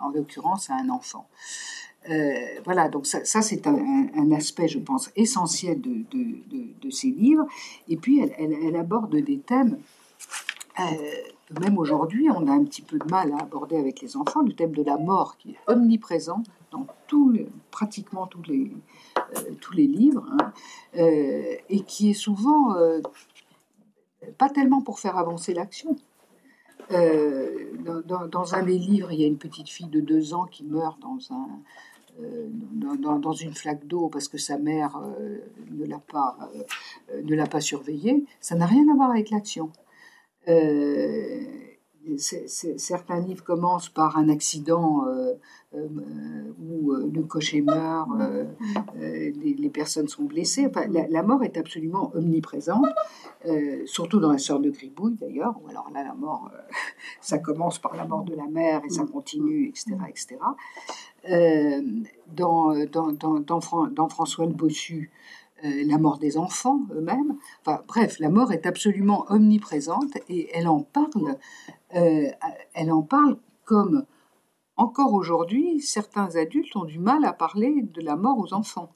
en 0.00 0.10
l'occurrence 0.10 0.70
à 0.70 0.74
un 0.74 0.88
enfant. 0.88 1.26
voilà, 2.64 2.88
donc 2.88 3.06
ça, 3.06 3.42
c'est 3.42 3.66
un, 3.66 4.32
aspect, 4.32 4.68
je 4.68 4.78
pense, 4.78 5.10
essentiel 5.16 5.80
de, 5.80 6.04
de, 6.10 6.90
ces 6.90 7.08
livres. 7.08 7.46
Et 7.88 7.96
puis, 7.96 8.20
elle, 8.38 8.76
aborde 8.76 9.14
des 9.16 9.38
thèmes 9.38 9.78
même 11.58 11.78
aujourd'hui, 11.78 12.28
on 12.30 12.46
a 12.46 12.52
un 12.52 12.64
petit 12.64 12.82
peu 12.82 12.98
de 12.98 13.10
mal 13.10 13.32
à 13.32 13.42
aborder 13.42 13.76
avec 13.76 14.00
les 14.00 14.16
enfants 14.16 14.42
le 14.42 14.52
thème 14.52 14.72
de 14.72 14.82
la 14.82 14.98
mort 14.98 15.36
qui 15.36 15.50
est 15.50 15.58
omniprésent 15.66 16.42
dans 16.70 16.86
pratiquement 17.70 18.26
tous 18.26 18.42
les, 18.42 18.70
euh, 19.36 19.72
livres 19.76 20.24
hein, 20.30 20.52
euh, 20.96 21.56
et 21.68 21.80
qui 21.80 22.10
est 22.10 22.14
souvent 22.14 22.76
euh, 22.76 23.00
pas 24.38 24.48
tellement 24.48 24.80
pour 24.80 25.00
faire 25.00 25.16
avancer 25.16 25.54
l'action. 25.54 25.96
Dans, 26.90 28.54
un 28.54 28.62
des 28.64 28.78
livres, 28.78 29.12
il 29.12 29.20
y 29.20 29.24
a 29.24 29.26
une 29.26 29.38
petite 29.38 29.68
fille 29.68 29.86
de 29.86 30.00
deux 30.00 30.34
ans 30.34 30.44
qui 30.46 30.64
meurt 30.64 30.98
dans 31.00 31.18
un, 31.30 33.18
dans, 33.18 33.32
une 33.32 33.54
flaque 33.54 33.86
d'eau 33.86 34.08
parce 34.08 34.26
que 34.26 34.38
sa 34.38 34.58
mère 34.58 35.00
ne 35.70 35.86
l'a 35.86 37.46
pas 37.46 37.60
surveillée, 37.60 38.24
ça 38.40 38.56
n'a 38.56 38.66
rien 38.66 38.88
à 38.88 38.94
voir 38.94 39.10
avec 39.10 39.30
l'action. 39.30 39.70
Euh, 40.48 41.40
certains 42.16 43.20
livres 43.20 43.44
commencent 43.44 43.90
par 43.90 44.16
un 44.16 44.30
accident 44.30 45.06
euh, 45.06 45.34
euh, 45.74 45.86
où 46.58 46.92
le 46.92 47.22
cocher 47.22 47.60
meurt, 47.60 48.08
les, 48.96 49.70
personnes 49.70 50.08
sont 50.08 50.24
blessées. 50.24 50.68
la, 50.88 51.22
mort 51.22 51.44
est 51.44 51.56
absolument 51.56 52.10
omniprésente, 52.14 52.86
surtout 53.84 54.18
dans 54.18 54.32
la 54.32 54.38
sorte 54.38 54.62
de 54.62 54.70
Gribouille 54.70 55.16
d'ailleurs, 55.20 55.54
où 55.62 55.68
alors 55.68 55.88
là, 55.92 56.02
la 56.02 56.14
mort, 56.14 56.50
ça 57.20 57.38
commence 57.38 57.78
par 57.78 57.94
la 57.94 58.06
mort 58.06 58.24
de 58.24 58.34
la 58.34 58.46
mère 58.46 58.82
et 58.84 58.90
ça 58.90 59.04
continue, 59.04 59.68
etc. 59.68 59.96
etc. 60.08 60.38
dans, 62.26 62.74
dans, 62.86 63.12
dans, 63.12 63.88
dans, 63.88 64.08
François 64.08 64.46
le 64.46 64.54
Bossu, 64.54 65.10
euh, 65.10 65.39
la 65.62 65.98
mort 65.98 66.18
des 66.18 66.38
enfants 66.38 66.80
eux-mêmes. 66.92 67.36
Enfin, 67.60 67.82
bref, 67.86 68.18
la 68.18 68.30
mort 68.30 68.52
est 68.52 68.66
absolument 68.66 69.26
omniprésente 69.28 70.16
et 70.28 70.48
elle 70.54 70.68
en 70.68 70.80
parle, 70.80 71.38
euh, 71.94 72.30
elle 72.74 72.92
en 72.92 73.02
parle 73.02 73.38
comme 73.64 74.04
encore 74.76 75.12
aujourd'hui, 75.12 75.80
certains 75.80 76.36
adultes 76.36 76.74
ont 76.74 76.84
du 76.84 76.98
mal 76.98 77.24
à 77.24 77.34
parler 77.34 77.82
de 77.82 78.00
la 78.00 78.16
mort 78.16 78.38
aux 78.38 78.54
enfants. 78.54 78.90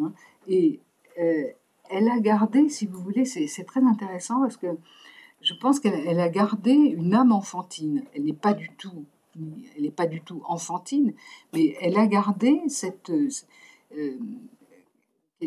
Hein. 0.00 0.12
Et 0.48 0.80
euh, 1.20 1.44
elle 1.90 2.08
a 2.08 2.18
gardé, 2.18 2.68
si 2.68 2.86
vous 2.86 3.00
voulez, 3.00 3.24
c'est 3.24 3.64
très 3.64 3.82
intéressant 3.84 4.40
parce 4.40 4.56
que 4.56 4.66
je 5.40 5.54
pense 5.54 5.78
qu'elle 5.78 6.20
a 6.20 6.28
gardé 6.28 6.72
une 6.72 7.14
âme 7.14 7.32
enfantine. 7.32 8.04
Elle 8.14 8.24
n'est 8.24 8.32
pas 8.32 8.54
du 8.54 8.70
tout, 8.70 9.04
elle 9.36 9.82
n'est 9.82 9.90
pas 9.90 10.06
du 10.06 10.20
tout 10.22 10.42
enfantine, 10.46 11.12
mais 11.52 11.76
elle 11.80 11.96
a 11.98 12.06
gardé 12.06 12.60
cette 12.66 13.12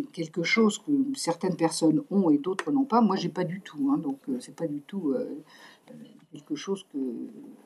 quelque 0.03 0.43
chose 0.43 0.79
que 0.79 0.91
certaines 1.15 1.55
personnes 1.55 2.03
ont 2.11 2.29
et 2.29 2.37
d'autres 2.37 2.71
n'ont 2.71 2.85
pas. 2.85 3.01
Moi, 3.01 3.15
j'ai 3.15 3.29
pas 3.29 3.43
du 3.43 3.61
tout. 3.61 3.91
Hein, 3.91 3.97
donc, 3.97 4.19
euh, 4.29 4.37
c'est 4.39 4.55
pas 4.55 4.67
du 4.67 4.81
tout 4.81 5.11
euh, 5.11 5.43
euh, 5.89 5.93
quelque 6.31 6.55
chose 6.55 6.85
que. 6.91 6.97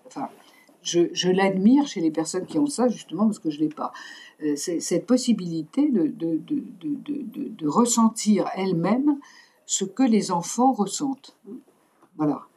Enfin, 0.05 0.29
je, 0.81 1.29
l'admire 1.29 1.87
chez 1.87 2.01
les 2.01 2.11
personnes 2.11 2.45
qui 2.45 2.57
ont 2.57 2.67
ça, 2.67 2.87
justement, 2.87 3.25
parce 3.25 3.39
que 3.39 3.49
je 3.49 3.59
l'ai 3.59 3.69
pas. 3.69 3.91
cette 4.55 5.05
possibilité 5.05 5.89
de, 5.89 6.07
de, 6.07 6.39
de, 6.45 7.49
de 7.49 7.67
ressentir 7.67 8.49
elle-même 8.55 9.19
ce 9.65 9.83
que 9.85 10.03
les 10.03 10.31
enfants 10.31 10.71
ressentent. 10.71 11.37
Voilà. 12.17 12.47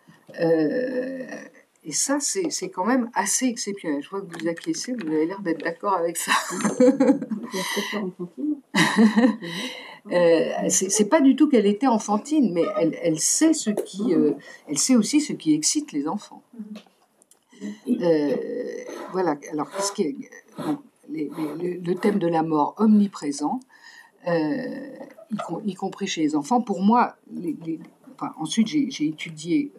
Et 1.85 1.93
ça, 1.93 2.21
c'est 2.21 2.71
quand 2.71 2.85
même 2.85 3.11
assez 3.13 3.47
exceptionnel. 3.47 4.03
Je 4.03 4.09
vois 4.09 4.21
que 4.21 4.39
vous 4.39 4.49
acquiescez, 4.49 4.93
vous 4.93 5.09
avez 5.09 5.27
l'air 5.27 5.41
d'être 5.41 5.65
d'accord 5.65 5.95
avec 5.95 6.17
ça. 6.17 6.33
euh, 10.13 10.69
c'est 10.69 11.09
pas 11.09 11.21
du 11.21 11.37
tout 11.37 11.49
qu'elle 11.49 11.67
était 11.67 11.87
enfantine, 11.87 12.53
mais 12.53 12.65
elle, 12.77 12.97
elle, 13.03 13.19
sait 13.19 13.53
ce 13.53 13.71
qui, 13.71 14.15
euh, 14.15 14.33
elle 14.69 14.79
sait 14.79 14.97
aussi 14.97 15.21
ce 15.21 15.33
qui 15.33 15.55
excite 15.55 15.93
les 15.93 16.09
enfants. 16.09 16.43
voilà, 19.13 19.37
alors 19.53 19.71
qu'est-ce 19.71 19.93
qui 19.93 20.03
est, 20.03 20.17
le 21.09 21.95
thème 21.95 22.19
de 22.19 22.27
la 22.27 22.43
mort 22.43 22.75
omniprésent, 22.79 23.61
y, 24.27 25.75
compris 25.75 26.07
chez 26.07 26.23
les 26.23 26.37
enfants. 26.37 26.61
Pour 26.61 26.83
moi, 26.83 27.17
ensuite 28.39 28.69
j'ai 28.69 29.07
étudié 29.07 29.73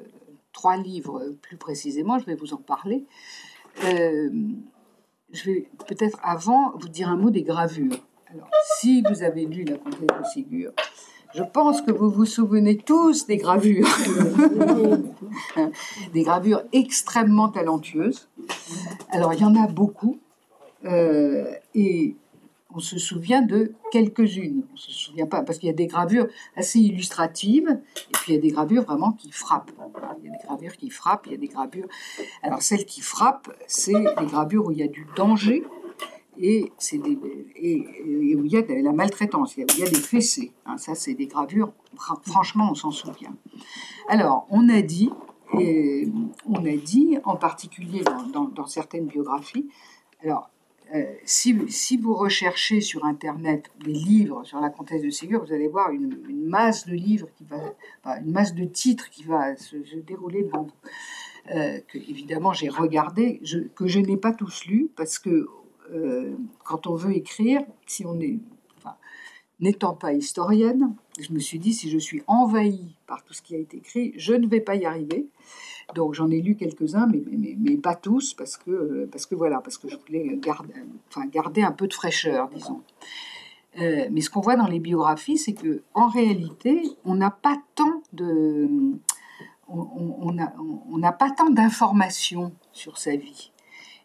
trois 0.52 0.78
livres 0.78 1.34
plus 1.42 1.58
précisément, 1.58 2.20
je 2.20 2.26
vais 2.26 2.36
vous 2.36 2.54
en 2.54 2.58
parler. 2.58 3.06
je 3.82 5.44
vais 5.46 5.68
peut-être 5.88 6.20
avant 6.22 6.78
vous 6.78 6.90
dire 6.90 7.10
un 7.10 7.18
mot 7.18 7.32
des 7.32 7.44
gravures. 7.44 7.98
Alors, 8.34 8.50
si 8.80 9.04
vous 9.04 9.22
avez 9.22 9.46
lu 9.46 9.64
La 9.64 9.78
Comtesse 9.78 10.08
de 10.08 10.26
Ségur, 10.34 10.72
je 11.36 11.44
pense 11.44 11.84
que 11.84 11.92
vous 11.92 12.10
vous 12.10 12.26
souvenez 12.26 12.78
tous 12.78 13.28
des 13.28 13.38
gravures, 13.38 13.88
des 16.14 16.24
gravures 16.24 16.64
extrêmement 16.72 17.50
talentueuses. 17.50 18.28
Alors, 19.12 19.34
il 19.36 19.42
y 19.42 19.46
en 19.46 19.56
a 19.56 19.68
beaucoup, 19.68 20.18
euh, 20.86 21.54
et 21.76 22.16
on 22.74 22.80
se 22.80 22.98
souvient 22.98 23.44
de 23.44 23.74
quelques-unes. 23.92 24.64
On 24.74 24.78
se 24.78 24.92
souvient 24.92 25.28
pas, 25.28 25.44
parce 25.44 25.60
qu'il 25.60 25.68
y 25.68 25.72
a 25.72 25.76
des 25.76 25.88
gravures 25.88 26.26
assez 26.56 26.80
illustratives, 26.80 27.70
et 27.70 28.12
puis 28.14 28.32
il 28.32 28.36
y 28.36 28.38
a 28.40 28.42
des 28.42 28.52
gravures 28.52 28.84
vraiment 28.84 29.12
qui 29.12 29.32
frappent. 29.32 29.72
Il 30.24 30.26
y 30.26 30.34
a 30.34 30.38
des 30.38 30.44
gravures 30.44 30.76
qui 30.76 30.90
frappent, 30.90 31.28
il 31.28 31.34
y 31.34 31.36
a 31.36 31.38
des 31.38 31.50
gravures. 31.50 31.88
Alors, 32.42 32.64
celles 32.64 32.86
qui 32.86 33.02
frappent, 33.02 33.56
c'est 33.68 33.94
des 33.94 34.26
gravures 34.26 34.66
où 34.66 34.72
il 34.72 34.80
y 34.80 34.84
a 34.84 34.88
du 34.88 35.06
danger, 35.16 35.64
et, 36.38 36.72
c'est 36.78 36.98
où 36.98 37.06
il 37.58 38.52
y 38.52 38.58
a 38.58 38.82
la 38.82 38.92
maltraitance, 38.92 39.56
il 39.58 39.62
y 39.78 39.84
a, 39.84 39.90
des 39.90 39.96
fessées. 39.96 40.52
Hein, 40.66 40.78
ça, 40.78 40.96
c'est 40.96 41.14
des 41.14 41.28
gravures, 41.28 41.72
franchement, 42.24 42.70
on 42.72 42.76
s'en 42.76 42.92
souvient. 42.92 43.36
Alors, 44.08 44.48
on 44.50 44.70
a 44.70 44.82
dit, 44.82 45.12
on 45.54 46.66
a 46.66 46.76
dit, 46.78 47.18
en 47.24 47.36
particulier 47.36 48.04
dans, 48.34 48.66
certaines 48.68 49.06
biographies, 49.06 49.70
alors, 50.24 50.50
euh, 50.94 51.06
si, 51.26 51.98
vous 51.98 52.14
recherchez 52.14 52.80
sur 52.80 53.06
Internet 53.06 53.72
des 53.84 53.94
livres 53.94 54.44
sur 54.44 54.60
la 54.60 54.70
comtesse 54.70 55.02
de 55.02 55.10
Ségur, 55.10 55.44
vous 55.44 55.54
allez 55.54 55.68
voir 55.68 55.92
une, 55.92 56.20
masse 56.46 56.86
de 56.86 56.94
livres, 56.94 57.28
qui 57.36 57.46
va, 57.46 58.18
une 58.20 58.32
masse 58.32 58.54
de 58.54 58.66
titres 58.66 59.10
qui 59.10 59.24
va 59.24 59.56
se, 59.56 59.76
dérouler 60.06 60.44
devant 60.44 60.64
vous. 60.64 60.72
Euh, 61.52 61.80
que 61.90 61.98
évidemment 61.98 62.54
j'ai 62.54 62.70
regardé, 62.70 63.42
que 63.76 63.86
je 63.86 64.00
n'ai 64.00 64.16
pas 64.16 64.32
tous 64.32 64.66
lus 64.66 64.90
parce 64.96 65.20
que 65.20 65.50
euh, 65.92 66.36
quand 66.64 66.88
on 66.88 66.96
veut 66.96 67.16
écrire, 67.16 67.62
si 67.86 68.06
on 68.06 68.20
est, 68.20 68.40
n'étant 69.60 69.94
pas 69.94 70.14
historienne, 70.14 70.96
je 71.20 71.32
me 71.32 71.40
suis 71.40 71.60
dit 71.60 71.74
si 71.74 71.90
je 71.90 71.98
suis 71.98 72.24
envahie 72.28 72.96
par 73.08 73.24
tout 73.24 73.34
ce 73.34 73.42
qui 73.42 73.56
a 73.56 73.58
été 73.58 73.78
écrit, 73.78 74.14
je 74.18 74.34
ne 74.34 74.48
vais 74.48 74.60
pas 74.60 74.76
y 74.76 74.86
arriver. 74.86 75.28
Donc 75.96 76.14
j'en 76.14 76.30
ai 76.30 76.42
lu 76.42 76.56
quelques-uns, 76.56 77.08
mais, 77.08 77.22
mais, 77.58 77.78
pas 77.78 77.96
tous, 77.96 78.34
parce 78.34 78.58
que, 78.58 79.08
parce 79.12 79.26
que 79.26 79.36
voilà, 79.36 79.60
parce 79.60 79.78
que 79.78 79.90
je 79.90 79.98
voulais 79.98 80.40
garder, 81.32 81.62
un 81.62 81.72
peu 81.72 81.88
de 81.88 81.94
fraîcheur, 81.94 82.50
disons. 82.50 82.82
Euh, 83.80 84.08
mais 84.12 84.22
ce 84.22 84.30
qu'on 84.30 84.42
voit 84.42 84.56
dans 84.56 84.68
les 84.68 84.80
biographies, 84.80 85.38
c'est 85.38 85.54
que 85.54 85.82
en 85.94 86.08
réalité, 86.08 86.82
on 87.06 87.16
n'a 87.16 87.32
pas 87.32 87.62
tant 87.76 88.02
de, 88.14 88.70
on 89.68 90.98
n'a 90.98 91.12
pas 91.12 91.32
tant 91.32 91.50
d'informations 91.50 92.54
sur 92.72 92.98
sa 92.98 93.16
vie. 93.16 93.53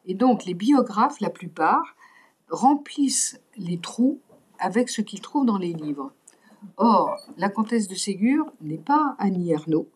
Et 0.09 0.15
donc 0.15 0.45
les 0.45 0.55
biographes, 0.55 1.21
la 1.21 1.31
plupart, 1.31 1.95
remplissent 2.51 3.41
les 3.57 3.79
trous 3.79 4.21
avec 4.59 4.89
ce 4.89 5.03
qu'ils 5.03 5.21
trouvent 5.21 5.47
dans 5.47 5.59
les 5.59 5.73
livres. 5.73 6.13
Or, 6.77 7.17
la 7.37 7.51
comtesse 7.51 7.87
de 7.87 7.95
Ségur 7.95 8.47
n'est 8.61 8.79
pas 8.79 9.15
Annie 9.19 9.53
Ernaux, 9.53 9.89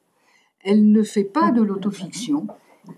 elle 0.60 0.92
ne 0.92 1.02
fait 1.02 1.24
pas 1.24 1.50
de 1.50 1.60
l'autofiction, 1.60 2.46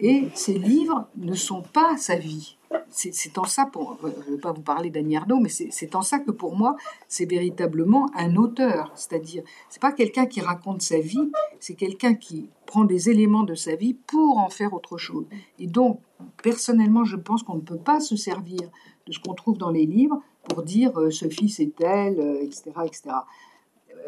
et 0.01 0.29
ses 0.35 0.59
livres 0.59 1.09
ne 1.17 1.35
sont 1.35 1.63
pas 1.63 1.97
sa 1.97 2.17
vie. 2.17 2.59
C'est 2.91 3.39
en 3.39 3.45
ça, 3.45 3.67
pour, 3.67 3.99
je 4.03 4.31
ne 4.31 4.37
vais 4.37 4.41
pas 4.41 4.53
vous 4.53 4.63
parler 4.63 4.91
d'Annie 4.91 5.19
mais 5.41 5.49
c'est 5.49 5.95
en 5.95 6.03
ça 6.03 6.19
que 6.19 6.31
pour 6.31 6.57
moi, 6.57 6.77
c'est 7.09 7.25
véritablement 7.25 8.11
un 8.15 8.37
auteur. 8.37 8.93
C'est-à-dire, 8.95 9.43
c'est 9.69 9.83
pas 9.83 9.93
quelqu'un 9.93 10.27
qui 10.27 10.41
raconte 10.41 10.83
sa 10.83 10.99
vie, 10.99 11.31
c'est 11.61 11.75
quelqu'un 11.75 12.15
qui 12.15 12.49
prend 12.67 12.85
des 12.85 13.11
éléments 13.11 13.43
de 13.43 13.55
sa 13.55 13.77
vie 13.77 13.95
pour 13.95 14.39
en 14.39 14.49
faire 14.49 14.75
autre 14.75 14.97
chose. 14.97 15.27
Et 15.59 15.67
donc, 15.67 16.01
personnellement, 16.43 17.05
je 17.05 17.17
pense 17.17 17.43
qu'on 17.43 17.57
ne 17.57 17.61
peut 17.61 17.79
pas 17.79 18.01
se 18.01 18.17
servir 18.17 18.61
de 19.07 19.13
ce 19.13 19.19
qu'on 19.19 19.35
trouve 19.35 19.59
dans 19.59 19.71
les 19.71 19.87
livres 19.87 20.21
pour 20.49 20.63
dire 20.63 20.99
euh, 20.99 21.11
Sophie 21.11 21.49
c'est 21.49 21.81
elle, 21.81 22.19
etc., 22.43 22.71
etc. 22.87 23.03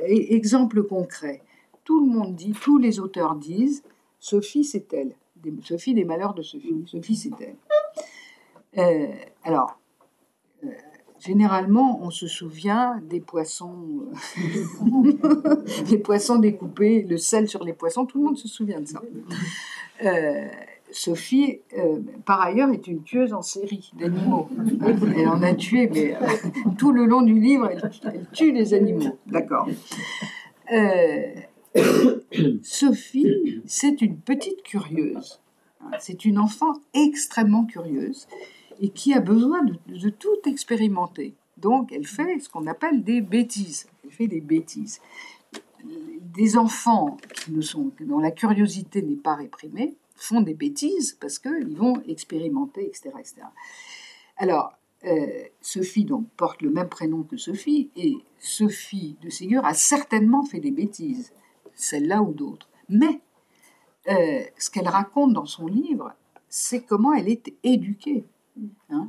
exemple 0.08 0.82
concret, 0.82 1.42
tout 1.84 2.00
le 2.00 2.06
monde 2.06 2.34
dit, 2.34 2.52
tous 2.52 2.78
les 2.78 3.00
auteurs 3.00 3.36
disent 3.36 3.82
Sophie 4.18 4.64
c'est 4.64 4.92
elle. 4.92 5.14
Sophie 5.62 5.94
des 5.94 6.04
malheurs 6.04 6.34
de 6.34 6.42
Sophie. 6.42 6.84
Sophie 6.86 7.16
c'est 7.16 7.30
elle. 7.40 7.56
Euh, 8.78 9.06
alors, 9.44 9.78
euh, 10.64 10.68
généralement, 11.18 12.00
on 12.02 12.10
se 12.10 12.26
souvient 12.26 13.00
des 13.08 13.20
poissons, 13.20 14.04
les 15.90 15.98
poissons 15.98 16.36
découpés, 16.36 17.02
le 17.02 17.16
sel 17.16 17.48
sur 17.48 17.64
les 17.64 17.72
poissons, 17.72 18.06
tout 18.06 18.18
le 18.18 18.24
monde 18.24 18.38
se 18.38 18.48
souvient 18.48 18.80
de 18.80 18.86
ça. 18.86 19.02
Sophie, 20.96 21.60
euh, 21.76 22.00
par 22.24 22.40
ailleurs, 22.40 22.70
est 22.70 22.86
une 22.86 23.02
tueuse 23.02 23.32
en 23.32 23.42
série 23.42 23.90
d'animaux. 23.98 24.48
Elle 25.16 25.28
en 25.28 25.42
a 25.42 25.54
tué, 25.54 25.88
mais 25.92 26.14
euh, 26.14 26.26
tout 26.78 26.92
le 26.92 27.06
long 27.06 27.22
du 27.22 27.38
livre, 27.38 27.68
elle, 27.70 28.26
tue 28.32 28.52
les 28.52 28.72
animaux. 28.72 29.18
D'accord. 29.26 29.68
Euh, 30.72 31.34
Sophie, 32.62 33.62
c'est 33.66 34.00
une 34.00 34.16
petite 34.16 34.62
curieuse. 34.62 35.40
C'est 36.00 36.24
une 36.24 36.38
enfant 36.38 36.72
extrêmement 36.94 37.64
curieuse 37.64 38.26
et 38.80 38.90
qui 38.90 39.14
a 39.14 39.20
besoin 39.20 39.62
de, 39.64 40.10
tout 40.10 40.40
expérimenter. 40.46 41.34
Donc, 41.56 41.92
elle 41.92 42.06
fait 42.06 42.38
ce 42.40 42.48
qu'on 42.48 42.66
appelle 42.66 43.02
des 43.02 43.20
bêtises. 43.20 43.86
Elle 44.04 44.10
fait 44.10 44.28
des 44.28 44.40
bêtises. 44.40 45.00
Des 46.34 46.56
enfants 46.56 47.16
qui 47.34 47.52
ne 47.52 47.60
sont, 47.60 47.92
dont 48.00 48.18
la 48.18 48.30
curiosité 48.30 49.02
n'est 49.02 49.16
pas 49.16 49.34
réprimée 49.34 49.94
font 50.16 50.40
des 50.40 50.54
bêtises 50.54 51.16
parce 51.20 51.38
qu'ils 51.38 51.76
vont 51.76 52.02
expérimenter, 52.06 52.86
etc. 52.86 53.10
Alors, 54.36 54.72
euh, 55.04 55.44
Sophie 55.60 56.04
donc, 56.04 56.26
porte 56.36 56.62
le 56.62 56.70
même 56.70 56.88
prénom 56.88 57.22
que 57.22 57.36
Sophie, 57.36 57.90
et 57.96 58.16
Sophie 58.38 59.16
de 59.22 59.30
Ségur 59.30 59.64
a 59.64 59.74
certainement 59.74 60.44
fait 60.44 60.60
des 60.60 60.70
bêtises, 60.70 61.32
celle-là 61.74 62.22
ou 62.22 62.32
d'autres. 62.32 62.68
Mais 62.88 63.20
euh, 64.08 64.42
ce 64.58 64.70
qu'elle 64.70 64.88
raconte 64.88 65.32
dans 65.32 65.46
son 65.46 65.66
livre, 65.66 66.12
c'est 66.48 66.82
comment 66.82 67.12
elle 67.12 67.28
est 67.28 67.52
éduquée. 67.62 68.24
Hein 68.90 69.08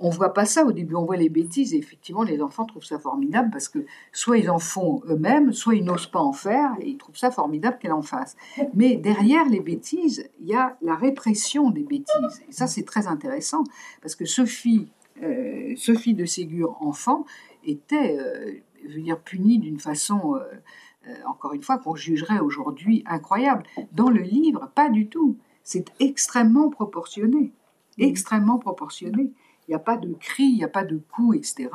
on 0.00 0.10
voit 0.10 0.34
pas 0.34 0.44
ça 0.44 0.64
au 0.64 0.72
début, 0.72 0.94
on 0.94 1.04
voit 1.04 1.16
les 1.16 1.28
bêtises 1.28 1.72
et 1.72 1.78
effectivement 1.78 2.24
les 2.24 2.42
enfants 2.42 2.64
trouvent 2.64 2.84
ça 2.84 2.98
formidable 2.98 3.50
parce 3.50 3.68
que 3.68 3.86
soit 4.12 4.38
ils 4.38 4.50
en 4.50 4.58
font 4.58 5.02
eux-mêmes, 5.08 5.52
soit 5.52 5.76
ils 5.76 5.84
n'osent 5.84 6.08
pas 6.08 6.20
en 6.20 6.32
faire 6.32 6.72
et 6.80 6.88
ils 6.90 6.96
trouvent 6.96 7.16
ça 7.16 7.30
formidable 7.30 7.78
qu'elle 7.78 7.92
en 7.92 8.02
fasse. 8.02 8.36
Mais 8.74 8.96
derrière 8.96 9.48
les 9.48 9.60
bêtises, 9.60 10.28
il 10.40 10.48
y 10.48 10.54
a 10.54 10.76
la 10.82 10.96
répression 10.96 11.70
des 11.70 11.84
bêtises 11.84 12.42
et 12.48 12.52
ça 12.52 12.66
c'est 12.66 12.82
très 12.82 13.06
intéressant 13.06 13.62
parce 14.02 14.16
que 14.16 14.24
Sophie, 14.24 14.88
euh, 15.22 15.74
Sophie 15.76 16.14
de 16.14 16.24
Ségur 16.24 16.76
enfant 16.80 17.24
était, 17.64 18.18
euh, 18.18 19.16
punie 19.24 19.58
d'une 19.58 19.78
façon, 19.78 20.34
euh, 20.34 21.14
encore 21.26 21.54
une 21.54 21.62
fois, 21.62 21.78
qu'on 21.78 21.94
jugerait 21.94 22.40
aujourd'hui 22.40 23.02
incroyable. 23.06 23.62
Dans 23.92 24.10
le 24.10 24.20
livre, 24.20 24.70
pas 24.74 24.90
du 24.90 25.08
tout. 25.08 25.38
C'est 25.62 25.86
extrêmement 25.98 26.68
proportionné, 26.68 27.52
extrêmement 27.98 28.58
proportionné 28.58 29.32
il 29.66 29.70
n'y 29.70 29.74
a 29.74 29.80
pas 29.80 29.96
de 29.96 30.12
cris, 30.14 30.44
il 30.44 30.56
n'y 30.56 30.64
a 30.64 30.68
pas 30.68 30.84
de 30.84 30.96
coups, 30.96 31.36
etc. 31.36 31.70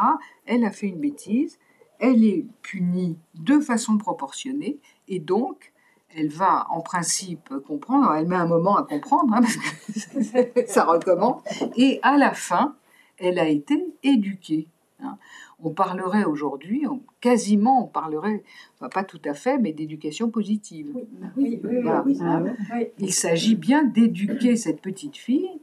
Elle 0.45 0.63
a 0.63 0.71
fait 0.71 0.87
une 0.87 0.99
bêtise, 0.99 1.57
elle 1.99 2.23
est 2.23 2.45
punie 2.61 3.17
de 3.35 3.59
façon 3.59 3.97
proportionnée, 3.97 4.79
et 5.07 5.19
donc 5.19 5.73
elle 6.15 6.29
va 6.29 6.65
en 6.69 6.81
principe 6.81 7.53
comprendre, 7.67 8.11
elle 8.13 8.27
met 8.27 8.35
un 8.35 8.47
moment 8.47 8.77
à 8.77 8.83
comprendre, 8.83 9.33
hein, 9.33 9.41
parce 9.41 9.55
que 9.55 10.65
ça 10.67 10.85
recommence, 10.85 11.41
et 11.77 11.99
à 12.01 12.17
la 12.17 12.33
fin, 12.33 12.75
elle 13.17 13.39
a 13.39 13.47
été 13.47 13.85
éduquée. 14.03 14.67
Hein. 15.01 15.17
On 15.61 15.71
parlerait 15.71 16.25
aujourd'hui, 16.25 16.85
quasiment 17.21 17.83
on 17.83 17.87
parlerait, 17.87 18.43
pas 18.91 19.03
tout 19.03 19.21
à 19.25 19.33
fait, 19.33 19.57
mais 19.57 19.71
d'éducation 19.71 20.29
positive. 20.29 20.93
Il 22.97 23.13
s'agit 23.13 23.55
bien 23.55 23.83
d'éduquer 23.83 24.55
cette 24.55 24.81
petite 24.81 25.17
fille 25.17 25.59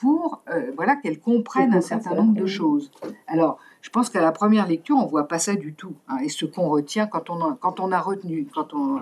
pour 0.00 0.42
euh, 0.48 0.72
voilà 0.76 0.96
qu'elle 0.96 1.20
comprenne 1.20 1.74
un 1.74 1.80
certain 1.82 2.14
nombre 2.14 2.34
de 2.34 2.46
choses. 2.46 2.90
Alors, 3.26 3.58
je 3.82 3.90
pense 3.90 4.08
qu'à 4.10 4.20
la 4.20 4.32
première 4.32 4.66
lecture, 4.66 4.96
on 4.96 5.06
voit 5.06 5.28
pas 5.28 5.38
ça 5.38 5.54
du 5.54 5.74
tout. 5.74 5.94
Hein. 6.08 6.16
et 6.24 6.28
ce 6.28 6.46
qu'on 6.46 6.68
retient 6.68 7.06
quand 7.06 7.30
on 7.30 7.40
a, 7.42 7.58
quand 7.60 7.80
on 7.80 7.92
a 7.92 8.00
retenu, 8.00 8.46
quand 8.52 8.74
on 8.74 9.00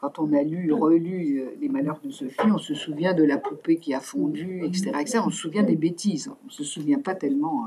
quand 0.00 0.18
on 0.18 0.32
a 0.32 0.42
lu, 0.42 0.72
relu 0.72 1.40
euh, 1.40 1.56
les 1.60 1.68
Malheurs 1.68 2.00
de 2.04 2.10
Sophie, 2.10 2.36
on 2.46 2.58
se 2.58 2.74
souvient 2.74 3.14
de 3.14 3.24
la 3.24 3.36
poupée 3.36 3.78
qui 3.78 3.94
a 3.94 4.00
fondu, 4.00 4.64
etc., 4.64 4.92
etc. 5.00 5.20
On 5.26 5.30
se 5.30 5.38
souvient 5.38 5.64
des 5.64 5.76
bêtises. 5.76 6.30
On 6.46 6.50
se 6.50 6.62
souvient 6.62 7.00
pas 7.00 7.16
tellement 7.16 7.66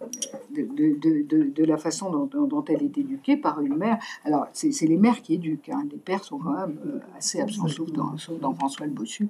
euh, 0.00 0.04
de, 0.52 1.64
la 1.64 1.76
façon 1.76 2.26
dont, 2.26 2.64
elle 2.68 2.82
est 2.82 2.96
éduquée 2.96 3.36
par 3.36 3.60
une 3.60 3.76
mère. 3.76 3.98
Alors, 4.24 4.46
c'est 4.52 4.86
les 4.86 4.96
mères 4.96 5.22
qui 5.22 5.34
éduquent. 5.34 5.70
Hein. 5.70 5.86
Les 5.90 5.98
pères 5.98 6.24
sont 6.24 6.38
quand 6.38 6.52
même 6.52 6.78
euh, 6.86 7.00
assez 7.18 7.40
absents, 7.40 7.66
sauf 7.66 7.90
dans, 7.90 8.14
dans 8.40 8.54
François 8.54 8.86
le 8.86 8.92
Bossu. 8.92 9.28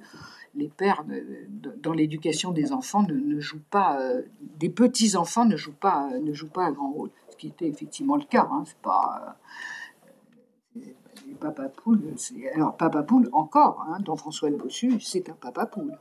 Les 0.55 0.67
pères, 0.67 1.05
dans 1.81 1.93
l'éducation 1.93 2.51
des 2.51 2.73
enfants, 2.73 3.03
ne, 3.03 3.39
jouent 3.39 3.63
pas, 3.69 3.99
euh, 3.99 4.23
des 4.57 4.69
petits-enfants 4.69 5.45
ne 5.45 5.55
jouent 5.55 5.71
pas, 5.79 6.09
ne 6.21 6.33
jouent 6.33 6.49
pas 6.49 6.65
un 6.65 6.71
grand 6.71 6.91
rôle. 6.91 7.09
Ce 7.29 7.37
qui 7.37 7.47
était 7.47 7.67
effectivement 7.67 8.17
le 8.17 8.23
cas. 8.23 8.47
Hein. 8.51 8.63
C'est 8.65 8.77
pas. 8.77 9.37
Euh, 10.77 10.81
papa 11.39 11.69
poule, 11.69 12.13
alors 12.53 12.75
papa 12.77 13.03
poule 13.03 13.29
encore, 13.31 13.85
hein, 13.87 13.99
dans 14.01 14.15
François 14.15 14.49
le 14.49 14.57
Bossu, 14.57 14.99
c'est 14.99 15.29
un 15.29 15.33
papa 15.33 15.65
poule 15.65 15.97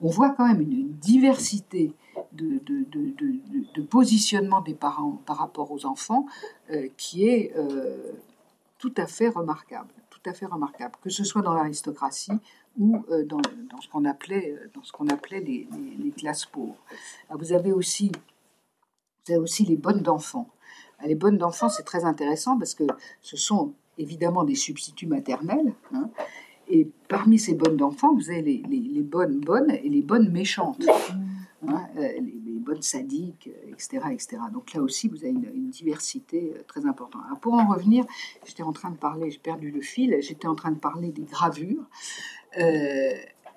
on 0.00 0.08
voit 0.08 0.30
quand 0.30 0.46
même 0.46 0.60
une 0.60 0.92
diversité 0.94 1.92
de, 2.32 2.60
de, 2.64 3.82
positionnement 3.82 4.60
des 4.60 4.74
parents 4.74 5.20
par 5.26 5.38
rapport 5.38 5.70
aux 5.70 5.86
enfants 5.86 6.26
euh, 6.70 6.88
qui 6.96 7.28
est 7.28 7.52
euh, 7.56 8.12
tout 8.78 8.92
à 8.96 9.06
fait 9.06 9.28
remarquable, 9.28 9.88
tout 10.10 10.20
à 10.26 10.32
fait 10.32 10.46
remarquable, 10.46 10.94
que 11.02 11.10
ce 11.10 11.24
soit 11.24 11.42
dans 11.42 11.54
l'aristocratie 11.54 12.32
ou 12.78 13.04
euh, 13.10 13.24
dans, 13.24 13.40
ce 13.80 13.88
qu'on 13.88 14.04
appelait, 14.04 14.54
dans 14.74 14.82
ce 14.82 14.92
qu'on 14.92 15.08
appelait 15.08 15.40
les, 15.40 15.66
classes 16.16 16.46
pauvres. 16.46 16.76
vous 17.30 17.52
avez 17.52 17.72
aussi, 17.72 18.12
vous 19.26 19.34
avez 19.34 19.42
aussi 19.42 19.64
les 19.64 19.76
bonnes 19.76 20.00
d'enfants. 20.00 20.48
Les 21.04 21.14
bonnes 21.14 21.36
d'enfants, 21.36 21.68
c'est 21.68 21.82
très 21.82 22.04
intéressant 22.04 22.58
parce 22.58 22.74
que 22.74 22.84
ce 23.20 23.36
sont 23.36 23.74
évidemment 23.98 24.44
des 24.44 24.54
substituts 24.54 25.06
maternels. 25.06 25.74
Hein, 25.92 26.10
et 26.68 26.88
parmi 27.08 27.38
ces 27.38 27.54
bonnes 27.54 27.76
d'enfants, 27.76 28.14
vous 28.14 28.30
avez 28.30 28.42
les, 28.42 29.02
bonnes 29.02 29.40
bonnes 29.40 29.70
et 29.70 29.88
les 29.88 30.02
bonnes 30.02 30.30
méchantes, 30.30 30.84
hein, 31.66 31.86
euh, 31.96 32.08
les, 32.20 32.58
bonnes 32.58 32.82
sadiques, 32.82 33.48
etc., 33.68 34.00
etc. 34.10 34.38
Donc 34.52 34.74
là 34.74 34.82
aussi, 34.82 35.06
vous 35.06 35.18
avez 35.18 35.30
une, 35.30 35.70
diversité 35.70 36.52
euh, 36.56 36.62
très 36.66 36.84
importante. 36.84 37.22
Alors 37.26 37.38
pour 37.38 37.54
en 37.54 37.68
revenir, 37.68 38.04
j'étais 38.44 38.64
en 38.64 38.72
train 38.72 38.90
de 38.90 38.96
parler, 38.96 39.30
j'ai 39.30 39.38
perdu 39.38 39.70
le 39.70 39.80
fil, 39.80 40.16
j'étais 40.20 40.48
en 40.48 40.56
train 40.56 40.72
de 40.72 40.78
parler 40.78 41.12
des 41.12 41.22
gravures. 41.22 41.84
Euh, 42.58 43.14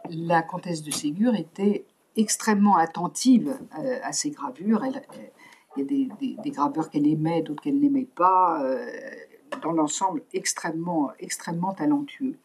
la 0.10 0.42
comtesse 0.42 0.84
de 0.84 0.92
Ségur 0.92 1.36
était 1.36 1.86
extrêmement 2.16 2.78
attentive 2.78 3.58
à 4.04 4.12
ces 4.12 4.32
gravures. 4.32 4.84
Elle, 4.84 5.02
il 5.78 5.82
y 5.82 5.84
a 5.84 6.10
des, 6.20 6.36
des, 6.42 6.50
graveurs 6.50 6.90
qu'elle 6.90 7.08
aimait, 7.08 7.42
d'autres 7.42 7.62
qu'elle 7.62 7.80
n'aimait 7.80 8.08
pas. 8.16 8.62
dans 9.62 9.72
l'ensemble, 9.72 10.24
extrêmement, 10.34 11.12
extrêmement 11.20 11.74
talentueux. 11.74 12.36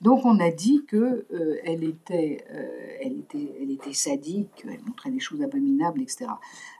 Donc 0.00 0.24
on 0.24 0.38
a 0.38 0.50
dit 0.50 0.84
que 0.86 1.26
euh, 1.32 1.58
elle, 1.64 1.82
était, 1.82 2.44
euh, 2.52 2.96
elle, 3.00 3.18
était, 3.18 3.56
elle 3.60 3.70
était 3.72 3.92
sadique, 3.92 4.64
elle 4.64 4.80
montrait 4.84 5.10
des 5.10 5.18
choses 5.18 5.42
abominables, 5.42 6.02
etc. 6.02 6.26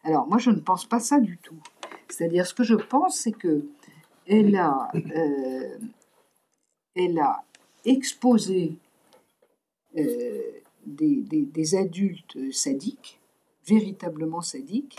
Alors 0.05 0.29
moi 0.29 0.39
je 0.39 0.51
ne 0.51 0.61
pense 0.61 0.85
pas 0.85 1.01
ça 1.01 1.19
du 1.19 1.37
tout. 1.39 1.59
C'est-à-dire 2.09 2.47
ce 2.47 2.55
que 2.55 2.63
je 2.63 2.77
pense, 2.77 3.19
c'est 3.19 3.33
que 3.33 3.67
elle 4.27 4.55
a, 4.57 4.89
euh, 4.95 5.79
elle 6.95 7.19
a 7.19 7.43
exposé 7.85 8.77
des, 9.95 10.63
des, 10.87 11.75
adultes 11.75 12.53
sadiques, 12.53 13.21
véritablement 13.67 14.41
sadiques, 14.41 14.99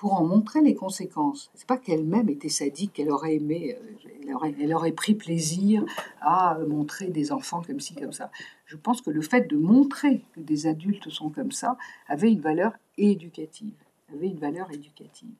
pour 0.00 0.14
en 0.14 0.24
montrer 0.24 0.62
les 0.62 0.74
conséquences. 0.74 1.50
C'est 1.54 1.66
pas 1.66 1.76
qu'elle-même 1.76 2.30
était 2.30 2.48
sadique, 2.48 2.94
qu'elle 2.94 3.10
aurait 3.10 3.34
aimé, 3.34 3.76
euh, 3.78 4.50
elle 4.58 4.74
aurait, 4.74 4.92
pris 4.92 5.14
plaisir 5.14 5.84
à 6.22 6.58
montrer 6.66 7.08
des 7.08 7.32
enfants 7.32 7.60
comme 7.60 7.80
ci, 7.80 7.94
comme 7.94 8.12
ça. 8.12 8.30
Je 8.64 8.76
pense 8.76 9.02
que 9.02 9.10
le 9.10 9.20
fait 9.20 9.42
de 9.42 9.58
montrer 9.58 10.24
que 10.32 10.40
des 10.40 10.66
adultes 10.66 11.10
sont 11.10 11.28
comme 11.28 11.52
ça 11.52 11.76
avait 12.08 12.32
une 12.32 12.40
valeur 12.40 12.72
éducative, 12.96 13.74
avait 14.10 14.28
une 14.28 14.38
valeur 14.38 14.72
éducative, 14.72 15.34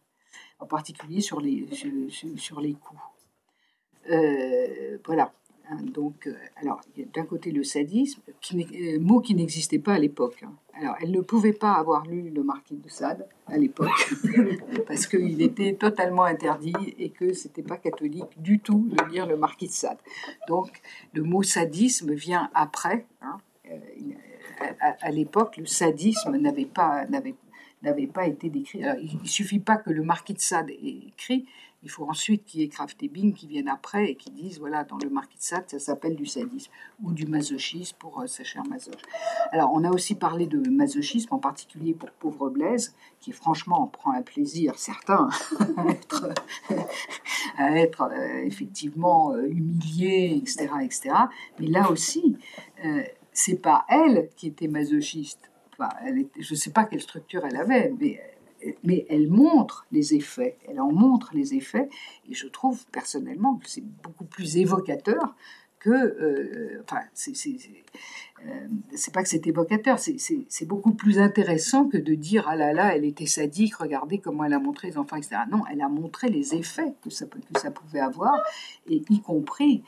en 0.59 0.67
particulier 0.67 1.23
sur 1.23 1.41
les, 1.41 1.67
sur, 2.37 2.61
les 2.61 2.75
coups. 2.75 3.01
Euh, 4.11 4.99
voilà. 5.07 5.33
Hein, 5.71 5.83
donc, 5.95 6.27
euh, 6.27 6.35
alors, 6.57 6.81
d'un 7.15 7.25
côté 7.25 7.53
le 7.53 7.63
sadisme, 7.63 8.21
euh, 8.55 8.99
mot 8.99 9.21
qui 9.21 9.37
n'existait 9.37 9.79
pas 9.79 9.95
à 9.95 9.99
l'époque. 9.99 10.43
Hein. 10.43 10.53
Alors, 10.75 10.97
elle 11.01 11.13
ne 11.13 11.21
pouvait 11.21 11.53
pas 11.53 11.75
avoir 11.75 12.07
lu 12.07 12.31
le 12.31 12.43
Marquis 12.43 12.75
de 12.75 12.89
Sade 12.89 13.29
à 13.47 13.57
l'époque, 13.57 14.13
parce 14.89 15.07
qu'il 15.07 15.41
était 15.41 15.75
totalement 15.75 16.25
interdit 16.25 16.95
et 16.99 17.11
que 17.11 17.33
c'était 17.35 17.63
pas 17.63 17.77
catholique 17.77 18.43
du 18.43 18.59
tout 18.59 18.89
de 18.89 19.13
lire 19.13 19.27
le 19.27 19.37
Marquis 19.37 19.69
de 19.69 19.73
Sade. 19.73 19.99
Donc, 20.49 20.83
le 21.13 21.23
mot 21.23 21.45
sadisme 21.45 22.15
vient 22.15 22.51
après. 22.53 23.07
Hein. 23.23 23.39
Euh, 23.71 23.79
à, 24.81 25.11
l'époque, 25.11 25.57
le 25.57 25.67
sadisme 25.67 26.37
n'avait 26.37 26.67
pas, 26.67 27.07
n'avait, 27.07 27.35
n'avait 27.83 28.09
pas 28.09 28.27
été 28.27 28.51
décrit. 28.51 28.83
il 29.01 29.21
ne 29.23 29.27
suffit 29.27 29.61
pas 29.61 29.77
que 29.77 29.91
le 29.91 30.03
Marquis 30.03 30.35
de 30.35 30.41
Sade 30.41 30.71
ait 30.71 31.07
écrit, 31.07 31.47
il 31.83 31.91
faut 31.91 32.05
ensuite 32.09 32.45
qu'il 32.45 32.61
y 32.61 32.65
ait 32.65 32.69
Kraft 32.69 33.03
et 33.03 33.09
Bing 33.09 33.33
qui 33.33 33.47
viennent 33.47 33.69
après 33.69 34.11
et 34.11 34.15
qui 34.15 34.31
disent 34.31 34.59
voilà, 34.59 34.85
dans 34.85 34.99
le 34.99 35.09
de 35.09 35.15
Sade, 35.39 35.65
ça 35.69 35.79
s'appelle 35.79 36.15
du 36.15 36.27
sadisme 36.27 36.71
ou 37.03 37.13
du 37.13 37.27
masochisme 37.27 37.97
pour 37.99 38.21
euh, 38.21 38.27
sa 38.27 38.45
chère 38.45 38.65
Masoche. 38.67 39.01
Alors, 39.51 39.71
on 39.73 39.85
a 39.85 39.91
aussi 39.91 40.15
parlé 40.15 40.47
de 40.47 40.69
masochisme, 40.69 41.33
en 41.33 41.39
particulier 41.39 41.95
pour 41.95 42.11
Pauvre 42.11 42.51
Blaise, 42.51 42.95
qui 43.21 43.33
franchement 43.33 43.83
en 43.83 43.87
prend 43.87 44.13
un 44.13 44.23
plaisir 44.23 44.79
certain 44.79 45.31
à 47.57 47.77
être, 47.79 48.03
euh, 48.03 48.43
effectivement 48.45 49.33
euh, 49.33 49.47
humilié, 49.47 50.37
etc., 50.37 50.69
etc. 50.83 51.11
Mais 51.59 51.67
là 51.67 51.91
aussi, 51.91 52.37
c'est 53.33 53.61
pas 53.61 53.85
elle 53.89 54.29
qui 54.37 54.49
était 54.49 54.69
masochiste. 54.69 55.51
Je 55.79 56.53
ne 56.53 56.59
sais 56.59 56.73
pas 56.73 56.85
quelle 56.85 57.01
structure 57.01 57.45
elle 57.47 57.57
avait, 57.57 57.93
mais 57.99 58.21
mais 58.85 59.07
elle 59.09 59.29
montre 59.29 59.87
les 59.93 60.15
effets, 60.15 60.57
elle 60.69 60.81
en 60.81 60.93
montre 60.93 61.31
les 61.35 61.55
effets, 61.55 61.89
et 62.29 62.35
je 62.35 62.47
trouve 62.47 62.85
personnellement 62.87 63.57
que 63.57 63.69
c'est 63.69 63.85
beaucoup 64.03 64.25
plus 64.25 64.57
évocateur 64.57 65.35
que, 65.79 65.91
euh, 65.91 66.83
enfin, 66.85 67.01
euh, 68.47 68.69
c'est 68.95 69.15
pas 69.15 69.23
que 69.23 69.29
c'est 69.29 69.47
évocateur, 69.47 69.99
c'est 69.99 70.67
beaucoup 70.67 70.93
plus 70.93 71.19
intéressant 71.19 71.87
que 71.87 71.97
de 71.97 72.15
dire 72.15 72.47
ah 72.49 72.55
là 72.55 72.75
là, 72.75 72.95
elle 72.95 73.07
était 73.07 73.27
sadique, 73.27 73.77
regardez 73.77 74.19
comment 74.19 74.45
elle 74.45 74.53
a 74.53 74.59
montré 74.59 74.89
les 74.89 74.99
enfants, 74.99 75.17
etc. 75.17 75.37
Non, 75.51 75.63
elle 75.73 75.81
a 75.81 75.89
montré 75.89 76.29
les 76.29 76.55
effets 76.55 76.93
que 77.03 77.09
ça, 77.09 77.25
que 77.27 77.59
ça 77.59 77.71
pouvait 77.71 78.01
avoir, 78.01 78.35
et 78.89 79.03
y 79.09 79.21
compris 79.23 79.83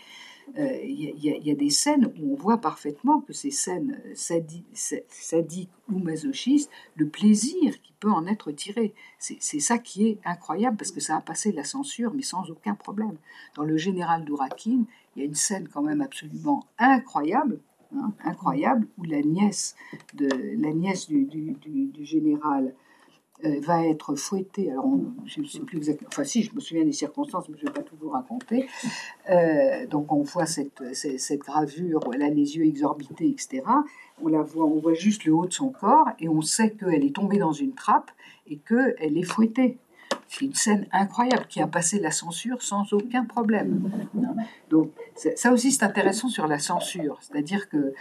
euh, 0.59 0.79
il 0.85 1.19
y, 1.19 1.51
a 1.51 1.55
des 1.55 1.71
scènes 1.71 2.13
où 2.21 2.33
on 2.33 2.37
voit 2.37 2.59
parfaitement 2.59 3.21
que 3.21 3.33
ces 3.33 3.51
scènes 3.51 3.99
sadiques 4.15 5.71
ou 5.91 5.99
masochistes, 5.99 6.71
le 6.95 7.09
plaisir 7.09 7.81
qui 7.81 7.95
peut 7.99 8.11
en 8.11 8.27
être 8.27 8.53
tiré, 8.53 8.93
c'est 9.19 9.61
ça 9.61 9.79
qui 9.79 10.09
est 10.09 10.19
incroyable 10.27 10.77
parce 10.77 10.91
que 10.91 11.01
ça 11.01 11.17
a 11.17 11.21
passé 11.23 11.53
la 11.53 11.65
censure, 11.65 12.13
mais 12.13 12.23
sans 12.23 12.51
aucun 12.51 12.75
problème. 12.75 13.17
Dans 13.55 13.65
le 13.65 13.79
général 13.79 14.27
d'Ourakine, 14.27 14.85
il 15.17 15.21
y 15.21 15.23
a 15.23 15.27
une 15.27 15.35
scène 15.35 15.69
quand 15.69 15.83
même 15.83 16.03
absolument 16.03 16.67
incroyable, 16.79 17.61
hein, 17.97 18.13
incroyable, 18.23 18.87
où 18.99 19.05
la 19.05 19.23
nièce, 19.23 19.75
de, 20.15 20.29
la 20.61 20.73
nièce 20.73 21.09
du, 21.09 21.27
général 22.01 22.67
euh, 22.67 22.71
va 23.43 23.87
être 23.87 24.15
fouetté. 24.15 24.71
Alors, 24.71 24.87
je 25.27 25.41
ne 25.41 25.47
sais 25.47 25.61
plus 25.61 25.79
exactement. 25.79 26.09
Enfin, 26.13 26.25
si, 26.25 26.43
je 26.43 26.55
me 26.55 26.61
souviens 26.61 26.85
des 26.85 26.93
circonstances, 26.93 27.49
mais 27.49 27.57
je 27.59 27.65
ne 27.65 27.69
vais 27.69 27.75
pas 27.75 27.83
tout 27.83 27.97
vous 28.01 28.11
raconter. 28.11 28.67
Euh, 29.31 29.87
donc, 29.87 30.13
on 30.13 30.23
voit 30.23 30.47
cette, 30.47 30.83
cette, 30.95 31.41
gravure 31.41 32.07
où 32.07 32.13
elle 32.13 32.23
a 32.23 32.29
les 32.29 32.57
yeux 32.57 32.65
exorbités, 32.65 33.29
etc. 33.29 33.63
On 34.23 34.29
la 34.29 34.43
voit, 34.43 34.67
on 34.67 34.79
voit 34.79 34.95
juste 34.95 35.25
le 35.25 35.35
haut 35.35 35.47
de 35.47 35.53
son 35.53 35.71
corps 35.71 36.09
et 36.19 36.29
on 36.29 36.43
sait 36.43 36.71
qu'elle 36.71 37.05
est 37.05 37.15
tombée 37.15 37.39
dans 37.39 37.53
une 37.53 37.75
trappe 37.75 38.11
et 38.47 38.59
qu'elle 38.59 39.19
est 39.19 39.25
fouettée. 39.25 39.79
C'est 40.29 40.45
une 40.47 40.55
scène 40.55 40.87
incroyable 40.93 41.47
qui 41.49 41.61
a 41.61 41.67
passé 41.67 41.99
la 41.99 42.11
censure 42.11 42.63
sans 42.63 42.91
aucun 42.93 43.25
problème. 43.25 43.91
Donc, 44.71 44.91
ça 45.15 45.53
aussi, 45.53 45.73
c'est 45.73 45.85
intéressant 45.85 46.29
sur 46.29 46.47
la 46.47 46.59
censure. 46.59 47.19
C'est-à-dire 47.21 47.69
que 47.69 47.77
euh, 47.77 47.93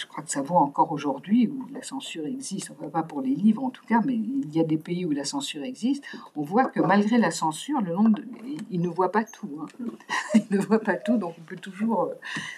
je 0.00 0.06
crois 0.06 0.24
que 0.24 0.30
ça 0.30 0.40
vaut 0.40 0.56
encore 0.56 0.92
aujourd'hui 0.92 1.48
où 1.48 1.66
la 1.72 1.82
censure 1.82 2.26
existe, 2.26 2.70
enfin 2.70 2.88
pas 2.88 3.02
pour 3.02 3.20
les 3.20 3.34
livres 3.34 3.62
en 3.62 3.70
tout 3.70 3.84
cas, 3.86 4.00
mais 4.04 4.14
il 4.14 4.50
y 4.54 4.60
a 4.60 4.64
des 4.64 4.78
pays 4.78 5.04
où 5.04 5.10
la 5.10 5.24
censure 5.24 5.62
existe. 5.62 6.02
On 6.34 6.42
voit 6.42 6.66
que 6.66 6.80
malgré 6.80 7.18
la 7.18 7.30
censure, 7.30 7.80
le 7.80 7.92
nombre 7.92 8.10
de, 8.10 8.24
il 8.70 8.80
ne 8.80 8.88
voit 8.88 9.12
pas 9.12 9.24
tout. 9.24 9.60
Hein. 9.60 9.86
il 10.34 10.56
ne 10.56 10.58
voit 10.58 10.80
pas 10.80 10.96
tout, 10.96 11.18
donc 11.18 11.34
on 11.38 11.42
peut 11.42 11.56
toujours, 11.56 12.02
euh, 12.04 12.14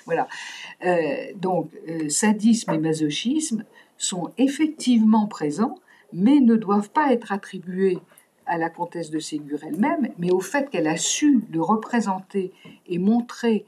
voilà. 0.06 0.28
Euh, 0.84 1.32
donc 1.36 1.70
euh, 1.88 2.08
sadisme 2.08 2.72
et 2.72 2.78
masochisme 2.78 3.64
sont 3.98 4.30
effectivement 4.38 5.26
présents, 5.26 5.74
mais 6.12 6.40
ne 6.40 6.54
doivent 6.54 6.90
pas 6.90 7.12
être 7.12 7.32
attribués 7.32 7.98
à 8.46 8.58
la 8.58 8.70
comtesse 8.70 9.10
de 9.10 9.18
Ségur 9.18 9.60
elle-même, 9.64 10.10
mais 10.18 10.30
au 10.30 10.40
fait 10.40 10.70
qu'elle 10.70 10.88
a 10.88 10.96
su 10.96 11.42
le 11.50 11.60
représenter 11.60 12.52
et 12.86 12.98
montrer 12.98 13.64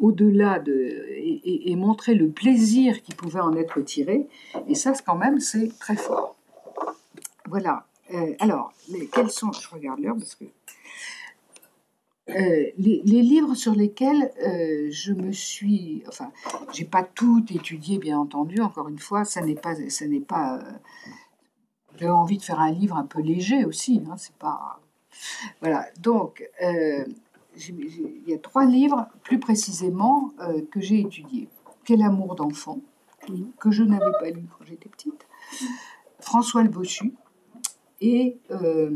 au-delà 0.00 0.58
de 0.58 1.06
et, 1.16 1.74
montrer 1.76 2.14
le 2.14 2.28
plaisir 2.28 3.02
qui 3.02 3.14
pouvait 3.14 3.40
en 3.40 3.54
être 3.54 3.80
tiré. 3.80 4.26
Et 4.68 4.74
ça, 4.74 4.92
quand 5.04 5.16
même, 5.16 5.40
c'est 5.40 5.76
très 5.78 5.96
fort. 5.96 6.36
Voilà. 7.48 7.86
Euh, 8.14 8.34
alors, 8.38 8.72
quels 9.12 9.30
sont 9.30 9.52
Je 9.52 9.68
regarde 9.68 10.00
l'heure 10.00 10.16
parce 10.16 10.34
que 10.34 10.44
euh, 12.28 12.70
les, 12.76 13.02
livres 13.04 13.54
sur 13.54 13.74
lesquels 13.74 14.32
euh, 14.44 14.88
je 14.90 15.12
me 15.12 15.32
suis, 15.32 16.02
enfin, 16.08 16.32
j'ai 16.72 16.84
pas 16.84 17.04
tout 17.04 17.44
étudié, 17.50 17.98
bien 17.98 18.18
entendu. 18.18 18.60
Encore 18.60 18.88
une 18.88 18.98
fois, 18.98 19.24
ça 19.24 19.40
n'est 19.42 19.54
pas, 19.54 19.74
ça 19.88 20.06
n'est 20.06 20.20
pas 20.20 20.60
j'avais 21.98 22.10
envie 22.10 22.36
de 22.36 22.42
faire 22.42 22.60
un 22.60 22.72
livre 22.72 22.96
un 22.96 23.06
peu 23.06 23.20
léger 23.20 23.64
aussi. 23.64 24.02
Hein, 24.10 24.16
c'est 24.18 24.34
pas 24.36 24.80
voilà. 25.60 25.86
Donc 26.00 26.48
il 27.56 28.22
y 28.26 28.34
a 28.34 28.38
trois 28.38 28.64
livres 28.64 29.06
plus 29.22 29.38
précisément 29.38 30.32
euh, 30.40 30.62
que 30.70 30.80
j'ai 30.80 31.00
étudiés. 31.00 31.48
Quel 31.84 32.02
amour 32.02 32.34
d'enfant 32.34 32.80
que 33.58 33.70
je 33.70 33.82
n'avais 33.82 34.12
pas 34.20 34.30
lu 34.30 34.44
quand 34.56 34.64
j'étais 34.64 34.88
petite. 34.88 35.26
François 36.20 36.62
le 36.62 36.68
Bossu 36.68 37.12
et, 38.00 38.38
euh, 38.50 38.90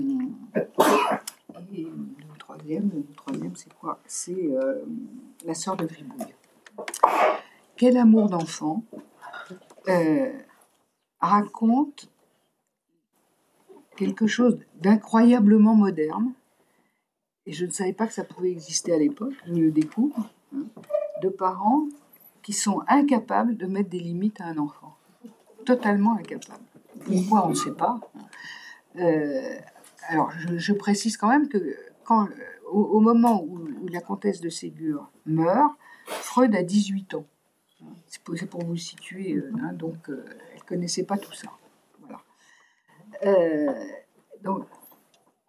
et 1.73 1.83
le 1.83 2.39
troisième, 2.39 2.91
le 2.95 3.15
troisième 3.17 3.57
c'est 3.57 3.73
quoi? 3.75 3.99
C'est 4.07 4.51
la 5.45 5.55
sœur 5.55 5.77
de 5.77 5.87
Gribouille. 5.87 6.35
Quel 7.77 7.97
amour 7.97 8.29
d'enfant 8.29 8.85
euh, 9.89 10.33
raconte 11.21 12.11
quelque 13.97 14.27
chose 14.27 14.59
d'incroyablement 14.81 15.75
moderne, 15.75 16.33
et 17.47 17.53
je 17.53 17.65
ne 17.65 17.71
savais 17.71 17.93
pas 17.93 18.07
que 18.07 18.13
ça 18.13 18.25
pouvait 18.25 18.51
exister 18.51 18.93
à 18.93 18.99
l'époque, 18.99 19.35
je 19.47 19.53
le 19.53 19.71
découvre, 19.71 20.31
hein, 20.55 20.65
de 21.23 21.29
parents 21.29 21.85
qui 22.43 22.53
sont 22.53 22.83
incapables 22.89 23.57
de 23.57 23.67
mettre 23.67 23.91
des 23.91 24.01
limites 24.01 24.41
à 24.41 24.47
un 24.47 24.59
enfant. 24.59 24.97
Totalement 25.65 26.17
incapables. 26.17 26.65
Pourquoi 27.05 27.47
on 27.47 27.51
ne 27.51 27.55
sait 27.55 27.73
pas. 27.73 28.01
Euh, 28.97 29.59
alors, 30.09 30.31
je, 30.33 30.73
précise 30.73 31.17
quand 31.17 31.29
même 31.29 31.49
que 31.49 31.77
quand, 32.05 32.29
au, 32.71 33.01
moment 33.01 33.43
où, 33.43 33.59
la 33.89 34.01
comtesse 34.01 34.41
de 34.41 34.49
Ségur 34.49 35.11
meurt, 35.27 35.75
Freud 36.07 36.55
a 36.55 36.63
18 36.63 37.15
ans. 37.15 37.27
C'est 38.07 38.23
pour, 38.23 38.63
vous 38.63 38.77
situer, 38.77 39.35
euh, 39.35 39.53
hein, 39.63 39.73
donc 39.73 40.11
euh, 40.11 40.25
elle 40.53 40.59
ne 40.59 40.65
connaissait 40.65 41.05
pas 41.05 41.17
tout 41.17 41.33
ça. 41.33 41.49
Voilà. 42.01 42.21
Euh, 43.25 43.85
donc, 44.43 44.67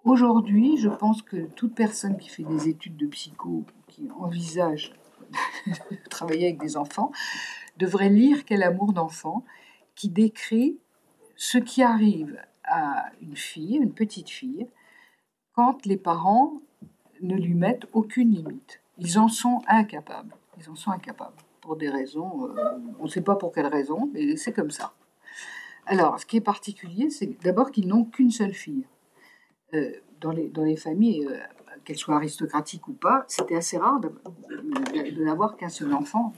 aujourd'hui, 0.03 0.77
je 0.77 0.89
pense 0.89 1.21
que 1.21 1.47
toute 1.55 1.75
personne 1.75 2.17
qui 2.17 2.29
fait 2.29 2.43
des 2.43 2.69
études 2.69 2.97
de 2.97 3.07
psycho, 3.07 3.63
qui 3.87 4.09
envisage 4.19 4.93
de 5.67 6.09
travailler 6.09 6.47
avec 6.47 6.59
des 6.59 6.77
enfants, 6.77 7.11
devrait 7.77 8.09
lire 8.09 8.45
Quel 8.45 8.63
amour 8.63 8.93
d'enfant, 8.93 9.43
qui 9.95 10.09
décrit 10.09 10.77
ce 11.35 11.57
qui 11.57 11.83
arrive 11.83 12.39
à 12.63 13.11
une 13.21 13.35
fille, 13.35 13.75
une 13.75 13.93
petite 13.93 14.29
fille, 14.29 14.67
quand 15.53 15.85
les 15.85 15.97
parents 15.97 16.53
ne 17.21 17.35
lui 17.35 17.53
mettent 17.53 17.87
aucune 17.93 18.31
limite. 18.31 18.81
Ils 18.97 19.19
en 19.19 19.27
sont 19.27 19.61
incapables. 19.67 20.35
Ils 20.59 20.69
en 20.69 20.75
sont 20.75 20.91
incapables 20.91 21.35
pour 21.61 21.75
des 21.75 21.89
raisons, 21.89 22.49
euh, 22.49 22.77
on 22.99 23.03
ne 23.03 23.09
sait 23.09 23.21
pas 23.21 23.35
pour 23.35 23.53
quelles 23.53 23.67
raisons, 23.67 24.09
mais 24.13 24.35
c'est 24.35 24.51
comme 24.51 24.71
ça. 24.71 24.93
Alors, 25.85 26.19
ce 26.19 26.25
qui 26.25 26.37
est 26.37 26.41
particulier, 26.41 27.09
c'est 27.09 27.39
d'abord 27.43 27.71
qu'ils 27.71 27.87
n'ont 27.87 28.03
qu'une 28.03 28.31
seule 28.31 28.53
fille. 28.53 28.85
Euh, 29.73 29.91
dans, 30.19 30.31
les, 30.31 30.49
dans 30.49 30.63
les 30.63 30.75
familles, 30.75 31.25
euh, 31.25 31.37
qu'elles 31.83 31.97
soient 31.97 32.15
aristocratiques 32.15 32.87
ou 32.87 32.93
pas, 32.93 33.25
c'était 33.27 33.55
assez 33.55 33.77
rare 33.77 33.99
de, 33.99 35.23
n'avoir 35.23 35.57
qu'un 35.57 35.69
seul 35.69 35.93
enfant. 35.93 36.33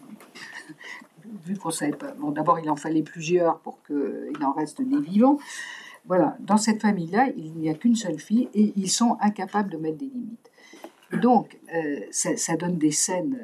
Vu 1.46 1.58
qu'on 1.58 1.72
savait 1.72 1.92
pas. 1.92 2.12
Bon, 2.12 2.32
d'abord, 2.32 2.60
il 2.60 2.70
en 2.70 2.76
fallait 2.76 3.02
plusieurs 3.02 3.60
pour 3.60 3.84
qu'il 3.84 4.44
en 4.44 4.54
reste 4.54 4.82
des 4.82 5.00
vivants. 5.00 5.38
Voilà, 6.06 6.38
dans 6.40 6.58
cette 6.58 6.82
famille-là, 6.82 7.30
il 7.36 7.54
n'y 7.56 7.70
a 7.70 7.74
qu'une 7.74 7.96
seule 7.96 8.20
fille 8.20 8.50
et 8.54 8.74
ils 8.76 8.90
sont 8.90 9.18
incapables 9.20 9.70
de 9.70 9.78
mettre 9.78 9.98
des 9.98 10.06
limites. 10.06 10.52
Donc, 11.22 11.60
ça, 12.12 12.36
ça, 12.36 12.56
donne 12.56 12.78
des 12.78 12.92
scènes 12.92 13.38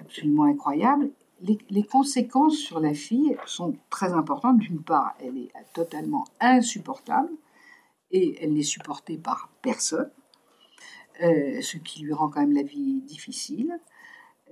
absolument 0.00 0.44
incroyable. 0.44 1.10
Les, 1.42 1.82
conséquences 1.82 2.56
sur 2.56 2.80
la 2.80 2.94
fille 2.94 3.36
sont 3.44 3.74
très 3.90 4.12
importantes. 4.12 4.58
D'une 4.58 4.82
part, 4.82 5.14
elle 5.20 5.36
est 5.36 5.50
totalement 5.74 6.24
insupportable 6.40 7.30
et 8.10 8.36
elle 8.40 8.52
n'est 8.52 8.62
supportée 8.62 9.18
par 9.18 9.50
personne, 9.62 10.10
euh, 11.22 11.60
ce 11.60 11.76
qui 11.78 12.02
lui 12.02 12.12
rend 12.12 12.28
quand 12.28 12.40
même 12.40 12.54
la 12.54 12.62
vie 12.62 13.00
difficile. 13.02 13.78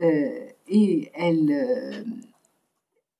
Euh, 0.03 0.49
et 0.67 1.11
elle, 1.15 1.51
euh, 1.53 2.05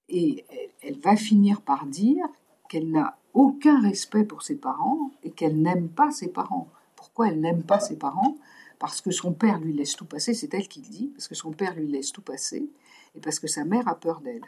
et 0.09 0.45
elle 0.83 0.99
va 0.99 1.17
finir 1.17 1.63
par 1.63 1.87
dire 1.87 2.27
qu'elle 2.69 2.91
n'a 2.91 3.19
aucun 3.33 3.81
respect 3.81 4.25
pour 4.25 4.43
ses 4.43 4.57
parents 4.57 5.11
et 5.23 5.31
qu'elle 5.31 5.61
n'aime 5.61 5.89
pas 5.89 6.11
ses 6.11 6.33
parents. 6.33 6.69
Pourquoi 6.97 7.29
elle 7.29 7.41
n'aime 7.41 7.63
pas 7.63 7.81
ses 7.81 7.97
parents? 7.97 8.37
Parce 8.79 9.01
que 9.01 9.11
son 9.11 9.33
père 9.33 9.61
lui 9.61 9.73
laisse 9.73 9.95
tout 9.95 10.05
passer, 10.05 10.35
c'est 10.35 10.53
elle 10.53 10.69
qui 10.69 10.81
le 10.81 10.89
dit, 10.89 11.07
parce 11.15 11.29
que 11.29 11.35
son 11.35 11.53
père 11.53 11.75
lui 11.75 11.87
laisse 11.87 12.13
tout 12.13 12.23
passer, 12.23 12.69
et 13.15 13.21
parce 13.21 13.39
que 13.39 13.47
sa 13.47 13.65
mère 13.65 13.87
a 13.89 13.95
peur 13.95 14.21
d'elle. 14.21 14.45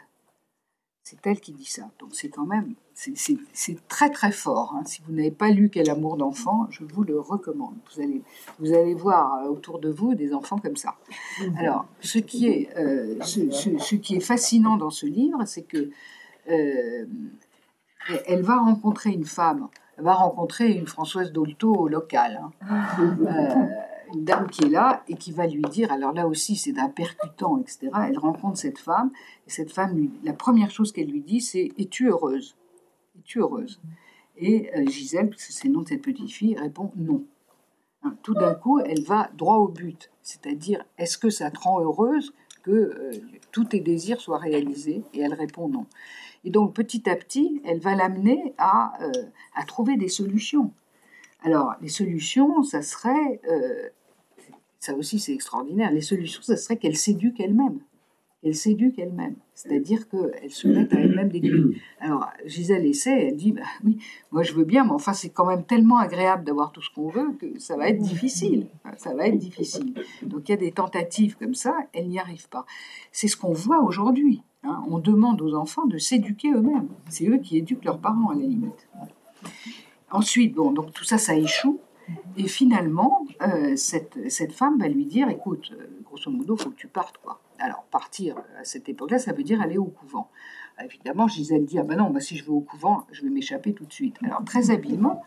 C'est 1.09 1.25
elle 1.25 1.39
qui 1.39 1.53
dit 1.53 1.63
ça. 1.63 1.83
Donc 1.99 2.09
c'est 2.11 2.27
quand 2.27 2.45
même, 2.45 2.73
c'est 2.93 3.87
très 3.87 4.09
très 4.09 4.33
fort. 4.33 4.75
Hein. 4.75 4.83
Si 4.85 5.01
vous 5.07 5.13
n'avez 5.13 5.31
pas 5.31 5.51
lu 5.51 5.69
Quel 5.69 5.89
amour 5.89 6.17
d'enfant, 6.17 6.67
je 6.69 6.83
vous 6.83 7.05
le 7.05 7.17
recommande. 7.17 7.75
Vous 7.95 8.01
allez, 8.01 8.21
vous 8.59 8.73
allez 8.73 8.93
voir 8.93 9.35
euh, 9.35 9.47
autour 9.47 9.79
de 9.79 9.89
vous 9.89 10.15
des 10.15 10.33
enfants 10.33 10.57
comme 10.57 10.75
ça. 10.75 10.95
Alors, 11.57 11.85
ce 12.01 12.19
qui 12.19 12.49
est, 12.49 12.77
euh, 12.77 13.15
ce, 13.21 13.95
qui 13.95 14.17
est 14.17 14.19
fascinant 14.19 14.75
dans 14.75 14.89
ce 14.89 15.05
livre, 15.05 15.45
c'est 15.45 15.61
que 15.61 15.91
euh, 16.49 17.05
elle 18.25 18.41
va 18.41 18.57
rencontrer 18.57 19.11
une 19.11 19.23
femme, 19.23 19.69
elle 19.97 20.03
va 20.03 20.13
rencontrer 20.13 20.73
une 20.73 20.87
Françoise 20.87 21.31
Dolto 21.31 21.87
locale. 21.87 22.41
Hein 22.69 23.69
une 24.13 24.23
dame 24.23 24.49
qui 24.49 24.65
est 24.65 24.69
là 24.69 25.03
et 25.07 25.15
qui 25.15 25.31
va 25.31 25.47
lui 25.47 25.61
dire, 25.61 25.91
alors 25.91 26.11
là 26.13 26.27
aussi 26.27 26.55
c'est 26.55 26.71
d'un 26.71 26.89
percutant, 26.89 27.59
etc. 27.59 27.89
Elle 28.07 28.17
rencontre 28.17 28.57
cette 28.57 28.79
femme 28.79 29.11
et 29.45 29.49
cette 29.49 29.71
femme, 29.71 29.95
lui, 29.95 30.11
la 30.23 30.33
première 30.33 30.71
chose 30.71 30.91
qu'elle 30.91 31.09
lui 31.09 31.21
dit, 31.21 31.41
c'est 31.41 31.71
Es-tu 31.77 32.09
heureuse? 32.09 32.55
Es-tu 33.17 33.39
heureuse? 33.39 33.79
Et 34.37 34.69
euh, 34.75 34.85
Gisèle, 34.85 35.31
c'est 35.37 35.67
le 35.67 35.73
nom 35.73 35.81
de 35.81 35.87
cette 35.87 36.01
petite 36.01 36.31
fille, 36.31 36.55
répond 36.55 36.91
non. 36.95 37.23
Hein, 38.03 38.15
tout 38.21 38.35
d'un 38.35 38.53
coup, 38.53 38.79
elle 38.79 39.03
va 39.03 39.29
droit 39.35 39.55
au 39.55 39.67
but, 39.67 40.11
c'est-à-dire 40.21 40.83
Est-ce 40.97 41.17
que 41.17 41.29
ça 41.29 41.49
te 41.49 41.59
rend 41.59 41.81
heureuse 41.81 42.33
que 42.63 42.71
euh, 42.71 43.11
tous 43.51 43.65
tes 43.65 43.79
désirs 43.79 44.21
soient 44.21 44.37
réalisés? 44.37 45.03
Et 45.13 45.21
elle 45.21 45.33
répond 45.33 45.67
non. 45.67 45.87
Et 46.43 46.51
donc 46.51 46.73
petit 46.73 47.09
à 47.09 47.15
petit, 47.15 47.61
elle 47.65 47.79
va 47.79 47.95
l'amener 47.95 48.53
à, 48.57 48.93
euh, 49.03 49.11
à 49.55 49.65
trouver 49.65 49.97
des 49.97 50.07
solutions. 50.07 50.71
Alors, 51.43 51.75
les 51.81 51.89
solutions, 51.89 52.63
ça 52.63 52.81
serait 52.81 53.41
ça 54.79 54.95
aussi 54.95 55.19
c'est 55.19 55.33
extraordinaire, 55.33 55.91
les 55.91 56.01
solutions, 56.01 56.41
ça 56.41 56.55
serait 56.55 56.77
qu'elle 56.77 56.95
s'éduque 56.95 57.39
elle-même. 57.39 57.79
Elle 58.43 58.55
s'éduque 58.55 58.99
elle-même. 58.99 59.35
C'est-à-dire 59.55 60.07
qu'elle 60.07 60.51
se 60.51 60.67
met 60.67 60.93
à 60.93 60.99
elle-même 60.99 61.29
des 61.29 61.39
limites. 61.39 61.81
Alors, 61.99 62.29
Gisèle 62.45 62.85
essaie, 62.85 63.27
elle 63.27 63.35
dit, 63.35 63.51
bah 63.51 63.63
oui, 63.83 63.97
moi 64.31 64.43
je 64.43 64.53
veux 64.53 64.63
bien, 64.63 64.85
mais 64.85 64.91
enfin 64.91 65.13
c'est 65.13 65.29
quand 65.29 65.47
même 65.47 65.65
tellement 65.65 65.97
agréable 65.97 66.43
d'avoir 66.43 66.71
tout 66.71 66.81
ce 66.81 66.91
qu'on 66.93 67.09
veut 67.09 67.33
que 67.33 67.57
ça 67.59 67.75
va 67.75 67.89
être 67.89 67.99
difficile. 67.99 68.67
Ça 68.97 69.15
va 69.15 69.27
être 69.27 69.37
difficile. 69.37 69.93
Donc 70.21 70.47
il 70.47 70.51
y 70.51 70.53
a 70.53 70.57
des 70.57 70.71
tentatives 70.71 71.35
comme 71.37 71.55
ça, 71.55 71.75
elle 71.93 72.07
n'y 72.07 72.19
arrive 72.19 72.47
pas. 72.47 72.65
C'est 73.11 73.27
ce 73.27 73.35
qu'on 73.35 73.53
voit 73.53 73.81
aujourd'hui. 73.81 74.43
Hein. 74.63 74.83
On 74.87 74.99
demande 74.99 75.41
aux 75.41 75.55
enfants 75.55 75.87
de 75.87 75.97
s'éduquer 75.97 76.51
eux-mêmes. 76.51 76.87
C'est 77.09 77.27
eux 77.27 77.39
qui 77.39 77.57
éduquent 77.57 77.85
leurs 77.85 77.99
parents 77.99 78.29
à 78.29 78.35
la 78.35 78.41
limite. 78.41 78.87
Ensuite, 80.11 80.55
bon, 80.55 80.71
donc 80.71 80.93
tout 80.93 81.03
ça, 81.03 81.17
ça 81.17 81.35
échoue. 81.35 81.79
Et 82.37 82.47
finalement, 82.47 83.25
euh, 83.41 83.75
cette, 83.75 84.29
cette, 84.29 84.53
femme 84.53 84.79
va 84.79 84.87
lui 84.87 85.05
dire, 85.05 85.27
écoute, 85.29 85.73
euh, 85.73 85.87
grosso 86.05 86.31
modo, 86.31 86.55
faut 86.55 86.69
que 86.69 86.75
tu 86.75 86.87
partes. 86.87 87.17
Quoi. 87.17 87.41
Alors, 87.59 87.83
partir 87.91 88.37
à 88.59 88.63
cette 88.63 88.87
époque-là, 88.87 89.19
ça 89.19 89.33
veut 89.33 89.43
dire 89.43 89.61
aller 89.61 89.77
au 89.77 89.85
couvent. 89.85 90.29
évidemment, 90.83 91.27
Gisèle 91.27 91.65
dit, 91.65 91.79
ah 91.79 91.83
ben 91.83 91.97
non, 91.97 92.09
bah, 92.09 92.21
si 92.21 92.37
je 92.37 92.45
vais 92.45 92.51
au 92.51 92.61
couvent, 92.61 93.05
je 93.11 93.23
vais 93.23 93.29
m'échapper 93.29 93.73
tout 93.73 93.85
de 93.85 93.91
suite. 93.91 94.15
Alors, 94.23 94.43
très 94.45 94.71
habilement, 94.71 95.23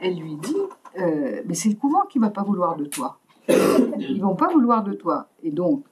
elle 0.00 0.18
lui 0.18 0.36
dit, 0.36 0.56
euh, 0.98 1.42
mais 1.46 1.54
c'est 1.54 1.68
le 1.68 1.74
couvent 1.74 2.06
qui 2.08 2.18
va 2.18 2.30
pas 2.30 2.42
vouloir 2.42 2.76
de 2.76 2.86
toi. 2.86 3.18
Ils 3.98 4.22
vont 4.22 4.36
pas 4.36 4.48
vouloir 4.48 4.82
de 4.82 4.94
toi. 4.94 5.28
Et 5.42 5.50
donc, 5.50 5.84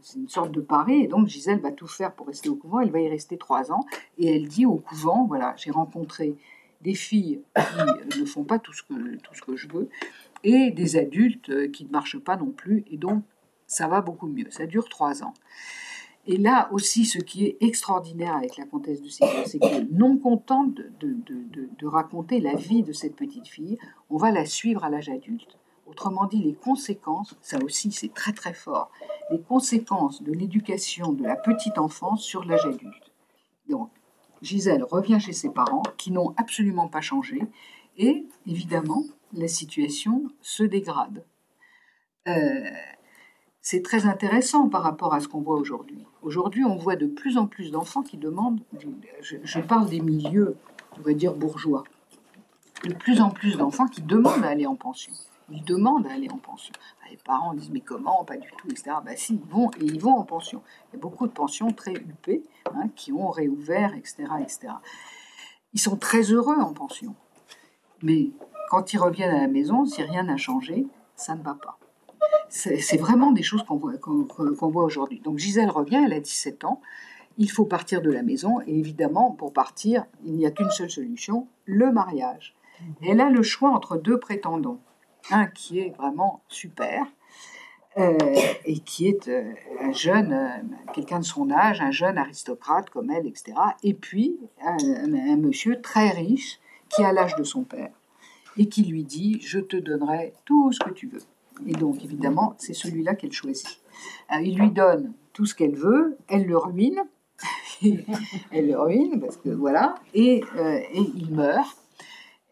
c'est 0.00 0.18
une 0.18 0.28
sorte 0.28 0.52
de 0.52 0.60
pari, 0.60 1.02
et 1.02 1.06
donc 1.08 1.26
Gisèle 1.26 1.60
va 1.60 1.72
tout 1.72 1.86
faire 1.86 2.12
pour 2.12 2.26
rester 2.26 2.48
au 2.48 2.54
couvent. 2.54 2.80
Elle 2.80 2.90
va 2.90 3.00
y 3.00 3.08
rester 3.08 3.36
trois 3.36 3.72
ans, 3.72 3.84
et 4.16 4.34
elle 4.34 4.48
dit 4.48 4.64
au 4.64 4.76
couvent, 4.76 5.26
voilà, 5.26 5.54
j'ai 5.56 5.70
rencontré 5.70 6.36
des 6.80 6.94
filles 6.94 7.42
qui 8.10 8.20
ne 8.20 8.26
font 8.26 8.44
pas 8.44 8.58
tout 8.58 8.72
ce, 8.72 8.82
que, 8.82 9.16
tout 9.16 9.34
ce 9.34 9.42
que 9.42 9.56
je 9.56 9.68
veux, 9.68 9.88
et 10.44 10.70
des 10.70 10.96
adultes 10.96 11.70
qui 11.72 11.84
ne 11.84 11.90
marchent 11.90 12.18
pas 12.18 12.36
non 12.36 12.50
plus, 12.50 12.84
et 12.90 12.96
donc 12.96 13.24
ça 13.66 13.88
va 13.88 14.00
beaucoup 14.00 14.26
mieux. 14.26 14.50
Ça 14.50 14.66
dure 14.66 14.88
trois 14.88 15.22
ans. 15.22 15.34
Et 16.26 16.36
là 16.36 16.68
aussi, 16.72 17.06
ce 17.06 17.18
qui 17.18 17.46
est 17.46 17.56
extraordinaire 17.60 18.36
avec 18.36 18.58
la 18.58 18.66
comtesse 18.66 19.00
de 19.00 19.08
Ségur, 19.08 19.46
c'est 19.46 19.58
que 19.58 19.90
non 19.90 20.18
contente 20.18 20.74
de, 20.74 20.84
de, 21.00 21.68
de, 21.78 21.86
raconter 21.86 22.38
la 22.40 22.54
vie 22.54 22.82
de 22.82 22.92
cette 22.92 23.16
petite 23.16 23.48
fille, 23.48 23.78
on 24.10 24.18
va 24.18 24.30
la 24.30 24.44
suivre 24.44 24.84
à 24.84 24.90
l'âge 24.90 25.08
adulte. 25.08 25.56
Autrement 25.86 26.26
dit, 26.26 26.42
les 26.42 26.52
conséquences, 26.52 27.34
ça 27.40 27.56
aussi 27.64 27.92
c'est 27.92 28.12
très 28.12 28.34
très 28.34 28.52
fort, 28.52 28.90
les 29.30 29.40
conséquences 29.40 30.22
de 30.22 30.32
l'éducation 30.32 31.12
de 31.12 31.22
la 31.24 31.34
petite 31.34 31.78
enfance 31.78 32.22
sur 32.22 32.44
l'âge 32.44 32.66
adulte. 32.66 33.10
Donc, 33.70 33.88
Gisèle 34.42 34.84
revient 34.84 35.18
chez 35.20 35.32
ses 35.32 35.50
parents, 35.50 35.82
qui 35.96 36.10
n'ont 36.10 36.34
absolument 36.36 36.88
pas 36.88 37.00
changé, 37.00 37.40
et 37.96 38.26
évidemment, 38.46 39.04
la 39.32 39.48
situation 39.48 40.24
se 40.40 40.62
dégrade. 40.62 41.24
Euh, 42.28 42.70
c'est 43.60 43.82
très 43.82 44.06
intéressant 44.06 44.68
par 44.68 44.82
rapport 44.82 45.12
à 45.12 45.20
ce 45.20 45.28
qu'on 45.28 45.40
voit 45.40 45.58
aujourd'hui. 45.58 46.06
Aujourd'hui, 46.22 46.64
on 46.64 46.76
voit 46.76 46.96
de 46.96 47.06
plus 47.06 47.36
en 47.36 47.46
plus 47.46 47.70
d'enfants 47.70 48.02
qui 48.02 48.16
demandent, 48.16 48.60
je, 49.20 49.60
parle 49.60 49.88
des 49.88 50.00
milieux 50.00 50.56
on 50.98 51.02
va 51.02 51.12
dire 51.12 51.34
bourgeois. 51.34 51.84
De 52.84 52.94
plus 52.94 53.20
en 53.20 53.30
plus 53.30 53.56
d'enfants 53.56 53.86
qui 53.86 54.02
demandent 54.02 54.44
à 54.44 54.48
aller 54.48 54.66
en 54.66 54.76
pension. 54.76 55.12
Ils 55.50 55.64
demandent 55.64 56.06
à 56.06 56.12
aller 56.12 56.28
en 56.30 56.38
pension. 56.38 56.74
Les 57.10 57.16
parents 57.16 57.54
disent 57.54 57.70
mais 57.70 57.80
comment 57.80 58.24
Pas 58.24 58.36
du 58.36 58.48
tout, 58.58 58.68
etc. 58.68 58.96
Bah 59.04 59.16
si, 59.16 59.34
ils 59.34 59.50
vont 59.50 59.70
et 59.80 59.84
ils 59.84 60.00
vont 60.00 60.16
en 60.16 60.24
pension. 60.24 60.62
Il 60.90 60.96
y 60.96 60.98
a 60.98 61.00
beaucoup 61.00 61.26
de 61.26 61.32
pensions 61.32 61.72
très 61.72 61.92
huppées 61.92 62.42
hein, 62.74 62.88
qui 62.94 63.12
ont 63.12 63.30
réouvert, 63.30 63.94
etc., 63.94 64.24
etc. 64.40 64.74
Ils 65.72 65.80
sont 65.80 65.96
très 65.96 66.22
heureux 66.22 66.56
en 66.56 66.72
pension. 66.72 67.14
Mais 68.02 68.30
quand 68.68 68.92
ils 68.92 68.98
reviennent 68.98 69.34
à 69.34 69.40
la 69.40 69.48
maison, 69.48 69.86
si 69.86 70.02
rien 70.02 70.24
n'a 70.24 70.36
changé, 70.36 70.86
ça 71.16 71.34
ne 71.34 71.42
va 71.42 71.54
pas. 71.54 71.78
C'est 72.50 72.96
vraiment 72.96 73.32
des 73.32 73.42
choses 73.42 73.62
qu'on 73.62 73.76
voit, 73.76 73.92
qu'on 73.98 74.68
voit 74.68 74.84
aujourd'hui. 74.84 75.20
Donc 75.20 75.38
Gisèle 75.38 75.70
revient, 75.70 76.02
elle 76.04 76.14
a 76.14 76.20
17 76.20 76.64
ans. 76.64 76.80
Il 77.36 77.50
faut 77.50 77.66
partir 77.66 78.00
de 78.00 78.10
la 78.10 78.22
maison. 78.22 78.60
Et 78.66 78.78
évidemment, 78.78 79.32
pour 79.32 79.52
partir, 79.52 80.06
il 80.24 80.32
n'y 80.32 80.46
a 80.46 80.50
qu'une 80.50 80.70
seule 80.70 80.90
solution, 80.90 81.46
le 81.66 81.92
mariage. 81.92 82.56
Elle 83.02 83.20
a 83.20 83.28
le 83.28 83.42
choix 83.42 83.70
entre 83.70 83.96
deux 83.96 84.18
prétendants. 84.18 84.80
Un 85.30 85.46
qui 85.46 85.80
est 85.80 85.90
vraiment 85.96 86.42
super, 86.48 87.06
euh, 87.98 88.16
et 88.64 88.78
qui 88.78 89.08
est 89.08 89.26
euh, 89.26 89.54
un 89.80 89.92
jeune, 89.92 90.32
euh, 90.32 90.92
quelqu'un 90.94 91.18
de 91.18 91.24
son 91.24 91.50
âge, 91.50 91.80
un 91.80 91.90
jeune 91.90 92.16
aristocrate 92.16 92.90
comme 92.90 93.10
elle, 93.10 93.26
etc. 93.26 93.54
Et 93.82 93.92
puis 93.92 94.38
un 94.62 95.36
monsieur 95.36 95.80
très 95.80 96.10
riche 96.10 96.60
qui 96.90 97.02
a 97.02 97.12
l'âge 97.12 97.34
de 97.34 97.42
son 97.42 97.64
père 97.64 97.90
et 98.56 98.68
qui 98.68 98.84
lui 98.84 99.02
dit 99.02 99.40
Je 99.40 99.58
te 99.58 99.76
donnerai 99.76 100.32
tout 100.44 100.70
ce 100.70 100.78
que 100.78 100.90
tu 100.90 101.08
veux. 101.08 101.22
Et 101.66 101.72
donc, 101.72 102.04
évidemment, 102.04 102.54
c'est 102.58 102.74
celui-là 102.74 103.16
qu'elle 103.16 103.32
choisit. 103.32 103.80
Il 104.40 104.56
lui 104.56 104.70
donne 104.70 105.12
tout 105.32 105.46
ce 105.46 105.56
qu'elle 105.56 105.74
veut, 105.74 106.18
elle 106.28 106.46
le 106.46 106.56
ruine, 106.56 107.02
elle 107.82 108.68
le 108.68 108.78
ruine, 108.78 109.20
parce 109.20 109.38
que 109.38 109.48
voilà, 109.48 109.96
et, 110.14 110.44
et, 110.92 111.10
il 111.16 111.34
meurt. 111.34 111.76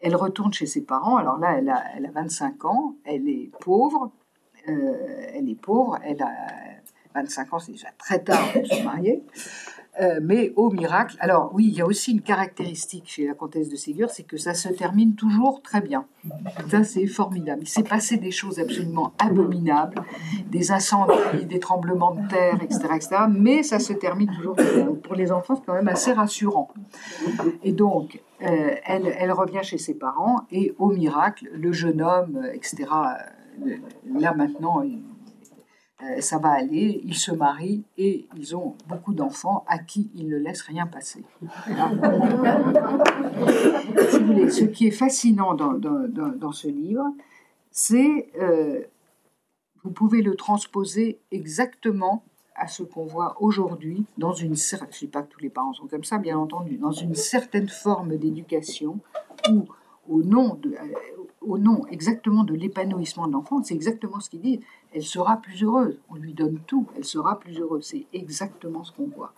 Elle 0.01 0.15
retourne 0.15 0.53
chez 0.53 0.65
ses 0.65 0.83
parents, 0.83 1.17
alors 1.17 1.37
là, 1.37 1.55
elle 1.57 1.69
a, 1.69 1.83
elle 1.95 2.05
a 2.05 2.11
25 2.11 2.65
ans, 2.65 2.95
elle 3.03 3.27
est 3.27 3.51
pauvre, 3.59 4.11
euh, 4.69 5.31
elle 5.33 5.49
est 5.49 5.59
pauvre, 5.59 5.97
elle 6.03 6.21
a 6.21 6.31
25 7.15 7.53
ans, 7.53 7.59
c'est 7.59 7.71
déjà 7.71 7.89
très 7.97 8.23
tard 8.23 8.51
pour 8.53 8.65
se 8.65 8.83
marier. 8.83 9.23
Euh, 9.99 10.19
mais 10.21 10.53
au 10.55 10.69
miracle, 10.69 11.17
alors 11.19 11.51
oui, 11.53 11.65
il 11.67 11.73
y 11.73 11.81
a 11.81 11.85
aussi 11.85 12.11
une 12.11 12.21
caractéristique 12.21 13.05
chez 13.07 13.25
la 13.25 13.33
comtesse 13.33 13.69
de 13.69 13.75
Ségur, 13.75 14.09
c'est 14.11 14.23
que 14.23 14.37
ça 14.37 14.53
se 14.53 14.69
termine 14.69 15.15
toujours 15.15 15.61
très 15.61 15.81
bien. 15.81 16.05
Ça, 16.69 16.83
c'est 16.83 17.07
formidable. 17.07 17.61
Il 17.63 17.67
s'est 17.67 17.83
passé 17.83 18.17
des 18.17 18.31
choses 18.31 18.59
absolument 18.59 19.13
abominables, 19.17 20.03
des 20.49 20.71
incendies, 20.71 21.45
des 21.45 21.59
tremblements 21.59 22.13
de 22.13 22.27
terre, 22.27 22.61
etc., 22.61 22.81
etc., 22.95 23.15
mais 23.29 23.63
ça 23.63 23.79
se 23.79 23.93
termine 23.93 24.29
toujours 24.35 24.55
très 24.55 24.75
bien. 24.75 24.93
Pour 25.03 25.15
les 25.15 25.31
enfants, 25.31 25.55
c'est 25.55 25.65
quand 25.65 25.73
même 25.73 25.87
assez 25.87 26.13
rassurant. 26.13 26.69
Et 27.63 27.71
donc, 27.71 28.21
euh, 28.43 28.75
elle, 28.85 29.15
elle, 29.17 29.31
revient 29.31 29.63
chez 29.63 29.79
ses 29.79 29.95
parents, 29.95 30.41
et 30.51 30.75
au 30.77 30.89
miracle, 30.89 31.49
le 31.53 31.71
jeune 31.71 32.01
homme, 32.01 32.45
etc., 32.53 32.85
euh, 33.65 33.75
là 34.19 34.33
maintenant, 34.35 34.83
euh, 36.03 36.21
ça 36.21 36.37
va 36.37 36.49
aller, 36.49 37.01
ils 37.05 37.15
se 37.15 37.31
marient 37.31 37.83
et 37.97 38.27
ils 38.37 38.55
ont 38.55 38.75
beaucoup 38.87 39.15
d'enfants 39.15 39.65
à 39.67 39.79
qui 39.79 40.11
ils 40.13 40.27
ne 40.27 40.37
laissent 40.37 40.61
rien 40.61 40.85
passer. 40.85 41.23
ce 44.51 44.63
qui 44.65 44.85
est 44.87 44.91
fascinant 44.91 45.55
dans, 45.55 46.51
ce 46.51 46.67
livre, 46.67 47.03
c'est 47.71 48.29
euh, 48.39 48.83
vous 49.83 49.89
pouvez 49.89 50.21
le 50.21 50.35
transposer 50.35 51.19
exactement 51.31 52.23
à 52.55 52.67
ce 52.67 52.83
qu'on 52.83 53.05
voit 53.05 53.35
aujourd'hui 53.41 54.05
dans 54.19 54.33
une 54.33 54.55
je 54.55 54.75
ne 54.75 54.89
dis 54.99 55.07
pas 55.07 55.23
tous 55.23 55.39
les 55.39 55.49
parents 55.49 55.73
sont 55.73 55.87
comme 55.87 56.03
ça 56.03 56.19
bien 56.19 56.37
entendu 56.37 56.77
dans 56.77 56.91
une 56.91 57.15
certaine 57.15 57.69
forme 57.69 58.17
d'éducation 58.17 58.99
où 59.49 59.65
au 60.09 60.23
nom 60.23 60.55
de, 60.55 60.75
au 61.41 61.57
nom 61.57 61.85
exactement 61.87 62.43
de 62.43 62.53
l'épanouissement 62.53 63.27
de 63.27 63.33
l'enfant, 63.33 63.63
c'est 63.63 63.73
exactement 63.73 64.19
ce 64.19 64.29
qu'il 64.29 64.41
dit. 64.41 64.61
Elle 64.93 65.03
sera 65.03 65.37
plus 65.37 65.63
heureuse. 65.63 65.99
On 66.09 66.15
lui 66.15 66.33
donne 66.33 66.59
tout, 66.67 66.87
elle 66.95 67.05
sera 67.05 67.39
plus 67.39 67.59
heureuse. 67.59 67.85
C'est 67.85 68.05
exactement 68.13 68.83
ce 68.83 68.91
qu'on 68.91 69.07
voit. 69.07 69.33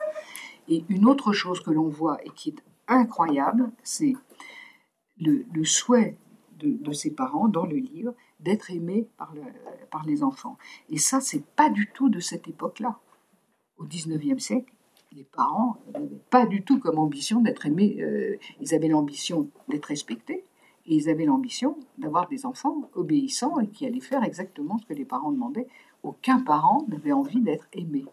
Et 0.68 0.84
une 0.90 1.06
autre 1.06 1.34
chose 1.34 1.62
que 1.62 1.72
l'on 1.72 1.88
voit 1.88 2.24
et 2.24 2.30
qui 2.30 2.50
est 2.50 2.64
incroyable, 2.88 3.72
c'est 3.84 4.14
le, 5.20 5.46
souhait 5.64 6.18
de, 6.60 6.92
ses 6.92 7.12
parents 7.12 7.48
dans 7.48 7.66
le 7.66 7.78
livre 7.78 8.14
d'être 8.40 8.72
le, 8.72 9.08
par 9.92 10.06
les 10.06 10.24
enfants. 10.24 10.58
Et 10.90 10.98
ça, 10.98 11.22
c'est 11.22 11.46
pas 11.46 11.70
du 11.70 11.90
tout 11.94 12.10
de 12.10 12.20
cette 12.20 12.48
époque-là. 12.48 13.00
Au 13.78 13.86
19e 13.86 14.40
siècle, 14.40 14.74
les 15.12 15.24
parents 15.24 15.78
n'avaient 15.94 16.22
pas 16.30 16.46
du 16.46 16.64
tout 16.64 16.80
comme 16.80 17.00
ambition 17.00 17.42
d'être 17.42 17.66
aimés. 17.66 17.98
Euh, 18.02 18.38
ils 18.60 18.76
avaient 18.76 18.88
l'ambition 18.88 19.50
d'être 19.68 19.86
respectés, 19.86 20.46
et 20.90 20.96
ils 20.96 21.10
avaient 21.10 21.26
l'ambition 21.26 21.78
d'avoir 22.00 22.28
des 22.28 22.46
enfants 22.46 22.90
obéissants 22.96 23.60
et 23.60 23.68
qui 23.68 23.86
allaient 23.86 24.00
faire 24.00 24.24
exactement 24.24 24.80
ce 24.80 24.86
que 24.86 24.94
les 24.94 25.06
parents 25.06 25.32
demandaient. 25.32 25.68
Aucun 26.04 26.40
parent 26.40 26.86
n'avait 26.90 27.12
envie 27.12 27.42
d'être 27.42 27.68
aimé. 27.74 28.06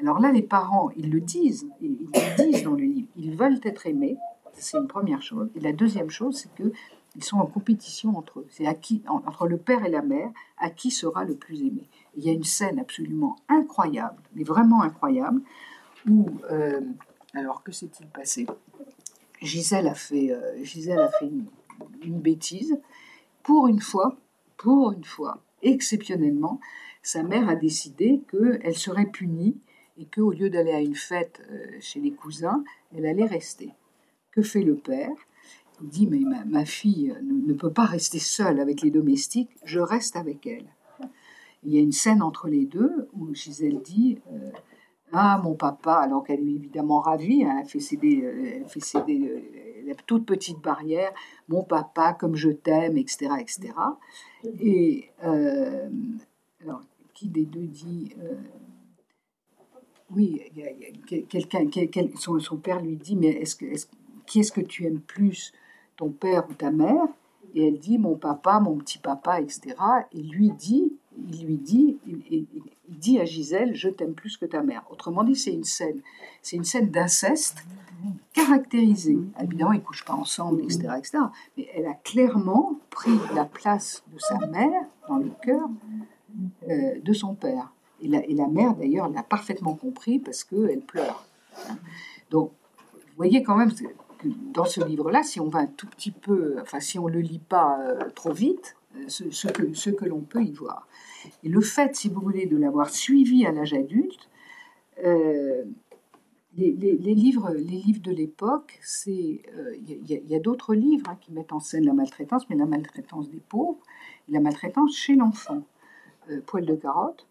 Alors 0.00 0.18
là, 0.18 0.32
les 0.32 0.42
parents, 0.42 0.90
ils 0.96 1.10
le 1.10 1.20
disent, 1.20 1.68
ils 1.80 1.96
le 1.98 2.44
disent 2.44 2.62
dans 2.64 2.72
le 2.72 2.84
livre, 2.84 3.08
ils 3.16 3.36
veulent 3.36 3.60
être 3.62 3.86
aimés, 3.86 4.16
c'est 4.54 4.78
une 4.78 4.88
première 4.88 5.20
chose. 5.20 5.50
Et 5.54 5.60
la 5.60 5.72
deuxième 5.72 6.10
chose, 6.10 6.36
c'est 6.36 6.54
que 6.54 6.72
ils 7.16 7.24
sont 7.24 7.38
en 7.38 7.46
compétition 7.46 8.16
entre 8.16 8.40
eux. 8.40 8.46
C'est 8.50 8.66
entre 9.08 9.46
le 9.46 9.56
père 9.56 9.84
et 9.84 9.90
la 9.90 10.02
mère, 10.02 10.30
à 10.58 10.68
qui 10.70 10.90
sera 10.90 11.24
le 11.24 11.34
plus 11.34 11.62
aimé. 11.62 11.88
il 12.16 12.24
y 12.24 12.28
a 12.28 12.32
une 12.32 12.44
scène 12.44 12.78
absolument 12.78 13.36
incroyable, 13.48 14.16
mais 14.34 14.44
vraiment 14.44 14.82
incroyable, 14.82 15.40
où, 16.08 16.26
euh, 16.50 16.80
alors 17.34 17.62
que 17.62 17.72
s'est-il 17.72 18.06
passé? 18.08 18.46
Gisèle 19.40 19.88
a 19.88 19.94
fait, 19.94 20.30
euh, 20.30 20.62
Gisèle 20.62 20.98
a 20.98 21.08
fait 21.08 21.26
une, 21.26 21.46
une 22.02 22.20
bêtise. 22.20 22.78
Pour 23.42 23.68
une 23.68 23.80
fois, 23.80 24.16
pour 24.56 24.92
une 24.92 25.04
fois, 25.04 25.42
exceptionnellement, 25.62 26.60
sa 27.02 27.22
mère 27.22 27.48
a 27.48 27.54
décidé 27.54 28.22
qu'elle 28.30 28.76
serait 28.76 29.06
punie 29.06 29.56
et 29.98 30.06
qu'au 30.06 30.32
lieu 30.32 30.50
d'aller 30.50 30.72
à 30.72 30.80
une 30.80 30.94
fête 30.94 31.40
euh, 31.50 31.66
chez 31.80 32.00
les 32.00 32.12
cousins, 32.12 32.64
elle 32.94 33.06
allait 33.06 33.26
rester. 33.26 33.72
Que 34.30 34.42
fait 34.42 34.62
le 34.62 34.74
père? 34.74 35.14
Il 35.82 35.88
dit, 35.88 36.06
mais 36.06 36.20
ma, 36.46 36.64
fille 36.64 37.14
ne, 37.22 37.52
peut 37.52 37.72
pas 37.72 37.84
rester 37.84 38.18
seule 38.18 38.60
avec 38.60 38.80
les 38.80 38.90
domestiques, 38.90 39.50
je 39.64 39.78
reste 39.78 40.16
avec 40.16 40.46
elle. 40.46 40.66
Il 41.64 41.74
y 41.74 41.78
a 41.78 41.80
une 41.80 41.92
scène 41.92 42.22
entre 42.22 42.48
les 42.48 42.64
deux 42.64 43.08
où 43.12 43.34
Gisèle 43.34 43.80
dit, 43.82 44.18
euh, 44.32 44.50
ah, 45.12 45.40
mon 45.42 45.54
papa, 45.54 45.94
alors 45.94 46.24
qu'elle 46.24 46.40
est 46.40 46.52
évidemment 46.52 47.00
ravie, 47.00 47.44
hein, 47.44 47.58
elle 47.60 47.68
fait 47.68 47.80
céder, 47.80 48.22
euh, 48.24 48.52
elle 48.56 48.68
fait 48.68 48.80
céder 48.80 49.65
la 49.86 49.94
toute 49.94 50.26
petite 50.26 50.60
barrière, 50.60 51.12
mon 51.48 51.62
papa, 51.62 52.12
comme 52.12 52.36
je 52.36 52.50
t'aime, 52.50 52.96
etc., 52.96 53.28
etc. 53.38 53.72
Et 54.60 55.10
euh, 55.24 55.88
alors, 56.62 56.82
qui 57.14 57.28
des 57.28 57.44
deux 57.44 57.66
dit 57.66 58.14
euh, 58.20 58.34
Oui, 60.10 60.42
quelqu'un, 61.28 61.66
son, 62.16 62.38
son, 62.38 62.56
père 62.56 62.80
lui 62.80 62.96
dit 62.96 63.16
Mais 63.16 63.28
est-ce 63.28 63.56
que, 63.56 63.66
qui 64.26 64.40
est-ce 64.40 64.52
que 64.52 64.60
tu 64.60 64.84
aimes 64.84 65.00
plus, 65.00 65.52
ton 65.96 66.10
père 66.10 66.46
ou 66.50 66.54
ta 66.54 66.70
mère? 66.70 67.06
Et 67.54 67.68
elle 67.68 67.78
dit 67.78 67.98
Mon 67.98 68.16
papa, 68.16 68.60
mon 68.60 68.76
petit 68.76 68.98
papa, 68.98 69.40
etc. 69.40 69.76
Et 70.12 70.22
lui 70.22 70.50
dit 70.50 70.92
il 71.30 71.46
lui 71.46 71.56
dit, 71.56 71.98
il, 72.06 72.46
dit 72.88 73.18
à 73.18 73.24
Gisèle, 73.24 73.74
je 73.74 73.88
t'aime 73.88 74.14
plus 74.14 74.36
que 74.36 74.46
ta 74.46 74.62
mère. 74.62 74.84
Autrement 74.90 75.24
dit, 75.24 75.36
c'est 75.36 75.52
une 75.52 75.64
scène, 75.64 76.00
c'est 76.42 76.56
une 76.56 76.64
scène 76.64 76.90
d'inceste 76.90 77.64
caractérisée. 78.36 79.18
Évidemment, 79.42 79.72
ils 79.72 79.82
couchent 79.82 80.04
pas 80.04 80.12
ensemble, 80.12 80.62
etc., 80.62 80.88
etc. 80.98 81.18
Mais 81.56 81.68
elle 81.74 81.86
a 81.86 81.94
clairement 81.94 82.78
pris 82.90 83.18
la 83.34 83.46
place 83.46 84.04
de 84.12 84.18
sa 84.18 84.38
mère 84.46 84.82
dans 85.08 85.16
le 85.16 85.30
cœur 85.42 85.68
euh, 86.68 87.00
de 87.02 87.12
son 87.14 87.34
père. 87.34 87.72
Et 88.02 88.08
la, 88.08 88.22
et 88.26 88.34
la 88.34 88.46
mère, 88.46 88.74
d'ailleurs, 88.74 89.08
l'a 89.08 89.22
parfaitement 89.22 89.74
compris 89.74 90.18
parce 90.18 90.44
qu'elle 90.44 90.82
pleure. 90.82 91.26
Donc, 92.30 92.52
vous 92.92 93.16
voyez 93.16 93.42
quand 93.42 93.56
même 93.56 93.72
que 93.72 94.28
dans 94.52 94.66
ce 94.66 94.84
livre-là, 94.84 95.22
si 95.22 95.40
on 95.40 95.48
va 95.48 95.60
un 95.60 95.66
tout 95.66 95.86
petit 95.86 96.10
peu, 96.10 96.56
enfin, 96.60 96.78
si 96.78 96.98
on 96.98 97.06
le 97.06 97.20
lit 97.20 97.38
pas 97.38 97.80
euh, 97.80 98.10
trop 98.14 98.32
vite, 98.32 98.76
euh, 98.96 99.08
ce, 99.08 99.48
que, 99.48 99.72
ce 99.72 99.88
que 99.88 100.04
l'on 100.04 100.20
peut 100.20 100.42
y 100.42 100.52
voir. 100.52 100.86
Et 101.42 101.48
le 101.48 101.62
fait, 101.62 101.96
si 101.96 102.10
vous 102.10 102.20
voulez, 102.20 102.44
de 102.44 102.58
l'avoir 102.58 102.90
suivi 102.90 103.46
à 103.46 103.52
l'âge 103.52 103.72
adulte, 103.72 104.28
euh, 106.58 106.72
les, 106.78 107.14
livres, 107.14 107.52
les 107.52 107.78
livres 107.78 108.02
de 108.02 108.12
l'époque, 108.12 108.78
c'est 108.82 109.42
euh, 109.56 109.76
il 109.86 110.10
y 110.10 110.34
a, 110.34 110.40
d'autres 110.40 110.74
livres 110.74 111.10
hein, 111.10 111.18
qui 111.20 111.32
mettent 111.32 111.52
en 111.52 111.60
scène 111.60 111.84
la 111.84 111.92
maltraitance, 111.92 112.48
mais 112.48 112.56
la 112.56 112.66
maltraitance 112.66 113.30
des 113.30 113.40
pauvres, 113.40 113.80
la 114.28 114.40
maltraitance 114.40 114.96
chez 114.96 115.14
l'enfant. 115.14 115.62
Poil 116.46 116.66
de 116.66 116.74
carotte, 116.74 117.24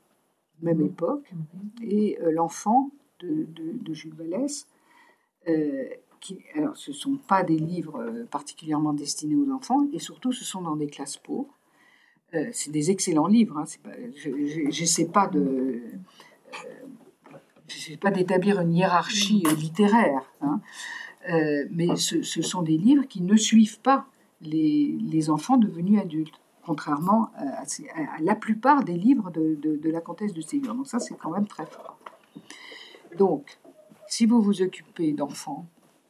même 0.62 0.78
mmh. 0.78 0.86
époque, 0.86 1.34
et 1.82 2.18
l'enfant 2.32 2.92
de, 3.20 3.46
de, 3.54 3.94
Jules 3.94 4.14
Vallès. 4.14 4.68
Qui, 6.22 6.40
alors, 6.56 6.78
ce 6.78 6.92
ne 6.92 6.96
sont 6.96 7.18
pas 7.18 7.44
des 7.44 7.58
livres 7.58 8.26
particulièrement 8.32 8.94
destinés 8.94 9.36
aux 9.36 9.52
enfants, 9.52 9.86
et 9.92 10.00
surtout, 10.00 10.32
ce 10.32 10.46
sont 10.46 10.62
dans 10.62 10.78
des 10.78 10.88
classes 10.88 11.18
pauvres. 11.18 11.54
Euh, 12.36 12.50
c'est 12.52 12.72
des 12.72 12.92
excellents 12.92 13.28
livres. 13.28 13.58
Hein, 13.58 13.66
je 14.16 14.30
n'essaie 14.68 15.08
pas 15.08 15.28
de, 15.28 15.82
euh, 17.92 17.98
pas 17.98 18.12
d'établir 18.12 18.60
une 18.60 18.74
hiérarchie 18.74 19.44
littéraire. 19.58 20.24
Hein. 20.42 20.62
Euh, 21.30 21.66
mais 21.72 21.96
ce, 21.96 22.22
sont 22.42 22.62
des 22.62 22.78
livres 22.78 23.06
qui 23.08 23.22
ne 23.22 23.36
suivent 23.36 23.80
pas 23.80 24.06
les, 24.42 25.30
enfants 25.30 25.58
devenus 25.58 26.00
adultes, 26.00 26.40
contrairement 26.64 27.32
à, 27.36 27.64
la 28.22 28.36
plupart 28.36 28.84
des 28.84 28.94
livres 28.94 29.32
de, 29.32 29.90
la 29.90 30.02
comtesse 30.02 30.34
de 30.34 30.42
Ségur. 30.42 30.76
Donc 30.76 30.88
ça, 30.88 31.00
c'est 31.00 31.16
quand 31.16 31.32
même 31.32 31.48
très 31.48 31.66
fort. 31.66 31.98
Donc, 33.18 33.58
si 34.08 34.26
vous 34.26 34.42
vous 34.42 34.62
occupez 34.62 35.14
d'enfants, 35.14 35.66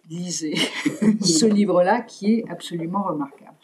lisez 0.10 0.56
ce 1.22 1.46
livre-là 1.46 2.02
qui 2.02 2.34
est 2.34 2.50
absolument 2.50 3.04
remarquable. 3.04 3.56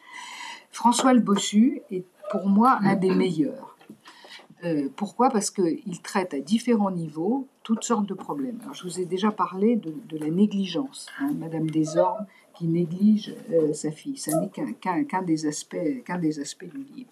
François 0.70 1.14
le 1.14 1.20
Bossu 1.20 1.82
est 1.92 2.06
pour 2.32 2.48
moi 2.48 2.80
un 2.82 2.96
des 2.96 3.14
meilleurs. 3.14 3.78
Euh, 4.64 4.90
pourquoi? 4.96 5.30
Parce 5.30 5.52
qu'il 5.52 6.02
traite 6.02 6.34
à 6.34 6.40
différents 6.40 6.92
niveaux 6.92 7.48
toutes 7.64 7.84
sortes 7.84 8.08
de 8.08 8.14
problèmes. 8.14 8.60
Alors, 8.62 8.74
je 8.74 8.84
vous 8.84 9.00
ai 9.00 9.06
déjà 9.06 9.32
parlé 9.32 9.76
de, 9.76 10.18
la 10.18 10.30
négligence. 10.30 11.08
Hein, 11.20 11.34
Madame 11.38 11.70
Desormes 11.70 12.26
qui 12.54 12.68
néglige 12.68 13.34
euh, 13.52 13.74
sa 13.74 13.92
fille. 13.92 14.18
Ça 14.18 14.40
n'est 14.40 14.50
qu'un 14.50 15.22
des, 15.22 15.46
aspects, 15.46 15.76
du 15.76 16.84
livre. 16.96 17.12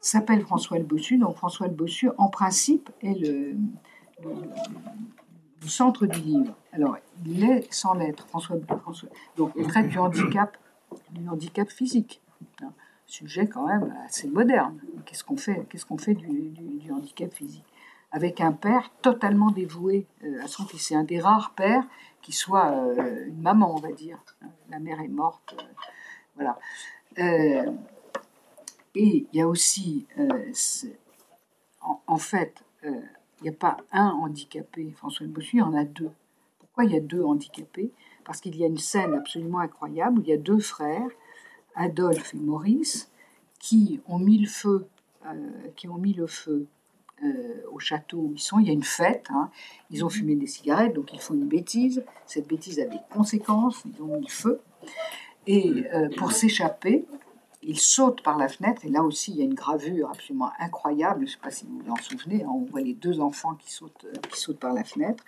S'appelle 0.00 0.42
François 0.42 0.78
le 0.78 0.84
Bossu. 0.84 1.18
Donc 1.18 1.36
François 1.36 1.66
le 1.66 1.74
Bossu, 1.74 2.10
en 2.18 2.28
principe, 2.28 2.90
est 3.02 3.14
le, 3.14 3.56
centre 5.66 6.06
du 6.06 6.20
livre. 6.20 6.54
Alors, 6.72 6.98
il 7.24 7.42
est 7.44 7.72
sans 7.72 7.94
lettres, 7.94 8.26
François. 8.28 8.56
Donc, 9.36 9.52
il 9.56 9.66
traite 9.66 9.88
du 9.88 9.98
handicap, 9.98 10.56
du 11.10 11.28
handicap 11.28 11.70
physique. 11.70 12.20
Hein 12.62 12.72
sujet 13.06 13.46
quand 13.46 13.66
même 13.66 13.94
assez 14.06 14.28
moderne. 14.28 14.78
Qu'est-ce 15.04 15.24
qu'on 15.24 15.36
fait 15.98 16.14
du, 16.14 16.90
handicap 16.90 17.32
physique? 17.32 17.64
Avec 18.14 18.40
un 18.40 18.52
père 18.52 18.92
totalement 19.02 19.50
dévoué 19.50 20.06
euh, 20.22 20.40
à 20.40 20.46
son 20.46 20.64
fils. 20.66 20.86
C'est 20.86 20.94
un 20.94 21.02
des 21.02 21.18
rares 21.18 21.52
pères 21.56 21.82
qui 22.22 22.30
soit 22.30 22.70
euh, 22.70 23.26
une 23.26 23.42
maman, 23.42 23.74
on 23.74 23.80
va 23.80 23.90
dire. 23.90 24.24
La 24.70 24.78
mère 24.78 25.00
est 25.00 25.08
morte. 25.08 25.56
Euh, 25.58 25.64
voilà. 26.36 26.56
et 28.94 29.26
il 29.32 29.36
y 29.36 29.40
a 29.40 29.48
aussi, 29.48 30.06
en, 32.06 32.16
fait, 32.16 32.64
il 32.84 33.42
n'y 33.42 33.48
a 33.48 33.52
pas 33.52 33.78
un 33.90 34.10
handicapé, 34.10 34.92
François 34.96 35.26
de 35.26 35.32
Bossu, 35.32 35.56
il 35.56 35.58
y 35.58 35.62
en 35.62 35.74
a 35.74 35.84
deux. 35.84 36.12
Pourquoi 36.60 36.84
il 36.84 36.92
y 36.92 36.96
a 36.96 37.00
deux 37.00 37.24
handicapés? 37.24 37.90
Parce 38.24 38.40
qu'il 38.40 38.56
y 38.56 38.62
a 38.62 38.68
une 38.68 38.78
scène 38.78 39.14
absolument 39.14 39.58
incroyable 39.58 40.20
où 40.20 40.22
il 40.22 40.28
y 40.28 40.32
a 40.32 40.38
deux 40.38 40.60
frères 40.60 41.10
Adolphe 41.74 42.32
et 42.34 42.38
Maurice, 42.38 43.10
qui 43.58 44.00
ont 44.06 44.20
mis 44.20 44.38
le 44.38 44.48
feu, 44.48 44.86
qui 45.74 45.88
ont 45.88 45.98
mis 45.98 46.14
le 46.14 46.28
feu 46.28 46.68
au 47.72 47.78
château 47.78 48.18
où 48.18 48.32
ils 48.34 48.40
sont. 48.40 48.58
Il 48.58 48.66
y 48.66 48.70
a 48.70 48.72
une 48.72 48.82
fête, 48.82 49.26
hein. 49.30 49.50
ils 49.90 50.04
ont 50.04 50.08
fumé 50.08 50.34
des 50.34 50.46
cigarettes, 50.46 50.94
donc 50.94 51.12
ils 51.12 51.20
font 51.20 51.34
une 51.34 51.48
bêtise. 51.48 52.04
Cette 52.26 52.48
bêtise 52.48 52.80
a 52.80 52.86
des 52.86 53.00
conséquences, 53.10 53.82
ils 53.86 54.02
ont 54.02 54.18
mis 54.18 54.28
feu. 54.28 54.60
Et 55.46 55.84
euh, 55.92 56.08
pour 56.16 56.32
s'échapper, 56.32 57.04
ils 57.62 57.78
sautent 57.78 58.22
par 58.22 58.36
la 58.36 58.48
fenêtre, 58.48 58.84
et 58.84 58.90
là 58.90 59.02
aussi 59.02 59.30
il 59.32 59.38
y 59.38 59.40
a 59.40 59.44
une 59.44 59.54
gravure 59.54 60.10
absolument 60.10 60.50
incroyable, 60.58 61.20
je 61.20 61.24
ne 61.24 61.30
sais 61.30 61.42
pas 61.42 61.50
si 61.50 61.64
vous 61.66 61.80
vous 61.80 61.90
en 61.90 61.96
souvenez, 61.96 62.44
hein. 62.44 62.50
on 62.52 62.64
voit 62.64 62.82
les 62.82 62.94
deux 62.94 63.20
enfants 63.20 63.54
qui 63.54 63.72
sautent, 63.72 64.06
qui 64.30 64.38
sautent 64.38 64.58
par 64.58 64.74
la 64.74 64.84
fenêtre, 64.84 65.24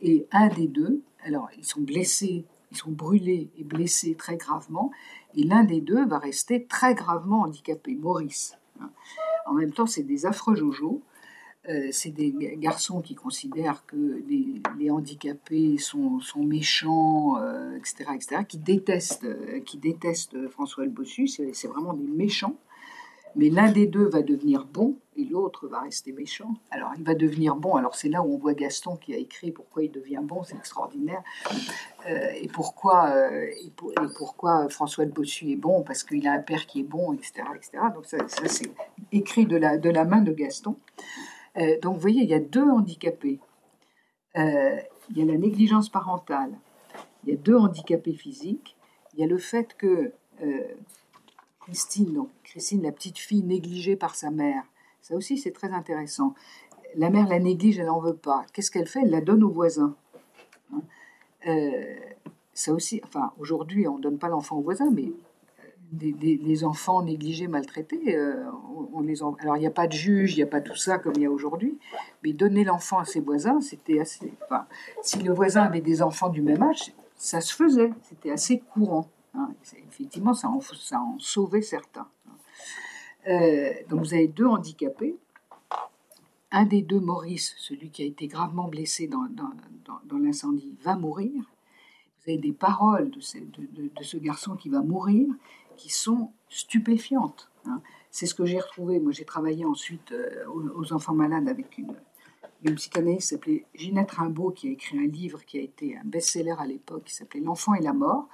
et 0.00 0.26
un 0.30 0.48
des 0.48 0.68
deux, 0.68 1.02
alors 1.24 1.48
ils 1.56 1.64
sont 1.64 1.80
blessés, 1.80 2.44
ils 2.70 2.76
sont 2.76 2.90
brûlés 2.90 3.50
et 3.56 3.64
blessés 3.64 4.14
très 4.14 4.36
gravement, 4.36 4.90
et 5.34 5.44
l'un 5.44 5.64
des 5.64 5.80
deux 5.80 6.04
va 6.06 6.18
rester 6.18 6.64
très 6.64 6.94
gravement 6.94 7.42
handicapé, 7.42 7.94
Maurice. 7.94 8.58
En 9.46 9.54
même 9.54 9.72
temps, 9.72 9.86
c'est 9.86 10.02
des 10.02 10.26
affreux 10.26 10.54
jojo. 10.54 11.02
Euh, 11.68 11.88
c'est 11.92 12.10
des 12.10 12.32
garçons 12.56 13.02
qui 13.02 13.14
considèrent 13.14 13.84
que 13.86 14.22
les, 14.26 14.90
handicapés 14.90 15.76
sont, 15.76 16.20
méchants, 16.38 17.36
etc., 17.76 18.06
euh, 18.08 18.14
etc., 18.14 18.42
qui 18.48 18.58
détestent, 18.58 19.24
euh, 19.24 19.60
qui 19.60 19.76
détestent 19.76 20.48
François 20.48 20.84
le 20.84 20.90
Bossu. 20.90 21.28
C'est 21.28 21.68
vraiment 21.68 21.92
des 21.92 22.06
méchants. 22.06 22.56
Mais 23.36 23.50
l'un 23.50 23.70
des 23.70 23.86
deux 23.86 24.08
va 24.08 24.22
devenir 24.22 24.64
bon 24.64 24.96
et 25.14 25.24
l'autre 25.24 25.68
va 25.68 25.80
rester 25.80 26.12
méchant. 26.12 26.54
Alors 26.70 26.92
il 26.96 27.04
va 27.04 27.14
devenir 27.14 27.56
bon. 27.56 27.76
Alors 27.76 27.94
c'est 27.94 28.08
là 28.08 28.22
où 28.22 28.34
on 28.34 28.38
voit 28.38 28.54
Gaston 28.54 28.96
qui 28.96 29.12
a 29.12 29.18
écrit 29.18 29.52
pourquoi 29.52 29.82
il 29.82 29.92
devient 29.92 30.20
bon, 30.22 30.42
c'est 30.44 30.56
extraordinaire. 30.56 31.22
Et, 32.08 32.48
pourquoi, 32.48 33.14
et, 33.30 33.70
pourquoi 34.16 34.68
François 34.70 35.04
de 35.04 35.12
Bossu 35.12 35.50
est 35.50 35.56
bon, 35.56 35.82
parce 35.82 36.04
qu'il 36.04 36.26
a 36.26 36.32
un 36.32 36.38
père 36.40 36.66
qui 36.66 36.80
est 36.80 36.84
bon, 36.84 37.12
etc. 37.12 37.42
etc. 37.54 37.78
Donc 37.94 38.06
ça, 38.06 38.16
c'est 38.46 38.72
écrit 39.12 39.44
de 39.44 39.56
la, 39.56 39.76
de 39.76 39.90
la 39.90 40.04
main 40.04 40.22
de 40.22 40.32
Gaston. 40.32 40.74
Euh, 41.58 41.78
donc 41.80 41.94
vous 41.94 42.00
voyez, 42.00 42.22
il 42.22 42.28
y 42.28 42.34
a 42.34 42.40
deux 42.40 42.68
handicapés. 42.68 43.40
il 44.34 45.16
y 45.16 45.22
a 45.22 45.24
la 45.24 45.38
négligence 45.38 45.88
parentale, 45.88 46.52
il 47.24 47.30
y 47.30 47.32
a 47.32 47.36
deux 47.36 47.56
handicapés 47.56 48.12
physiques, 48.12 48.76
il 49.14 49.20
y 49.20 49.24
a 49.24 49.26
le 49.26 49.38
fait 49.38 49.74
que 49.76 50.12
Christine, 51.60 52.14
donc 52.14 52.28
Christine, 52.44 52.82
la 52.82 52.92
petite 52.92 53.18
fille 53.18 53.42
négligée 53.42 53.96
par 53.96 54.14
sa 54.14 54.30
mère. 54.30 54.62
Ça 55.02 55.14
aussi, 55.14 55.38
c'est 55.38 55.52
très 55.52 55.72
intéressant. 55.72 56.34
La 56.94 57.10
mère 57.10 57.28
la 57.28 57.38
néglige, 57.38 57.78
elle 57.78 57.86
n'en 57.86 58.00
veut 58.00 58.16
pas. 58.16 58.44
Qu'est-ce 58.52 58.70
qu'elle 58.70 58.86
fait? 58.86 59.00
Elle 59.02 59.10
la 59.10 59.20
donne 59.20 59.42
au 59.42 59.50
voisin. 59.50 59.94
Hein? 60.72 60.80
Euh, 61.46 61.96
ça 62.54 62.72
aussi, 62.72 63.00
enfin, 63.04 63.32
aujourd'hui, 63.38 63.86
on 63.86 63.98
ne 63.98 64.02
donne 64.02 64.18
pas 64.18 64.28
l'enfant 64.28 64.56
au 64.56 64.62
voisin, 64.62 64.90
mais 64.90 65.12
des, 65.90 66.64
enfants 66.64 67.02
négligés, 67.02 67.46
maltraités, 67.46 68.16
euh, 68.16 68.44
on, 68.92 69.00
les 69.00 69.22
alors 69.22 69.56
il 69.56 69.60
n'y 69.60 69.66
a 69.66 69.70
pas 69.70 69.86
de 69.86 69.92
juge, 69.92 70.34
il 70.34 70.36
n'y 70.36 70.42
a 70.42 70.46
pas 70.46 70.60
tout 70.60 70.76
ça 70.76 70.98
comme 70.98 71.14
il 71.16 71.22
y 71.22 71.26
a 71.26 71.30
aujourd'hui, 71.30 71.78
mais 72.22 72.32
donner 72.32 72.64
l'enfant 72.64 72.98
à 72.98 73.04
ses 73.04 73.20
voisins, 73.20 73.60
c'était 73.60 74.00
assez. 74.00 74.32
Enfin, 74.44 74.66
si 75.02 75.20
le 75.22 75.32
voisin 75.32 75.62
avait 75.62 75.80
des 75.80 76.02
enfants 76.02 76.28
du 76.28 76.42
même 76.42 76.62
âge, 76.62 76.92
ça 77.16 77.40
se 77.40 77.54
faisait, 77.54 77.90
c'était 78.02 78.30
assez 78.30 78.58
courant. 78.58 79.08
Hein. 79.34 79.50
Effectivement, 79.88 80.34
ça 80.34 80.48
en, 80.48 80.58
en 80.58 81.18
sauvait 81.18 81.62
certains. 81.62 82.08
Euh, 83.28 83.72
donc 83.88 84.00
vous 84.00 84.14
avez 84.14 84.28
deux 84.28 84.46
handicapés. 84.46 85.16
Un 86.50 86.64
des 86.64 86.80
deux, 86.80 87.00
Maurice, 87.00 87.54
celui 87.58 87.90
qui 87.90 88.02
a 88.02 88.06
été 88.06 88.26
gravement 88.26 88.68
blessé 88.68 89.06
dans, 89.06 89.26
l'incendie, 90.18 90.74
va 90.82 90.96
mourir. 90.96 91.32
Vous 91.34 92.30
avez 92.30 92.38
des 92.38 92.52
paroles 92.52 93.10
de, 93.10 93.20
ce, 93.20 94.16
garçon 94.16 94.56
qui 94.56 94.70
va 94.70 94.80
mourir 94.80 95.26
qui 95.78 95.88
sont 95.88 96.32
stupéfiantes. 96.50 97.50
Hein. 97.64 97.80
C'est 98.10 98.26
ce 98.26 98.34
que 98.34 98.44
j'ai 98.44 98.60
retrouvé. 98.60 99.00
Moi, 99.00 99.12
j'ai 99.12 99.24
travaillé 99.24 99.64
ensuite 99.64 100.12
euh, 100.12 100.44
aux, 100.74 100.92
enfants 100.92 101.14
malades 101.14 101.48
avec 101.48 101.78
une, 101.78 101.94
psychanalyste 102.74 103.20
qui 103.20 103.28
s'appelait 103.28 103.66
Ginette 103.74 104.10
Rimbaud, 104.10 104.50
qui 104.50 104.68
a 104.68 104.72
écrit 104.72 104.98
un 104.98 105.06
livre 105.06 105.44
qui 105.46 105.58
a 105.58 105.62
été 105.62 105.96
un 105.96 106.04
best-seller 106.04 106.56
à 106.58 106.66
l'époque, 106.66 107.04
qui 107.04 107.14
s'appelait 107.14 107.40
L'enfant 107.40 107.74
et 107.74 107.80
la 107.80 107.94
mort, 107.94 108.28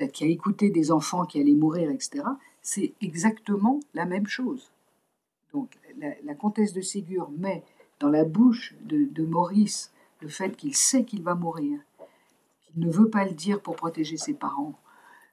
euh, 0.00 0.06
qui 0.06 0.24
a 0.24 0.28
écouté 0.28 0.70
des 0.70 0.90
enfants 0.90 1.26
qui 1.26 1.40
allaient 1.40 1.54
mourir, 1.54 1.90
etc 1.90 2.22
c'est 2.68 2.92
exactement 3.00 3.80
la 3.94 4.04
même 4.04 4.26
chose. 4.26 4.70
Donc 5.54 5.78
la, 6.22 6.34
comtesse 6.34 6.74
de 6.74 6.82
Ségur 6.82 7.30
met 7.30 7.64
dans 7.98 8.10
la 8.10 8.24
bouche 8.24 8.74
de, 8.82 9.24
Maurice 9.24 9.90
le 10.20 10.28
fait 10.28 10.54
qu'il 10.54 10.74
sait 10.74 11.06
qu'il 11.06 11.22
va 11.22 11.34
mourir, 11.34 11.80
qu'il 12.60 12.84
ne 12.84 12.90
veut 12.90 13.08
pas 13.08 13.24
le 13.24 13.32
dire 13.32 13.62
pour 13.62 13.74
protéger 13.74 14.18
ses 14.18 14.34
parents. 14.34 14.78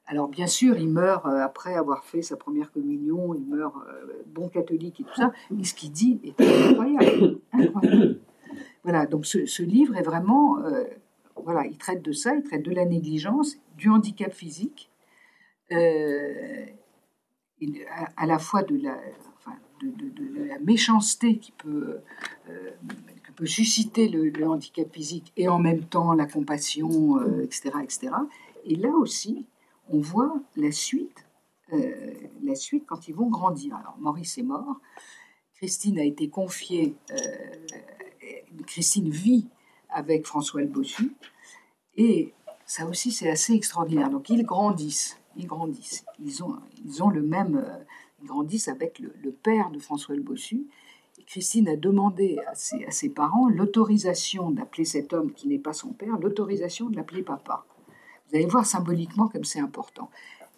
Alors 0.08 0.28
bien 0.28 0.46
sûr, 0.46 0.78
il 0.78 0.88
meurt 0.88 1.26
euh, 1.26 1.42
après 1.42 1.74
avoir 1.74 2.04
fait 2.04 2.22
sa 2.22 2.36
première 2.36 2.70
communion, 2.70 3.34
il 3.34 3.44
meurt 3.44 3.74
euh, 3.88 4.22
bon 4.26 4.48
catholique 4.48 5.00
et 5.00 5.04
tout 5.04 5.16
ça, 5.16 5.32
et 5.58 5.64
ce 5.64 5.74
qu'il 5.74 5.90
dit 5.90 6.20
est 6.22 6.40
incroyable. 6.40 7.40
incroyable. 7.52 8.20
Voilà, 8.84 9.04
donc 9.06 9.26
ce, 9.26 9.62
livre 9.64 9.96
est 9.96 10.02
vraiment, 10.02 10.58
euh, 10.60 10.84
voilà, 11.42 11.66
il 11.66 11.76
traite 11.76 12.02
de 12.02 12.12
ça, 12.12 12.36
il 12.36 12.44
traite 12.44 12.62
de 12.62 12.70
la 12.70 12.84
négligence, 12.84 13.56
du 13.76 13.88
handicap 13.90 14.32
physique, 14.32 14.92
à, 15.70 15.74
la 18.26 18.38
fois 18.38 18.62
de 18.62 18.80
la, 18.80 18.96
méchanceté 20.60 21.38
qui 21.38 21.50
peut, 21.50 21.98
susciter 23.44 24.06
le, 24.08 24.46
handicap 24.46 24.86
physique 24.92 25.32
et 25.36 25.48
en 25.48 25.58
même 25.58 25.82
temps 25.82 26.12
la 26.12 26.26
compassion, 26.26 27.20
etc., 27.42 27.72
etc. 27.82 28.12
Et 28.64 28.76
là 28.76 28.90
aussi, 28.90 29.46
on 29.88 30.00
voit 30.00 30.40
la 30.56 30.72
suite, 30.72 31.26
euh, 31.72 32.14
la 32.42 32.54
suite 32.54 32.84
quand 32.86 33.08
ils 33.08 33.14
vont 33.14 33.28
grandir. 33.28 33.76
Alors 33.76 33.96
Maurice 33.98 34.38
est 34.38 34.42
mort, 34.42 34.80
Christine 35.54 35.98
a 35.98 36.04
été 36.04 36.28
confiée, 36.28 36.94
Christine 38.66 39.08
vit 39.08 39.48
avec 39.88 40.26
François 40.26 40.60
le 40.60 40.66
Bossu, 40.66 41.12
et 41.96 42.34
ça 42.66 42.86
aussi 42.86 43.10
c'est 43.10 43.30
assez 43.30 43.54
extraordinaire. 43.54 44.10
Donc 44.10 44.28
ils 44.28 44.44
grandissent 44.44 45.18
ils 45.36 45.46
grandissent. 45.46 46.04
Ils 46.18 46.42
ont, 46.42 46.56
ils 46.84 47.02
ont 47.02 47.10
le 47.10 47.22
même. 47.22 47.56
Euh, 47.56 47.84
ils 48.22 48.28
grandissent 48.28 48.68
avec 48.68 48.98
le, 48.98 49.30
père 49.30 49.70
de 49.70 49.78
François 49.78 50.14
le 50.14 50.22
Bossu. 50.22 50.66
Et 51.18 51.22
Christine 51.24 51.68
a 51.68 51.76
demandé 51.76 52.38
à 52.46 52.54
ses 52.90 53.08
parents 53.10 53.48
l'autorisation 53.48 54.50
d'appeler 54.50 54.84
cet 54.84 55.12
homme 55.12 55.32
qui 55.32 55.48
n'est 55.48 55.58
pas 55.58 55.74
son 55.74 55.92
père, 55.92 56.18
l'autorisation 56.18 56.88
de 56.88 56.96
l'appeler 56.96 57.22
papa. 57.22 57.66
Vous 58.28 58.36
allez 58.36 58.46
voir 58.46 58.66
symboliquement 58.66 59.28
comme 59.28 59.44
c'est 59.44 59.60
important. 59.60 60.10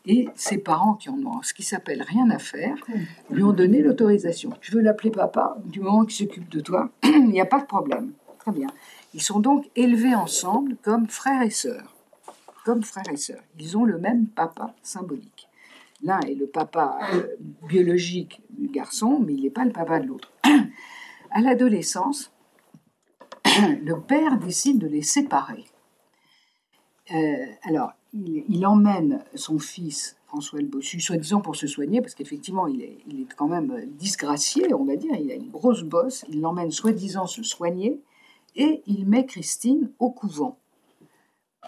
Et 0.07 0.29
ses 0.37 0.59
parents, 0.59 0.95
qui 0.95 1.11
en 1.11 1.19
ont 1.25 1.43
ce 1.43 1.53
qui 1.53 1.63
s'appelle 1.63 2.03
rien 2.03 2.31
à 2.31 2.39
faire, 2.39 2.77
lui 3.31 3.43
ont 3.43 3.53
donné 3.53 3.83
l'autorisation. 3.83 4.51
Tu 4.61 4.73
veux 4.73 4.81
l'appeler 4.81 5.11
papa 5.11 5.59
Du 5.65 5.81
moment 5.81 6.05
qu'il 6.05 6.27
s'occupe 6.27 6.49
de 6.49 6.61
toi, 6.61 6.91
il 7.03 7.29
n'y 7.29 7.41
a 7.41 7.47
pas 7.47 7.61
de 7.61 7.67
problème. 7.67 8.13
Très 8.39 8.53
bien. 8.53 8.69
Ils 9.13 9.23
sont 9.23 9.41
donc 9.41 9.69
élevés 9.77 10.15
ensemble 10.15 10.77
comme 10.83 11.09
frères 11.09 11.43
et 11.43 11.51
sœurs 11.51 11.95
comme 12.69 12.83
frère 12.83 13.09
et 13.11 13.17
sœur. 13.17 13.41
Ils 13.59 13.79
ont 13.79 13.87
le 13.87 13.99
même 13.99 14.27
papa 14.27 14.75
symbolique. 14.83 15.49
L'un 16.03 16.21
est 16.21 16.35
le 16.35 16.47
papa 16.47 16.99
euh, 17.15 17.27
biologique 17.67 18.43
du 18.51 18.69
garçon, 18.69 19.25
mais 19.25 19.33
il 19.33 19.43
n'est 19.43 19.49
pas 19.49 19.65
le 19.65 19.73
papa 19.73 20.01
de 20.01 20.07
l'autre. 20.07 20.31
À 21.31 21.41
l'adolescence, 21.41 22.31
le 23.47 23.99
père 24.01 24.39
décide 24.39 24.79
de 24.79 24.87
les 24.87 25.01
séparer. 25.01 25.65
Euh, 27.13 27.47
alors, 27.63 27.93
il, 28.13 28.67
emmène 28.67 29.25
son 29.35 29.59
fils, 29.59 30.17
François 30.27 30.61
le 30.61 30.67
Bossu, 30.67 31.01
soi-disant 31.01 31.41
pour 31.41 31.57
se 31.57 31.67
soigner, 31.67 32.01
parce 32.01 32.15
qu'effectivement, 32.15 32.67
il 32.67 32.83
est, 32.83 32.99
quand 33.37 33.49
même 33.49 33.87
disgracié, 33.99 34.73
on 34.75 34.85
va 34.85 34.97
dire, 34.97 35.15
il 35.15 35.31
a 35.31 35.35
une 35.35 35.51
grosse 35.51 35.83
bosse, 35.83 36.25
il 36.29 36.41
l'emmène 36.41 36.71
soi-disant 36.71 37.27
se 37.27 37.43
soigner, 37.43 38.01
et 38.57 38.83
il 38.87 39.07
met 39.07 39.27
Christine 39.27 39.91
au 39.99 40.11
couvent. 40.11 40.59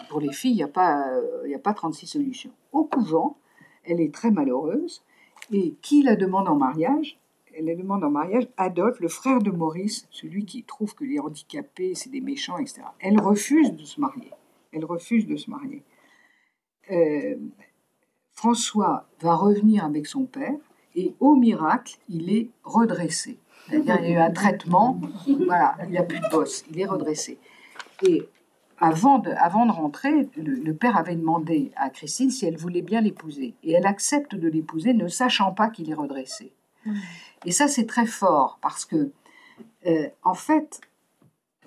Pour 0.09 0.19
les 0.19 0.31
filles, 0.31 0.51
il 0.51 0.55
n'y 0.55 0.63
a, 0.63 0.67
pas, 0.67 1.05
a 1.53 1.59
pas 1.59 1.73
36 1.73 2.07
solutions. 2.07 2.51
Au 2.71 2.83
couvent, 2.83 3.37
elle 3.83 4.01
est 4.01 4.13
très 4.13 4.31
malheureuse, 4.31 5.03
et 5.51 5.75
qui 5.81 6.03
la 6.03 6.15
demande 6.15 6.47
en 6.47 6.55
mariage? 6.55 7.17
Elle 7.53 7.65
la 7.65 7.75
demande 7.75 8.03
en 8.03 8.09
mariage 8.09 8.47
Adolphe, 8.57 8.99
le 8.99 9.09
frère 9.09 9.39
de 9.39 9.51
Maurice, 9.51 10.07
celui 10.09 10.45
qui 10.45 10.63
trouve 10.63 10.95
que 10.95 11.03
les 11.03 11.19
handicapés, 11.19 11.95
c'est 11.95 12.09
des 12.09 12.21
méchants, 12.21 12.57
etc. 12.57 12.83
Elle 12.99 13.19
refuse 13.19 13.73
de 13.73 13.83
se 13.83 13.99
marier. 13.99 14.31
Elle 14.71 14.85
refuse 14.85 15.27
de 15.27 15.35
se 15.35 15.49
marier. 15.49 15.83
Euh, 16.91 17.35
François 18.33 19.07
va 19.19 19.35
revenir 19.35 19.85
avec 19.85 20.07
son 20.07 20.25
père 20.25 20.57
et 20.95 21.13
au 21.19 21.35
miracle, 21.35 21.97
il 22.09 22.33
est 22.35 22.49
redressé. 22.63 23.37
C'est-à-dire, 23.69 23.99
il 24.01 24.09
y 24.09 24.15
a 24.15 24.15
eu 24.15 24.17
un 24.17 24.31
traitement, 24.31 24.99
voilà, 25.45 25.77
il 25.87 25.93
n'a 25.93 26.03
plus 26.03 26.19
de 26.19 26.29
bosse, 26.29 26.65
il 26.69 26.79
est 26.79 26.85
redressé. 26.85 27.37
Et 28.03 28.27
avant 28.79 29.19
de, 29.19 29.29
avant 29.37 29.67
de 29.67 29.71
rentrer, 29.71 30.27
le, 30.35 30.73
père 30.73 30.97
avait 30.97 31.15
demandé 31.15 31.71
à 31.75 31.89
Christine 31.89 32.31
si 32.31 32.45
elle 32.47 32.57
voulait 32.57 32.81
bien 32.81 33.01
l'épouser. 33.01 33.53
Et 33.63 33.73
elle 33.73 33.85
accepte 33.85 34.35
de 34.35 34.47
l'épouser, 34.47 34.93
ne 34.93 35.07
sachant 35.07 35.51
pas 35.53 35.69
qu'il 35.69 35.89
est 35.89 35.95
redressé. 35.95 36.51
Et 37.45 37.51
ça, 37.51 37.67
c'est 37.67 37.85
très 37.85 38.07
fort, 38.07 38.57
parce 38.61 38.85
que, 38.85 39.11
euh, 39.85 40.09
en 40.23 40.33
fait, 40.33 40.81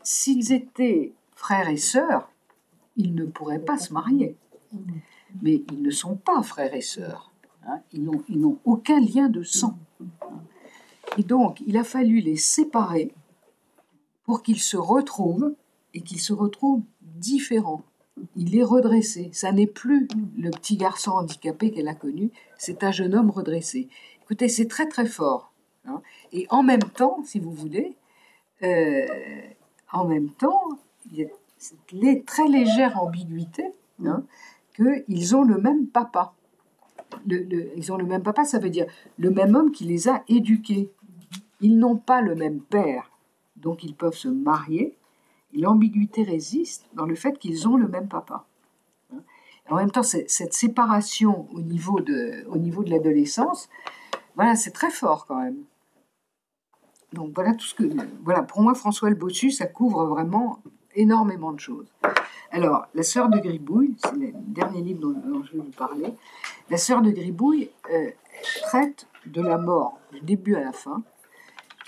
s'ils 0.02 0.52
étaient 0.52 1.12
frères 1.36 1.68
et 1.68 1.76
sœurs, 1.76 2.28
ils 2.96 3.14
ne 3.14 3.24
pourraient 3.24 3.64
pas 3.64 3.78
se 3.78 3.92
marier. 3.92 4.36
Mais 5.42 5.62
ils 5.72 5.82
ne 5.82 5.90
sont 5.90 6.16
pas 6.16 6.42
frères 6.42 6.74
et 6.74 6.80
sœurs. 6.80 7.32
Hein. 7.66 7.80
Ils 7.92 8.04
n'ont 8.04 8.58
aucun 8.64 9.00
lien 9.00 9.28
de 9.28 9.42
sang. 9.42 9.78
Et 11.18 11.22
donc, 11.22 11.62
il 11.66 11.76
a 11.76 11.84
fallu 11.84 12.20
les 12.20 12.36
séparer 12.36 13.12
pour 14.24 14.42
qu'ils 14.42 14.60
se 14.60 14.76
retrouvent 14.76 15.54
et 15.92 16.00
qu'ils 16.00 16.20
se 16.20 16.32
retrouvent 16.32 16.82
différents. 17.02 17.82
Il 18.36 18.56
est 18.56 18.64
redressé. 18.64 19.30
Ça 19.32 19.52
n'est 19.52 19.66
plus 19.66 20.08
le 20.36 20.50
petit 20.50 20.76
garçon 20.76 21.12
handicapé 21.12 21.70
qu'elle 21.70 21.88
a 21.88 21.94
connu, 21.94 22.30
c'est 22.58 22.84
un 22.84 22.90
jeune 22.90 23.14
homme 23.14 23.30
redressé. 23.30 23.88
Écoutez, 24.22 24.48
c'est 24.48 24.66
très 24.66 24.86
très 24.86 25.06
fort. 25.06 25.52
Hein. 25.86 26.00
Et 26.32 26.46
en 26.50 26.62
même 26.62 26.82
temps, 26.82 27.22
si 27.24 27.38
vous 27.38 27.52
voulez, 27.52 27.96
euh, 28.62 29.06
en 29.92 30.06
même 30.06 30.30
temps, 30.30 30.62
il 31.12 31.28
cette 31.64 32.26
très 32.26 32.46
légère 32.46 33.02
ambiguïté 33.02 33.72
hein, 34.04 34.22
qu'ils 34.76 35.34
ont 35.34 35.44
le 35.44 35.56
même 35.56 35.86
papa. 35.86 36.34
ils 37.26 37.90
ont 37.92 37.96
le 37.96 38.04
même 38.04 38.22
papa, 38.22 38.44
ça 38.44 38.58
veut 38.58 38.68
dire 38.68 38.86
le 39.18 39.30
même 39.30 39.54
homme 39.54 39.72
qui 39.72 39.84
les 39.84 40.08
a 40.08 40.22
éduqués. 40.28 40.90
Ils 41.60 41.78
n'ont 41.78 41.96
pas 41.96 42.20
le 42.20 42.34
même 42.34 42.60
père, 42.60 43.10
donc 43.56 43.82
ils 43.82 43.94
peuvent 43.94 44.16
se 44.16 44.28
marier. 44.28 44.94
L'ambiguïté 45.54 46.22
résiste 46.22 46.86
dans 46.94 47.06
le 47.06 47.14
fait 47.14 47.38
qu'ils 47.38 47.66
ont 47.66 47.76
le 47.76 47.88
même 47.88 48.08
papa. 48.08 48.44
En 49.70 49.76
même 49.76 49.90
temps, 49.90 50.02
cette 50.02 50.52
séparation 50.52 51.48
au 51.54 51.60
niveau 51.62 52.00
de, 52.00 52.90
l'adolescence, 52.90 53.70
voilà, 54.34 54.54
c'est 54.56 54.72
très 54.72 54.90
fort 54.90 55.24
quand 55.24 55.40
même. 55.40 55.56
Donc 57.14 57.34
voilà, 57.34 58.42
pour 58.42 58.60
moi, 58.60 58.74
François 58.74 59.08
Le 59.08 59.16
Bossu, 59.16 59.50
ça 59.50 59.66
couvre 59.66 60.04
vraiment 60.04 60.60
énormément 60.94 61.52
de 61.52 61.60
choses. 61.60 61.86
Alors, 62.50 62.86
La 62.94 63.02
sœur 63.02 63.28
de 63.28 63.38
Gribouille, 63.38 63.96
c'est 63.98 64.14
le 64.14 64.32
dernier 64.34 64.80
livre 64.80 65.12
dont, 65.12 65.42
je 65.44 65.52
vais 65.52 65.58
vous 65.58 65.72
parler. 65.72 66.14
La 66.70 66.76
sœur 66.76 67.02
de 67.02 67.10
Gribouille 67.10 67.70
euh, 67.92 68.10
traite 68.62 69.06
de 69.26 69.42
la 69.42 69.58
mort 69.58 69.98
du 70.12 70.20
début 70.20 70.54
à 70.54 70.60
la 70.60 70.72
fin 70.72 71.02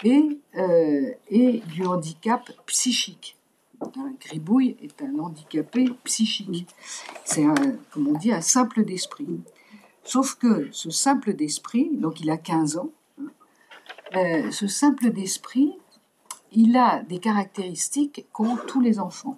et, 0.03 0.39
euh, 0.57 1.13
du 1.31 1.87
handicap 1.87 2.51
psychique. 2.67 3.37
Gribouille 4.21 4.77
est 4.83 5.03
un 5.03 5.19
handicapé 5.19 5.87
psychique. 6.05 6.75
C'est, 7.25 7.45
comme 7.93 8.09
on 8.09 8.15
dit, 8.15 8.33
un 8.33 8.41
simple 8.41 8.85
d'esprit. 8.85 9.41
Sauf 10.07 10.37
que 10.37 10.69
ce 10.71 10.91
simple 10.91 11.35
d'esprit, 11.35 11.91
donc 11.93 12.21
il 12.21 12.31
a 12.31 12.37
15 12.37 12.77
ans, 12.77 12.91
hein, 13.21 13.27
euh, 14.15 14.51
ce 14.53 14.69
simple 14.69 15.11
d'esprit, 15.11 15.73
il 16.53 16.77
a 16.77 17.03
des 17.03 17.19
caractéristiques 17.19 18.27
qu'ont 18.33 18.57
tous 18.57 18.81
les 18.81 18.99
enfants. 18.99 19.37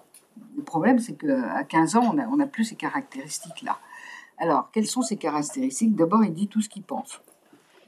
Le 0.57 0.63
problème, 0.63 0.99
c'est 0.99 1.15
qu'à 1.15 1.65
15 1.65 1.97
ans, 1.97 2.15
on 2.31 2.37
n'a 2.37 2.47
plus 2.47 2.65
ces 2.65 2.77
caractéristiques-là. 2.77 3.79
Alors, 4.39 4.71
quelles 4.71 4.87
sont 4.87 5.03
ces 5.03 5.17
caractéristiques? 5.17 5.97
D'abord, 5.97 6.25
il 6.25 6.33
dit 6.33 6.49
tout 6.49 6.61
ce 6.61 6.69
qu'il 6.69 6.83
pense. 6.83 7.21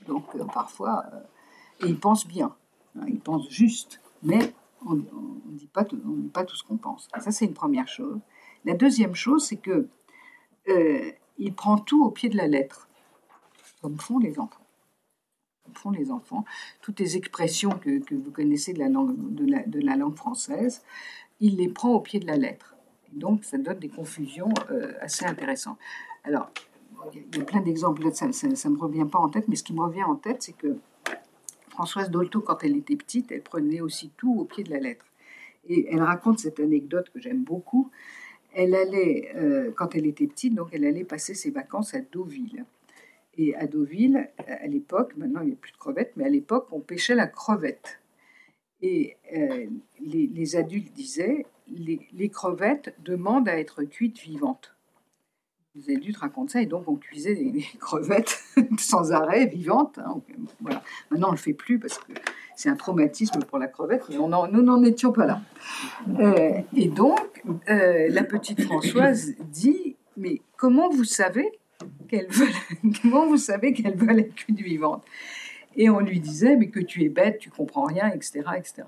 Donc, 0.08 0.24
euh, 0.34 0.44
parfois, 0.44 1.04
euh, 1.12 1.86
il 1.86 1.98
pense 1.98 2.26
bien. 2.26 2.54
Hein, 2.98 3.04
il 3.06 3.20
pense 3.20 3.48
juste. 3.48 4.00
Mais 4.22 4.52
on 4.84 4.94
ne 4.94 5.02
dit, 5.50 5.68
pas 5.68 5.84
tout, 5.84 5.98
pas 6.32 6.44
tout 6.44 6.56
ce 6.56 6.64
qu'on 6.64 6.76
pense. 6.76 7.08
Ça, 7.18 7.30
c'est 7.30 7.44
une 7.44 7.54
première 7.54 7.86
chose. 7.86 8.18
La 8.64 8.74
deuxième 8.74 9.14
chose, 9.14 9.44
c'est 9.46 9.56
que 9.56 9.88
euh, 10.68 11.12
il 11.38 11.54
prend 11.54 11.78
tout 11.78 12.04
au 12.04 12.10
pied 12.10 12.28
de 12.28 12.36
la 12.36 12.48
lettre, 12.48 12.88
comme 13.80 13.98
font 13.98 14.18
les 14.18 14.38
enfants 14.40 14.60
font 15.74 15.90
les 15.90 16.10
enfants, 16.10 16.44
toutes 16.80 17.00
les 17.00 17.16
expressions 17.16 17.70
que, 17.70 18.00
vous 18.14 18.30
connaissez 18.30 18.72
de 18.72 18.78
la, 18.78 18.88
langue, 19.96 20.16
française, 20.16 20.82
il 21.40 21.56
les 21.56 21.68
prend 21.68 21.90
au 21.90 22.00
pied 22.00 22.20
de 22.20 22.26
la 22.26 22.36
lettre. 22.36 22.76
donc, 23.12 23.44
ça 23.44 23.58
donne 23.58 23.78
des 23.78 23.88
confusions 23.88 24.52
euh, 24.70 24.92
assez 25.00 25.24
intéressantes. 25.24 25.78
Alors, 26.24 26.50
il 27.14 27.38
y 27.38 27.40
a 27.40 27.44
plein 27.44 27.60
d'exemples, 27.60 28.02
ça 28.12 28.26
ne 28.26 28.74
me 28.74 28.78
revient 28.78 29.06
pas 29.10 29.18
en 29.18 29.28
tête, 29.28 29.48
mais 29.48 29.56
ce 29.56 29.62
qui 29.62 29.72
me 29.72 29.80
revient 29.80 30.04
en 30.04 30.16
tête, 30.16 30.42
c'est 30.42 30.56
que 30.56 30.76
Françoise 31.70 32.10
Dolto, 32.10 32.40
quand 32.40 32.62
elle 32.62 32.76
était 32.76 32.96
petite, 32.96 33.32
elle 33.32 33.42
prenait 33.42 33.80
aussi 33.80 34.10
tout 34.16 34.34
au 34.38 34.44
pied 34.44 34.64
de 34.64 34.70
la 34.70 34.80
lettre. 34.80 35.06
Et 35.68 35.88
elle 35.90 36.02
raconte 36.02 36.38
cette 36.38 36.60
anecdote 36.60 37.10
que 37.12 37.20
j'aime 37.20 37.42
beaucoup. 37.42 37.90
Elle 38.52 38.74
allait, 38.74 39.32
euh, 39.36 39.70
quand 39.76 39.94
elle 39.94 40.06
était 40.06 40.26
petite, 40.26 40.54
donc 40.54 40.68
elle 40.72 40.84
allait 40.84 41.04
passer 41.04 41.34
ses 41.34 41.50
vacances 41.50 41.94
à 41.94 42.00
Deauville. 42.00 42.64
Et 43.42 43.56
à 43.56 43.66
Deauville, 43.66 44.28
à 44.46 44.66
l'époque, 44.66 45.16
maintenant 45.16 45.40
il 45.40 45.46
n'y 45.46 45.52
a 45.54 45.56
plus 45.56 45.72
de 45.72 45.78
crevettes, 45.78 46.12
mais 46.14 46.24
à 46.24 46.28
l'époque, 46.28 46.68
on 46.72 46.80
pêchait 46.80 47.14
la 47.14 47.26
crevette. 47.26 47.98
Et 48.82 49.16
euh, 49.34 49.66
les, 49.98 50.56
adultes 50.56 50.92
disaient, 50.92 51.46
les, 51.66 52.28
crevettes 52.28 52.94
demandent 53.02 53.48
à 53.48 53.58
être 53.58 53.82
cuites 53.84 54.18
vivantes. 54.18 54.76
Les 55.74 55.96
adultes 55.96 56.18
racontent 56.18 56.48
ça, 56.48 56.60
et 56.60 56.66
donc 56.66 56.86
on 56.86 56.96
cuisait 56.96 57.32
les, 57.32 57.64
crevettes 57.78 58.42
sans 58.78 59.10
arrêt, 59.12 59.46
vivantes. 59.46 59.98
Hein. 60.04 60.20
voilà. 60.60 60.82
Maintenant, 61.10 61.28
on 61.28 61.32
ne 61.32 61.36
le 61.36 61.42
fait 61.42 61.54
plus 61.54 61.78
parce 61.78 61.96
que 61.96 62.12
c'est 62.56 62.68
un 62.68 62.76
traumatisme 62.76 63.40
pour 63.40 63.56
la 63.56 63.68
crevette, 63.68 64.04
mais 64.10 64.16
nous 64.16 64.28
n'en 64.62 64.82
étions 64.82 65.12
pas 65.12 65.24
là. 65.24 65.40
Euh, 66.18 66.60
et 66.76 66.88
donc, 66.88 67.42
euh, 67.70 68.08
la 68.10 68.22
petite 68.22 68.60
Françoise 68.64 69.34
dit, 69.50 69.96
mais 70.18 70.42
comment 70.58 70.90
vous 70.90 71.04
savez 71.04 71.50
qu'elles 72.08 72.28
veulent, 72.30 72.92
comment 73.02 73.26
vous 73.26 73.36
savez 73.36 73.72
qu'elles 73.72 73.96
veulent 73.96 74.20
être 74.20 74.34
cuites 74.34 74.60
vivantes 74.60 75.04
Et 75.76 75.90
on 75.90 76.00
lui 76.00 76.20
disait, 76.20 76.56
mais 76.56 76.68
que 76.68 76.80
tu 76.80 77.04
es 77.04 77.08
bête, 77.08 77.38
tu 77.38 77.50
comprends 77.50 77.84
rien, 77.84 78.08
etc., 78.10 78.42
etc. 78.56 78.82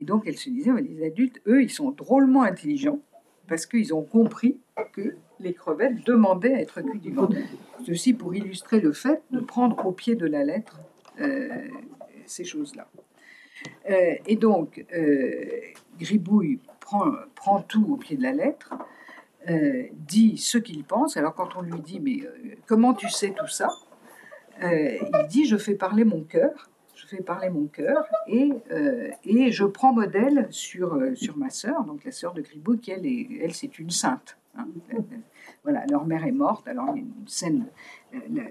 Et 0.00 0.04
donc 0.04 0.24
elle 0.26 0.38
se 0.38 0.50
disait, 0.50 0.70
les 0.80 1.04
adultes, 1.04 1.40
eux, 1.46 1.62
ils 1.62 1.70
sont 1.70 1.90
drôlement 1.90 2.42
intelligents 2.42 3.00
parce 3.48 3.66
qu'ils 3.66 3.92
ont 3.92 4.02
compris 4.02 4.60
que 4.92 5.16
les 5.40 5.52
crevettes 5.52 6.06
demandaient 6.06 6.54
à 6.54 6.60
être 6.60 6.80
cuites 6.82 7.02
vivantes. 7.02 7.34
Ceci 7.84 8.14
pour 8.14 8.34
illustrer 8.34 8.80
le 8.80 8.92
fait 8.92 9.22
de 9.30 9.40
prendre 9.40 9.84
au 9.84 9.92
pied 9.92 10.14
de 10.14 10.26
la 10.26 10.44
lettre 10.44 10.80
euh, 11.20 11.48
ces 12.26 12.44
choses-là. 12.44 12.88
Euh, 13.90 14.14
et 14.26 14.36
donc, 14.36 14.84
euh, 14.94 15.44
Gribouille 15.98 16.60
prend 16.80 17.60
tout 17.62 17.84
au 17.90 17.96
pied 17.96 18.16
de 18.16 18.22
la 18.22 18.32
lettre. 18.32 18.74
Euh, 19.48 19.84
dit 19.94 20.36
ce 20.36 20.58
qu'il 20.58 20.84
pense. 20.84 21.16
Alors 21.16 21.34
quand 21.34 21.56
on 21.56 21.62
lui 21.62 21.80
dit 21.80 21.98
mais 21.98 22.20
euh, 22.26 22.56
comment 22.66 22.92
tu 22.92 23.08
sais 23.08 23.30
tout 23.30 23.46
ça 23.46 23.70
euh, 24.62 24.98
Il 25.00 25.26
dit 25.28 25.46
je 25.46 25.56
fais 25.56 25.74
parler 25.74 26.04
mon 26.04 26.22
cœur, 26.24 26.68
je 26.94 27.06
fais 27.06 27.22
parler 27.22 27.48
mon 27.48 27.66
cœur 27.66 28.04
et, 28.26 28.50
et 29.24 29.50
je 29.50 29.64
prends 29.64 29.94
modèle 29.94 30.46
sur, 30.50 31.00
sur 31.14 31.38
ma 31.38 31.48
sœur, 31.48 31.84
donc 31.84 32.04
la 32.04 32.12
sœur 32.12 32.34
de 32.34 32.42
Gribouille, 32.42 32.80
qui 32.80 32.90
elle, 32.90 33.06
elle 33.42 33.54
c'est 33.54 33.78
une 33.78 33.90
sainte. 33.90 34.36
Hein. 34.56 34.68
Voilà, 35.62 35.84
leur 35.90 36.06
mère 36.06 36.24
est 36.24 36.32
morte. 36.32 36.68
Alors 36.68 36.94
une 36.94 37.26
scène, 37.26 37.66
la, 38.12 38.44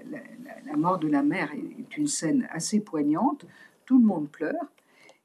la, 0.64 0.76
mort 0.76 0.98
de 0.98 1.08
la 1.08 1.22
mère 1.22 1.50
est 1.52 1.96
une 1.96 2.06
scène 2.06 2.48
assez 2.50 2.80
poignante. 2.80 3.46
Tout 3.84 3.98
le 3.98 4.04
monde 4.04 4.28
pleure 4.28 4.72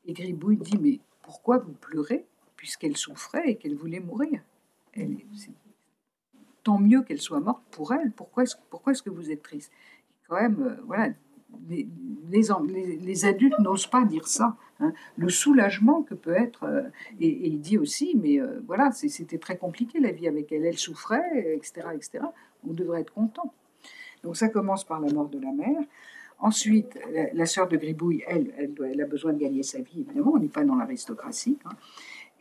et 0.06 0.14
Gribouille 0.14 0.58
dit 0.58 0.78
mais 0.80 1.00
pourquoi 1.22 1.58
vous 1.58 1.74
pleurez 1.74 2.26
puisqu'elle 2.56 2.98
souffrait 2.98 3.50
et 3.50 3.56
qu'elle 3.56 3.76
voulait 3.76 4.00
mourir? 4.00 4.42
Tant 6.66 6.80
mieux 6.80 7.04
qu'elle 7.04 7.22
soit 7.22 7.40
morte 7.40 7.64
pour 7.72 7.94
elle. 7.94 8.12
Pourquoi 8.12 8.44
est-ce, 8.44 8.56
pourquoi 8.70 8.92
est-ce 8.92 9.04
que 9.04 9.10
vous 9.10 9.32
êtes 9.32 9.44
triste? 9.44 9.72
Quand 10.28 10.42
même, 10.42 10.62
euh, 10.62 10.82
voilà, 10.86 11.14
les, 11.70 13.26
adultes 13.26 13.60
n'osent 13.60 13.88
pas 13.88 14.04
dire 14.04 14.28
ça. 14.28 14.58
Hein. 14.80 14.92
Le 15.16 15.30
soulagement 15.30 16.02
que 16.02 16.16
peut 16.16 16.34
être, 16.34 16.64
euh, 16.64 16.82
et, 17.20 17.48
il 17.48 17.62
dit 17.62 17.78
aussi, 17.78 18.18
mais 18.22 18.42
euh, 18.42 18.60
voilà, 18.68 18.92
c'était 18.92 19.38
très 19.38 19.58
compliqué 19.58 20.00
la 20.00 20.12
vie 20.12 20.28
avec 20.28 20.52
elle, 20.52 20.66
elle 20.66 20.78
souffrait, 20.78 21.54
etc., 21.56 21.88
etc. 21.94 22.26
On 22.68 22.74
devrait 22.74 23.02
être 23.02 23.14
content. 23.14 23.54
Donc 24.24 24.36
ça 24.36 24.50
commence 24.50 24.84
par 24.84 25.00
la 25.00 25.14
mort 25.14 25.30
de 25.30 25.40
la 25.40 25.52
mère. 25.52 25.82
Ensuite, 26.40 27.00
la, 27.34 27.46
sœur 27.46 27.68
de 27.70 27.78
Gribouille, 27.78 28.24
elle, 28.28 28.52
elle, 28.58 29.02
a 29.02 29.06
besoin 29.06 29.32
de 29.32 29.40
gagner 29.40 29.64
sa 29.64 29.80
vie, 29.80 30.02
évidemment, 30.02 30.34
on 30.34 30.40
n'est 30.40 30.50
pas 30.50 30.66
dans 30.66 30.76
l'aristocratie. 30.76 31.58
Hein. 31.64 31.70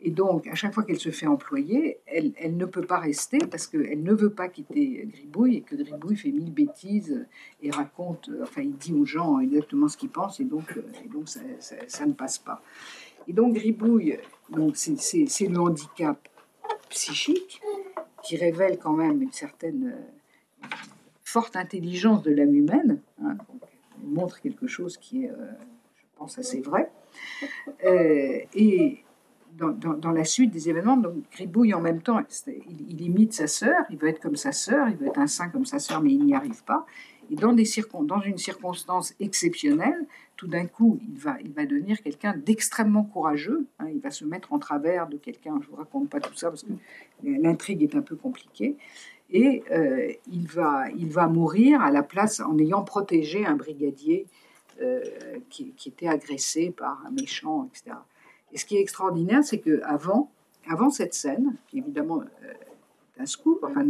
Et 0.01 0.11
donc, 0.11 0.45
à 0.47 0.55
chaque 0.55 0.73
fois 0.73 0.83
qu'elle 0.83 0.99
se 0.99 1.09
fait 1.09 1.25
employer, 1.25 1.99
elle, 2.05 2.33
ne 2.57 2.65
peut 2.65 2.85
pas 2.85 2.99
rester 2.99 3.39
parce 3.39 3.65
qu'elle 3.65 4.03
ne 4.03 4.13
veut 4.13 4.29
pas 4.29 4.49
quitter 4.49 5.07
Gribouille 5.11 5.57
et 5.57 5.61
que 5.61 5.75
Gribouille 5.75 6.17
fait 6.17 6.31
mille 6.31 6.53
bêtises 6.53 7.25
et 7.61 7.71
raconte, 7.71 8.29
enfin, 8.43 8.61
il 8.61 8.75
dit 8.75 8.93
aux 8.93 9.05
gens 9.05 9.39
exactement 9.39 9.87
ce 9.87 9.97
qu'il 9.97 10.09
pense 10.09 10.39
et 10.39 10.43
donc, 10.43 10.77
et 11.03 11.07
donc 11.07 11.29
ça, 11.29 12.05
ne 12.05 12.13
passe 12.13 12.37
pas. 12.37 12.61
Et 13.27 13.33
donc, 13.33 13.55
Gribouille, 13.55 14.19
donc 14.49 14.75
c'est 14.75 15.47
le 15.47 15.59
handicap 15.59 16.27
psychique 16.89 17.61
qui 18.23 18.37
révèle 18.37 18.77
quand 18.77 18.93
même 18.93 19.21
une 19.21 19.31
certaine 19.31 19.93
euh, 19.93 20.67
forte 21.23 21.55
intelligence 21.55 22.23
de 22.23 22.31
l'âme 22.31 22.55
humaine. 22.55 23.01
Hein, 23.23 23.37
elle 23.61 24.09
montre 24.09 24.41
quelque 24.41 24.67
chose 24.67 24.97
qui 24.97 25.25
est, 25.25 25.29
euh, 25.29 25.51
je 25.95 26.03
pense, 26.15 26.37
assez 26.39 26.61
vrai. 26.61 26.91
Euh, 27.85 28.39
et 28.53 29.04
dans, 29.57 30.11
la 30.11 30.23
suite 30.23 30.51
des 30.51 30.69
événements, 30.69 30.97
donc 30.97 31.15
Gribouille 31.31 31.73
en 31.73 31.81
même 31.81 32.01
temps, 32.01 32.21
il, 32.67 33.01
imite 33.01 33.33
sa 33.33 33.47
sœur, 33.47 33.85
il 33.89 33.97
veut 33.97 34.09
être 34.09 34.19
comme 34.19 34.35
sa 34.35 34.51
sœur, 34.51 34.89
il 34.89 34.97
veut 34.97 35.07
être 35.07 35.19
un 35.19 35.27
saint 35.27 35.49
comme 35.49 35.65
sa 35.65 35.79
sœur, 35.79 36.01
mais 36.01 36.11
il 36.11 36.23
n'y 36.23 36.35
arrive 36.35 36.63
pas. 36.63 36.85
Et 37.31 37.35
dans, 37.35 37.55
une 38.21 38.37
circonstance 38.37 39.15
exceptionnelle, 39.19 40.05
tout 40.35 40.47
d'un 40.47 40.67
coup, 40.67 40.99
il 41.01 41.17
va, 41.17 41.37
devenir 41.65 42.01
quelqu'un 42.01 42.35
d'extrêmement 42.37 43.03
courageux. 43.03 43.65
Hein. 43.79 43.87
il 43.93 43.99
va 43.99 44.11
se 44.11 44.25
mettre 44.25 44.53
en 44.53 44.59
travers 44.59 45.07
de 45.07 45.17
quelqu'un. 45.17 45.59
Je 45.61 45.67
vous 45.67 45.75
raconte 45.75 46.09
pas 46.09 46.19
tout 46.19 46.35
ça 46.35 46.49
parce 46.49 46.63
que 46.63 46.73
l'intrigue 47.23 47.81
est 47.81 47.95
un 47.95 48.01
peu 48.01 48.15
compliquée. 48.15 48.77
Et 49.31 49.63
euh, 49.71 50.11
il, 50.31 50.47
va, 50.47 51.27
mourir 51.27 51.81
à 51.81 51.89
la 51.89 52.03
place 52.03 52.41
en 52.41 52.59
ayant 52.59 52.83
protégé 52.83 53.45
un 53.45 53.55
brigadier 53.55 54.27
euh, 54.81 55.01
qui, 55.49 55.73
était 55.87 56.07
agressé 56.07 56.69
par 56.69 57.03
un 57.07 57.11
méchant, 57.11 57.67
etc. 57.71 57.95
Et 58.55 58.57
ce 58.57 58.65
qui 58.65 58.77
est 58.77 58.79
extraordinaire, 58.79 59.43
c'est 59.43 59.59
que 59.59 59.81
avant, 59.83 60.31
avant 60.65 60.89
cette 60.89 61.13
scène, 61.13 61.57
qui 61.67 61.79
évidemment 61.79 62.21
euh, 62.21 62.53
est 63.17 63.21
un 63.21 63.25
scoop, 63.25 63.59
enfin, 63.63 63.85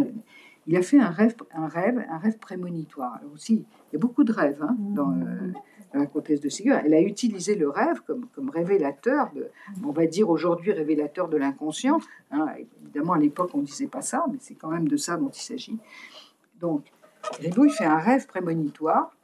il 0.65 0.75
a 0.75 0.81
fait 0.81 0.99
un 0.99 1.11
rêve, 1.11 1.35
un 1.53 1.67
rêve, 1.67 2.03
un 2.09 2.17
rêve 2.17 2.39
prémonitoire. 2.39 3.13
Alors 3.19 3.31
aussi, 3.31 3.53
il 3.53 3.93
y 3.93 3.95
a 3.95 3.99
beaucoup 3.99 4.23
de 4.23 4.33
rêves 4.33 4.63
hein, 4.63 4.75
dans, 4.79 5.11
euh, 5.11 5.51
dans, 5.93 5.99
la 5.99 6.07
comtesse 6.07 6.41
de 6.41 6.49
Ségur. 6.49 6.77
Elle 6.83 6.95
a 6.95 7.01
utilisé 7.01 7.53
le 7.53 7.69
rêve 7.69 8.01
comme, 8.07 8.25
comme 8.33 8.49
révélateur, 8.49 9.31
de, 9.35 9.51
on 9.85 9.91
va 9.91 10.07
dire 10.07 10.31
aujourd'hui 10.31 10.71
révélateur 10.71 11.29
de 11.29 11.37
l'inconscient. 11.37 11.99
Hein. 12.31 12.47
Évidemment, 12.81 13.13
à 13.13 13.19
l'époque, 13.19 13.51
on 13.53 13.59
ne 13.59 13.65
disait 13.65 13.85
pas 13.85 14.01
ça, 14.01 14.25
mais 14.31 14.39
c'est 14.39 14.55
quand 14.55 14.69
même 14.69 14.87
de 14.87 14.97
ça 14.97 15.15
dont 15.15 15.29
il 15.29 15.41
s'agit. 15.41 15.77
Donc, 16.59 16.91
il 17.39 17.53
fait 17.69 17.85
un 17.85 17.99
rêve 17.99 18.25
prémonitoire 18.25 19.15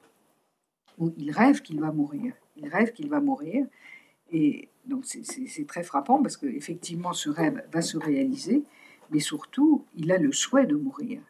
où 0.99 1.11
il 1.17 1.31
rêve 1.31 1.63
qu'il 1.63 1.81
va 1.81 1.91
mourir. 1.91 2.35
Il 2.57 2.67
rêve 2.67 2.91
qu'il 2.91 3.09
va 3.09 3.19
mourir. 3.19 3.65
Et 4.31 4.69
donc 4.85 5.05
c'est 5.05 5.67
très 5.67 5.83
frappant 5.83 6.21
parce 6.21 6.37
qu'effectivement 6.37 7.13
ce 7.13 7.29
rêve 7.29 7.63
va 7.71 7.81
se 7.81 7.97
réaliser, 7.97 8.63
mais 9.11 9.19
surtout 9.19 9.85
il 9.95 10.11
a 10.11 10.17
le 10.17 10.31
souhait 10.31 10.65
de 10.65 10.75
mourir. 10.75 11.21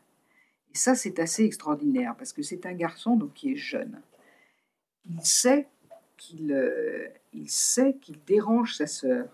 Et 0.73 0.77
ça 0.77 0.95
c'est 0.95 1.19
assez 1.19 1.43
extraordinaire 1.43 2.15
parce 2.17 2.33
que 2.33 2.41
c'est 2.41 2.65
un 2.65 2.73
garçon 2.73 3.15
donc, 3.15 3.33
qui 3.33 3.51
est 3.51 3.57
jeune. 3.57 4.01
Il 5.05 5.21
sait 5.21 5.67
qu'il 6.17 6.53
euh, 6.53 7.07
il 7.33 7.49
sait 7.49 7.97
qu'il 8.01 8.23
dérange 8.25 8.75
sa 8.75 8.87
sœur, 8.87 9.27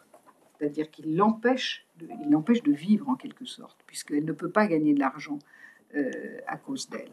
c'est-à-dire 0.57 0.89
qu'il 0.89 1.15
l'empêche 1.15 1.85
de, 1.97 2.07
il 2.23 2.31
l'empêche 2.31 2.63
de 2.63 2.71
vivre 2.71 3.09
en 3.09 3.15
quelque 3.15 3.45
sorte, 3.45 3.77
puisqu'elle 3.85 4.25
ne 4.25 4.33
peut 4.33 4.49
pas 4.49 4.67
gagner 4.67 4.93
de 4.93 4.99
l'argent 4.99 5.39
euh, 5.95 6.39
à 6.47 6.57
cause 6.57 6.89
d'elle. 6.89 7.11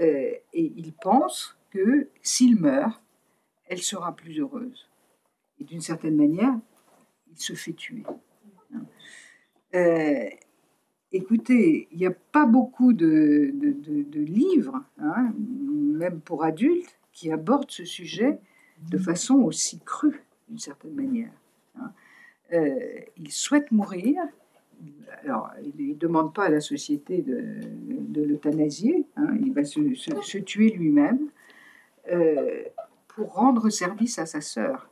Euh, 0.00 0.32
et 0.52 0.72
il 0.76 0.92
pense 0.92 1.56
que 1.70 2.08
s'il 2.22 2.56
meurt, 2.56 3.02
elle 3.66 3.82
sera 3.82 4.14
plus 4.14 4.38
heureuse 4.38 4.87
et 5.60 5.64
d'une 5.64 5.80
certaine 5.80 6.16
manière, 6.16 6.54
il 7.30 7.38
se 7.38 7.52
fait 7.54 7.72
tuer. 7.72 8.04
Euh, 9.74 10.28
écoutez, 11.12 11.88
il 11.92 11.98
n'y 11.98 12.06
a 12.06 12.14
pas 12.32 12.46
beaucoup 12.46 12.92
de, 12.92 13.52
livres, 14.14 14.82
hein, 14.98 15.32
même 15.38 16.20
pour 16.20 16.44
adultes, 16.44 16.98
qui 17.12 17.32
abordent 17.32 17.70
ce 17.70 17.84
sujet 17.84 18.38
de 18.90 18.98
façon 18.98 19.36
aussi 19.36 19.80
crue, 19.84 20.22
d'une 20.48 20.58
certaine 20.58 20.94
manière. 20.94 21.32
Hein. 21.76 21.92
Euh, 22.52 23.00
il 23.16 23.30
souhaite 23.30 23.72
mourir. 23.72 24.22
Alors, 25.24 25.50
il 25.76 25.88
ne 25.88 25.94
demande 25.94 26.32
pas 26.32 26.44
à 26.44 26.48
la 26.48 26.60
société 26.60 27.22
de, 27.22 28.22
l'euthanasier, 28.22 29.06
hein, 29.16 29.36
il 29.40 29.52
va 29.52 29.64
se, 29.64 30.38
tuer 30.38 30.70
lui-même 30.70 31.28
euh, 32.10 32.62
pour 33.08 33.34
rendre 33.34 33.68
service 33.70 34.18
à 34.18 34.26
sa 34.26 34.40
sœur 34.40 34.88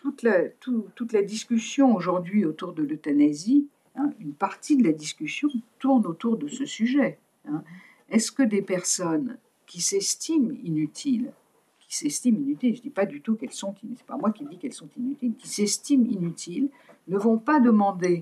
toute 0.00 0.22
la, 0.22 0.48
toute 0.48 1.12
la 1.12 1.22
discussion 1.22 1.94
aujourd'hui 1.94 2.44
autour 2.44 2.72
de 2.72 2.82
l'euthanasie, 2.82 3.68
hein, 3.96 4.12
une 4.20 4.32
partie 4.32 4.76
de 4.76 4.84
la 4.84 4.92
discussion 4.92 5.48
tourne 5.78 6.06
autour 6.06 6.36
de 6.36 6.48
ce 6.48 6.64
sujet. 6.64 7.18
Hein. 7.46 7.62
Est-ce 8.10 8.32
que 8.32 8.42
des 8.42 8.62
personnes 8.62 9.38
qui 9.66 9.80
s'estiment 9.80 10.54
inutiles, 10.62 11.32
qui 11.80 11.96
s'estiment 11.96 12.38
inutiles, 12.38 12.74
je 12.74 12.80
ne 12.80 12.84
dis 12.84 12.90
pas 12.90 13.06
du 13.06 13.20
tout 13.20 13.34
qu'elles 13.34 13.52
sont 13.52 13.74
inutiles, 13.82 13.96
c'est 13.98 14.06
pas 14.06 14.16
moi 14.16 14.30
qui 14.30 14.44
dis 14.44 14.58
qu'elles 14.58 14.72
sont 14.72 14.88
inutiles, 14.96 15.34
qui 15.36 15.48
s'estiment 15.48 16.06
inutiles, 16.06 16.68
ne 17.08 17.18
vont 17.18 17.38
pas 17.38 17.60
demander 17.60 18.20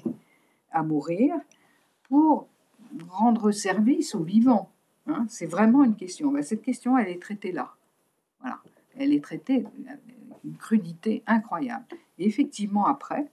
à 0.71 0.83
mourir 0.83 1.35
pour 2.09 2.49
rendre 3.09 3.51
service 3.51 4.15
aux 4.15 4.23
vivants 4.23 4.71
hein? 5.07 5.27
C'est 5.29 5.47
vraiment 5.47 5.85
une 5.85 5.97
question. 5.97 6.31
Ben, 6.31 6.43
cette 6.43 6.63
question, 6.63 6.97
elle 6.99 7.09
est 7.09 7.21
traitée 7.21 7.53
là. 7.53 7.75
Voilà. 8.41 8.61
Elle 8.99 9.13
est 9.13 9.23
traitée 9.23 9.65
crudité 10.55 11.23
incroyable. 11.27 11.85
Et 12.19 12.27
effectivement, 12.27 12.87
après, 12.87 13.27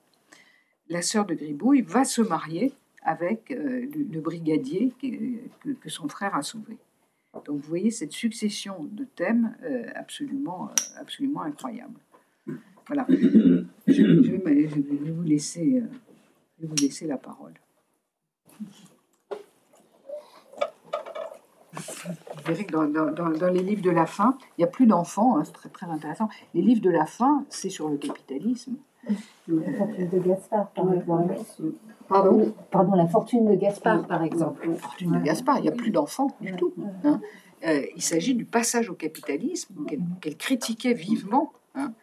la 0.89 1.01
sœur 1.01 1.25
de 1.25 1.33
Gribouille 1.33 1.81
va 1.81 2.03
se 2.03 2.21
marier 2.21 2.73
avec 3.03 3.51
euh, 3.51 3.85
le, 4.11 4.21
brigadier 4.21 4.93
que, 5.01 5.89
son 5.89 6.07
frère 6.07 6.35
a 6.35 6.41
sauvé. 6.41 6.77
Donc 7.33 7.61
vous 7.61 7.67
voyez 7.67 7.91
cette 7.91 8.11
succession 8.11 8.87
de 8.91 9.03
thèmes 9.03 9.55
euh, 9.63 9.89
absolument, 9.95 10.69
euh, 10.69 10.99
absolument 10.99 11.41
incroyable. 11.41 11.99
Voilà. 12.87 13.05
Vous 13.07 15.23
laisser, 15.23 15.81
je 16.57 16.61
vais 16.61 16.67
vous 16.67 16.75
laisser 16.75 17.07
la 17.07 17.17
parole. 17.17 17.53
Vous 22.05 22.43
verrez 22.45 22.65
que 22.65 22.73
dans, 22.73 23.49
les 23.49 23.63
livres 23.63 23.81
de 23.81 23.89
la 23.89 24.05
fin, 24.05 24.37
il 24.57 24.61
n'y 24.61 24.65
a 24.65 24.67
plus 24.67 24.87
d'enfants, 24.87 25.37
hein, 25.37 25.43
c'est 25.45 25.53
très, 25.53 25.69
très 25.69 25.85
intéressant. 25.87 26.29
Les 26.53 26.61
livres 26.61 26.81
de 26.81 26.89
la 26.89 27.05
fin, 27.05 27.45
c'est 27.49 27.69
sur 27.69 27.89
le 27.89 27.97
capitalisme. 27.97 28.75
La 29.47 29.73
fortune 29.77 30.09
de 30.09 30.19
Gaspard, 30.19 30.69
par 30.69 30.93
exemple. 30.93 31.35
Pardon 32.07 32.53
Pardon, 32.71 32.95
la 32.95 33.07
fortune 33.07 33.45
de 33.45 33.55
Gaspard, 33.55 34.07
par 34.07 34.23
exemple. 34.23 34.67
La 34.67 34.75
fortune 34.75 35.11
de 35.11 35.19
Gaspard, 35.19 35.57
il 35.59 35.63
n'y 35.63 35.69
a 35.69 35.73
plus 35.73 35.91
d'enfants 35.91 36.35
du 36.39 36.53
tout. 36.55 36.73
Hein. 37.03 37.19
Euh, 37.65 37.81
il 37.95 38.01
s'agit 38.01 38.35
du 38.35 38.45
passage 38.45 38.89
au 38.89 38.93
capitalisme 38.93 39.85
qu'elle 40.21 40.37
critiquait 40.37 40.93
vivement. 40.93 41.53
Hein. 41.75 41.93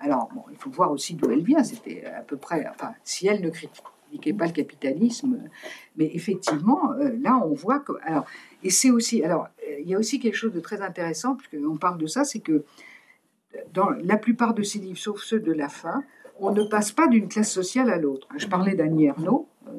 Alors, 0.00 0.28
bon, 0.34 0.44
il 0.50 0.56
faut 0.56 0.70
voir 0.70 0.90
aussi 0.92 1.14
d'où 1.14 1.30
elle 1.30 1.42
vient. 1.42 1.62
C'était 1.64 2.04
à 2.04 2.22
peu 2.22 2.36
près, 2.36 2.66
enfin, 2.68 2.92
si 3.04 3.26
elle 3.26 3.40
ne 3.40 3.50
critiquait 4.08 4.32
pas 4.32 4.46
le 4.46 4.52
capitalisme, 4.52 5.38
mais 5.96 6.10
effectivement, 6.14 6.92
euh, 6.92 7.16
là, 7.20 7.40
on 7.44 7.54
voit 7.54 7.80
que, 7.80 7.92
alors, 8.02 8.24
et 8.62 8.70
c'est 8.70 8.90
aussi, 8.90 9.22
alors, 9.22 9.48
il 9.80 9.88
y 9.88 9.94
a 9.94 9.98
aussi 9.98 10.18
quelque 10.18 10.34
chose 10.34 10.52
de 10.52 10.60
très 10.60 10.80
intéressant, 10.80 11.36
puisqu'on 11.36 11.76
parle 11.76 11.98
de 11.98 12.06
ça, 12.06 12.24
c'est 12.24 12.40
que 12.40 12.64
dans 13.72 13.90
la 13.90 14.16
plupart 14.16 14.54
de 14.54 14.62
ces 14.62 14.78
livres, 14.78 14.98
sauf 14.98 15.22
ceux 15.22 15.40
de 15.40 15.52
la 15.52 15.68
fin, 15.68 16.02
on 16.40 16.52
ne 16.52 16.62
passe 16.64 16.92
pas 16.92 17.08
d'une 17.08 17.28
classe 17.28 17.50
sociale 17.50 17.90
à 17.90 17.98
l'autre. 17.98 18.28
Je 18.36 18.46
parlais 18.46 18.74
d'Annie 18.74 19.06
Ernaux, 19.06 19.48
euh, 19.66 19.70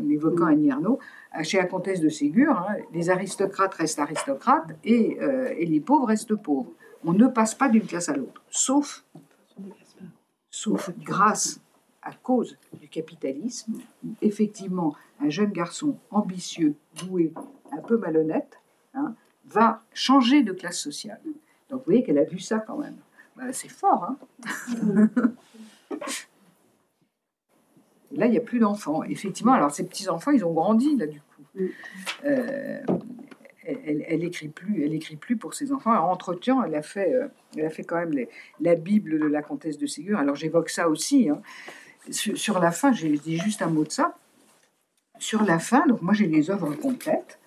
en 0.00 0.08
évoquant 0.10 0.46
Annie 0.46 0.68
Ernaux, 0.68 0.98
chez 1.42 1.58
la 1.58 1.66
comtesse 1.66 2.00
de 2.00 2.08
Ségur, 2.08 2.58
hein, 2.58 2.76
les 2.92 3.10
aristocrates 3.10 3.74
restent 3.74 4.00
aristocrates 4.00 4.72
et, 4.84 5.18
euh, 5.20 5.54
et, 5.56 5.66
les 5.66 5.80
pauvres 5.80 6.06
restent 6.06 6.34
pauvres. 6.34 6.72
On 7.04 7.12
ne 7.12 7.28
passe 7.28 7.54
pas 7.54 7.68
d'une 7.68 7.86
classe 7.86 8.08
à 8.08 8.16
l'autre, 8.16 8.42
sauf, 8.50 9.04
sauf 10.50 10.90
grâce 10.98 11.60
à 12.02 12.12
cause 12.12 12.56
du 12.80 12.88
capitalisme, 12.88 13.74
effectivement, 14.22 14.94
un 15.20 15.28
jeune 15.28 15.52
garçon 15.52 15.96
ambitieux, 16.10 16.74
doué, 16.96 17.32
un 17.72 17.82
peu 17.82 17.98
malhonnête, 17.98 18.58
hein, 18.94 19.14
va 19.46 19.82
changer 19.92 20.42
de 20.42 20.52
classe 20.52 20.78
sociale. 20.78 21.20
Donc 21.68 21.80
vous 21.80 21.84
voyez 21.86 22.02
qu'elle 22.02 22.18
a 22.18 22.24
vu 22.24 22.38
ça 22.38 22.58
quand 22.58 22.78
même. 22.78 22.96
Bah, 23.36 23.52
c'est 23.52 23.68
fort. 23.68 24.04
Hein 24.04 24.16
là, 28.12 28.26
il 28.26 28.30
n'y 28.32 28.38
a 28.38 28.42
plus 28.42 28.58
d'enfants. 28.58 29.02
Effectivement, 29.04 29.52
alors 29.52 29.70
ces 29.70 29.86
petits-enfants, 29.86 30.30
ils 30.30 30.44
ont 30.44 30.52
grandi 30.52 30.96
là 30.96 31.06
du 31.06 31.20
coup. 31.20 31.60
Euh, 32.24 32.80
elle, 33.62 34.04
elle, 34.08 34.24
écrit 34.24 34.48
plus, 34.48 34.84
elle 34.84 34.94
écrit 34.94 35.16
plus 35.16 35.36
pour 35.36 35.54
ses 35.54 35.72
enfants. 35.72 35.92
entre 36.10 36.34
temps, 36.34 36.62
elle 36.64 36.74
a 36.74 36.82
fait, 36.82 37.14
euh, 37.14 37.28
elle 37.56 37.66
a 37.66 37.70
fait 37.70 37.84
quand 37.84 37.96
même 37.96 38.26
la 38.60 38.74
Bible 38.74 39.18
de 39.18 39.26
la 39.26 39.42
comtesse 39.42 39.78
de 39.78 39.86
Ségur. 39.86 40.18
Alors 40.18 40.34
j'évoque 40.34 40.70
ça 40.70 40.88
aussi. 40.88 41.28
Hein. 41.28 41.40
Sur, 42.10 42.58
la 42.60 42.72
fin, 42.72 42.92
j'ai 42.92 43.10
dit 43.18 43.38
juste 43.38 43.62
un 43.62 43.68
mot 43.68 43.84
de 43.84 43.90
ça. 43.90 44.16
Sur 45.18 45.44
la 45.44 45.58
fin, 45.58 45.86
donc 45.86 46.00
moi 46.00 46.14
j'ai 46.14 46.26
les 46.26 46.50
œuvres 46.50 46.74
complètes 46.74 47.38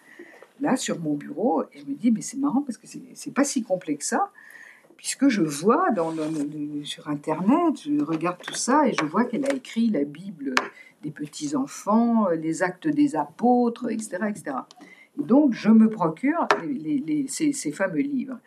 là 0.62 0.78
sur 0.78 1.00
mon 1.00 1.16
bureau 1.16 1.64
et 1.74 1.80
je 1.80 1.86
me 1.86 1.96
dis 1.96 2.12
mais 2.12 2.22
c'est 2.22 2.38
marrant 2.38 2.62
parce 2.62 2.78
que 2.78 2.86
c'est 3.16 3.34
pas 3.34 3.44
si 3.44 3.64
complet 3.64 3.96
que 3.96 4.06
ça 4.06 4.32
puisque 5.04 5.28
je 5.28 5.42
vois 5.42 5.92
dans, 5.92 6.14
sur 6.86 7.10
internet, 7.10 7.76
je 7.84 8.02
regarde 8.02 8.38
tout 8.42 8.54
ça 8.54 8.88
et 8.88 8.94
je 8.94 9.04
vois 9.04 9.26
qu'elle 9.26 9.44
a 9.46 9.54
écrit 9.54 9.90
la 9.90 10.06
Bible 10.06 10.56
des 11.02 11.12
petits 11.12 11.58
enfants, 11.58 12.30
les 12.30 12.64
actes 12.64 12.88
des 12.88 13.18
apôtres, 13.18 13.92
etc., 13.92 14.20
etc. 14.30 14.56
Donc, 15.18 15.52
je 15.54 15.70
me 15.70 15.90
procure 15.90 16.48
ces, 17.28 17.72
fameux 17.74 18.00
livres, 18.00 18.40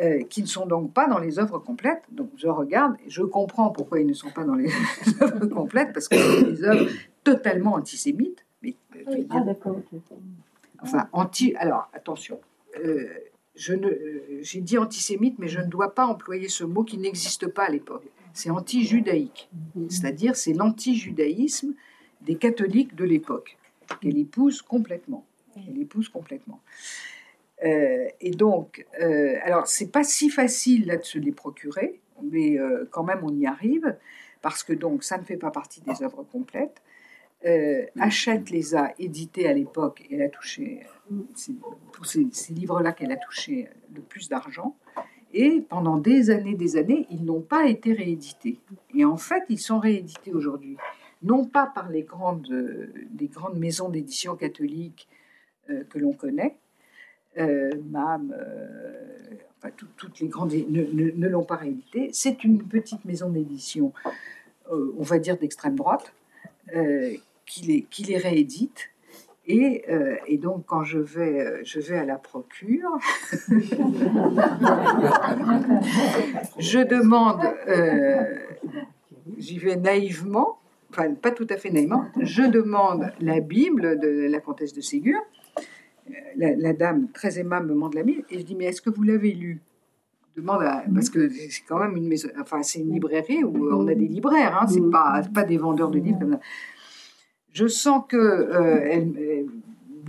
euh, 0.00 0.22
qui 0.24 0.42
ne 0.42 0.46
sont 0.46 0.66
donc 0.66 0.92
pas 0.92 1.08
dans 1.08 1.18
les 1.18 1.38
œuvres 1.38 1.58
complètes. 1.58 2.02
Donc, 2.10 2.30
je 2.36 2.48
regarde 2.48 2.96
et 3.06 3.10
je 3.10 3.22
comprends 3.22 3.70
pourquoi 3.70 4.00
ils 4.00 4.06
ne 4.06 4.12
sont 4.12 4.30
pas 4.30 4.44
dans 4.44 4.54
les 4.54 4.68
œuvres 5.22 5.46
complètes, 5.46 5.92
parce 5.92 6.08
que 6.08 6.16
c'est 6.16 6.44
des 6.44 6.64
œuvres 6.64 6.90
totalement 7.24 7.74
antisémites. 7.74 8.44
Mais, 8.62 8.74
euh, 8.96 9.24
ah, 9.30 9.40
d'accord. 9.40 9.80
Enfin, 10.82 11.08
anti. 11.12 11.54
Alors, 11.56 11.88
attention. 11.94 12.38
Euh, 12.84 13.06
je 13.54 13.72
ne, 13.72 13.88
j'ai 14.42 14.60
dit 14.60 14.76
antisémite, 14.76 15.38
mais 15.38 15.48
je 15.48 15.60
ne 15.60 15.66
dois 15.66 15.94
pas 15.94 16.06
employer 16.06 16.48
ce 16.48 16.64
mot 16.64 16.84
qui 16.84 16.98
n'existe 16.98 17.46
pas 17.46 17.64
à 17.64 17.70
l'époque. 17.70 18.04
C'est 18.34 18.50
anti-judaïque, 18.50 19.48
mhm. 19.74 19.88
c'est-à-dire 19.88 20.36
c'est 20.36 20.52
l'anti-judaïsme 20.52 21.72
des 22.20 22.34
catholiques 22.34 22.94
de 22.94 23.04
l'époque 23.04 23.56
qu'elle 24.00 24.18
épouse 24.18 24.60
complètement. 24.60 25.24
Elle 25.56 25.80
épouse 25.80 26.10
complètement. 26.10 26.60
Euh, 27.64 28.08
et 28.20 28.30
donc, 28.32 28.86
euh, 29.00 29.36
alors, 29.42 29.66
c'est 29.66 29.90
pas 29.90 30.04
si 30.04 30.30
facile 30.30 30.86
là 30.86 30.96
de 30.96 31.04
se 31.04 31.18
les 31.18 31.32
procurer, 31.32 32.00
mais 32.22 32.58
euh, 32.58 32.86
quand 32.90 33.04
même 33.04 33.20
on 33.22 33.34
y 33.34 33.46
arrive, 33.46 33.96
parce 34.42 34.62
que 34.62 34.72
donc 34.72 35.04
ça 35.04 35.18
ne 35.18 35.24
fait 35.24 35.36
pas 35.36 35.50
partie 35.50 35.80
des 35.80 36.02
œuvres 36.02 36.24
complètes. 36.24 36.82
Hachette 38.00 38.50
les 38.50 38.74
a 38.74 38.92
édités 38.98 39.46
à 39.46 39.52
l'époque 39.52 40.02
et 40.10 40.16
elle 40.16 40.22
a 40.22 40.28
touché, 40.28 40.80
pour 41.92 42.04
ces, 42.04 42.26
ces 42.32 42.52
livres-là 42.52 42.90
qu'elle 42.92 43.12
a 43.12 43.16
touché 43.16 43.68
le 43.94 44.00
plus 44.00 44.28
d'argent. 44.28 44.76
Et 45.32 45.60
pendant 45.60 45.98
des 45.98 46.30
années, 46.30 46.54
des 46.54 46.76
années, 46.76 47.06
ils 47.10 47.24
n'ont 47.24 47.42
pas 47.42 47.66
été 47.66 47.92
réédités. 47.92 48.58
Et 48.94 49.04
en 49.04 49.16
fait, 49.16 49.44
ils 49.48 49.60
sont 49.60 49.78
réédités 49.78 50.32
aujourd'hui, 50.32 50.76
non 51.22 51.44
pas 51.44 51.66
par 51.66 51.88
les 51.88 52.02
grandes, 52.02 52.48
les 53.18 53.28
grandes 53.28 53.58
maisons 53.58 53.90
d'édition 53.90 54.34
catholiques 54.34 55.08
euh, 55.70 55.82
que 55.84 55.98
l'on 55.98 56.12
connaît. 56.12 56.56
Euh, 57.38 57.70
MAM, 57.90 58.34
euh, 58.36 59.34
enfin, 59.58 59.68
toutes 59.96 60.20
les 60.20 60.28
grandes 60.28 60.52
ne, 60.52 61.28
l'ont 61.28 61.44
pas 61.44 61.56
réédité. 61.56 62.08
C'est 62.12 62.44
une 62.44 62.62
petite 62.62 63.04
maison 63.04 63.28
d'édition, 63.28 63.92
on 64.70 65.02
va 65.02 65.18
dire 65.18 65.36
d'extrême 65.36 65.76
droite, 65.76 66.14
qui 67.44 67.86
les, 68.06 68.16
réédite. 68.16 68.88
Et, 69.48 69.84
et, 70.26 70.38
donc, 70.38 70.64
quand 70.66 70.82
je 70.82 70.98
vais, 70.98 71.62
je 71.64 71.78
vais 71.78 71.98
à 71.98 72.04
la 72.04 72.16
procure, 72.16 72.90
je 76.58 76.84
demande, 76.84 77.42
j'y 79.38 79.58
vais 79.58 79.76
naïvement, 79.76 80.58
enfin 80.90 81.14
pas 81.14 81.30
tout 81.30 81.46
à 81.50 81.56
fait 81.56 81.70
naïvement, 81.70 82.06
je 82.20 82.42
demande 82.42 83.12
la 83.20 83.40
Bible 83.40 84.00
de 84.00 84.26
la 84.28 84.40
comtesse 84.40 84.72
de 84.72 84.80
Ségur, 84.80 85.20
la, 86.36 86.72
dame 86.72 87.08
très 87.12 87.38
aimable 87.38 87.66
me 87.66 87.74
demande 87.74 87.94
la 87.94 88.02
Bible 88.02 88.24
et 88.30 88.38
je 88.38 88.44
dis 88.44 88.54
mais 88.54 88.66
est-ce 88.66 88.82
que 88.82 88.90
vous 88.90 89.02
l'avez 89.02 89.32
lu? 89.32 89.60
Demande 90.36 90.64
parce 90.94 91.08
que 91.08 91.30
c'est 91.30 91.62
quand 91.66 91.78
même 91.78 91.96
une 91.96 92.08
maison, 92.08 92.28
enfin 92.38 92.62
c'est 92.62 92.80
une 92.80 92.92
librairie 92.92 93.42
où 93.42 93.72
on 93.72 93.88
a 93.88 93.94
des 93.94 94.06
libraires, 94.06 94.58
hein, 94.60 94.66
c'est 94.66 94.82
pas 94.90 95.22
pas 95.34 95.44
des 95.44 95.56
vendeurs 95.56 95.90
de 95.90 95.98
livres 95.98 96.38
Je 97.54 97.66
sens 97.66 98.04
que 98.06 98.18
euh, 98.18 99.02
euh, 99.16 99.46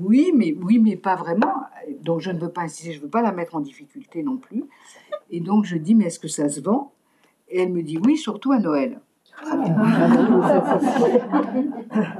oui, 0.01 0.31
mais 0.35 0.53
oui, 0.61 0.79
mais 0.79 0.97
pas 0.97 1.15
vraiment. 1.15 1.53
Donc 2.01 2.19
je 2.19 2.31
ne 2.31 2.39
veux 2.39 2.49
pas 2.49 2.63
insister, 2.63 2.91
je 2.91 3.01
veux 3.01 3.07
pas 3.07 3.21
la 3.21 3.31
mettre 3.31 3.55
en 3.55 3.61
difficulté 3.61 4.21
non 4.21 4.35
plus. 4.35 4.65
Et 5.29 5.39
donc 5.39 5.63
je 5.63 5.77
dis 5.77 5.95
mais 5.95 6.05
est-ce 6.05 6.19
que 6.19 6.27
ça 6.27 6.49
se 6.49 6.59
vend? 6.59 6.91
Et 7.47 7.61
elle 7.61 7.71
me 7.71 7.81
dit 7.81 7.97
oui, 8.03 8.17
surtout 8.17 8.51
à 8.51 8.59
Noël. 8.59 8.99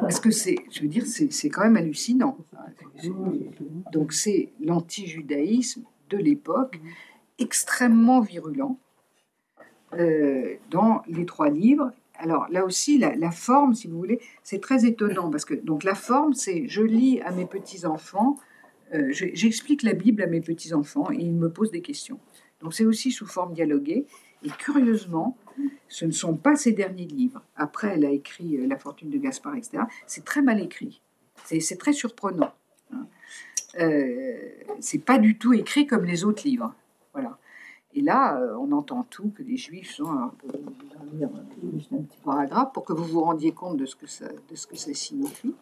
Parce 0.02 0.20
que 0.20 0.32
c'est, 0.32 0.58
je 0.70 0.82
veux 0.82 0.88
dire, 0.88 1.06
c'est 1.06 1.50
quand 1.50 1.64
même 1.64 1.78
hallucinant. 1.78 2.38
Donc 3.92 4.14
c'est 4.14 4.52
l'anti-judaïsme 4.62 5.84
de 6.10 6.18
l'époque, 6.18 6.80
extrêmement 7.40 8.22
virulent, 8.22 8.80
euh, 9.94 10.56
dans 10.70 11.02
les 11.08 11.26
trois 11.26 11.50
livres. 11.50 11.92
Alors 12.20 12.48
là 12.50 12.66
aussi, 12.66 12.98
la, 12.98 13.32
forme, 13.32 13.74
si 13.74 13.88
vous 13.88 13.98
voulez, 13.98 14.20
c'est 14.44 14.62
très 14.62 14.86
étonnant, 14.86 15.30
parce 15.30 15.46
que 15.46 15.54
donc 15.54 15.84
la 15.84 15.96
forme, 15.96 16.34
c'est 16.34 16.68
je 16.68 16.82
lis 16.82 17.22
à 17.22 17.32
mes 17.32 17.46
petits-enfants, 17.46 18.38
euh, 18.94 19.10
j'explique 19.12 19.84
la 19.84 19.94
Bible 19.94 20.22
à 20.24 20.28
mes 20.28 20.42
petits-enfants, 20.42 21.12
et 21.12 21.18
ils 21.18 21.34
me 21.34 21.50
posent 21.50 21.72
des 21.72 21.82
questions. 21.82 22.20
Donc 22.62 22.74
c'est 22.74 22.86
aussi 22.86 23.12
sous 23.12 23.28
forme 23.28 23.54
dialoguée, 23.54 24.08
et 24.44 24.50
curieusement, 24.50 25.38
ce 25.88 26.06
ne 26.06 26.12
sont 26.12 26.36
pas 26.36 26.56
ses 26.56 26.72
derniers 26.72 27.06
livres. 27.06 27.42
Après, 27.56 27.90
elle 27.96 28.06
a 28.06 28.12
écrit 28.12 28.58
euh, 28.58 28.68
La 28.68 28.78
fortune 28.78 29.10
de 29.10 29.18
Gaspard, 29.18 29.56
etc. 29.56 29.84
C'est 30.06 30.26
très 30.26 30.42
mal 30.42 30.62
écrit. 30.62 31.02
C'est 31.46 31.78
très 31.78 31.94
surprenant. 31.94 32.54
Hein. 32.94 33.08
Euh, 33.80 34.38
c'est 34.80 35.00
pas 35.00 35.18
du 35.18 35.38
tout 35.38 35.54
écrit 35.54 35.88
comme 35.88 36.06
les 36.06 36.26
autres 36.26 36.44
livres. 36.46 36.74
Voilà. 37.14 37.38
Et 37.94 38.02
là, 38.02 38.40
euh, 38.40 38.56
on 38.60 38.72
entend 38.74 39.04
tout, 39.04 39.32
que 39.36 39.44
les 39.44 39.58
juifs 39.58 39.92
sont. 39.92 40.10
un 40.10 40.30
petit 40.30 42.20
paragraphe 42.24 42.74
pour 42.74 42.86
que 42.86 42.94
vous 42.94 43.06
vous 43.06 43.22
rendiez 43.22 43.54
compte 43.54 43.78
de 43.78 43.86
ce 43.86 43.96
que 43.96 44.08
ça, 44.08 44.28
de 44.50 44.56
ce 44.56 44.68
que 44.68 44.76
ça 44.76 44.94
signifie. 44.94 45.56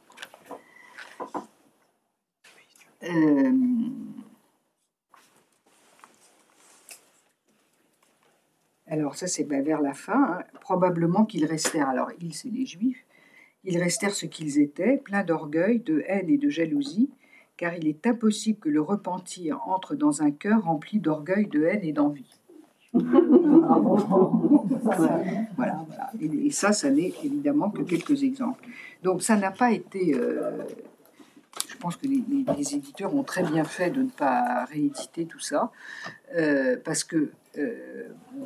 Alors 8.87 9.15
ça 9.15 9.27
c'est 9.27 9.43
ben, 9.43 9.63
vers 9.63 9.81
la 9.81 9.93
fin, 9.93 10.37
hein. 10.39 10.43
probablement 10.61 11.25
qu'ils 11.25 11.45
restèrent, 11.45 11.89
alors 11.89 12.11
ils 12.19 12.33
c'est 12.33 12.49
les 12.49 12.65
juifs, 12.65 13.05
ils 13.63 13.81
restèrent 13.81 14.13
ce 14.13 14.25
qu'ils 14.25 14.59
étaient, 14.59 14.97
pleins 14.97 15.23
d'orgueil, 15.23 15.79
de 15.79 16.03
haine 16.07 16.29
et 16.29 16.37
de 16.37 16.49
jalousie, 16.49 17.09
car 17.57 17.73
il 17.75 17.87
est 17.87 18.05
impossible 18.05 18.59
que 18.59 18.69
le 18.69 18.81
repentir 18.81 19.59
entre 19.67 19.95
dans 19.95 20.21
un 20.21 20.31
cœur 20.31 20.63
rempli 20.63 20.99
d'orgueil, 20.99 21.47
de 21.47 21.63
haine 21.63 21.83
et 21.83 21.93
d'envie. 21.93 22.39
voilà, 25.55 25.85
Et, 26.21 26.51
ça, 26.51 26.71
ça 26.71 26.89
n'est 26.89 27.13
évidemment 27.23 27.69
que 27.69 27.81
quelques 27.81 28.23
exemples. 28.23 28.63
Donc 29.03 29.21
ça 29.21 29.35
n'a 29.35 29.51
pas 29.51 29.71
été... 29.71 30.15
Euh, 30.15 30.63
je 31.67 31.75
pense 31.77 31.97
que 31.97 32.07
les, 32.07 32.75
éditeurs 32.75 33.13
ont 33.15 33.23
très 33.23 33.43
bien 33.43 33.63
fait 33.63 33.89
de 33.89 34.01
ne 34.01 34.09
pas 34.09 34.65
rééditer 34.65 35.25
tout 35.25 35.39
ça, 35.39 35.71
euh, 36.35 36.77
parce 36.83 37.03
que, 37.03 37.31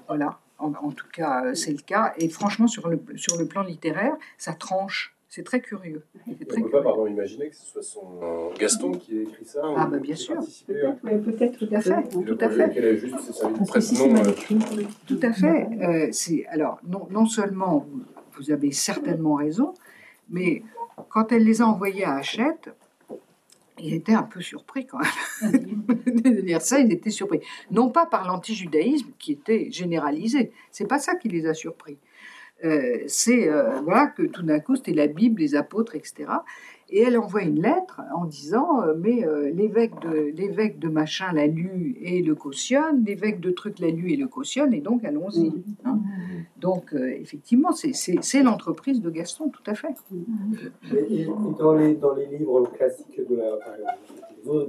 voilà, 0.08 0.40
en, 0.58 0.92
tout 0.92 1.08
cas, 1.12 1.54
c'est 1.56 1.72
le 1.72 1.82
cas. 1.82 2.14
Et 2.18 2.30
franchement, 2.30 2.68
sur 2.68 2.88
le, 2.90 3.00
sur 3.16 3.38
le 3.38 3.48
plan 3.48 3.64
littéraire, 3.64 4.16
ça 4.38 4.54
tranche 4.54 5.16
c'est 5.30 5.44
très 5.44 5.62
curieux. 5.62 6.04
On 6.28 6.32
ne 6.32 6.36
peut 6.36 6.70
pas 6.72 6.82
pardon, 6.82 7.06
imaginer 7.06 7.50
que 7.50 7.56
ce 7.56 7.68
soit 7.68 7.84
son 7.84 8.52
Gaston 8.58 8.92
qui 8.94 9.20
ait 9.20 9.24
écrit 9.24 9.46
ça. 9.46 9.62
Ah, 9.78 9.86
bah, 9.86 10.00
bien 10.00 10.16
sûr. 10.16 10.38
Peut-être, 10.66 11.60
tout 11.60 11.70
à 11.72 11.82
fait. 11.82 12.10
Tout 12.10 12.38
à 12.42 12.50
fait. 12.50 12.74
Qu'elle 12.74 12.86
a 12.86 12.96
juste 12.96 13.16
euh, 13.44 13.50
Tout 15.06 15.20
à 15.22 15.32
fait. 15.32 15.68
Euh, 15.82 16.08
c'est, 16.12 16.48
alors, 16.48 16.80
non, 16.88 17.08
non 17.12 17.28
seulement 17.28 17.86
vous, 17.88 18.02
vous, 18.38 18.52
avez 18.52 18.72
certainement 18.72 19.36
raison, 19.36 19.76
mais 20.32 20.64
quand 21.10 21.32
elle 21.32 21.44
les 21.44 21.62
a 21.62 21.68
envoyés 21.68 22.06
à 22.06 22.16
Hachette, 22.16 22.72
il 23.82 23.94
était 23.94 24.14
un 24.14 24.24
peu 24.24 24.42
surpris 24.42 24.86
quand 24.86 25.00
même 25.42 25.84
de 26.06 26.42
dire 26.42 26.62
ça. 26.62 26.80
Il 26.80 26.92
était 26.92 27.10
surpris, 27.10 27.42
non 27.72 27.90
pas 27.90 28.06
par 28.06 28.28
l'antijudaïsme 28.28 29.10
qui 29.18 29.34
était 29.34 29.70
généralisé. 29.72 30.52
C'est 30.72 30.88
pas 30.88 31.00
ça 31.00 31.16
qui 31.16 31.30
les 31.30 31.46
a 31.46 31.54
surpris. 31.54 31.98
Euh, 32.66 33.04
c'est 33.08 33.48
euh, 33.48 33.80
que 34.18 34.24
tout 34.24 34.44
d'un 34.44 34.60
coup 34.60 34.76
c'était 34.76 34.94
la 34.94 35.08
Bible, 35.08 35.42
les 35.42 35.56
apôtres, 35.56 35.96
etc. 35.96 36.30
Et 36.92 37.02
elle 37.02 37.18
envoie 37.18 37.44
une 37.44 37.62
lettre 37.62 38.02
en 38.16 38.26
disant 38.26 38.82
euh, 38.82 38.96
mais 38.98 39.26
l'évêque 39.54 40.00
de 40.02 40.32
l'évêque 40.36 40.80
de 40.80 40.90
machin 40.90 41.32
l'a 41.34 41.48
lu 41.48 41.98
et 42.02 42.22
le 42.22 42.36
cautionne, 42.36 43.04
l'évêque 43.06 43.40
de 43.40 43.52
truc 43.52 43.80
l'a 43.80 43.90
lu 43.90 44.12
et 44.12 44.16
le 44.16 44.28
cautionne 44.28 44.74
et 44.74 44.82
donc 44.82 45.04
allons-y. 45.04 45.50
Mmh. 45.50 45.64
Hein. 45.86 46.00
Donc 46.58 46.94
effectivement 46.94 47.72
c'est 47.72 48.44
l'entreprise 48.44 49.02
de 49.02 49.10
Gaston 49.10 49.50
tout 49.50 49.64
à 49.66 49.76
fait. 49.76 49.96
Et, 51.10 51.28
dans, 51.58 51.74
les, 51.74 51.96
dans 51.96 52.14
les 52.14 52.26
livres 52.26 52.64
classiques 52.74 53.22
de 53.30 53.36
la 53.36 53.60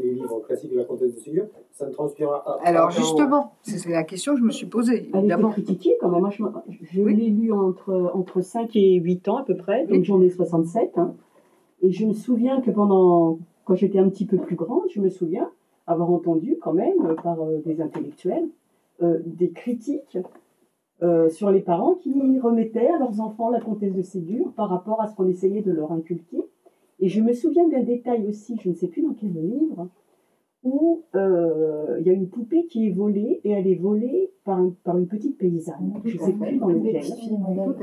les 0.03 0.13
livres 0.13 0.41
classiques 0.41 0.73
de 0.73 0.79
la 0.79 0.85
comtesse 0.85 1.15
de 1.15 1.21
Ségur, 1.21 1.45
ça 1.73 1.87
ne 1.87 1.93
transpire 1.93 2.31
à. 2.31 2.59
Alors 2.65 2.91
justement, 2.91 3.55
c'est 3.63 3.89
la 3.89 4.05
question 4.05 4.35
que 4.35 4.41
je 4.41 4.45
me 4.45 4.51
suis 4.51 4.67
posée. 4.67 5.11
Évidemment. 5.15 5.49
Elle 5.49 5.65
critiquée 5.65 5.97
quand 6.01 6.09
même. 6.09 6.21
Moi, 6.21 6.31
je, 6.31 7.03
l'ai 7.03 7.31
lu 7.31 7.53
entre, 7.53 8.11
entre 8.15 8.41
5 8.41 8.75
et 8.77 8.95
8 8.95 9.29
ans 9.29 9.39
à 9.39 9.45
peu 9.45 9.57
près, 9.57 9.87
donc 9.87 10.05
j'en 10.05 10.21
ai 10.21 10.31
67. 10.31 10.93
Hein. 10.97 11.15
Et 11.83 11.93
je 11.93 12.07
me 12.07 12.13
souviens 12.13 12.61
que 12.61 12.71
pendant 12.71 13.39
quand 13.65 13.75
j'étais 13.75 13.99
un 13.99 14.09
petit 14.09 14.27
peu 14.27 14.37
plus 14.37 14.57
grande, 14.57 14.83
je 14.91 15.01
me 15.01 15.09
souviens 15.09 15.51
avoir 15.87 16.11
entendu 16.11 16.57
quand 16.61 16.73
même 16.73 17.05
euh, 17.05 17.15
par 17.15 17.41
euh, 17.41 17.59
des 17.65 17.81
intellectuels 17.81 18.49
euh, 19.03 19.19
des 19.25 19.51
critiques 19.51 20.19
sur 21.31 21.51
les 21.51 21.61
parents 21.61 21.95
qui 21.95 22.13
remettaient 22.41 22.89
à 22.89 22.99
leurs 22.99 23.23
enfants 23.23 23.49
la 23.49 23.59
comtesse 23.59 23.95
de 23.95 24.03
Ségur 24.03 24.53
par 24.53 24.69
rapport 24.69 25.01
à 25.01 25.07
ce 25.07 25.17
qu'on 25.17 25.29
essayait 25.29 25.63
de 25.63 25.73
leur 25.73 25.93
inculquer. 25.93 26.45
Et 26.99 27.09
je 27.09 27.23
me 27.23 27.33
souviens 27.33 27.67
d'un 27.69 27.83
détail 27.83 28.27
aussi, 28.27 28.59
je 28.63 28.69
ne 28.69 28.75
sais 28.75 28.87
plus 28.87 29.01
dans 29.01 29.15
quel 29.15 29.33
livre, 29.33 29.89
où 30.63 31.03
euh, 31.15 31.97
il 32.01 32.07
y 32.07 32.11
a 32.11 32.13
une 32.13 32.29
poupée 32.29 32.67
qui 32.67 32.87
est 32.87 32.91
volée 32.93 33.41
et 33.45 33.51
elle 33.51 33.67
est 33.67 33.77
volée 33.77 34.31
par, 34.45 34.59
un- 34.59 34.73
par 34.85 34.99
une 34.99 35.07
petite 35.07 35.39
paysanne. 35.39 35.95
Je 36.05 36.17
ne 36.19 36.23
sais 36.23 36.33
plus 36.33 36.57
dans 36.59 36.69
lequel. 36.69 36.97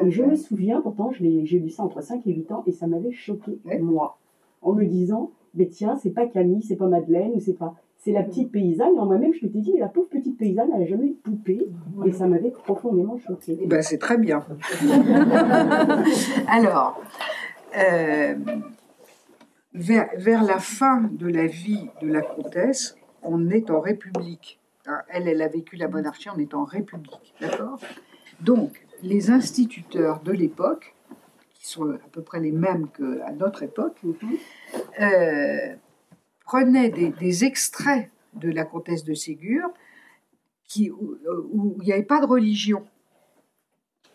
Et 0.05 0.11
je 0.11 0.23
me 0.23 0.35
souviens, 0.35 0.81
pourtant, 0.81 1.11
j'ai 1.11 1.41
lu 1.59 1.69
ça 1.69 1.83
entre 1.83 2.01
5 2.03 2.25
et 2.27 2.33
8 2.33 2.51
ans 2.51 2.63
et 2.67 2.71
ça 2.71 2.85
m'avait 2.87 3.11
choqué, 3.11 3.59
Ouais. 3.65 3.79
moi, 3.79 4.17
en 4.61 4.73
me 4.73 4.85
disant, 4.85 5.31
mais 5.55 5.65
tiens, 5.67 5.95
c'est 5.95 6.11
pas 6.11 6.27
Camille, 6.27 6.61
c'est 6.61 6.75
pas 6.75 6.87
Madeleine, 6.87 7.31
ou 7.35 7.39
c'est 7.39 7.53
pas. 7.57 7.73
C'est 7.99 8.11
la 8.11 8.21
petite 8.21 8.51
paysanne, 8.51 8.93
et 8.95 8.99
en 8.99 9.05
moi-même, 9.07 9.33
je 9.33 9.43
m'étais 9.45 9.59
dit, 9.59 9.71
mais 9.73 9.79
la 9.79 9.87
pauvre 9.87 10.07
petite 10.07 10.37
paysanne, 10.37 10.69
elle 10.73 10.81
n'a 10.81 10.85
jamais 10.85 11.07
eu 11.07 11.09
de 11.09 11.15
poupée, 11.15 11.67
et 12.05 12.11
ça 12.11 12.27
m'avait 12.27 12.51
profondément 12.51 13.17
choqué. 13.17 13.57
Eh 13.59 13.65
ben, 13.65 13.81
c'est 13.81 13.97
très 13.97 14.17
bien. 14.19 14.45
Alors, 16.47 17.01
euh, 17.77 18.35
vers, 19.77 20.09
vers 20.17 20.43
la 20.43 20.59
fin 20.59 21.01
de 21.01 21.27
la 21.27 21.47
vie 21.47 21.89
de 22.01 22.07
la 22.07 22.21
comtesse, 22.21 22.97
on 23.21 23.49
est 23.49 23.69
en 23.69 23.79
République. 23.79 24.59
Hein, 24.85 25.01
Elle, 25.09 25.27
elle 25.27 25.41
a 25.41 25.47
vécu 25.47 25.75
la 25.75 25.87
monarchie, 25.87 26.29
on 26.29 26.39
est 26.39 26.53
en 26.53 26.63
République. 26.63 27.33
D'accord? 27.39 27.79
Donc, 28.41 28.85
les 29.03 29.29
instituteurs 29.29 30.21
de 30.21 30.31
l'époque, 30.31 30.95
qui 31.53 31.67
sont 31.67 31.91
à 31.91 32.09
peu 32.11 32.21
près 32.21 32.39
les 32.39 32.51
mêmes 32.51 32.87
qu'à 32.89 33.31
notre 33.31 33.63
époque, 33.63 33.97
euh, 34.99 35.75
prenaient 36.45 36.89
des, 36.89 37.09
des 37.09 37.45
extraits 37.45 38.09
de 38.33 38.49
la 38.49 38.65
comtesse 38.65 39.03
de 39.03 39.13
Ségur 39.13 39.69
qui, 40.65 40.91
où 40.91 41.17
où 41.51 41.77
il 41.81 41.85
n'y 41.85 41.93
avait 41.93 42.03
pas 42.03 42.19
de 42.19 42.25
religion 42.25 42.85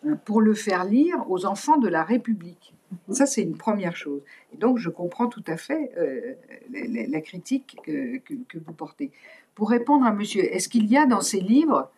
hein, 0.05 0.17
pour 0.25 0.41
le 0.41 0.53
faire 0.53 0.85
lire 0.85 1.29
aux 1.29 1.45
enfants 1.45 1.77
de 1.77 1.87
la 1.87 2.03
République. 2.03 2.73
Ça, 3.11 3.25
c'est 3.25 3.41
une 3.41 3.57
première 3.57 3.95
chose. 3.95 4.21
Et 4.53 4.57
donc, 4.57 4.77
je 4.77 4.89
comprends 4.89 5.27
tout 5.27 5.43
à 5.47 5.57
fait 5.57 5.91
euh, 5.97 6.33
la, 6.71 7.21
critique 7.21 7.77
que, 7.83 8.57
vous 8.65 8.73
portez. 8.73 9.11
Pour 9.55 9.69
répondre 9.69 10.05
à 10.05 10.11
monsieur, 10.11 10.43
est-ce 10.53 10.69
qu'il 10.69 10.85
y 10.85 10.97
a 10.97 11.05
dans 11.05 11.21
ces 11.21 11.39
livres 11.39 11.91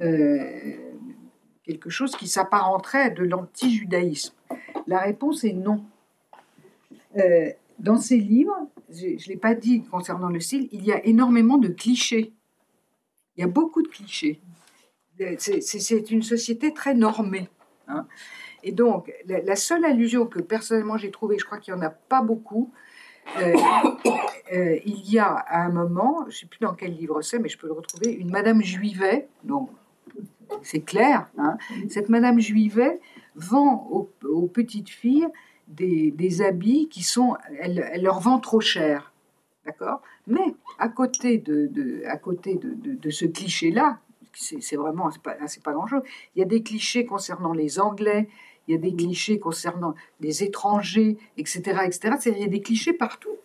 euh, 0.00 0.74
quelque 1.64 1.90
chose 1.90 2.16
qui 2.16 2.28
s'apparenterait 2.28 3.02
à 3.02 3.10
de 3.10 3.22
l'anti-judaïsme? 3.22 4.34
La 4.86 4.98
réponse 4.98 5.44
est 5.44 5.52
non. 5.52 5.84
Euh, 7.16 7.50
dans 7.78 7.96
ces 7.96 8.18
livres, 8.18 8.56
je 8.90 9.06
ne 9.06 9.28
l'ai 9.28 9.36
pas 9.36 9.54
dit 9.54 9.82
concernant 9.84 10.28
le 10.28 10.40
style, 10.40 10.68
il 10.72 10.84
y 10.84 10.92
a 10.92 11.04
énormément 11.06 11.58
de 11.58 11.68
clichés. 11.68 12.32
Il 13.36 13.40
y 13.40 13.44
a 13.44 13.48
beaucoup 13.48 13.82
de 13.82 13.88
clichés. 13.88 14.40
C'est 15.38 16.10
une 16.10 16.22
société 16.22 16.72
très 16.72 16.94
normée. 16.94 17.48
hein. 17.88 18.06
Et 18.62 18.72
donc, 18.72 19.12
la, 19.26 19.56
seule 19.56 19.84
allusion 19.84 20.26
que 20.26 20.40
personnellement 20.40 20.96
j'ai 20.96 21.10
trouvée, 21.10 21.38
je 21.38 21.44
crois 21.44 21.58
qu'il 21.58 21.74
n'y 21.74 21.80
en 21.80 21.82
a 21.82 21.90
pas 21.90 22.22
beaucoup, 22.22 22.70
euh, 23.38 23.54
euh, 24.52 24.78
il 24.84 25.10
y 25.10 25.18
a 25.18 25.28
à 25.28 25.62
un 25.64 25.70
moment, 25.70 26.22
je 26.22 26.26
ne 26.26 26.32
sais 26.32 26.46
plus 26.46 26.60
dans 26.60 26.74
quel 26.74 26.94
livre 26.94 27.22
c'est, 27.22 27.38
mais 27.38 27.48
je 27.48 27.58
peux 27.58 27.66
le 27.66 27.72
retrouver, 27.72 28.12
une 28.12 28.30
Madame 28.30 28.62
Juivet, 28.62 29.28
donc 29.44 29.70
c'est 30.62 30.80
clair, 30.80 31.28
hein, 31.38 31.56
cette 31.88 32.08
Madame 32.08 32.40
Juivet 32.40 33.00
vend 33.36 33.86
aux, 33.90 34.46
petites 34.48 34.90
filles 34.90 35.28
des, 35.68 36.10
des 36.10 36.42
habits 36.42 36.88
qui 36.88 37.02
sont, 37.02 37.36
elle, 37.60 37.88
elle 37.92 38.02
leur 38.02 38.20
vend 38.20 38.40
trop 38.40 38.60
cher, 38.60 39.12
d'accord? 39.64 40.02
Mais 40.26 40.54
à 40.78 40.88
côté 40.88 41.38
de, 41.38 41.66
de- 41.68 42.02
à 42.06 42.16
côté 42.16 42.56
de, 42.56 42.74
de- 42.74 43.10
ce 43.10 43.24
cliché-là, 43.24 43.98
c'est 44.32 44.76
vraiment, 44.76 45.10
c'est 45.10 45.22
pas, 45.22 45.36
pas 45.64 45.72
grand-chose, 45.72 46.02
il 46.34 46.40
y 46.40 46.42
a 46.42 46.46
des 46.46 46.62
clichés 46.62 47.04
concernant 47.04 47.52
les 47.52 47.80
Anglais, 47.80 48.28
il 48.70 48.74
y 48.74 48.76
a 48.76 48.78
des 48.80 48.94
clichés 48.94 49.38
concernant 49.40 49.94
les 50.20 50.44
étrangers, 50.44 51.16
etc., 51.36 51.58
etc. 51.84 52.14
Il 52.26 52.38
y 52.38 52.44
a 52.44 52.46
des 52.46 52.60
clichés 52.60 52.92
partout. 52.92 53.36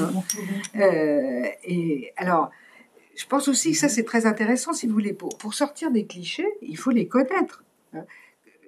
hein. 0.00 0.10
Euh, 0.76 1.44
et 1.64 2.12
alors, 2.16 2.50
je 3.14 3.26
pense 3.26 3.48
aussi 3.48 3.72
que 3.72 3.78
ça, 3.78 3.88
c'est 3.90 4.04
très 4.04 4.24
intéressant, 4.24 4.72
si 4.72 4.86
vous 4.86 4.94
voulez. 4.94 5.12
Pour, 5.12 5.36
pour 5.36 5.52
sortir 5.54 5.90
des 5.90 6.06
clichés, 6.06 6.48
il 6.62 6.78
faut 6.78 6.90
les 6.90 7.06
connaître. 7.06 7.62
hein. 7.94 8.04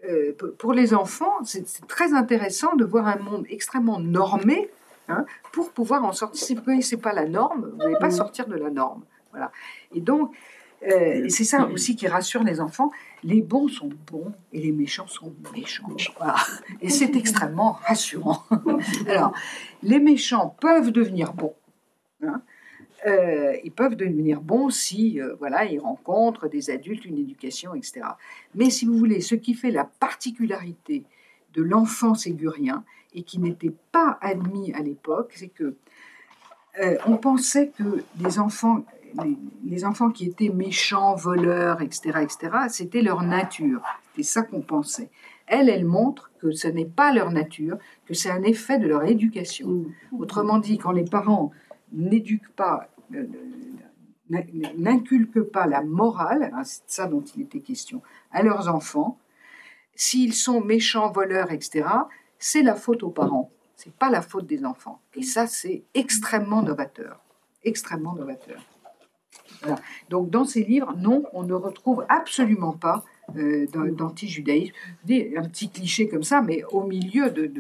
Euh, 0.07 0.35
pour- 0.59 0.75
les 0.75 0.93
enfants, 0.93 1.33
c'est 1.45 1.65
très 1.87 2.13
intéressant 2.13 2.77
de 2.77 2.85
voir 2.85 3.07
un 3.09 3.17
monde 3.17 3.47
extrêmement 3.49 3.99
normé 3.99 4.69
hein, 5.09 5.25
pour 5.53 5.71
pouvoir 5.73 6.05
en 6.05 6.13
sortir. 6.13 6.45
Si 6.45 6.55
vous 6.55 6.61
ne 6.61 6.65
connaissez 6.67 6.99
pas 6.99 7.15
la 7.15 7.25
norme, 7.27 7.71
vous 7.73 7.79
n'allez 7.79 7.97
pas 7.99 8.11
sortir 8.11 8.47
de 8.47 8.57
la 8.57 8.69
norme. 8.69 9.03
Voilà. 9.31 9.51
Et 9.95 10.03
donc, 10.03 10.31
euh, 10.87 11.27
c'est 11.31 11.45
ça 11.45 11.65
aussi 11.73 11.97
qui 11.97 12.07
rassure 12.07 12.45
les 12.45 12.61
enfants. 12.61 12.91
Les 13.25 13.41
bons 13.41 13.69
sont 13.69 13.91
bons 14.11 14.33
et 14.53 14.61
les 14.61 14.73
méchants 14.73 15.07
sont 15.07 15.33
méchants. 15.55 15.89
Voilà. 16.19 16.37
Et 16.81 16.91
c'est 16.91 17.17
extrêmement 17.17 17.73
rassurant. 17.73 18.45
Alors, 19.09 19.33
les 19.83 19.99
méchants 19.99 20.55
peuvent 20.61 20.93
devenir 20.93 21.33
bons. 21.33 21.55
hein. 22.23 22.43
Euh, 23.07 23.57
ils 23.63 23.73
peuvent 23.73 23.97
devenir 23.97 24.41
bons 24.41 24.71
si 24.71 25.21
euh, 25.21 25.35
voilà, 25.39 25.67
ils 25.67 25.79
rencontrent 25.79 26.49
des 26.49 26.71
adultes, 26.71 27.05
une 27.05 27.19
éducation, 27.19 27.75
etc. 27.75 28.01
Mais 28.55 28.71
si 28.71 28.87
vous 28.87 28.97
voulez, 28.97 29.21
ce 29.21 29.35
qui 29.35 29.53
fait 29.53 29.71
la 29.71 29.85
particularité 29.85 31.05
de 31.53 31.63
l'enfant 31.63 32.15
ségurien 32.15 32.83
et 33.13 33.23
qui 33.23 33.39
n'était 33.39 33.75
pas 33.93 34.19
admis 34.23 34.73
à 34.73 34.81
l'époque, 34.81 35.33
c'est 35.37 35.49
que 35.49 35.77
euh, 36.81 36.97
on 37.07 37.19
pensait 37.19 37.69
que 37.77 38.03
les 38.21 38.39
enfants, 38.39 38.85
les, 39.23 39.37
les 39.65 39.85
enfants 39.85 40.11
qui 40.11 40.27
étaient 40.27 40.49
méchants, 40.49 41.15
voleurs, 41.15 41.83
etc., 41.83 42.21
etc., 42.23 42.39
c'était 42.69 43.03
leur 43.03 43.23
nature. 43.23 43.83
C'est 44.17 44.23
ça 44.23 44.43
qu'on 44.43 44.61
pensait. 44.63 45.11
Elle, 45.47 45.69
elle 45.69 45.85
montre 45.85 46.31
que 46.41 46.53
ce 46.53 46.69
n'est 46.69 46.87
pas 46.87 47.13
leur 47.13 47.31
nature, 47.31 47.77
que 48.07 48.15
c'est 48.15 48.31
un 48.31 48.43
effet 48.43 48.79
de 48.79 48.87
leur 48.87 49.05
éducation. 49.05 49.85
Autrement 50.13 50.59
dit, 50.59 50.79
quand 50.79 50.93
les 50.93 51.05
parents 51.05 51.51
n'éduquent 51.93 52.53
pas, 52.57 52.89
euh, 53.15 53.27
n- 54.31 54.73
n'inculquent 54.79 55.43
pas 55.43 55.67
la 55.67 55.83
morale, 55.83 56.51
hein, 56.55 56.65
c'est 56.65 56.83
ça 56.87 57.07
dont 57.07 57.23
il 57.37 57.43
était 57.43 57.61
question, 57.61 58.03
à 58.33 58.43
leurs 58.43 58.69
enfants, 58.75 59.19
s'ils 59.95 60.35
sont 60.35 60.61
méchants, 60.61 61.11
voleurs, 61.13 61.53
etc., 61.53 61.87
c'est 62.39 62.63
la 62.63 62.75
faute 62.75 63.03
aux 63.03 63.11
parents. 63.11 63.51
C'est 63.77 63.93
pas 63.95 64.11
la 64.11 64.23
faute 64.23 64.47
des 64.47 64.65
enfants. 64.65 65.01
Et 65.15 65.23
ça, 65.23 65.47
c'est 65.47 65.83
extrêmement 65.95 66.63
novateur. 66.63 67.21
Extrêmement 67.65 68.15
novateur. 68.15 68.61
Donc, 70.11 70.31
dans 70.31 70.45
ces 70.45 70.63
livres, 70.65 70.95
non, 70.97 71.25
on 71.33 71.43
ne 71.43 71.55
retrouve 71.55 72.05
absolument 72.09 72.73
pas 72.73 73.05
euh, 73.37 73.67
d'an- 73.73 73.87
d'anti-judaïsme. 73.93 74.75
Un 75.09 75.49
petit 75.49 75.71
cliché 75.71 76.09
comme 76.09 76.23
ça, 76.23 76.43
mais 76.43 76.63
au 76.65 76.83
milieu 76.85 77.31
de, 77.31 77.51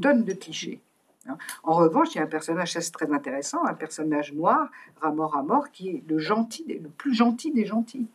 tonnes 0.00 0.24
de 0.24 0.32
clichés. 0.32 0.80
hein. 1.28 1.36
En 1.64 1.74
revanche, 1.74 2.14
il 2.14 2.18
y 2.18 2.20
a 2.20 2.24
un 2.24 2.26
personnage, 2.28 2.76
très 2.92 3.12
intéressant, 3.12 3.64
un 3.64 3.74
personnage 3.74 4.32
noir, 4.32 4.70
Ramor 5.00 5.32
Ramor, 5.32 5.70
qui 5.72 5.88
est 5.90 6.02
le 6.08 6.18
gentil, 6.18 6.64
le 6.68 6.88
plus 6.88 7.14
gentil 7.14 7.50
des 7.52 7.64
gentils. 7.66 8.06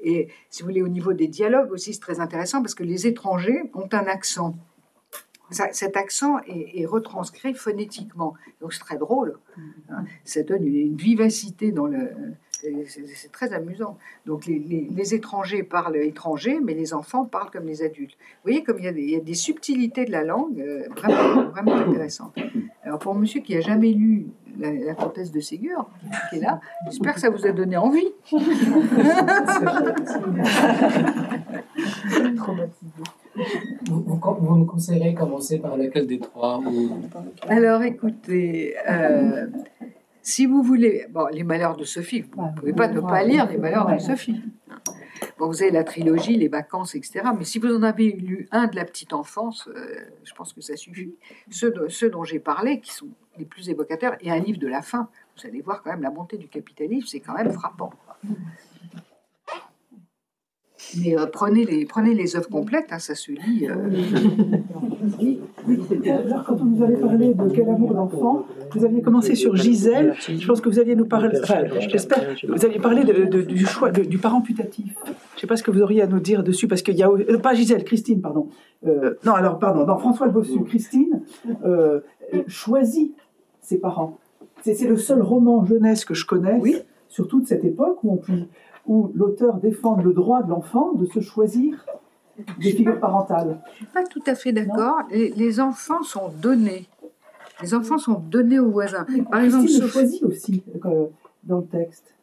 Et 0.00 0.28
si 0.50 0.62
vous 0.62 0.68
voulez, 0.68 0.82
au 0.82 0.88
niveau 0.88 1.12
des 1.12 1.28
dialogues 1.28 1.72
aussi, 1.72 1.94
c'est 1.94 2.00
très 2.00 2.20
intéressant 2.20 2.60
parce 2.60 2.74
que 2.74 2.84
les 2.84 3.06
étrangers 3.06 3.70
ont 3.74 3.88
un 3.92 4.06
accent. 4.06 4.54
Ça- 5.50 5.68
cet 5.72 5.96
accent 5.96 6.38
est, 6.46 6.80
est 6.80 6.86
retranscrit 6.86 7.54
phonétiquement. 7.54 8.34
Donc 8.60 8.72
c'est 8.72 8.80
très 8.80 8.96
drôle. 8.98 9.38
hein. 9.90 10.04
Ça 10.24 10.42
donne 10.42 10.66
une, 10.66 10.74
une 10.76 10.96
vivacité 10.96 11.70
dans 11.72 11.86
le. 11.86 12.10
c'est- 12.50 13.04
C'est 13.14 13.30
très 13.30 13.52
amusant. 13.52 13.98
Donc 14.26 14.46
les, 14.46 14.58
les- 14.58 14.88
les 14.90 15.14
étrangers 15.14 15.62
parlent 15.62 15.96
étranger, 15.96 16.60
mais 16.64 16.72
les 16.74 16.94
enfants 16.94 17.24
parlent 17.26 17.50
comme 17.50 17.66
les 17.66 17.82
adultes. 17.82 18.14
Vous 18.18 18.40
voyez 18.50 18.62
comme 18.64 18.78
il 18.78 18.84
y 18.86 18.88
a 18.88 18.92
des, 18.92 19.02
il 19.02 19.10
y 19.10 19.16
a 19.16 19.20
des 19.20 19.34
subtilités 19.34 20.06
de 20.06 20.12
la 20.12 20.24
langue 20.24 20.58
euh, 20.60 20.88
vraiment, 20.96 21.50
vraiment 21.50 21.74
intéressantes. 21.76 22.34
Alors 22.82 22.98
pour 22.98 23.14
monsieur 23.14 23.40
qui 23.42 23.54
a 23.56 23.60
jamais 23.60 23.92
lu 23.92 24.26
la, 24.58 24.72
la 24.72 24.94
comtesse 24.94 25.30
de 25.32 25.40
Ségur, 25.40 25.88
qui 26.30 26.36
est 26.36 26.40
là, 26.40 26.60
j'espère 26.86 27.14
que 27.14 27.20
ça 27.20 27.28
vous 27.28 27.44
a 27.46 27.52
donné 27.52 27.76
envie. 27.76 28.12
Vous, 32.34 33.04
vous, 33.86 34.00
vous 34.02 34.54
me 34.56 34.64
conseillerez 34.64 35.14
commencer 35.14 35.58
par 35.58 35.76
lequel 35.76 36.06
des 36.06 36.18
trois 36.18 36.58
ou... 36.60 37.00
Alors 37.48 37.82
écoutez, 37.82 38.74
euh, 38.88 39.46
si 40.22 40.46
vous 40.46 40.62
voulez, 40.62 41.06
bon, 41.10 41.26
les 41.32 41.44
malheurs 41.44 41.76
de 41.76 41.84
Sophie, 41.84 42.22
vous 42.22 42.46
ne 42.46 42.52
pouvez 42.54 42.72
pas 42.72 42.88
ne 42.88 43.00
pas 43.00 43.22
lire 43.24 43.48
les 43.50 43.58
malheurs 43.58 43.92
de 43.92 43.98
Sophie. 43.98 44.40
Bon, 45.38 45.48
vous 45.48 45.62
avez 45.62 45.70
la 45.72 45.84
trilogie, 45.84 46.36
les 46.36 46.48
vacances, 46.48 46.94
etc. 46.94 47.22
Mais 47.36 47.44
si 47.44 47.58
vous 47.58 47.74
en 47.74 47.82
avez 47.82 48.12
lu 48.12 48.46
un 48.52 48.66
de 48.66 48.76
la 48.76 48.84
petite 48.84 49.12
enfance, 49.12 49.68
euh, 49.68 49.96
je 50.22 50.32
pense 50.34 50.52
que 50.52 50.60
ça 50.60 50.76
suffit. 50.76 51.14
Ceux, 51.50 51.70
de- 51.72 51.88
ceux 51.88 52.10
dont 52.10 52.24
j'ai 52.24 52.38
parlé, 52.38 52.80
qui 52.80 52.92
sont 52.92 53.08
les 53.38 53.44
plus 53.44 53.68
évocateurs, 53.68 54.16
et 54.20 54.30
un 54.30 54.38
livre 54.38 54.58
de 54.58 54.66
la 54.68 54.80
fin, 54.82 55.08
vous 55.36 55.46
allez 55.48 55.60
voir 55.60 55.82
quand 55.82 55.90
même 55.90 56.02
la 56.02 56.10
montée 56.10 56.36
du 56.36 56.46
capitalisme, 56.48 57.06
c'est 57.08 57.20
quand 57.20 57.34
même 57.34 57.50
frappant. 57.50 57.90
Mais 61.02 61.18
euh, 61.18 61.26
prenez, 61.26 61.64
les, 61.64 61.84
prenez 61.86 62.14
les 62.14 62.36
œuvres 62.36 62.48
complètes, 62.48 62.86
hein, 62.90 62.98
ça 62.98 63.14
se 63.14 63.32
lit. 63.32 63.66
euh, 63.68 63.88
Alors, 66.26 66.44
quand 66.44 66.56
on 66.60 66.64
nous 66.64 66.82
avait 66.82 66.96
parlé 66.96 67.34
de 67.34 67.48
quel 67.54 67.68
amour 67.68 67.94
d'enfant, 67.94 68.46
vous 68.72 68.84
aviez 68.84 69.02
commencé 69.02 69.34
sur 69.34 69.56
Gisèle. 69.56 70.14
Je 70.28 70.46
pense 70.46 70.60
que 70.60 70.68
vous 70.68 70.78
alliez 70.78 70.96
nous 70.96 71.06
parler, 71.06 71.30
enfin, 71.42 71.62
j'espère, 71.88 72.34
vous 72.48 72.64
aviez 72.64 72.78
parlé 72.80 73.04
de- 73.04 73.24
de- 73.24 73.42
du 73.42 73.66
choix 73.66 73.90
de- 73.90 74.02
du 74.02 74.18
parent 74.18 74.40
putatif. 74.40 74.94
Je 75.04 75.10
ne 75.10 75.40
sais 75.40 75.46
pas 75.46 75.56
ce 75.56 75.62
que 75.62 75.70
vous 75.70 75.80
auriez 75.82 76.02
à 76.02 76.06
nous 76.06 76.20
dire 76.20 76.42
dessus, 76.42 76.68
parce 76.68 76.82
qu'il 76.82 76.96
y 76.96 77.02
a, 77.02 77.08
euh, 77.10 77.38
pas 77.38 77.54
Gisèle, 77.54 77.84
Christine, 77.84 78.20
pardon. 78.20 78.48
Euh, 78.86 79.14
non, 79.24 79.32
alors, 79.32 79.58
pardon, 79.58 79.84
dans 79.84 79.98
François 79.98 80.26
le 80.26 80.32
Bossu, 80.32 80.62
Christine 80.64 81.22
euh, 81.64 82.00
choisit 82.46 83.14
ses 83.60 83.78
parents. 83.78 84.18
C'est 84.62 84.86
le 84.88 84.96
seul 84.96 85.20
roman 85.22 85.64
jeunesse 85.64 86.04
que 86.04 86.14
je 86.14 86.24
connaisse, 86.26 86.62
sur 87.08 87.28
toute 87.28 87.46
cette 87.46 87.64
époque 87.64 87.98
où, 88.02 88.12
on 88.14 88.16
peut- 88.16 88.32
où 88.86 89.10
l'auteur 89.14 89.56
défend 89.56 89.96
le 89.96 90.12
droit 90.12 90.42
de 90.42 90.50
l'enfant 90.50 90.92
de 90.92 91.06
se 91.06 91.20
choisir 91.20 91.84
des 92.58 92.72
figures 92.72 93.00
parentales. 93.00 93.60
Je 93.70 93.76
suis 93.76 93.86
pas 93.86 94.04
tout 94.04 94.22
à 94.26 94.34
fait 94.34 94.52
d'accord. 94.52 95.02
Les, 95.10 95.30
les 95.30 95.60
enfants 95.60 96.02
sont 96.02 96.30
donnés. 96.40 96.88
Les 97.62 97.74
enfants 97.74 97.98
sont 97.98 98.14
donnés 98.18 98.58
aux 98.58 98.70
voisins. 98.70 99.06
Par 99.30 99.40
exemple, 99.40 99.68
le 99.80 99.86
choisit 99.86 100.22
aussi 100.24 100.62
euh, 100.84 101.06
dans 101.44 101.58
le 101.58 101.66
texte. 101.66 102.13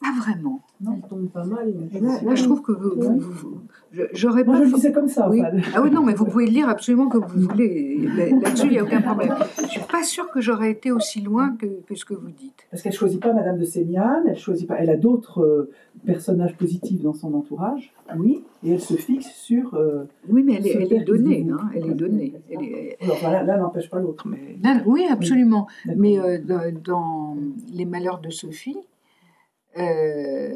Pas 0.00 0.12
vraiment. 0.18 0.62
Elle 0.80 1.02
tombe 1.10 1.28
pas 1.28 1.44
mal. 1.44 1.74
Là, 2.00 2.22
là, 2.24 2.34
je 2.34 2.44
trouve 2.44 2.62
que 2.62 2.72
vous, 2.72 2.92
vous- 2.96 3.20
vous- 3.20 3.60
je- 3.92 4.02
j'aurais 4.14 4.44
Moi, 4.44 4.54
pas. 4.54 4.64
je 4.64 4.70
le 4.70 4.74
disais 4.74 4.92
comme 4.92 5.08
ça. 5.08 5.28
Oui. 5.28 5.42
Ah 5.74 5.82
oui, 5.82 5.90
non, 5.90 6.02
mais 6.02 6.14
vous 6.14 6.24
pouvez 6.24 6.46
le 6.46 6.52
lire 6.52 6.70
absolument 6.70 7.08
comme 7.10 7.26
vous 7.26 7.40
voulez. 7.46 8.08
Là- 8.16 8.30
Là-dessus, 8.40 8.66
il 8.68 8.70
n'y 8.72 8.78
a 8.78 8.84
aucun 8.84 9.02
problème. 9.02 9.34
Je 9.62 9.66
suis 9.66 9.80
pas 9.80 10.02
sûre 10.02 10.30
que 10.30 10.40
j'aurais 10.40 10.70
été 10.70 10.90
aussi 10.90 11.20
loin 11.20 11.54
que, 11.54 11.66
que 11.86 11.94
ce 11.94 12.06
que 12.06 12.14
vous 12.14 12.30
dites. 12.30 12.66
Parce 12.70 12.82
qu'elle 12.82 12.94
choisit 12.94 13.20
pas 13.20 13.34
Madame 13.34 13.58
de 13.58 13.64
Sémiane, 13.66 14.22
elle 14.26 14.38
choisit 14.38 14.66
pas. 14.66 14.76
Elle 14.78 14.88
a 14.88 14.96
d'autres 14.96 15.42
euh, 15.42 15.70
personnages 16.06 16.56
positifs 16.56 17.02
dans 17.02 17.12
son 17.12 17.34
entourage, 17.34 17.92
oui, 18.16 18.42
et 18.64 18.70
elle 18.72 18.80
se 18.80 18.94
fixe 18.94 19.30
sur. 19.34 19.74
euh, 19.74 20.04
Oui, 20.30 20.42
mais 20.42 20.54
elle 20.54 20.66
est, 20.66 20.82
elle 20.82 20.92
est 20.94 21.04
donnée. 21.04 21.46
Hein, 21.52 21.58
elle 21.74 21.90
est 21.90 21.94
donnée. 21.94 22.32
Elle 22.50 22.62
est- 22.62 22.96
alors, 23.02 23.18
voilà, 23.20 23.42
l'un 23.42 23.58
n'empêche 23.58 23.90
pas 23.90 23.98
l'autre, 23.98 24.26
mais. 24.26 24.56
Non, 24.64 24.80
oui, 24.86 25.04
absolument. 25.10 25.66
Mais 25.94 26.18
euh, 26.18 26.38
dans 26.82 27.36
Les 27.74 27.84
Malheurs 27.84 28.20
de 28.20 28.30
Sophie, 28.30 28.78
euh, 29.78 30.48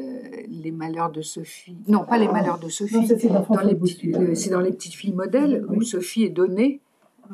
Les 0.49 0.71
Malheurs 0.71 1.11
de 1.11 1.21
Sophie, 1.21 1.77
non, 1.87 2.03
pas 2.03 2.17
Les 2.17 2.27
Malheurs 2.27 2.59
de 2.59 2.69
Sophie, 2.69 3.05
ça, 3.07 3.17
c'est 3.17 3.27
dans 3.27 3.35
dans 3.35 3.43
François 3.43 3.63
les 3.65 3.75
Bossu. 3.75 3.95
petits- 4.11 4.15
euh, 4.15 4.35
c'est 4.35 4.49
dans 4.49 4.59
Les 4.61 4.71
Petites 4.71 4.93
Filles 4.95 5.13
modèles 5.13 5.65
où. 5.69 5.81
Sophie 5.81 6.23
est 6.23 6.29
donnée 6.29 6.81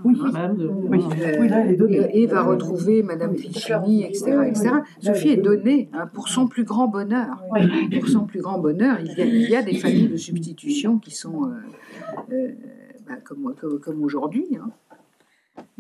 Oui, 0.06 0.16
oui. 0.16 0.30
oui, 0.30 1.48
là, 1.50 1.60
elle 1.66 1.72
est 1.74 1.76
donnée. 1.76 1.98
et, 2.14 2.24
et 2.24 2.28
va 2.28 2.44
retrouver 2.44 3.04
Madame 3.04 3.36
Fichini, 3.36 4.04
etc. 4.04 4.38
etc. 4.48 4.70
Sophie 5.00 5.30
est 5.30 5.38
donnée 5.38 5.90
hein, 5.94 6.08
pour 6.14 6.28
son 6.30 6.48
plus 6.48 6.64
grand 6.64 6.88
bonheur. 6.88 7.44
Pour 8.00 8.08
son 8.08 8.26
plus 8.26 8.42
grand 8.42 8.60
bonheur, 8.60 8.98
il 9.02 9.12
y 9.18 9.22
a, 9.22 9.26
il 9.26 9.50
y 9.50 9.56
a 9.56 9.64
des 9.64 9.76
familles 9.76 10.08
de 10.10 10.18
substitution 10.18 10.98
qui 11.00 11.12
sont 11.12 11.50
euh, 12.32 12.52
bah, 13.08 13.16
comme, 13.24 13.54
comme, 13.60 13.80
comme 13.80 14.04
aujourd'hui. 14.04 14.46
hein. 14.62 14.70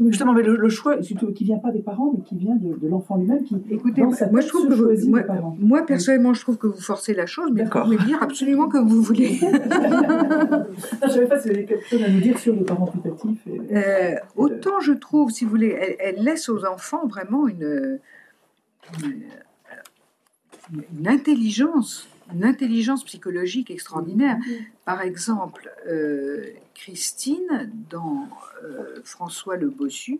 Justement, 0.03 0.33
mais 0.33 0.41
le, 0.41 0.55
le 0.57 0.69
choix, 0.69 0.97
qui 0.97 1.43
vient 1.43 1.59
pas 1.59 1.71
des 1.71 1.81
parents, 1.81 2.11
mais 2.17 2.23
qui 2.23 2.35
vient 2.35 2.55
de, 2.55 2.75
de 2.75 2.87
l'enfant 2.87 3.17
lui-même, 3.17 3.43
qui, 3.43 3.55
Écoutez, 3.69 4.01
moi 4.01 4.15
tête, 4.15 4.29
je 4.41 4.47
trouve 4.47 4.63
se 4.63 4.67
que 4.69 4.73
vous- 4.73 4.83
choisit 4.85 5.09
moi, 5.09 5.19
les 5.21 5.25
parents. 5.25 5.55
moi, 5.59 5.85
personnellement 5.85 6.33
je 6.33 6.41
trouve 6.41 6.57
que 6.57 6.67
vous 6.67 6.81
forcez 6.81 7.13
la 7.13 7.25
chose, 7.27 7.51
mais 7.53 7.63
vous 7.63 7.69
pouvez 7.69 7.97
dire 7.97 8.21
absolument 8.21 8.67
comme 8.67 8.87
vous 8.89 9.01
voulez. 9.01 9.39
Non, 11.01 11.07
je 11.07 11.07
savais 11.09 11.27
pas 11.27 11.39
si 11.39 11.49
vous 11.49 11.55
avez 11.55 11.65
quelque 11.65 11.85
chose 11.87 12.01
à 12.03 12.09
nous 12.09 12.19
dire 12.19 12.37
sur 12.39 12.55
le 12.55 12.63
parent 12.63 12.87
putatif. 12.87 13.39
et- 13.47 13.75
Euh, 13.77 14.15
autant 14.35 14.79
je 14.81 14.93
trouve, 14.93 15.29
si 15.31 15.45
vous 15.45 15.51
voulez, 15.51 15.75
elle, 15.79 15.95
elle 15.99 16.23
laisse 16.23 16.49
aux 16.49 16.65
enfants 16.65 17.05
vraiment 17.07 17.47
une, 17.47 17.99
une, 19.03 19.23
une 20.99 21.07
intelligence, 21.07 22.07
une 22.33 22.43
intelligence 22.45 23.03
psychologique 23.03 23.69
extraordinaire. 23.71 24.37
Par 24.85 25.01
exemple, 25.01 25.71
euh, 25.87 26.45
Christine, 26.73 27.71
dans 27.89 28.27
euh, 28.63 29.01
François 29.03 29.57
le 29.57 29.69
Bossu, 29.69 30.19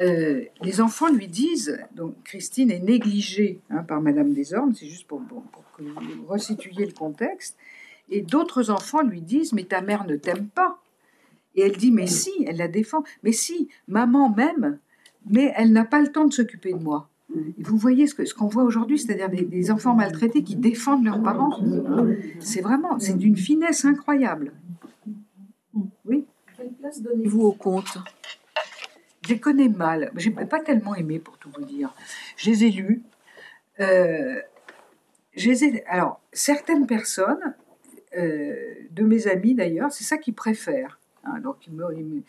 euh, 0.00 0.44
les 0.62 0.80
enfants 0.80 1.08
lui 1.12 1.28
disent, 1.28 1.78
donc 1.94 2.14
Christine 2.24 2.70
est 2.70 2.78
négligée 2.80 3.60
hein, 3.68 3.82
par 3.82 4.00
Madame 4.00 4.32
Desormes, 4.32 4.74
c'est 4.74 4.86
juste 4.86 5.06
pour, 5.06 5.20
pour- 5.22 5.42
pour 5.42 5.64
que 5.76 5.82
vous 5.82 6.24
resituiez 6.26 6.86
le 6.86 6.92
contexte, 6.92 7.58
et 8.08 8.22
d'autres 8.22 8.70
enfants 8.70 9.02
lui 9.02 9.20
disent, 9.20 9.52
mais 9.52 9.64
ta 9.64 9.82
mère 9.82 10.06
ne 10.06 10.16
t'aime 10.16 10.48
pas. 10.48 10.78
Et 11.54 11.62
elle 11.62 11.76
dit, 11.76 11.90
mais 11.90 12.06
si, 12.06 12.30
elle 12.46 12.56
la 12.56 12.68
défend, 12.68 13.02
mais 13.22 13.32
si, 13.32 13.68
maman 13.88 14.30
m'aime, 14.30 14.78
mais 15.26 15.52
elle 15.56 15.72
n'a 15.72 15.84
pas 15.84 16.00
le 16.00 16.10
temps 16.10 16.24
de 16.24 16.32
s'occuper 16.32 16.72
de 16.72 16.78
moi. 16.78 17.09
Et 17.58 17.62
vous 17.62 17.76
voyez 17.76 18.06
ce 18.06 18.14
que- 18.14 18.24
ce 18.24 18.34
qu'on 18.34 18.48
voit 18.48 18.64
aujourd'hui, 18.64 18.98
c'est-à-dire 18.98 19.28
des, 19.28 19.42
des 19.44 19.70
enfants 19.70 19.94
maltraités 19.94 20.42
qui 20.42 20.56
défendent 20.56 21.04
leurs 21.04 21.22
parents. 21.22 21.50
C'est 22.40 22.60
vraiment, 22.60 22.98
c'est 22.98 23.16
d'une 23.16 23.36
finesse 23.36 23.84
incroyable. 23.84 24.52
Quelle 26.56 26.72
place 26.80 27.00
donnez-vous 27.02 27.42
au 27.42 27.52
conte 27.52 27.98
Je 29.22 29.30
les 29.30 29.40
connais 29.40 29.68
mal. 29.68 30.10
J'ai 30.16 30.30
pas 30.30 30.60
tellement 30.60 30.94
aimé, 30.94 31.18
pour 31.18 31.38
tout 31.38 31.50
vous 31.56 31.64
dire. 31.64 31.94
Je 32.36 32.50
les 32.50 32.64
ai 32.64 32.70
lus. 32.70 33.02
Euh, 33.80 34.40
je 35.36 35.48
les 35.50 35.64
ai- 35.64 35.84
alors, 35.86 36.20
certaines 36.32 36.86
personnes, 36.86 37.54
euh, 38.18 38.54
de 38.90 39.04
mes 39.04 39.26
amis 39.28 39.54
d'ailleurs, 39.54 39.92
c'est 39.92 40.04
ça 40.04 40.18
qu'ils 40.18 40.34
préfèrent. 40.34 40.98
hein. 41.24 41.38
donc, 41.40 41.56
ils 41.66 41.72
me, 41.72 42.22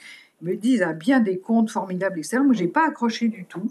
ils 0.53 0.59
disent 0.59 0.83
ah, 0.83 0.93
bien 0.93 1.19
des 1.19 1.39
contes 1.39 1.71
formidables, 1.71 2.19
etc. 2.19 2.37
Moi, 2.43 2.53
j'ai 2.53 2.67
pas 2.67 2.87
accroché 2.87 3.27
du 3.27 3.45
tout. 3.45 3.69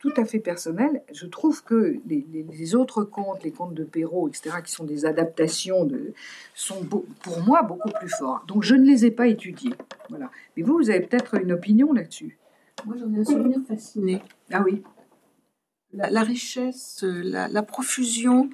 Tout 0.00 0.12
à 0.16 0.24
fait 0.24 0.38
personnel. 0.38 1.02
Je 1.12 1.26
trouve 1.26 1.62
que 1.62 1.98
les, 2.08 2.26
les- 2.32 2.42
les 2.50 2.74
autres 2.74 3.04
contes, 3.04 3.44
les 3.44 3.50
contes 3.52 3.74
de 3.74 3.84
Perrault, 3.84 4.28
etc., 4.28 4.50
qui 4.64 4.72
sont 4.72 4.84
des 4.84 5.04
adaptations, 5.04 5.84
de, 5.84 6.14
sont 6.54 6.82
beau- 6.82 7.04
pour 7.22 7.42
moi 7.42 7.62
beaucoup 7.62 7.90
plus 7.90 8.08
forts. 8.08 8.42
Donc, 8.48 8.62
je 8.62 8.74
ne 8.74 8.84
les 8.86 9.04
ai 9.04 9.10
pas 9.10 9.26
étudiés. 9.26 9.74
Voilà. 10.08 10.30
Mais 10.56 10.62
vous, 10.62 10.74
vous 10.78 10.88
avez 10.88 11.00
peut-être 11.00 11.34
une 11.42 11.52
opinion 11.52 11.92
là-dessus. 11.92 12.38
Moi, 12.86 12.96
j'en 12.98 13.12
ai 13.12 13.18
un 13.20 13.24
souvenir 13.24 13.58
fasciné. 13.68 14.22
Ah 14.50 14.62
oui. 14.64 14.82
La, 15.92 16.08
la 16.08 16.22
richesse, 16.22 17.04
la, 17.06 17.48
la 17.48 17.62
profusion 17.62 18.48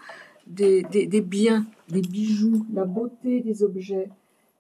des, 0.49 0.83
des- 0.83 1.07
des 1.07 1.21
biens, 1.21 1.65
des 1.89 2.01
bijoux, 2.03 2.67
la 2.75 2.85
beauté 2.87 3.41
des 3.41 3.63
objets. 3.63 4.09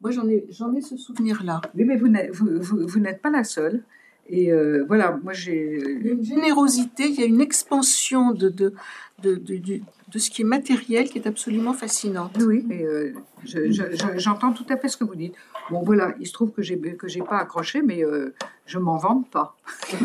Moi, 0.02 0.12
j'en 0.12 0.28
ai, 0.28 0.44
j'en 0.50 0.72
ai 0.72 0.82
ce 0.82 0.96
souvenir-là. 0.96 1.62
Oui, 1.74 1.84
mais 1.84 1.96
vous 1.96 2.06
n'êtes, 2.06 2.30
vous, 2.32 2.46
vous- 2.60 2.86
vous 2.86 3.00
n'êtes 3.00 3.20
pas 3.22 3.30
la 3.30 3.42
seule. 3.42 3.82
Et 4.28 4.50
euh, 4.52 4.84
voilà, 4.88 5.18
moi 5.22 5.32
j'ai. 5.32 5.78
Une 6.02 6.24
générosité, 6.24 7.04
il 7.08 7.14
y 7.20 7.22
a 7.22 7.26
une 7.26 7.40
expansion 7.40 8.32
de, 8.32 8.48
de, 8.48 8.74
de, 9.22 9.36
de, 9.36 10.18
ce 10.18 10.30
qui 10.30 10.42
est 10.42 10.44
matériel 10.44 11.08
qui 11.08 11.18
est 11.18 11.26
absolument 11.26 11.72
fascinante. 11.72 12.36
Oui, 12.40 12.64
mais 12.66 12.82
euh, 12.84 13.12
je- 13.44 13.70
je- 13.70 13.92
je- 13.94 14.18
j'entends 14.18 14.52
tout 14.52 14.66
à 14.68 14.76
fait 14.76 14.88
ce 14.88 14.96
que 14.96 15.04
vous 15.04 15.14
dites. 15.14 15.34
Bon, 15.70 15.82
voilà, 15.82 16.14
il 16.20 16.26
se 16.26 16.32
trouve 16.32 16.50
que 16.50 16.62
j'ai 16.62 16.78
que 16.78 17.06
j'ai 17.08 17.22
pas 17.22 17.38
accroché, 17.38 17.82
mais 17.82 18.04
euh, 18.04 18.34
je 18.66 18.78
m'en 18.78 18.96
vante 18.96 19.30
pas. 19.30 19.56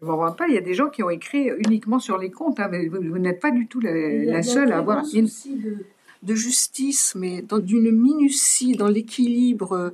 Je 0.00 0.06
m'en 0.06 0.16
vante 0.16 0.36
pas. 0.36 0.48
Il 0.48 0.54
y 0.54 0.58
a 0.58 0.62
des 0.62 0.74
gens 0.74 0.88
qui 0.88 1.02
ont 1.02 1.10
écrit 1.10 1.50
uniquement 1.66 1.98
sur 1.98 2.18
les 2.18 2.30
comptes, 2.30 2.58
hein, 2.60 2.68
mais 2.70 2.86
vous, 2.88 2.98
vous 3.00 3.18
n'êtes 3.18 3.40
pas 3.40 3.50
du 3.50 3.68
tout 3.68 3.80
la, 3.80 3.90
il 3.96 4.24
y 4.24 4.34
a 4.34 4.42
seule 4.42 4.72
à 4.72 4.78
avoir. 4.78 5.02
de, 5.02 5.76
de 6.22 6.34
justice, 6.34 7.14
mais 7.16 7.42
dans- 7.42 7.58
d'une 7.58 7.90
minutie, 7.90 8.72
dans 8.76 8.88
l'équilibre 8.88 9.72
euh, 9.72 9.90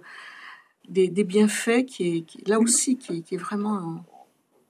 des, 0.88 1.08
des 1.08 1.24
bienfaits, 1.24 1.84
qui 1.86 2.16
est, 2.16 2.20
qui- 2.22 2.42
là 2.46 2.58
aussi, 2.60 2.96
qui 2.96 3.18
est, 3.18 3.20
qui 3.22 3.34
est 3.34 3.38
vraiment. 3.38 4.04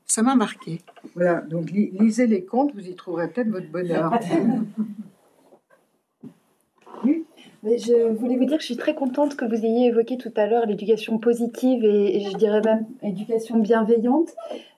Ça 0.07 0.23
m'a 0.23 0.35
marqué. 0.35 0.81
Voilà, 1.15 1.43
donc 1.43 1.71
li- 1.71 1.91
lisez 2.01 2.27
les 2.27 2.45
comptes, 2.45 2.73
vous 2.75 2.87
y 2.87 2.95
trouverez 2.95 3.29
peut-être 3.29 3.51
votre 3.51 3.69
bonheur. 3.71 4.13
Je 7.65 8.13
voulais 8.13 8.37
vous 8.37 8.45
dire 8.45 8.57
que 8.57 8.63
je 8.63 8.67
suis 8.67 8.77
très 8.77 8.95
contente 8.95 9.35
que 9.35 9.45
vous 9.45 9.65
ayez 9.65 9.87
évoqué 9.89 10.17
tout 10.17 10.33
à 10.37 10.47
l'heure 10.47 10.65
l'éducation 10.65 11.19
positive 11.19 11.85
et, 11.85 12.17
et 12.17 12.21
je 12.21 12.37
dirais 12.37 12.61
même 12.65 12.87
éducation 13.03 13.59
bienveillante. 13.59 14.29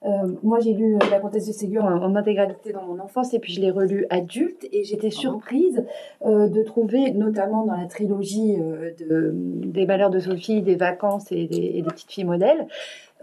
Euh, 0.06 0.08
moi, 0.42 0.60
j'ai 0.60 0.72
lu 0.72 0.96
La 1.10 1.20
Comtesse 1.20 1.46
de 1.46 1.52
Ségur 1.52 1.84
en, 1.84 2.02
en 2.02 2.16
intégralité 2.16 2.72
dans 2.72 2.86
mon 2.86 2.98
enfance 2.98 3.34
et 3.34 3.38
puis 3.38 3.52
je 3.52 3.60
l'ai 3.60 3.70
relu 3.70 4.06
adulte 4.08 4.66
et 4.72 4.84
j'étais 4.84 5.10
surprise 5.10 5.84
euh, 6.24 6.48
de 6.48 6.62
trouver, 6.62 7.10
notamment 7.12 7.66
dans 7.66 7.76
la 7.76 7.86
trilogie 7.86 8.56
euh, 8.58 8.92
de, 8.98 9.32
des 9.34 9.84
Malheurs 9.84 10.10
de 10.10 10.18
Sophie, 10.18 10.62
des 10.62 10.76
Vacances 10.76 11.30
et 11.32 11.46
des, 11.46 11.72
et 11.74 11.82
des 11.82 11.90
Petites 11.90 12.10
Filles 12.10 12.24
modèles, 12.24 12.66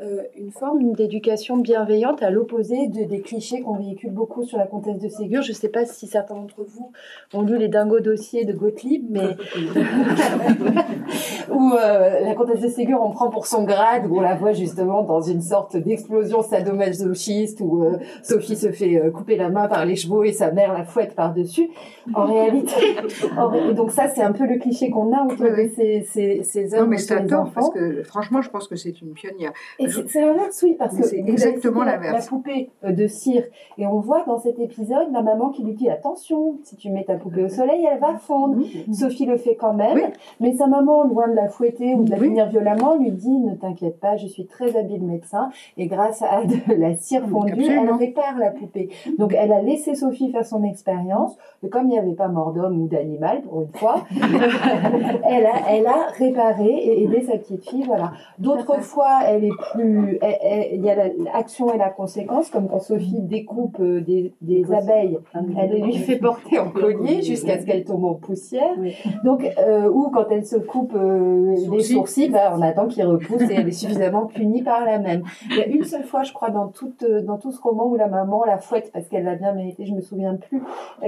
euh, 0.02 0.22
une 0.38 0.52
forme 0.52 0.94
d'éducation 0.94 1.58
bienveillante 1.58 2.22
à 2.22 2.30
l'opposé 2.30 2.88
de, 2.88 3.04
des 3.06 3.22
clichés 3.22 3.62
qu'on 3.62 3.76
véhicule 3.78 4.12
beaucoup 4.12 4.44
sur 4.44 4.58
la 4.60 4.68
comtesse 4.68 5.00
de 5.00 5.08
Ségur. 5.10 5.42
Je 5.42 5.50
ne 5.52 5.56
sais 5.56 5.70
pas 5.70 5.86
si 5.86 6.06
certains 6.06 6.36
d'entre 6.36 6.64
vous 6.64 6.92
ont 7.34 7.42
lu 7.42 7.58
les 7.58 7.68
dingos 7.68 8.00
dossiers 8.02 8.46
de 8.46 8.54
Gottlieb, 8.54 9.06
mais 9.10 9.36
où 11.52 11.72
euh, 11.74 12.20
la 12.22 12.34
comtesse 12.36 12.62
de 12.62 12.68
Ségur 12.68 13.00
on 13.02 13.12
prend 13.12 13.30
pour 13.30 13.48
son 13.48 13.64
grade, 13.64 14.06
où 14.10 14.18
on 14.18 14.22
la 14.22 14.36
voit 14.36 14.54
justement 14.54 15.04
dans 15.04 15.22
une 15.22 15.42
sorte 15.42 15.76
d'explosion 15.78 16.42
sadomasochiste 16.44 17.60
où 17.62 17.84
euh, 17.84 17.98
Sophie 18.24 18.56
se 18.56 18.72
fait 18.72 19.02
couper 19.14 19.36
la 19.36 19.50
main 19.50 19.68
par 19.68 19.86
les 19.86 19.96
chevaux 19.96 20.24
et 20.24 20.32
sa 20.32 20.52
mère 20.52 20.74
la 20.74 20.84
fouette 20.84 21.16
par-dessus. 21.16 21.70
En 22.14 22.26
réalité, 22.26 22.74
en 23.38 23.50
ré- 23.50 23.70
et 23.70 23.74
donc 23.74 23.92
ça 23.92 24.08
c'est 24.10 24.22
un 24.22 24.32
peu 24.32 24.46
le 24.46 24.60
cliché 24.60 24.90
qu'on 24.90 25.12
a 25.14 25.24
autour 25.26 25.48
de 25.48 25.70
ces, 25.76 26.02
ces, 26.08 26.44
ces 26.44 26.68
Non, 26.70 26.78
œuvres 26.78 26.88
mais 26.88 26.98
c'est 26.98 27.16
parce 27.54 27.70
que 27.72 28.04
franchement, 28.04 28.42
je 28.42 28.50
pense 28.50 28.68
que 28.68 28.76
c'est 28.76 29.02
une 29.02 29.12
pionnière. 29.14 29.54
C'est 29.88 30.22
l'inverse, 30.22 30.62
oui, 30.64 30.76
parce 30.78 30.96
que 30.96 31.04
C'est 31.04 31.18
exactement 31.18 31.84
l'inverse. 31.84 32.26
La 32.26 32.30
poupée 32.30 32.70
euh, 32.84 32.92
de 32.92 33.08
cire, 33.08 33.44
et 33.78 33.88
on 33.88 34.00
voit 34.00 34.24
dans 34.26 34.40
cet 34.40 34.60
épisode 34.60 35.12
la 35.12 35.22
maman 35.22 35.50
qui 35.50 35.64
lui 35.64 35.74
dit 35.74 35.90
attention, 35.90 36.58
si 36.64 36.76
tu 36.76 36.90
mets 36.90 37.04
ta 37.04 37.16
poupée 37.16 37.44
au 37.44 37.50
soleil, 37.50 37.88
elle 37.92 38.00
va 38.00 38.18
fondre. 38.18 38.58
Sophie 38.94 39.26
le 39.26 39.38
fait 39.38 39.56
quand 39.56 39.74
même, 39.74 39.96
Oui. 39.96 40.04
mais 40.40 40.54
sa 40.56 40.68
maman, 40.68 41.04
loin 41.04 41.28
de 41.28 41.34
la 41.36 41.48
fouetter 41.48 41.94
ou 41.96 42.04
de 42.04 42.12
la 42.12 42.18
Oui. 42.18 42.28
punir 42.28 42.48
violemment, 42.48 42.96
lui 42.96 43.12
dit 43.12 43.30
ne 43.40 43.56
t'inquiète 43.56 44.00
pas, 44.00 44.18
je 44.18 44.28
suis 44.28 44.46
très 44.46 44.76
habile 44.78 45.04
médecin, 45.04 45.50
et 45.78 45.88
grâce 45.88 46.22
à 46.22 46.44
de 46.44 46.56
la 46.78 46.96
cire 46.96 47.28
fondue, 47.28 47.54
Absolument. 47.54 47.84
elle 47.84 47.94
répare 47.94 48.38
la 48.40 48.52
poupée. 48.52 48.90
Donc 49.18 49.34
elle 49.38 49.52
a 49.54 49.62
laissé 49.62 49.96
Sophie 49.96 50.32
faire 50.32 50.46
son 50.46 50.64
expérience, 50.64 51.36
et 51.64 51.70
comme 51.70 51.84
il 51.86 51.90
n'y 51.90 52.00
avait 52.00 52.14
pas 52.14 52.28
mort 52.28 52.54
d'homme 52.54 52.82
ou 52.82 52.88
d'animal 52.88 53.42
pour 53.42 53.62
une 53.62 53.74
fois, 53.74 54.04
elle 55.26 55.46
a, 55.46 55.54
elle 55.70 55.88
a 55.88 56.08
réparé 56.18 56.66
et 56.70 57.04
aidé 57.04 57.22
sa 57.22 57.38
petite 57.38 57.68
fille, 57.70 57.84
voilà. 57.84 58.12
D'autres 58.40 58.82
fois, 58.82 59.20
elle 59.28 59.46
est 59.46 59.52
plus, 59.74 59.77
elle- 59.80 60.38
elle- 60.42 60.68
il 60.76 60.84
y 60.86 60.90
a 60.90 60.96
la- 60.96 61.10
l'action 61.34 61.74
et 61.74 61.78
la 61.78 61.90
conséquence, 61.90 62.50
comme 62.50 62.68
quand 62.68 62.80
Sophie 62.80 63.22
découpe 63.22 63.78
euh, 63.80 64.02
des, 64.02 64.34
des 64.42 64.72
abeilles, 64.74 65.18
elle 65.58 65.82
lui 65.82 65.98
fait 65.98 66.18
porter 66.18 66.60
en 66.60 66.70
collier 66.70 67.22
jusqu'à 67.22 67.60
ce 67.60 67.66
qu'elle 67.66 67.84
tombe 67.84 68.06
en 68.06 68.14
poussière. 68.16 68.76
Donc, 69.24 69.44
euh, 69.60 69.90
ou 69.90 70.10
quand 70.10 70.26
elle 70.32 70.46
se 70.46 70.58
coupe 70.58 70.94
euh, 70.96 71.56
les 71.72 71.82
Sourcils. 71.84 72.30
bah, 72.30 72.54
on 72.58 72.62
attend 72.62 72.88
qu'il 72.88 73.06
repousse 73.06 73.42
et 73.50 73.54
elle 73.56 73.68
est 73.68 73.72
suffisamment 73.72 74.26
punie 74.26 74.64
par 74.64 74.84
la 74.86 75.00
même. 75.00 75.24
Il 75.52 75.58
y 75.58 75.62
a 75.62 75.68
une 75.68 75.84
seule 75.84 76.04
fois, 76.04 76.24
je 76.24 76.34
crois, 76.34 76.50
dans, 76.50 76.68
toute, 76.68 77.04
euh, 77.04 77.22
dans 77.22 77.38
tout 77.38 77.52
ce 77.52 77.62
roman 77.62 77.86
où 77.88 77.96
la 77.96 78.08
maman 78.08 78.44
la 78.46 78.58
fouette 78.58 78.92
parce 78.94 79.08
qu'elle 79.08 79.24
l'a 79.24 79.36
bien 79.36 79.54
mérité, 79.54 79.86
je 79.86 79.94
me 79.94 80.02
souviens 80.02 80.36
plus 80.36 80.62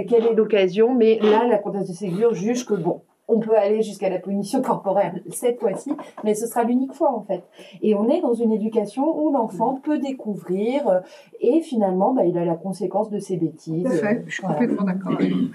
quelle 0.07 0.25
est 0.25 0.33
l'occasion, 0.33 0.93
mais 0.93 1.19
là, 1.21 1.45
la 1.47 1.57
comtesse 1.57 1.87
de 1.87 1.93
Ségur 1.93 2.33
juge 2.33 2.65
que 2.65 2.73
bon, 2.73 3.01
on 3.29 3.39
peut 3.39 3.55
aller 3.57 3.81
jusqu'à 3.81 4.09
la 4.09 4.19
punition 4.19 4.61
corporelle 4.61 5.23
cette 5.31 5.59
fois-ci, 5.59 5.91
mais 6.23 6.33
ce 6.33 6.45
sera 6.47 6.63
l'unique 6.63 6.93
fois 6.93 7.13
en 7.13 7.21
fait. 7.21 7.43
Et 7.81 7.95
on 7.95 8.09
est 8.09 8.21
dans 8.21 8.33
une 8.33 8.51
éducation 8.51 9.03
où 9.21 9.31
l'enfant 9.31 9.75
peut 9.75 9.99
découvrir 9.99 10.87
euh, 10.89 10.99
et 11.39 11.61
finalement, 11.61 12.13
bah, 12.13 12.25
il 12.25 12.37
a 12.37 12.43
la 12.45 12.55
conséquence 12.55 13.09
de 13.09 13.19
ses 13.19 13.37
bêtises. 13.37 13.83
Tout 13.85 13.91
à 13.91 13.95
fait, 13.95 14.23
je 14.27 14.33
suis 14.33 14.41
Voilà. 14.43 14.57
complètement 14.59 14.83
d'accord 14.85 15.13
avec 15.13 15.31
vous. 15.31 15.47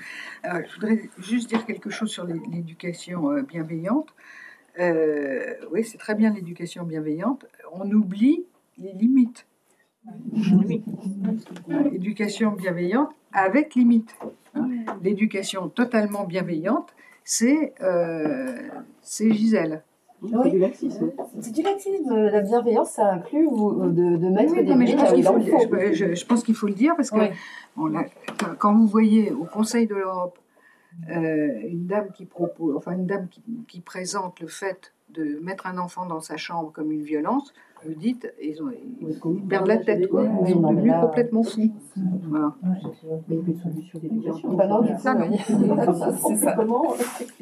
Euh, 0.46 0.62
je 0.68 0.74
voudrais 0.74 1.00
juste 1.18 1.48
dire 1.48 1.66
quelque 1.66 1.90
chose 1.90 2.10
sur 2.10 2.24
l'é- 2.24 2.40
l'éducation 2.50 3.30
euh, 3.30 3.42
bienveillante. 3.42 4.08
Euh, 4.80 5.54
oui, 5.72 5.84
c'est 5.84 5.98
très 5.98 6.14
bien 6.14 6.32
l'éducation 6.32 6.84
bienveillante. 6.84 7.46
On 7.72 7.90
oublie 7.90 8.44
les 8.78 8.92
limites. 8.92 9.46
L'éducation 11.92 12.52
bienveillante 12.52 13.10
avec 13.32 13.74
limite. 13.74 14.14
hein. 14.54 14.68
L'éducation 15.02 15.68
totalement 15.68 16.24
bienveillante, 16.24 16.94
c'est 17.24 17.74
euh, 17.82 18.56
c'est 19.00 19.30
Gisèle. 19.32 19.82
C'est 20.26 20.50
du 20.50 20.58
laxisme. 20.58 21.10
C'est 21.40 21.52
du 21.52 21.62
laxisme. 21.62 22.14
La 22.14 22.40
bienveillance, 22.40 22.92
ça 22.92 23.12
inclut 23.12 23.46
vous, 23.46 23.88
de, 23.90 24.16
de 24.16 24.28
mettre 24.30 24.52
Oui, 24.52 24.64
des 24.64 24.74
mais 24.74 24.86
je 24.86 24.96
pense 24.96 25.02
là 25.04 25.10
qu'il 25.10 25.18
il 25.18 25.24
faut, 25.26 25.36
le- 25.36 25.42
faut. 25.42 25.76
je- 25.92 25.92
je- 25.92 26.14
je 26.14 26.26
pense 26.26 26.42
qu'il 26.44 26.54
faut 26.54 26.66
le 26.66 26.72
dire 26.72 26.94
parce 26.96 27.10
que 27.10 27.18
Oui. 27.18 27.26
on 27.76 27.86
l'a- 27.86 28.04
quand- 28.38 28.54
quand 28.58 28.74
vous 28.74 28.86
voyez 28.86 29.32
au 29.32 29.44
Conseil 29.44 29.86
de 29.86 29.94
l'Europe 29.94 30.38
euh, 31.10 31.48
une 31.68 31.86
dame 31.86 32.10
qui 32.12 32.24
propose, 32.24 32.76
enfin 32.76 32.92
une 32.92 33.04
dame 33.06 33.28
qui, 33.28 33.42
qui 33.68 33.80
présente 33.80 34.40
le 34.40 34.46
fait 34.46 34.94
de 35.10 35.40
mettre 35.42 35.66
un 35.66 35.76
enfant 35.76 36.06
dans 36.06 36.20
sa 36.20 36.36
chambre 36.38 36.72
comme 36.72 36.90
une 36.92 37.02
violence, 37.02 37.52
vous 37.86 37.94
dites, 37.94 38.32
ils, 38.42 38.62
ont, 38.62 38.70
ils 38.70 39.42
perdent 39.48 39.66
la 39.68 39.76
tête, 39.78 40.08
quoi. 40.08 40.24
Ils 40.46 40.52
sont 40.52 40.60
devenus 40.60 40.92
là- 40.92 41.00
complètement 41.06 41.42
fous. 41.42 41.70
Voilà. 42.28 42.54
Bah 44.56 44.66
c'est 46.28 46.36
ça. 46.36 46.56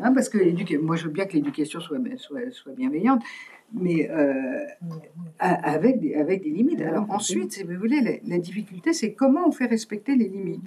Hein, 0.00 0.12
parce 0.12 0.28
que 0.28 0.78
moi 0.78 0.96
je 0.96 1.04
veux 1.06 1.10
bien 1.12 1.24
que 1.26 1.34
l'éducation 1.34 1.80
soit, 1.80 1.98
soit, 2.16 2.40
soit 2.50 2.72
bienveillante, 2.72 3.22
mais 3.72 4.10
euh, 4.10 4.64
a- 5.38 5.70
avec, 5.72 6.00
des, 6.00 6.14
avec 6.14 6.42
des 6.42 6.50
limites. 6.50 6.80
Alors 6.82 7.06
ensuite, 7.10 7.52
si 7.52 7.62
vous 7.64 7.74
voulez, 7.78 8.00
la, 8.00 8.12
la 8.26 8.38
difficulté, 8.38 8.92
c'est 8.92 9.12
comment 9.14 9.46
on 9.46 9.52
fait 9.52 9.66
respecter 9.66 10.16
les 10.16 10.28
limites. 10.28 10.66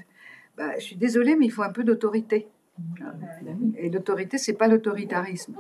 Bah, 0.58 0.72
je 0.78 0.84
suis 0.84 0.96
désolée, 0.96 1.36
mais 1.36 1.46
il 1.46 1.52
faut 1.52 1.64
un 1.64 1.72
peu 1.72 1.84
d'autorité. 1.84 2.48
Et 3.78 3.90
l'autorité, 3.90 4.38
c'est 4.38 4.54
pas 4.54 4.68
l'autoritarisme. 4.68 5.54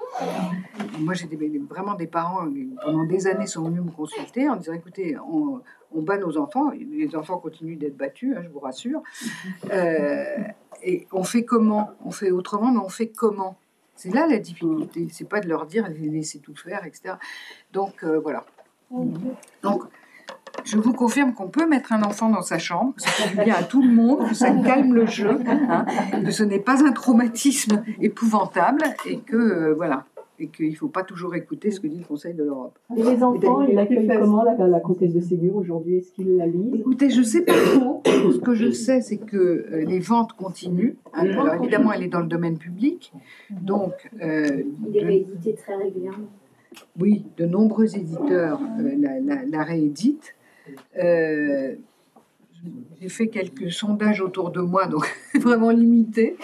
Moi, 0.99 1.13
j'ai 1.13 1.27
vraiment 1.69 1.95
des 1.95 2.07
parents 2.07 2.49
qui, 2.49 2.69
pendant 2.83 3.05
des 3.05 3.27
années, 3.27 3.47
sont 3.47 3.63
venus 3.63 3.83
me 3.83 3.91
consulter 3.91 4.49
en 4.49 4.57
disant 4.57 4.73
écoutez, 4.73 5.17
on, 5.19 5.61
on 5.93 6.01
bat 6.01 6.17
nos 6.17 6.37
enfants, 6.37 6.71
les 6.71 7.15
enfants 7.15 7.37
continuent 7.37 7.77
d'être 7.77 7.95
battus, 7.95 8.35
hein, 8.35 8.41
je 8.43 8.49
vous 8.49 8.59
rassure. 8.59 9.01
Euh, 9.71 10.37
et 10.83 11.07
on 11.11 11.23
fait 11.23 11.43
comment? 11.43 11.91
On 12.03 12.11
fait 12.11 12.31
autrement, 12.31 12.71
mais 12.71 12.79
on 12.79 12.89
fait 12.89 13.07
comment? 13.07 13.57
C'est 13.95 14.13
là 14.13 14.27
la 14.27 14.39
difficulté. 14.39 15.07
C'est 15.11 15.29
pas 15.29 15.39
de 15.39 15.47
leur 15.47 15.65
dire 15.65 15.87
les 15.87 16.09
laisser 16.09 16.39
tout 16.39 16.55
faire, 16.55 16.85
etc. 16.85 17.15
Donc 17.71 18.03
euh, 18.03 18.19
voilà. 18.19 18.45
Donc 19.61 19.83
je 20.65 20.77
vous 20.77 20.93
confirme 20.93 21.33
qu'on 21.33 21.47
peut 21.47 21.67
mettre 21.67 21.93
un 21.93 22.03
enfant 22.03 22.29
dans 22.29 22.41
sa 22.41 22.57
chambre, 22.57 22.93
que 22.95 23.01
ça 23.01 23.09
fait 23.09 23.35
du 23.37 23.43
bien 23.43 23.55
à 23.55 23.63
tout 23.63 23.81
le 23.81 23.91
monde, 23.91 24.27
que 24.29 24.35
ça 24.35 24.51
calme 24.51 24.93
le 24.93 25.05
jeu, 25.05 25.39
hein, 25.47 25.85
que 26.23 26.31
ce 26.31 26.43
n'est 26.43 26.59
pas 26.59 26.83
un 26.85 26.91
traumatisme 26.91 27.83
épouvantable 28.01 28.83
et 29.05 29.17
que 29.19 29.35
euh, 29.35 29.73
voilà 29.75 30.05
et 30.37 30.47
qu'il 30.47 30.69
ne 30.71 30.75
faut 30.75 30.89
pas 30.89 31.03
toujours 31.03 31.33
écouter 31.35 31.71
ce 31.71 31.79
que 31.79 31.87
dit 31.87 31.97
le 31.99 32.03
Conseil 32.03 32.33
de 32.33 32.43
l'Europe. 32.43 32.77
Et 32.97 33.01
les 33.01 33.23
enfants, 33.23 33.61
ils 33.61 33.73
l'accueillent 33.73 34.05
comment, 34.19 34.43
la, 34.43 34.67
la 34.67 34.79
comtesse 34.81 35.13
de 35.13 35.21
Ségur, 35.21 35.55
aujourd'hui? 35.55 35.99
Est-ce 35.99 36.11
qu'ils 36.11 36.35
la 36.35 36.45
lisent? 36.45 36.73
Écoutez, 36.81 37.09
je 37.09 37.21
sais 37.21 37.43
pas 37.43 37.53
trop. 37.53 38.01
Ce 38.05 38.39
que 38.39 38.53
je 38.53 38.69
sais, 38.71 38.99
c'est 38.99 39.15
que 39.15 39.37
euh, 39.37 39.85
les 39.87 39.99
ventes 39.99 40.33
continuent. 40.33 40.95
hein. 41.13 41.21
Alors 41.21 41.53
évidemment, 41.53 41.93
elle 41.93 42.03
est 42.03 42.09
dans 42.09 42.19
le 42.19 42.27
domaine 42.27 42.57
public, 42.57 43.13
donc 43.49 43.93
euh, 44.21 44.61
Il 44.89 44.97
est 44.97 45.01
de- 45.01 45.05
réédité 45.05 45.55
très 45.55 45.75
régulièrement. 45.77 46.25
oui, 46.99 47.23
de 47.37 47.45
nombreux 47.45 47.95
éditeurs 47.95 48.59
euh, 48.81 48.91
la, 48.99 49.21
la- 49.21 49.45
la 49.45 49.63
rééditent. 49.63 50.35
Euh, 50.97 51.75
j'ai 52.99 53.09
fait 53.09 53.27
quelques 53.27 53.71
sondages 53.71 54.21
autour 54.21 54.51
de 54.51 54.61
moi, 54.61 54.87
donc 54.87 55.05
vraiment 55.39 55.69
limités. 55.69 56.35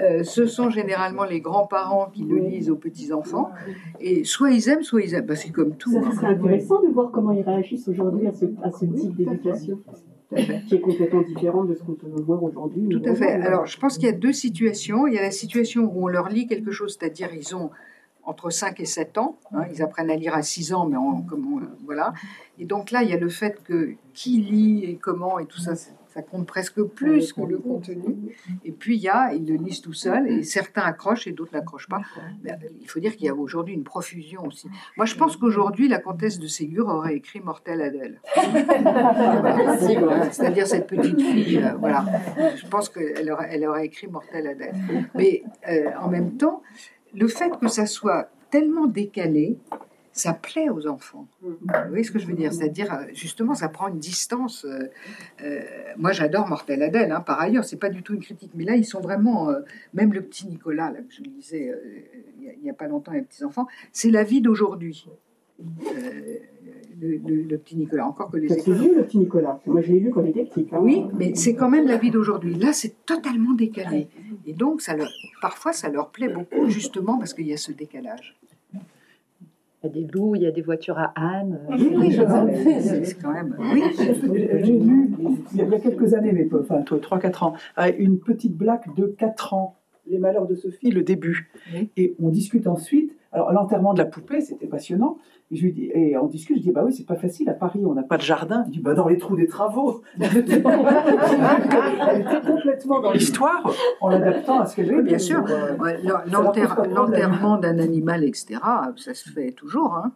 Euh, 0.00 0.22
ce 0.22 0.46
sont 0.46 0.70
généralement 0.70 1.24
les 1.24 1.40
grands-parents 1.40 2.10
qui 2.12 2.24
le 2.24 2.38
lisent 2.38 2.70
aux 2.70 2.76
petits-enfants. 2.76 3.50
Et 4.00 4.24
soit 4.24 4.50
ils 4.50 4.68
aiment, 4.68 4.82
soit 4.82 5.02
ils 5.02 5.14
aiment. 5.14 5.26
Bah, 5.26 5.36
c'est 5.36 5.50
comme 5.50 5.76
tout. 5.76 5.90
Hein. 5.96 6.10
serait 6.12 6.28
intéressant 6.28 6.82
de 6.82 6.88
voir 6.88 7.10
comment 7.10 7.32
ils 7.32 7.42
réagissent 7.42 7.88
aujourd'hui 7.88 8.26
à 8.26 8.32
ce, 8.32 8.46
à 8.62 8.70
ce 8.70 8.86
type 8.86 9.16
d'éducation, 9.16 9.80
qui 10.66 10.74
est 10.74 10.80
complètement 10.80 11.22
différent 11.22 11.64
de 11.64 11.74
ce 11.74 11.82
qu'on 11.82 11.94
peut 11.94 12.08
voir 12.22 12.42
aujourd'hui. 12.42 12.88
Tout 12.88 13.02
à 13.04 13.14
fait. 13.14 13.32
Alors, 13.32 13.66
je 13.66 13.78
pense 13.78 13.98
qu'il 13.98 14.06
y 14.06 14.12
a 14.12 14.16
deux 14.16 14.32
situations. 14.32 15.06
Il 15.06 15.14
y 15.14 15.18
a 15.18 15.22
la 15.22 15.30
situation 15.30 15.92
où 15.92 16.04
on 16.04 16.08
leur 16.08 16.28
lit 16.28 16.46
quelque 16.46 16.70
chose, 16.70 16.96
c'est-à-dire 16.98 17.30
ils 17.34 17.54
ont 17.54 17.70
entre 18.28 18.50
5 18.50 18.78
et 18.80 18.84
7 18.84 19.16
ans. 19.18 19.38
hein, 19.52 19.64
ils 19.72 19.82
apprennent 19.82 20.10
à 20.10 20.16
lire 20.16 20.34
à 20.34 20.42
6 20.42 20.72
ans, 20.74 20.86
mais 20.86 20.96
comme 21.28 21.44
on- 21.54 21.84
voilà. 21.86 22.12
Et 22.58 22.64
donc 22.66 22.90
là, 22.90 23.02
il 23.02 23.08
y 23.10 23.14
a 23.14 23.18
le 23.18 23.28
fait 23.30 23.62
que 23.64 23.94
qui 24.12 24.40
lit 24.40 24.84
et 24.84 24.96
comment 24.96 25.38
et 25.38 25.46
tout 25.46 25.58
ça, 25.60 25.74
ça 25.74 26.22
compte 26.22 26.46
presque 26.46 26.82
plus 26.82 27.32
que 27.32 27.42
le 27.42 27.58
contenu. 27.58 28.16
Et 28.64 28.72
puis, 28.72 28.96
il 28.96 29.02
y 29.02 29.08
a, 29.08 29.32
ils 29.32 29.46
le 29.46 29.54
lisent 29.54 29.80
tout 29.80 29.92
seuls, 29.92 30.26
et 30.28 30.42
certains 30.42 30.82
accrochent 30.82 31.26
et 31.28 31.32
d'autres 31.32 31.52
n'accrochent 31.54 31.88
pas. 31.88 32.00
Mais, 32.42 32.52
euh, 32.52 32.56
il 32.80 32.88
faut 32.88 32.98
dire 32.98 33.14
qu'il 33.16 33.26
y 33.26 33.28
a 33.28 33.34
aujourd'hui 33.34 33.74
une 33.74 33.84
profusion 33.84 34.44
aussi. 34.46 34.68
Moi, 34.96 35.06
je 35.06 35.14
pense 35.14 35.36
qu'aujourd'hui, 35.36 35.86
la 35.88 35.98
comtesse 35.98 36.38
de 36.40 36.46
Ségur 36.48 36.88
aurait 36.88 37.14
écrit 37.14 37.40
Mortel 37.40 37.80
Adèle. 37.82 38.20
C'est-à-dire 40.32 40.66
cette 40.66 40.86
petite 40.86 41.20
fille, 41.20 41.58
euh, 41.58 41.74
voilà. 41.78 42.04
Je 42.56 42.66
pense 42.66 42.88
qu'elle 42.88 43.30
aurait, 43.30 43.48
elle 43.52 43.66
aurait 43.66 43.86
écrit 43.86 44.06
Mortel 44.08 44.46
Adèle. 44.48 44.74
Mais 45.14 45.42
euh, 45.68 45.90
en 46.00 46.08
même 46.08 46.32
temps, 46.36 46.62
le 47.14 47.28
fait 47.28 47.50
que 47.58 47.68
ça 47.68 47.86
soit 47.86 48.30
tellement 48.50 48.86
décalé, 48.86 49.56
ça 50.12 50.34
plaît 50.34 50.68
aux 50.68 50.86
enfants. 50.88 51.28
Vous 51.42 51.56
voyez 51.88 52.02
ce 52.02 52.10
que 52.10 52.18
je 52.18 52.26
veux 52.26 52.34
dire? 52.34 52.52
C'est-à-dire, 52.52 52.92
euh, 52.92 53.04
justement, 53.12 53.54
ça 53.54 53.68
prend 53.68 53.88
une 53.88 53.98
distance. 54.00 54.64
euh, 54.64 54.90
euh, 55.42 55.60
moi, 55.96 56.12
j'adore 56.12 56.48
Mortel 56.48 56.82
Adèle, 56.82 57.12
hein, 57.12 57.20
par 57.20 57.40
ailleurs, 57.40 57.64
c'est 57.64 57.76
pas 57.76 57.88
du 57.88 58.02
tout 58.02 58.14
une 58.14 58.20
critique, 58.20 58.50
mais 58.54 58.64
là, 58.64 58.74
ils 58.74 58.84
sont 58.84 59.00
vraiment. 59.00 59.50
euh, 59.50 59.60
même 59.94 60.12
le 60.12 60.22
petit 60.22 60.46
Nicolas, 60.46 60.90
là, 60.90 61.00
que 61.00 61.14
je 61.14 61.22
lisais 61.22 61.70
euh, 61.70 62.00
il 62.40 62.62
n'y 62.62 62.70
a, 62.70 62.74
pas 62.74 62.88
longtemps, 62.88 63.12
les 63.12 63.22
petits-enfants, 63.22 63.68
c'est 63.92 64.10
la 64.10 64.24
vie 64.24 64.40
d'aujourd'hui. 64.40 65.06
Le, 67.00 67.16
le- 67.16 67.42
le 67.42 67.58
petit 67.58 67.76
Nicolas, 67.76 68.06
encore 68.08 68.30
que 68.30 68.38
les 68.38 68.48
Tu 68.48 68.52
as 68.54 68.56
écoles. 68.58 68.78
lu 68.78 68.94
le 68.96 69.04
petit 69.04 69.18
Nicolas 69.18 69.60
Moi, 69.66 69.80
je 69.82 69.92
l'ai 69.92 70.00
lu 70.00 70.10
quand 70.10 70.22
il 70.22 70.30
était 70.30 70.44
petit. 70.44 70.66
hein. 70.72 70.78
Oui, 70.82 71.04
mais 71.16 71.34
c'est 71.34 71.54
quand 71.54 71.68
même 71.68 71.86
la 71.86 71.96
vie 71.96 72.10
d'aujourd'hui. 72.10 72.54
Là, 72.54 72.72
c'est 72.72 73.04
totalement 73.06 73.52
décalé. 73.54 74.08
Et 74.46 74.52
donc, 74.52 74.80
ça 74.80 74.96
leur, 74.96 75.08
parfois, 75.40 75.72
ça 75.72 75.88
leur 75.90 76.08
plaît 76.10 76.28
beaucoup, 76.28 76.66
justement, 76.68 77.18
parce 77.18 77.34
qu'il 77.34 77.46
y 77.46 77.52
a 77.52 77.56
ce 77.56 77.70
décalage. 77.72 78.36
Il 78.74 78.78
y 79.84 79.86
a 79.86 79.88
des 79.90 80.06
loups, 80.12 80.34
il 80.34 80.42
y 80.42 80.46
a 80.46 80.50
des 80.50 80.60
voitures 80.62 80.98
à 80.98 81.12
âne. 81.16 81.60
Oui, 81.70 81.92
oui, 81.96 82.10
je. 82.10 82.22
C'est 82.82 83.04
c'est 83.04 83.14
quand 83.22 83.32
même. 83.32 83.54
Oui, 83.60 83.82
J'ai 83.96 84.78
lu, 84.80 85.10
il 85.52 85.56
y 85.58 85.62
a 85.62 85.78
quelques 85.78 86.14
années, 86.14 86.32
mais 86.32 86.48
enfin, 86.52 86.80
3-4 86.80 87.44
ans, 87.44 87.52
euh, 87.78 87.92
une 87.96 88.18
petite 88.18 88.56
blague 88.56 88.92
de 88.96 89.06
4 89.06 89.54
ans, 89.54 89.76
Les 90.10 90.18
Malheurs 90.18 90.48
de 90.48 90.56
Sophie, 90.56 90.90
le 90.90 91.02
début. 91.02 91.48
Et 91.96 92.16
on 92.20 92.28
discute 92.30 92.66
ensuite. 92.66 93.12
Alors, 93.30 93.52
l'enterrement 93.52 93.92
de 93.92 93.98
la 93.98 94.06
poupée, 94.06 94.40
c'était 94.40 94.66
passionnant. 94.66 95.18
Et, 95.50 95.56
je 95.56 95.62
lui 95.64 95.72
dis, 95.72 95.90
et 95.94 96.16
on 96.18 96.26
discute, 96.26 96.58
je 96.58 96.62
dis, 96.62 96.72
bah 96.72 96.82
oui, 96.84 96.92
c'est 96.92 97.06
pas 97.06 97.16
facile, 97.16 97.48
à 97.48 97.54
Paris, 97.54 97.80
on 97.86 97.94
n'a 97.94 98.02
pas 98.02 98.16
de 98.18 98.22
jardin. 98.22 98.64
Il 98.66 98.72
dit, 98.72 98.80
bah 98.80 98.92
dans 98.94 99.08
les 99.08 99.16
trous 99.16 99.34
des 99.36 99.46
travaux. 99.46 100.02
Elle 100.20 100.36
était 100.36 100.60
complètement 102.46 103.00
dans 103.00 103.12
l'histoire, 103.12 103.70
en 104.00 104.08
l'adaptant 104.10 104.60
à 104.60 104.66
ce 104.66 104.76
qu'elle 104.76 104.90
oui, 104.90 104.96
veut. 104.96 105.02
bien 105.02 105.18
sûr. 105.18 105.42
Ouais, 105.80 106.00
l'enter- 106.26 106.66
L'enterrement 106.94 107.56
d'un 107.58 107.78
animal, 107.78 108.24
etc., 108.24 108.60
ça 108.96 109.14
se 109.14 109.30
fait 109.30 109.52
toujours. 109.52 109.94
Hein. 109.94 110.12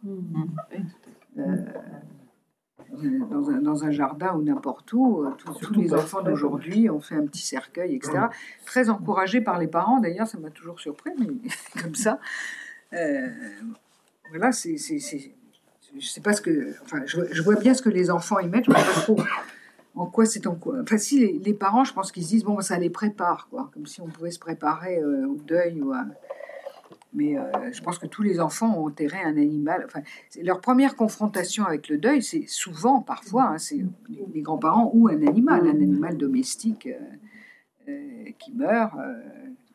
Euh, 1.39 1.57
un, 3.03 3.27
dans 3.31 3.49
un- 3.51 3.63
dans 3.63 3.85
un 3.85 3.91
jardin 3.91 4.35
ou 4.37 4.43
n'importe 4.43 4.93
où. 4.93 5.25
euh, 5.25 5.31
tous- 5.39 5.73
les 5.81 5.95
enfants 5.95 6.21
d'aujourd'hui 6.23 6.91
ont 6.91 7.01
fait 7.01 7.15
un 7.15 7.25
petit 7.25 7.41
cercueil, 7.47 7.95
etc. 7.95 8.27
Très 8.67 8.91
encouragé 8.91 9.41
par 9.41 9.59
les 9.59 9.67
parents, 9.67 9.99
d'ailleurs, 9.99 10.27
ça 10.27 10.39
m'a 10.39 10.51
toujours 10.51 10.79
surpris, 10.79 11.13
mais 11.19 11.27
comme 11.83 11.95
ça. 11.95 12.19
Euh, 12.93 13.29
voilà, 14.33 14.51
c'est. 14.51 14.77
Je 14.77 16.07
sais 16.07 16.21
pas 16.23 16.33
ce 16.33 16.41
que. 16.41 16.75
Enfin, 16.83 17.03
je, 17.05 17.43
vois 17.43 17.57
bien 17.57 17.75
ce 17.75 17.83
que 17.83 17.91
les 17.91 18.11
enfants 18.11 18.39
y 18.39 18.49
mettent, 18.49 18.65
je 18.65 18.73
sais 18.73 18.85
pas 18.85 19.01
trop 19.03 19.17
en 19.95 20.07
quoi 20.07 20.25
c'est 20.25 20.47
en 20.47 20.55
quoi. 20.55 20.81
Enfin, 20.81 20.97
si 20.97 21.39
les, 21.39 21.55
parents, 21.55 21.85
je 21.85 21.93
pense 21.93 22.13
qu'ils 22.13 22.25
se 22.25 22.29
disent, 22.29 22.45
bon, 22.45 22.61
ça 22.61 22.79
les 22.79 22.91
prépare, 22.91 23.49
quoi. 23.51 23.71
Comme 23.75 23.87
si 23.87 24.01
on 24.01 24.07
pouvait 24.07 24.31
se 24.31 24.39
préparer 24.39 24.99
euh, 24.99 25.27
au 25.27 25.37
deuil 25.37 25.81
ou 25.83 25.93
à. 25.93 26.07
Mais 27.15 27.37
euh, 27.37 27.43
je 27.73 27.83
pense 27.83 27.99
que 27.99 28.07
tous 28.07 28.23
les 28.23 28.41
enfants 28.41 28.75
ont 28.75 28.87
enterré 28.87 29.19
un 29.23 29.37
animal. 29.37 29.83
Enfin, 29.85 30.01
leur 30.43 30.63
première 30.63 30.97
confrontation 30.97 31.67
avec 31.67 31.91
le 31.91 31.99
deuil, 31.99 32.23
c'est 32.23 32.47
souvent, 32.47 33.03
parfois, 33.03 33.49
hein, 33.49 33.59
c'est 33.59 33.85
les, 34.33 34.41
grands-parents 34.41 34.91
ou 34.95 35.09
un 35.09 35.27
animal, 35.27 35.67
un 35.67 35.71
animal 35.71 36.17
domestique 36.17 36.89
euh, 37.87 38.25
qui 38.39 38.55
meurt. 38.55 38.95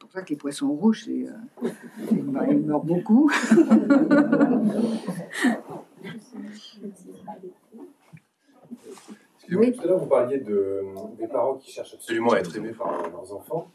C'est 0.07 0.11
pour 0.11 0.19
ça 0.21 0.21
que 0.25 0.29
les 0.29 0.35
poissons 0.37 0.69
rouges, 0.71 1.03
c'est, 1.05 1.27
euh, 1.27 1.69
ils 2.11 2.23
meurent- 2.23 2.47
ils 2.49 2.59
meurent 2.65 2.83
beaucoup. 2.83 3.29
Excusez-moi, 9.39 9.71
Tout 9.71 9.81
à 9.81 9.85
l'heure, 9.85 9.99
vous 9.99 10.07
parliez 10.07 10.39
de, 10.39 10.83
des 11.17 11.27
parents 11.27 11.55
qui 11.55 11.71
cherchent 11.71 11.93
absolument 11.93 12.31
à 12.33 12.39
être 12.39 12.55
aimés 12.55 12.73
par 12.73 13.09
leurs 13.09 13.33
enfants. 13.33 13.69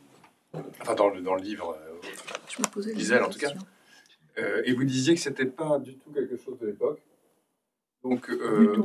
Enfin, 0.81 0.95
dans 0.95 1.09
le, 1.09 1.21
dans 1.23 1.35
le 1.35 1.43
livre, 1.43 1.75
euh, 1.81 1.95
Je 2.49 2.61
me 2.61 2.67
posais 2.69 2.93
la 2.93 2.99
Gisèle, 2.99 3.23
en 3.23 3.31
tout 3.31 3.39
cas. 3.39 3.49
question. 3.49 3.67
Euh, 4.39 4.63
et 4.65 4.75
vous 4.75 4.85
disiez 4.85 5.15
que 5.15 5.21
c'était 5.21 5.47
pas 5.47 5.79
du 5.79 5.97
tout 5.97 6.11
quelque 6.11 6.37
chose 6.37 6.59
de 6.59 6.67
l'époque. 6.67 7.01
Donc, 8.03 8.29
euh, 8.31 8.77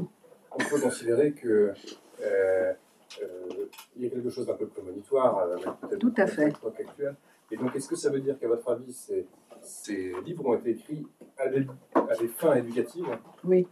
on 0.52 0.58
peut 0.58 0.80
considérer 0.80 1.34
que 1.34 1.74
euh, 2.22 2.74
euh, 3.22 3.68
il 3.96 4.04
y 4.04 4.08
a 4.08 4.10
quelque 4.10 4.30
chose 4.30 4.46
d'un 4.46 4.54
peu 4.54 4.68
prémonitoire 4.68 5.38
euh, 5.40 5.54
avec 5.56 5.66
peut-être 5.82 6.00
Tout 6.00 6.14
à 6.18 6.28
fait. 6.28 6.46
l'époque 6.48 6.80
actuelle. 6.80 7.16
Et 7.52 7.58
donc, 7.58 7.76
est-ce 7.76 7.88
que 7.88 7.96
ça 7.96 8.10
veut 8.10 8.20
dire 8.20 8.38
qu'à 8.40 8.48
votre 8.48 8.70
avis, 8.72 8.92
ces, 8.94 9.26
ces 9.62 10.14
livres 10.26 10.46
ont 10.48 10.56
été 10.56 10.72
écrits 10.72 11.06
à 11.38 11.48
des, 11.48 11.66
à 11.96 12.16
des 12.20 12.28
fins 12.28 12.56
éducatives 12.56 13.06
Oui. 13.44 13.68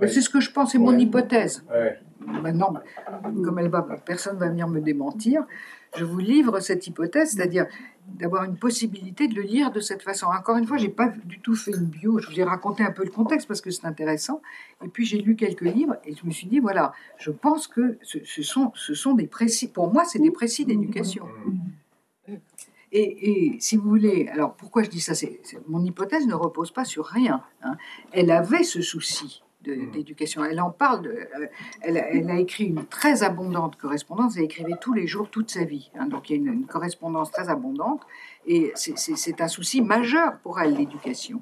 Ouais. 0.00 0.08
c'est 0.08 0.22
ce 0.22 0.30
que 0.30 0.40
je 0.40 0.50
pense, 0.50 0.72
c'est 0.72 0.78
mon 0.78 0.92
Ouais. 0.94 1.02
hypothèse. 1.02 1.64
Ouais. 1.70 1.98
Maintenant, 2.26 2.74
comme 3.44 3.58
elle 3.58 3.68
va, 3.68 3.82
personne 4.06 4.38
va 4.38 4.48
venir 4.48 4.66
me 4.66 4.80
démentir, 4.80 5.44
je 5.96 6.04
vous 6.04 6.18
livre 6.18 6.60
cette 6.60 6.86
hypothèse, 6.86 7.32
c'est-à-dire 7.32 7.66
d'avoir 8.06 8.44
une 8.44 8.56
possibilité 8.56 9.28
de 9.28 9.34
le 9.34 9.42
lire 9.42 9.70
de 9.70 9.80
cette 9.80 10.02
façon. 10.02 10.26
Encore 10.26 10.56
une 10.56 10.66
fois, 10.66 10.78
j'ai 10.78 10.88
pas 10.88 11.08
du 11.26 11.40
tout 11.40 11.54
fait 11.54 11.72
une 11.72 11.84
bio, 11.84 12.18
je 12.18 12.28
vous 12.30 12.40
ai 12.40 12.42
raconté 12.44 12.82
un 12.82 12.90
peu 12.90 13.04
le 13.04 13.10
contexte 13.10 13.46
parce 13.46 13.60
que 13.60 13.70
c'est 13.70 13.84
intéressant. 13.86 14.40
Et 14.82 14.88
puis 14.88 15.04
j'ai 15.04 15.18
lu 15.18 15.36
quelques 15.36 15.60
livres 15.60 15.96
et 16.06 16.14
je 16.14 16.24
me 16.26 16.30
suis 16.30 16.46
dit, 16.48 16.58
voilà, 16.58 16.92
je 17.18 17.30
pense 17.30 17.66
que 17.68 17.98
ce, 18.02 18.18
ce 18.24 18.42
sont, 18.42 18.72
ce 18.74 18.94
sont 18.94 19.12
des 19.12 19.26
précis, 19.26 19.68
pour 19.68 19.92
moi, 19.92 20.04
c'est 20.06 20.18
des 20.20 20.30
précis 20.30 20.64
d'éducation. 20.64 21.26
Et, 22.94 23.54
et 23.54 23.60
si 23.60 23.76
vous 23.76 23.88
voulez, 23.88 24.28
alors 24.28 24.54
pourquoi 24.54 24.82
je 24.82 24.90
dis 24.90 25.00
ça 25.00 25.14
c'est, 25.14 25.40
Mon 25.66 25.82
hypothèse 25.84 26.26
ne 26.26 26.34
repose 26.34 26.70
pas 26.70 26.84
sur 26.84 27.06
rien. 27.06 27.42
hein. 27.62 27.76
Elle 28.12 28.30
avait 28.30 28.64
ce 28.64 28.82
souci 28.82 29.42
Mhm. 29.66 29.92
d'éducation. 29.92 30.44
Elle 30.44 30.60
en 30.60 30.70
parle. 30.70 31.02
De, 31.02 31.10
euh, 31.10 31.46
elle, 31.82 31.96
a- 31.96 32.10
elle 32.12 32.28
a 32.30 32.38
écrit 32.40 32.64
une 32.64 32.84
très 32.84 33.22
abondante 33.22 33.76
correspondance. 33.76 34.36
Elle 34.36 34.42
écrivait 34.44 34.74
tous 34.80 34.92
les 34.92 35.06
jours 35.06 35.30
toute 35.30 35.50
sa 35.50 35.64
vie. 35.64 35.90
hein. 35.94 36.06
donc 36.06 36.28
il 36.28 36.32
y 36.32 36.34
a 36.34 36.42
une, 36.42 36.52
une 36.52 36.66
correspondance 36.66 37.30
très 37.30 37.48
abondante. 37.48 38.02
Et 38.46 38.72
c'est, 38.74 39.40
un 39.40 39.48
souci 39.48 39.80
majeur 39.80 40.38
pour 40.42 40.60
elle, 40.60 40.74
l'éducation. 40.74 41.40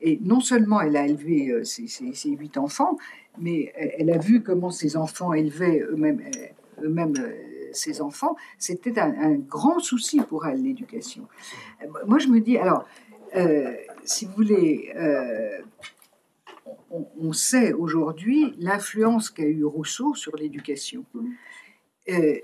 Et 0.00 0.18
non 0.22 0.40
seulement 0.40 0.80
elle 0.80 0.96
a 0.96 1.06
élevé 1.06 1.50
euh, 1.50 1.62
ses, 1.62 1.86
ses- 1.86 2.14
ses 2.14 2.30
huit 2.30 2.56
enfants, 2.56 2.96
mais 3.38 3.70
elle, 3.76 3.92
elle 3.98 4.10
a 4.12 4.18
vu 4.18 4.42
comment 4.42 4.70
ses 4.70 4.96
enfants 4.96 5.34
élevaient 5.34 5.80
eux-mêmes 5.90 6.22
euh, 6.34 6.84
eux-mêmes, 6.86 7.12
ses 7.72 8.00
enfants. 8.00 8.36
C'était 8.58 8.98
un, 8.98 9.12
un 9.18 9.34
grand 9.34 9.78
souci 9.78 10.20
pour 10.20 10.46
elle, 10.46 10.62
l'éducation. 10.62 11.26
Moi, 12.06 12.18
je 12.18 12.28
me 12.28 12.40
dis, 12.40 12.58
alors, 12.58 12.84
euh, 13.36 13.74
si 14.04 14.26
vous 14.26 14.32
voulez, 14.32 14.92
euh, 14.96 15.58
on, 16.90 17.06
on 17.20 17.32
sait 17.32 17.72
aujourd'hui 17.72 18.54
l'influence 18.58 19.30
qu'a 19.30 19.44
eu 19.44 19.64
Rousseau 19.64 20.14
sur 20.14 20.36
l'éducation. 20.36 21.04
Euh, 22.08 22.38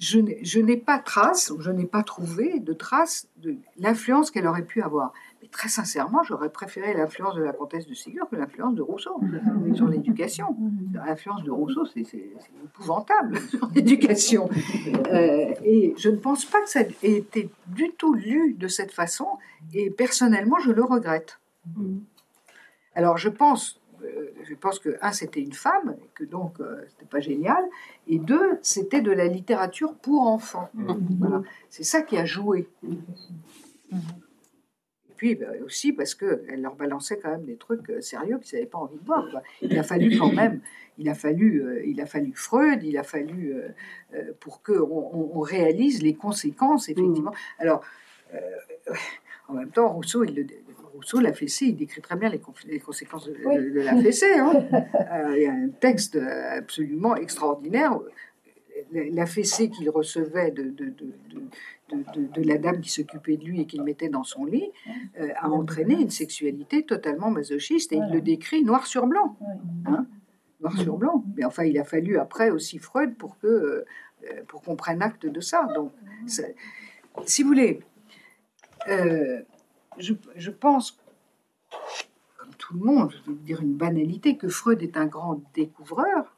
je 0.00 0.60
n'ai- 0.60 0.76
pas 0.76 0.98
trace, 0.98 1.52
je 1.58 1.70
n'ai 1.70 1.84
pas 1.86 2.02
trouvé 2.04 2.60
de 2.60 2.72
trace 2.72 3.26
de 3.38 3.56
l'influence 3.78 4.30
qu'elle 4.30 4.46
aurait 4.46 4.64
pu 4.64 4.80
avoir. 4.80 5.12
Très 5.50 5.68
sincèrement, 5.68 6.22
j'aurais 6.22 6.50
préféré 6.50 6.94
l'influence 6.94 7.34
de 7.34 7.42
la 7.42 7.52
comtesse 7.52 7.86
de 7.86 7.94
Ségur 7.94 8.28
que 8.28 8.36
l'influence 8.36 8.74
de 8.74 8.82
Rousseau 8.82 9.20
sur 9.74 9.88
l'éducation. 9.88 10.56
L'influence 10.92 11.42
de 11.42 11.50
Rousseau, 11.50 11.86
c'est 11.86 12.06
épouvantable 12.64 13.38
sur 13.48 13.68
l'éducation. 13.74 14.48
Euh, 15.12 15.54
et 15.64 15.94
je 15.96 16.10
ne 16.10 16.16
pense 16.16 16.44
pas 16.44 16.60
que 16.60 16.68
ça 16.68 16.80
ait 16.80 17.12
été 17.12 17.50
du 17.68 17.90
tout 17.96 18.14
lu 18.14 18.54
de 18.54 18.68
cette 18.68 18.92
façon, 18.92 19.26
et 19.72 19.90
personnellement, 19.90 20.58
je 20.58 20.70
le 20.70 20.84
regrette. 20.84 21.40
Alors, 22.94 23.16
je 23.16 23.28
pense, 23.28 23.80
euh, 24.02 24.30
je 24.44 24.54
pense 24.54 24.78
que, 24.78 24.98
un, 25.00 25.12
c'était 25.12 25.40
une 25.40 25.52
femme, 25.52 25.96
et 26.02 26.08
que 26.14 26.24
donc, 26.24 26.60
euh, 26.60 26.84
c'était 26.88 27.06
pas 27.06 27.20
génial, 27.20 27.64
et 28.06 28.18
deux, 28.18 28.58
c'était 28.62 29.00
de 29.00 29.12
la 29.12 29.26
littérature 29.26 29.94
pour 29.94 30.22
enfants. 30.22 30.68
Voilà. 30.74 31.42
C'est 31.70 31.84
ça 31.84 32.02
qui 32.02 32.16
a 32.18 32.24
joué. 32.24 32.68
Et 35.18 35.34
puis 35.34 35.34
ben, 35.34 35.48
aussi 35.64 35.92
parce 35.92 36.14
qu'elle 36.14 36.62
leur 36.62 36.76
balançait 36.76 37.18
quand 37.18 37.30
même 37.32 37.44
des 37.44 37.56
trucs 37.56 37.90
euh, 37.90 38.00
sérieux 38.00 38.38
qu'ils 38.38 38.56
n'avaient 38.56 38.70
pas 38.70 38.78
envie 38.78 38.98
de 38.98 39.04
voir. 39.04 39.28
quoi. 39.32 39.42
Il 39.62 39.76
a 39.76 39.82
fallu 39.82 40.16
quand 40.16 40.32
même, 40.32 40.60
il 40.96 41.08
a 41.08 41.14
fallu, 41.14 41.60
euh, 41.60 41.82
il 41.84 42.00
a 42.00 42.06
fallu 42.06 42.32
Freud, 42.36 42.84
il 42.84 42.96
a 42.96 43.02
fallu 43.02 43.52
euh, 44.14 44.22
pour 44.38 44.62
qu'on 44.62 44.74
on, 44.78 45.30
on 45.34 45.40
réalise 45.40 46.02
les 46.04 46.14
conséquences, 46.14 46.88
effectivement. 46.88 47.32
Alors, 47.58 47.82
en 49.48 49.54
même 49.54 49.70
temps, 49.70 49.88
Rousseau, 49.92 50.22
il 50.22 50.34
le, 50.36 50.46
Rousseau, 50.94 51.18
la 51.20 51.32
fessée, 51.32 51.66
il 51.66 51.76
décrit 51.76 52.00
très 52.00 52.16
bien 52.16 52.28
les, 52.28 52.78
conséquences 52.78 53.26
de, 53.26 53.32
de- 53.32 53.70
de 53.70 53.80
la 53.80 53.96
fessée. 54.00 54.34
hein. 54.38 54.52
Euh, 54.72 55.36
il 55.36 55.42
y 55.42 55.46
a 55.46 55.52
un 55.52 55.68
texte 55.68 56.16
absolument 56.16 57.16
extraordinaire. 57.16 57.98
La, 58.92 59.04
la 59.10 59.26
fessée 59.26 59.68
qu'il 59.70 59.90
recevait 59.90 60.52
de, 60.52 60.72
de, 61.92 62.42
la 62.42 62.58
dame 62.58 62.80
qui 62.80 62.90
s'occupait 62.90 63.36
de 63.36 63.44
lui 63.44 63.60
et 63.62 63.66
qu'il 63.66 63.82
mettait 63.82 64.08
dans 64.08 64.24
son 64.24 64.44
lit 64.44 64.70
euh, 65.20 65.28
a 65.36 65.48
entraîné 65.48 65.94
une 65.94 66.10
sexualité 66.10 66.84
totalement 66.84 67.30
masochiste 67.30 67.92
et 67.92 67.96
il 67.96 68.12
le 68.12 68.20
décrit 68.20 68.62
noir 68.64 68.86
sur 68.86 69.06
blanc. 69.06 69.36
Hein 69.86 70.06
noir 70.60 70.76
sur 70.78 70.96
blanc. 70.96 71.24
Mais 71.36 71.44
enfin, 71.44 71.64
il 71.64 71.78
a 71.78 71.84
fallu 71.84 72.18
après 72.18 72.50
aussi 72.50 72.78
Freud 72.78 73.16
pour 73.16 73.38
que 73.38 73.46
euh, 73.46 73.84
pour 74.48 74.62
qu'on 74.62 74.74
prenne 74.76 75.00
acte 75.02 75.26
de 75.26 75.40
ça. 75.40 75.66
Donc, 75.74 75.92
ça- 76.26 76.42
si 77.26 77.42
vous 77.42 77.48
voulez, 77.48 77.80
euh, 78.88 79.40
je, 79.98 80.14
je 80.36 80.50
pense, 80.50 80.98
comme 82.36 82.50
tout 82.58 82.74
le 82.74 82.80
monde, 82.84 83.12
je 83.12 83.16
vais 83.18 83.22
vous 83.26 83.44
dire 83.44 83.60
une 83.60 83.74
banalité, 83.74 84.36
que 84.36 84.48
Freud 84.48 84.82
est 84.82 84.96
un 84.96 85.06
grand 85.06 85.40
découvreur, 85.54 86.34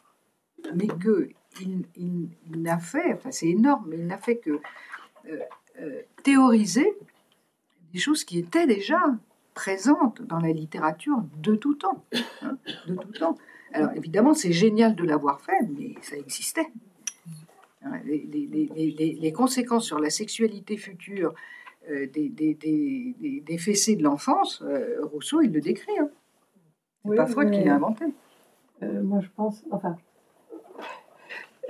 mais 0.74 0.86
que 0.86 1.30
il, 1.60 1.84
il- 1.96 2.28
il 2.52 2.62
n'a 2.62 2.78
fait, 2.78 3.14
enfin 3.14 3.30
c'est 3.30 3.48
énorme, 3.48 3.86
mais 3.88 3.96
il 3.98 4.06
n'a 4.06 4.18
fait 4.18 4.36
que 4.36 4.60
euh, 5.28 5.38
euh, 5.80 6.00
théoriser 6.22 6.94
des 7.92 7.98
choses 7.98 8.24
qui 8.24 8.38
étaient 8.38 8.66
déjà 8.66 9.00
présentes 9.54 10.22
dans 10.22 10.38
la 10.38 10.52
littérature 10.52 11.18
de 11.42 11.54
tout 11.56 11.74
temps. 11.74 12.04
hein, 12.42 12.56
de 12.86 12.94
tout 12.94 13.12
temps. 13.12 13.36
Alors 13.72 13.90
évidemment, 13.94 14.34
c'est 14.34 14.52
génial 14.52 14.94
de 14.94 15.04
l'avoir 15.04 15.40
fait, 15.40 15.60
mais 15.76 15.94
ça 16.02 16.16
existait. 16.16 16.66
Hein, 17.82 18.00
Les, 18.04 18.18
les- 18.30 18.46
les- 18.46 18.90
les- 18.90 19.12
les 19.20 19.32
conséquences 19.32 19.86
sur 19.86 19.98
la 19.98 20.10
sexualité 20.10 20.76
future 20.76 21.34
euh, 21.88 22.06
des, 22.08 22.28
des, 22.28 22.54
des, 22.54 23.14
des- 23.18 23.40
des 23.40 23.58
fessées 23.58 23.96
de 23.96 24.02
l'enfance, 24.02 24.62
euh, 24.62 24.98
Rousseau, 25.06 25.40
il 25.40 25.50
le 25.52 25.60
décrit. 25.60 25.98
Hein. 25.98 26.10
C'est 27.02 27.10
Oui, 27.10 27.16
pas 27.16 27.26
Freud 27.26 27.50
qui 27.50 27.64
l'a 27.64 27.74
inventé. 27.76 28.04
Euh, 28.82 29.02
moi, 29.02 29.20
je 29.22 29.28
pense, 29.34 29.62
enfin, 29.70 29.96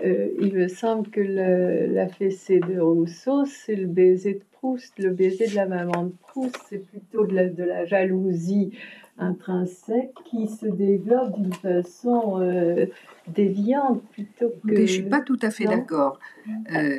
Euh, 0.05 0.29
il 0.41 0.55
me 0.55 0.69
semble 0.69 1.09
que 1.11 1.21
le- 1.21 1.93
la 1.93 2.09
fessée 2.09 2.61
de 2.61 2.81
Rousseau, 2.81 3.45
c'est 3.45 3.75
le 3.77 3.87
baiser 3.87 4.35
de 4.35 4.41
Proust, 4.53 4.99
le 4.99 5.11
baiser 5.11 5.47
de 5.49 5.55
la 5.55 5.67
maman 5.67 6.05
de 6.07 6.13
Proust, 6.29 6.57
c'est 6.69 6.79
plutôt 6.85 7.27
de 7.27 7.35
la, 7.35 7.49
de 7.49 7.65
la 7.65 7.85
jalousie 7.85 8.71
intrinsèque 9.19 10.13
qui 10.25 10.47
se 10.49 10.67
développe 10.67 11.39
d'une 11.39 11.53
façon 11.53 12.41
euh, 12.41 12.87
déviante 13.29 14.03
plutôt 14.13 14.49
que. 14.49 14.69
Écoutez, 14.69 14.87
je 14.87 14.93
suis 14.93 15.03
pas 15.03 15.21
tout 15.21 15.39
à 15.43 15.51
fait 15.51 15.65
d'accord. 15.65 16.19
Euh, 16.75 16.99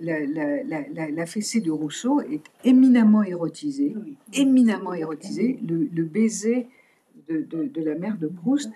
la, 0.00 1.26
fessée 1.26 1.60
de 1.60 1.70
Rousseau 1.70 2.20
est 2.20 2.42
éminemment 2.64 3.22
érotisée, 3.22 3.94
éminemment 4.34 4.94
érotisée. 4.94 5.58
Le, 5.66 5.88
le 5.94 6.04
baiser 6.04 6.66
de, 7.28 7.40
de, 7.42 7.64
de 7.64 7.82
la 7.82 7.94
mère 7.94 8.16
de 8.18 8.26
Proust 8.26 8.70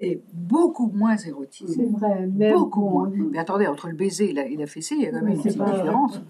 est 0.00 0.22
beaucoup 0.32 0.90
moins 0.94 1.16
érotisé. 1.16 1.74
C'est 1.74 1.98
vrai, 1.98 2.26
même 2.26 2.52
beaucoup 2.54 2.80
bon, 2.80 2.90
moins. 2.90 3.10
Mais 3.32 3.38
attendez, 3.38 3.66
entre 3.66 3.88
le 3.88 3.94
baiser 3.96 4.30
et 4.30 4.32
la, 4.32 4.46
et 4.46 4.56
la 4.56 4.66
fessée, 4.66 4.94
il 4.96 5.02
y 5.02 5.06
a 5.06 5.10
quand 5.10 5.22
même 5.22 5.28
une 5.34 5.42
petite 5.42 5.60
différence. 5.62 6.20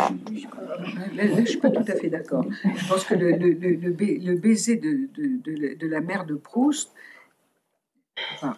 Là, 0.00 1.24
là, 1.24 1.40
je 1.40 1.44
suis 1.44 1.58
pas 1.58 1.70
tout 1.70 1.84
à 1.86 1.94
fait 1.96 2.08
d'accord. 2.10 2.44
Je 2.76 2.88
pense 2.88 3.04
que 3.04 3.14
le, 3.14 3.32
le, 3.32 3.50
le, 3.52 3.70
le 3.76 3.90
ba- 3.92 4.04
le 4.30 4.34
baiser 4.36 4.76
de, 4.76 5.08
de, 5.14 5.36
de, 5.42 5.52
la- 5.60 5.74
de 5.74 5.86
la 5.86 6.00
mère 6.00 6.24
de 6.26 6.34
Proust, 6.34 6.92
enfin, 8.34 8.56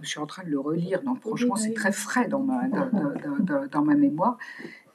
je 0.00 0.08
suis 0.08 0.20
en 0.20 0.26
train 0.26 0.44
de 0.44 0.50
le 0.50 0.58
relire, 0.60 1.02
donc 1.02 1.20
franchement, 1.20 1.56
c'est 1.56 1.72
très 1.74 1.92
frais 1.92 2.28
dans 2.28 2.40
ma, 2.40 2.68
dans, 2.68 2.88
dans- 2.90 3.38
dans- 3.44 3.66
dans 3.66 3.82
ma 3.82 3.94
mémoire. 3.94 4.38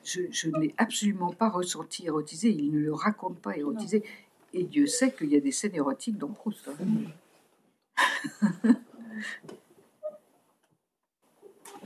Je, 0.03 0.22
je 0.32 0.49
ne 0.49 0.60
l'ai 0.60 0.74
absolument 0.78 1.32
pas 1.34 1.49
ressenti 1.49 2.06
érotisé. 2.06 2.49
Il 2.49 2.72
ne 2.72 2.80
le 2.80 2.94
raconte 2.94 3.40
pas 3.40 3.57
érotisé. 3.57 4.03
Et 4.53 4.64
Dieu 4.64 4.88
sait 4.88 5.11
qu'il 5.11 5.30
y 5.32 5.36
a 5.36 5.40
des 5.40 5.52
scènes 5.52 5.76
érotiques 5.76 6.18
dans 6.18 6.30
Proust. 6.30 6.68
hein. 6.69 8.74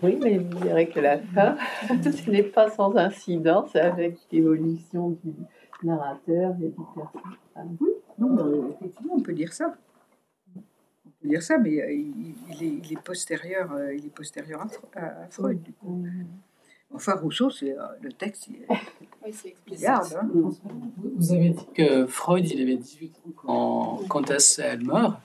Oui, 0.04 0.18
mais 0.22 0.38
vous 0.40 0.58
verrez 0.60 0.90
que 0.90 1.00
la 1.00 1.20
fin, 1.20 1.56
ce 1.88 2.30
n'est 2.32 2.42
pas 2.44 2.72
sans 2.72 2.96
incidence 2.96 3.76
avec 3.76 4.18
l'évolution 4.32 5.12
du 5.24 5.32
narrateur 5.84 6.56
et 6.60 6.70
du 6.70 6.84
personnage. 6.96 7.78
Oui, 7.80 7.90
non, 8.18 8.38
euh, 8.40 8.70
effectivement, 8.80 9.14
on 9.16 9.22
peut 9.22 9.34
dire 9.34 9.54
ça. 9.54 9.76
On 10.56 11.10
peut 11.22 11.28
dire 11.28 11.44
ça, 11.44 11.60
mais 11.60 11.82
euh, 11.84 11.92
il, 11.94 12.34
il 12.50 12.64
est, 12.64 12.82
il 12.84 12.94
est 12.94 13.02
postérieur, 13.04 13.72
euh, 13.74 13.94
il 13.94 14.08
est 14.08 14.16
postérieur 14.16 14.62
à, 14.62 14.66
Fre- 14.66 14.86
à- 14.96 15.22
à 15.24 15.28
Freud. 15.30 15.62
du 15.62 15.72
coup. 15.74 16.04
Enfin, 16.94 17.16
Rousseau, 17.16 17.50
c'est 17.50 17.72
euh, 17.72 17.84
le 18.02 18.12
texte. 18.12 18.48
Il, 18.48 19.80
garde. 19.80 20.14
hein. 20.22 20.30
Vous 20.34 20.58
vous 21.16 21.34
avez 21.34 21.50
dit 21.50 21.68
que 21.74 22.06
Freud, 22.06 22.50
il 22.50 22.62
avait 22.62 22.78
18 22.78 23.16
ans 23.16 23.32
quand, 23.36 24.08
quand 24.10 24.32
elle, 24.60 24.84
meurt. 24.84 25.20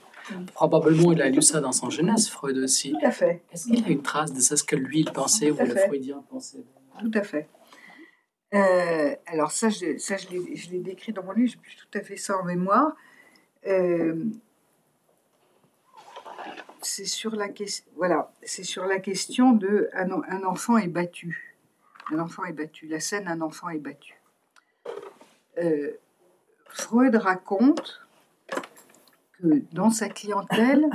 Probablement, 0.53 1.13
il 1.13 1.21
a 1.21 1.29
lu 1.29 1.41
ça 1.41 1.61
dans 1.61 1.71
son 1.71 1.89
jeunesse, 1.89 2.29
Freud 2.29 2.57
aussi. 2.57 2.91
Tout 2.91 3.05
à 3.05 3.11
fait. 3.11 3.41
Est-ce 3.51 3.67
qu'il 3.67 3.79
y 3.79 3.85
a 3.85 3.89
une 3.89 4.01
trace 4.01 4.33
de 4.33 4.39
ça, 4.39 4.57
ce 4.57 4.63
que 4.63 4.75
lui, 4.75 5.01
il 5.01 5.11
pensait, 5.11 5.51
ou 5.51 5.55
Tout 5.55 5.61
à 5.61 5.65
le 5.65 5.73
fait. 5.73 5.87
Freudien 5.87 6.23
pensait? 6.29 6.63
Tout 6.99 7.11
à 7.13 7.23
fait. 7.23 7.47
Euh, 8.53 9.15
alors 9.25 9.51
ça, 9.51 9.69
je, 9.69 9.97
ça, 9.97 10.15
je 10.15 10.29
l'ai 10.29 10.55
je 10.55 10.71
l'ai 10.71 10.79
décrit 10.79 11.11
dans 11.11 11.23
mon 11.23 11.33
livre, 11.33 11.51
j'ai 11.51 11.59
plus 11.59 11.75
tout 11.75 11.97
à 11.97 12.01
fait 12.01 12.15
ça 12.15 12.37
en 12.37 12.45
mémoire. 12.45 12.95
Euh, 13.67 14.23
c'est 16.81 17.05
sur 17.05 17.35
la 17.35 17.49
question, 17.49 17.85
voilà, 17.97 18.31
c'est 18.43 18.63
sur 18.63 18.85
la 18.85 18.99
question 18.99 19.51
de 19.51 19.89
un 19.93 20.43
enfant 20.43 20.77
est 20.77 20.87
battu. 20.87 21.46
Un 22.11 22.19
enfant 22.19 22.45
est 22.45 22.53
battu. 22.53 22.87
La 22.87 22.99
scène, 22.99 23.27
un 23.27 23.41
enfant 23.41 23.69
est 23.69 23.79
battu. 23.79 24.19
Euh, 25.57 25.91
Freud 26.69 27.15
raconte 27.15 28.01
que 29.33 29.61
dans 29.71 29.89
sa 29.89 30.09
clientèle 30.09 30.89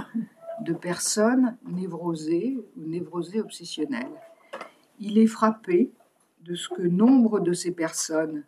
de 0.60 0.72
personnes 0.72 1.56
névrosées 1.64 2.56
ou 2.76 2.86
névrosées 2.86 3.40
obsessionnelles, 3.40 4.20
il 4.98 5.18
est 5.18 5.26
frappé 5.26 5.92
de 6.40 6.54
ce 6.54 6.68
que 6.68 6.82
nombre 6.82 7.40
de 7.40 7.52
ces 7.52 7.72
personnes 7.72 8.44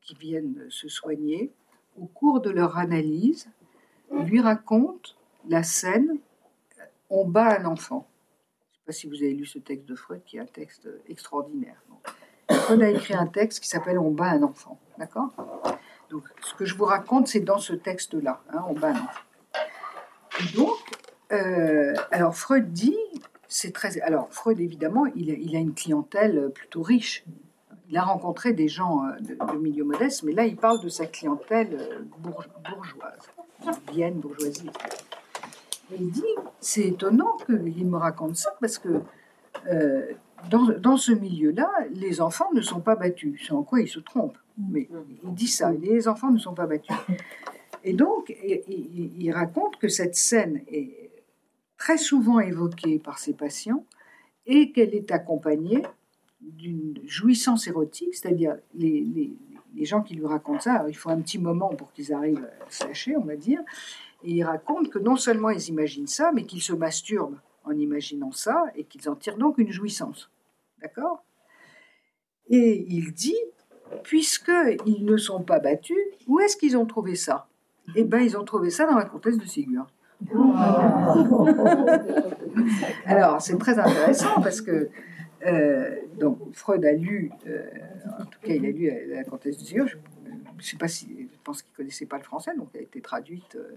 qui 0.00 0.14
viennent 0.14 0.66
se 0.68 0.88
soigner, 0.88 1.52
au 1.98 2.06
cours 2.06 2.40
de 2.40 2.50
leur 2.50 2.78
analyse, 2.78 3.48
lui 4.12 4.40
racontent 4.40 5.12
la 5.48 5.62
scène 5.62 6.18
On 7.08 7.26
bat 7.26 7.60
un 7.60 7.64
enfant. 7.66 8.08
Sais 8.86 8.92
pas 8.92 8.98
si 9.00 9.08
vous 9.08 9.16
avez 9.16 9.34
lu 9.34 9.44
ce 9.46 9.58
texte 9.58 9.88
de 9.88 9.96
Freud, 9.96 10.22
qui 10.24 10.36
est 10.36 10.40
un 10.40 10.46
texte 10.46 10.88
extraordinaire. 11.08 11.74
Freud 12.48 12.80
a 12.82 12.88
écrit 12.88 13.14
un 13.14 13.26
texte 13.26 13.58
qui 13.58 13.68
s'appelle 13.68 13.98
On 13.98 14.12
bat 14.12 14.26
un 14.30 14.44
enfant. 14.44 14.78
D'accord? 14.96 15.30
Donc, 16.08 16.22
ce 16.40 16.54
que 16.54 16.64
je 16.64 16.76
vous 16.76 16.84
raconte, 16.84 17.26
c'est 17.26 17.40
dans 17.40 17.58
ce 17.58 17.72
texte-là. 17.72 18.40
hein, 18.52 18.64
On 18.68 18.74
bat 18.74 18.90
un 18.90 18.92
enfant. 18.92 19.20
Donc, 20.54 20.76
euh, 21.32 21.94
alors 22.12 22.36
Freud 22.36 22.72
dit, 22.72 22.96
c'est 23.48 23.72
très. 23.72 24.00
Alors 24.02 24.28
Freud 24.30 24.60
évidemment, 24.60 25.06
il 25.16 25.56
a, 25.56 25.58
une 25.58 25.74
clientèle 25.74 26.52
plutôt 26.54 26.82
riche. 26.82 27.24
Il 27.88 27.96
a 27.96 28.04
rencontré 28.04 28.52
des 28.52 28.68
gens 28.68 29.04
euh, 29.04 29.18
de, 29.18 29.34
de 29.34 29.58
milieu 29.58 29.82
modeste, 29.82 30.22
mais 30.22 30.32
là 30.32 30.44
il 30.44 30.56
parle 30.56 30.80
de 30.80 30.88
sa 30.88 31.06
clientèle 31.06 31.76
euh, 31.80 32.02
bourge- 32.18 32.48
bourgeoise, 32.70 33.30
Vienne, 33.92 34.20
bourgeoisie. 34.20 34.70
Il 35.90 36.10
dit, 36.10 36.22
c'est 36.60 36.88
étonnant 36.88 37.36
qu'il 37.46 37.86
me 37.86 37.96
raconte 37.96 38.36
ça 38.36 38.50
parce 38.60 38.78
que 38.78 39.00
euh, 39.68 40.12
dans, 40.50 40.64
dans 40.78 40.96
ce 40.96 41.12
milieu-là, 41.12 41.70
les 41.92 42.20
enfants 42.20 42.48
ne 42.52 42.60
sont 42.60 42.80
pas 42.80 42.96
battus. 42.96 43.42
C'est 43.46 43.52
en 43.52 43.62
quoi 43.62 43.80
il 43.80 43.88
se 43.88 44.00
trompe. 44.00 44.36
Mais 44.58 44.88
il 45.22 45.34
dit 45.34 45.48
ça, 45.48 45.70
les 45.72 46.08
enfants 46.08 46.30
ne 46.30 46.38
sont 46.38 46.54
pas 46.54 46.66
battus. 46.66 46.96
Et 47.84 47.92
donc, 47.92 48.34
il, 48.42 49.30
raconte 49.32 49.76
que 49.76 49.88
cette 49.88 50.16
scène 50.16 50.62
est 50.66 51.10
très 51.78 51.98
souvent 51.98 52.40
évoquée 52.40 52.98
par 52.98 53.18
ses 53.18 53.34
patients 53.34 53.84
et 54.46 54.72
qu'elle 54.72 54.94
est 54.94 55.10
accompagnée 55.12 55.82
d'une 56.40 56.94
jouissance 57.06 57.66
érotique, 57.66 58.14
c'est-à-dire 58.14 58.56
les, 58.74 59.00
les- 59.02 59.36
les 59.74 59.84
gens 59.84 60.00
qui 60.00 60.14
lui 60.14 60.24
racontent 60.24 60.60
ça, 60.60 60.86
il 60.88 60.96
faut 60.96 61.10
un 61.10 61.20
petit 61.20 61.38
moment 61.38 61.68
pour 61.68 61.92
qu'ils 61.92 62.12
arrivent 62.14 62.48
à 62.66 62.70
se 62.70 62.86
lâcher, 62.86 63.14
on 63.16 63.24
va 63.24 63.36
dire, 63.36 63.60
et 64.26 64.30
ils 64.32 64.42
racontent 64.42 64.90
que 64.90 64.98
non 64.98 65.16
seulement 65.16 65.50
ils 65.50 65.68
imaginent 65.68 66.08
ça, 66.08 66.32
mais 66.34 66.42
qu'ils 66.44 66.60
se 66.60 66.72
masturbent 66.72 67.38
en 67.64 67.70
imaginant 67.72 68.32
ça 68.32 68.64
et 68.74 68.82
qu'ils 68.84 69.08
en 69.08 69.14
tirent 69.14 69.38
donc 69.38 69.58
une 69.58 69.70
jouissance. 69.70 70.30
D'accord? 70.82 71.22
Et 72.48 72.84
il 72.88 73.12
dit, 73.12 73.38
puisqu'ils 74.02 75.04
ne 75.04 75.16
sont 75.16 75.42
pas 75.42 75.60
battus, 75.60 75.96
où 76.26 76.40
est-ce 76.40 76.56
qu'ils 76.56 76.76
ont 76.76 76.86
trouvé 76.86 77.14
ça? 77.14 77.46
Eh 77.94 78.02
bien, 78.02 78.18
ils 78.18 78.36
ont 78.36 78.42
trouvé 78.42 78.70
ça 78.70 78.84
dans 78.86 78.96
la 78.96 79.04
comtesse 79.04 79.38
de 79.38 79.46
Ségur. 79.46 79.86
Alors, 83.06 83.40
c'est 83.40 83.56
très 83.58 83.78
intéressant 83.78 84.40
parce 84.42 84.60
que 84.60 84.88
euh, 85.46 85.94
donc, 86.18 86.38
Freud 86.52 86.84
a 86.84 86.92
lu, 86.92 87.30
euh, 87.46 87.62
en 88.18 88.24
tout 88.24 88.40
cas, 88.42 88.54
il 88.54 88.66
a 88.66 88.70
lu 88.70 88.90
la, 89.08 89.18
la 89.18 89.24
comtesse 89.24 89.58
de 89.58 89.64
Ségur. 89.64 89.86
Je 89.86 89.96
ne 90.58 90.62
sais 90.62 90.76
pas 90.76 90.88
si, 90.88 91.06
je 91.20 91.38
pense 91.44 91.62
qu'il 91.62 91.72
ne 91.72 91.76
connaissait 91.76 92.06
pas 92.06 92.18
le 92.18 92.24
français, 92.24 92.52
donc 92.56 92.68
elle 92.74 92.80
a 92.80 92.84
été 92.84 93.00
traduite. 93.00 93.56
euh, 93.56 93.76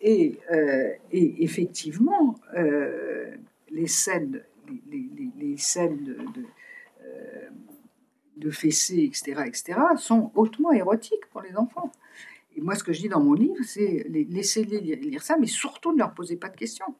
et, 0.00 0.38
euh, 0.52 0.92
et 1.10 1.42
effectivement, 1.42 2.36
euh, 2.56 3.34
les 3.70 3.88
scènes, 3.88 4.42
les, 4.90 5.56
scènes 5.56 6.04
de, 6.04 6.14
de, 6.14 6.44
euh, 7.02 7.48
etc., 8.62 9.42
etc., 9.46 9.80
sont 9.96 10.30
hautement 10.34 10.72
érotiques 10.72 11.26
pour 11.30 11.42
les 11.42 11.56
enfants. 11.56 11.90
Et 12.56 12.60
moi, 12.60 12.74
ce 12.74 12.84
que 12.84 12.92
je 12.92 13.00
dis 13.00 13.08
dans 13.08 13.20
mon 13.20 13.34
livre, 13.34 13.62
c'est 13.64 14.04
les- 14.08 14.24
laissez-les 14.24 14.80
lire 14.96 15.22
ça, 15.22 15.36
mais 15.36 15.46
surtout 15.46 15.92
ne 15.92 15.98
leur 15.98 16.14
posez 16.14 16.36
pas 16.36 16.48
de 16.48 16.56
questions. 16.56 16.94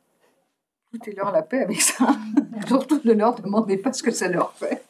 Foutez-leur 0.91 1.33
la 1.33 1.43
paix 1.43 1.63
avec 1.63 1.81
ça. 1.81 2.17
surtout 2.67 3.01
ne 3.05 3.13
leur 3.13 3.35
demandez 3.35 3.77
pas 3.77 3.93
ce 3.93 4.03
que 4.03 4.11
ça 4.11 4.29
leur 4.29 4.53
fait. 4.55 4.83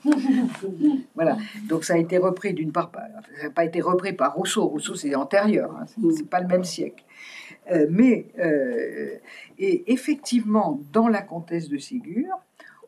voilà. 1.15 1.37
Donc 1.69 1.85
ça 1.85 1.95
a 1.95 1.99
été 1.99 2.19
repris 2.19 2.55
d'une 2.55 2.71
part, 2.73 2.91
par- 2.91 3.03
ça 3.37 3.45
n'a 3.45 3.51
pas 3.51 3.65
été 3.65 3.81
repris 3.81 4.13
par 4.13 4.35
Rousseau. 4.35 4.67
Rousseau, 4.67 4.95
c'est 4.95 5.15
antérieur, 5.15 5.73
hein, 5.77 5.87
c'est 5.87 6.17
c'est 6.17 6.29
pas 6.29 6.41
le 6.41 6.47
même 6.47 6.65
siècle. 6.65 7.05
Euh, 7.71 7.87
mais 7.91 8.27
euh, 8.39 9.17
et 9.59 9.93
effectivement, 9.93 10.81
dans 10.93 11.09
la 11.09 11.21
comtesse 11.21 11.69
de 11.69 11.79
Ségur, 11.79 12.29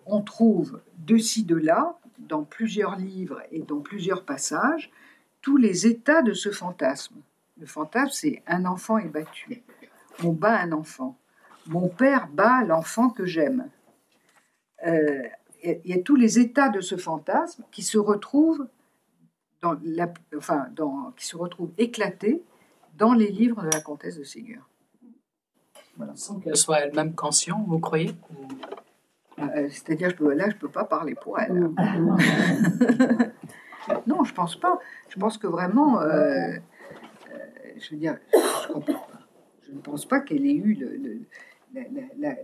on 0.06 0.22
trouve 0.22 0.80
de 0.98 1.18
ci, 1.18 1.44
de 1.44 1.56
là, 1.56 1.98
dans 2.18 2.44
plusieurs 2.44 2.96
livres 2.96 3.42
et 3.50 3.60
dans 3.60 3.80
plusieurs 3.80 4.24
passages, 4.24 4.90
tous 5.42 5.56
les 5.56 5.86
états 5.86 6.22
de 6.22 6.32
ce 6.32 6.50
fantasme. 6.50 7.16
Le 7.58 7.66
fantasme, 7.66 8.10
c'est 8.12 8.42
un 8.46 8.64
enfant 8.66 8.98
est 8.98 9.08
battu. 9.08 9.62
On 10.24 10.32
bat 10.32 10.58
un 10.60 10.72
enfant. 10.72 11.16
Mon 11.70 11.88
père 11.88 12.26
bat 12.32 12.64
l'enfant 12.64 13.10
que 13.10 13.24
j'aime. 13.24 13.68
Euh, 14.86 15.22
Il 15.62 15.80
y 15.84 15.92
a 15.92 16.02
tous 16.02 16.16
les 16.16 16.38
états 16.40 16.68
de 16.68 16.80
ce 16.80 16.96
fantasme 16.96 17.62
qui 17.70 17.82
se 17.82 17.96
retrouvent, 17.98 18.66
dans 19.62 19.76
la, 19.84 20.12
enfin, 20.36 20.66
dans, 20.74 21.12
qui 21.16 21.26
se 21.26 21.36
retrouvent 21.36 21.70
éclatés 21.78 22.42
dans 22.96 23.12
les 23.12 23.28
livres 23.30 23.62
de 23.62 23.68
la 23.72 23.80
comtesse 23.80 24.18
de 24.18 24.24
Ségur. 24.24 24.66
Sans 26.14 26.40
qu'elle 26.40 26.56
soit 26.56 26.80
elle-même 26.80 27.14
consciente, 27.14 27.64
vous 27.68 27.78
croyez? 27.78 28.10
Euh, 29.38 29.68
C'est-à-dire, 29.70 30.10
je 30.10 30.16
peux, 30.16 30.32
là, 30.34 30.48
je 30.48 30.54
ne 30.54 30.60
peux 30.60 30.70
pas 30.70 30.84
parler 30.84 31.14
pour 31.14 31.38
elle. 31.38 31.52
non, 34.08 34.24
je 34.24 34.34
pense 34.34 34.58
pas. 34.58 34.78
Je 35.08 35.18
pense 35.20 35.38
que 35.38 35.46
vraiment, 35.46 36.00
euh, 36.00 36.08
euh, 36.08 36.58
je 37.78 37.90
veux 37.90 37.96
dire, 37.98 38.18
je, 38.34 38.72
pas. 38.80 39.06
Je 39.66 39.72
ne 39.72 39.80
pense 39.80 40.04
pas 40.06 40.20
qu'elle 40.20 40.44
ait 40.46 40.54
eu 40.54 40.74
le- 40.74 40.96
le- 40.96 41.20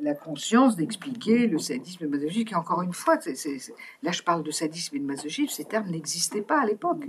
la, 0.01 0.15
conscience 0.15 0.77
d'expliquer 0.77 1.47
le 1.47 1.59
sadisme 1.59 2.05
et 2.05 2.07
le 2.07 2.19
masochisme. 2.19 2.49
Et 2.51 2.55
encore 2.55 2.83
une 2.83 2.93
fois, 2.93 3.17
là, 3.17 4.13
je 4.13 4.23
parle 4.23 4.43
de 4.43 4.51
sadisme 4.51 4.97
et 4.97 4.99
de 5.01 5.05
masochisme, 5.05 5.49
ces 5.49 5.65
termes 5.65 5.91
n'existaient 5.91 6.43
pas 6.43 6.61
à 6.61 6.67
l'époque. 6.67 7.05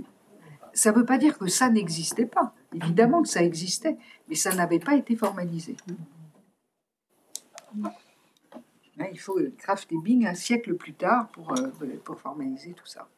Ça 0.72 0.92
ne 0.92 0.96
veut 0.96 1.04
pas 1.04 1.18
dire 1.18 1.38
que 1.38 1.48
ça 1.48 1.68
n'existait 1.70 2.26
pas. 2.26 2.54
Évidemment 2.74 3.22
que 3.22 3.28
ça 3.28 3.42
existait, 3.42 3.96
mais 4.28 4.34
ça 4.34 4.54
n'avait 4.54 4.78
pas 4.78 4.94
été 4.94 5.16
formalisé. 5.16 5.76
Il 9.12 9.20
faut 9.20 9.38
Kraft 9.56 9.92
et 9.92 9.96
Bing 9.96 10.26
un 10.26 10.34
siècle 10.34 10.74
plus 10.74 10.94
tard 10.94 11.28
pour, 11.28 11.52
euh, 11.52 11.68
pour 12.04 12.20
formaliser 12.20 12.72
tout 12.72 12.86
ça. 12.86 13.08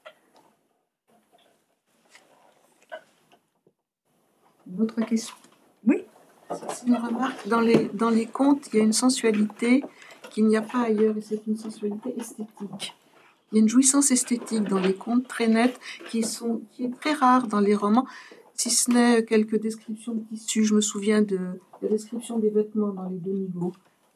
Une 4.66 4.82
autre 4.82 5.00
question? 5.02 5.34
C'est 6.50 6.86
une 6.86 6.96
remarque. 6.96 7.46
Dans 7.48 7.60
les, 7.60 7.88
dans 7.94 8.10
les 8.10 8.26
contes, 8.26 8.68
il 8.72 8.78
y 8.78 8.80
a 8.80 8.84
une 8.84 8.92
sensualité 8.92 9.84
qu'il 10.30 10.46
n'y 10.46 10.56
a 10.56 10.62
pas 10.62 10.82
ailleurs, 10.82 11.16
et 11.16 11.20
c'est 11.20 11.42
une 11.46 11.56
sensualité 11.56 12.14
esthétique. 12.18 12.94
Il 13.52 13.56
y 13.56 13.58
a 13.58 13.62
une 13.62 13.68
jouissance 13.68 14.10
esthétique 14.10 14.62
dans 14.64 14.78
les 14.78 14.94
contes 14.94 15.26
très 15.26 15.48
nette 15.48 15.78
qui, 16.08 16.22
sont, 16.22 16.62
qui 16.72 16.84
est 16.84 16.94
très 17.00 17.12
rare 17.12 17.46
dans 17.48 17.60
les 17.60 17.74
romans, 17.74 18.06
si 18.54 18.70
ce 18.70 18.90
n'est 18.90 19.24
quelques 19.24 19.60
descriptions 19.60 20.14
de 20.14 20.22
tissus. 20.36 20.64
Je 20.64 20.74
me 20.74 20.80
souviens 20.80 21.22
de 21.22 21.38
la 21.82 21.88
description 21.88 22.38
des 22.38 22.50
vêtements 22.50 22.92
dans 22.92 23.08
les 23.08 23.16
deux 23.18 23.32
niveaux, 23.32 23.72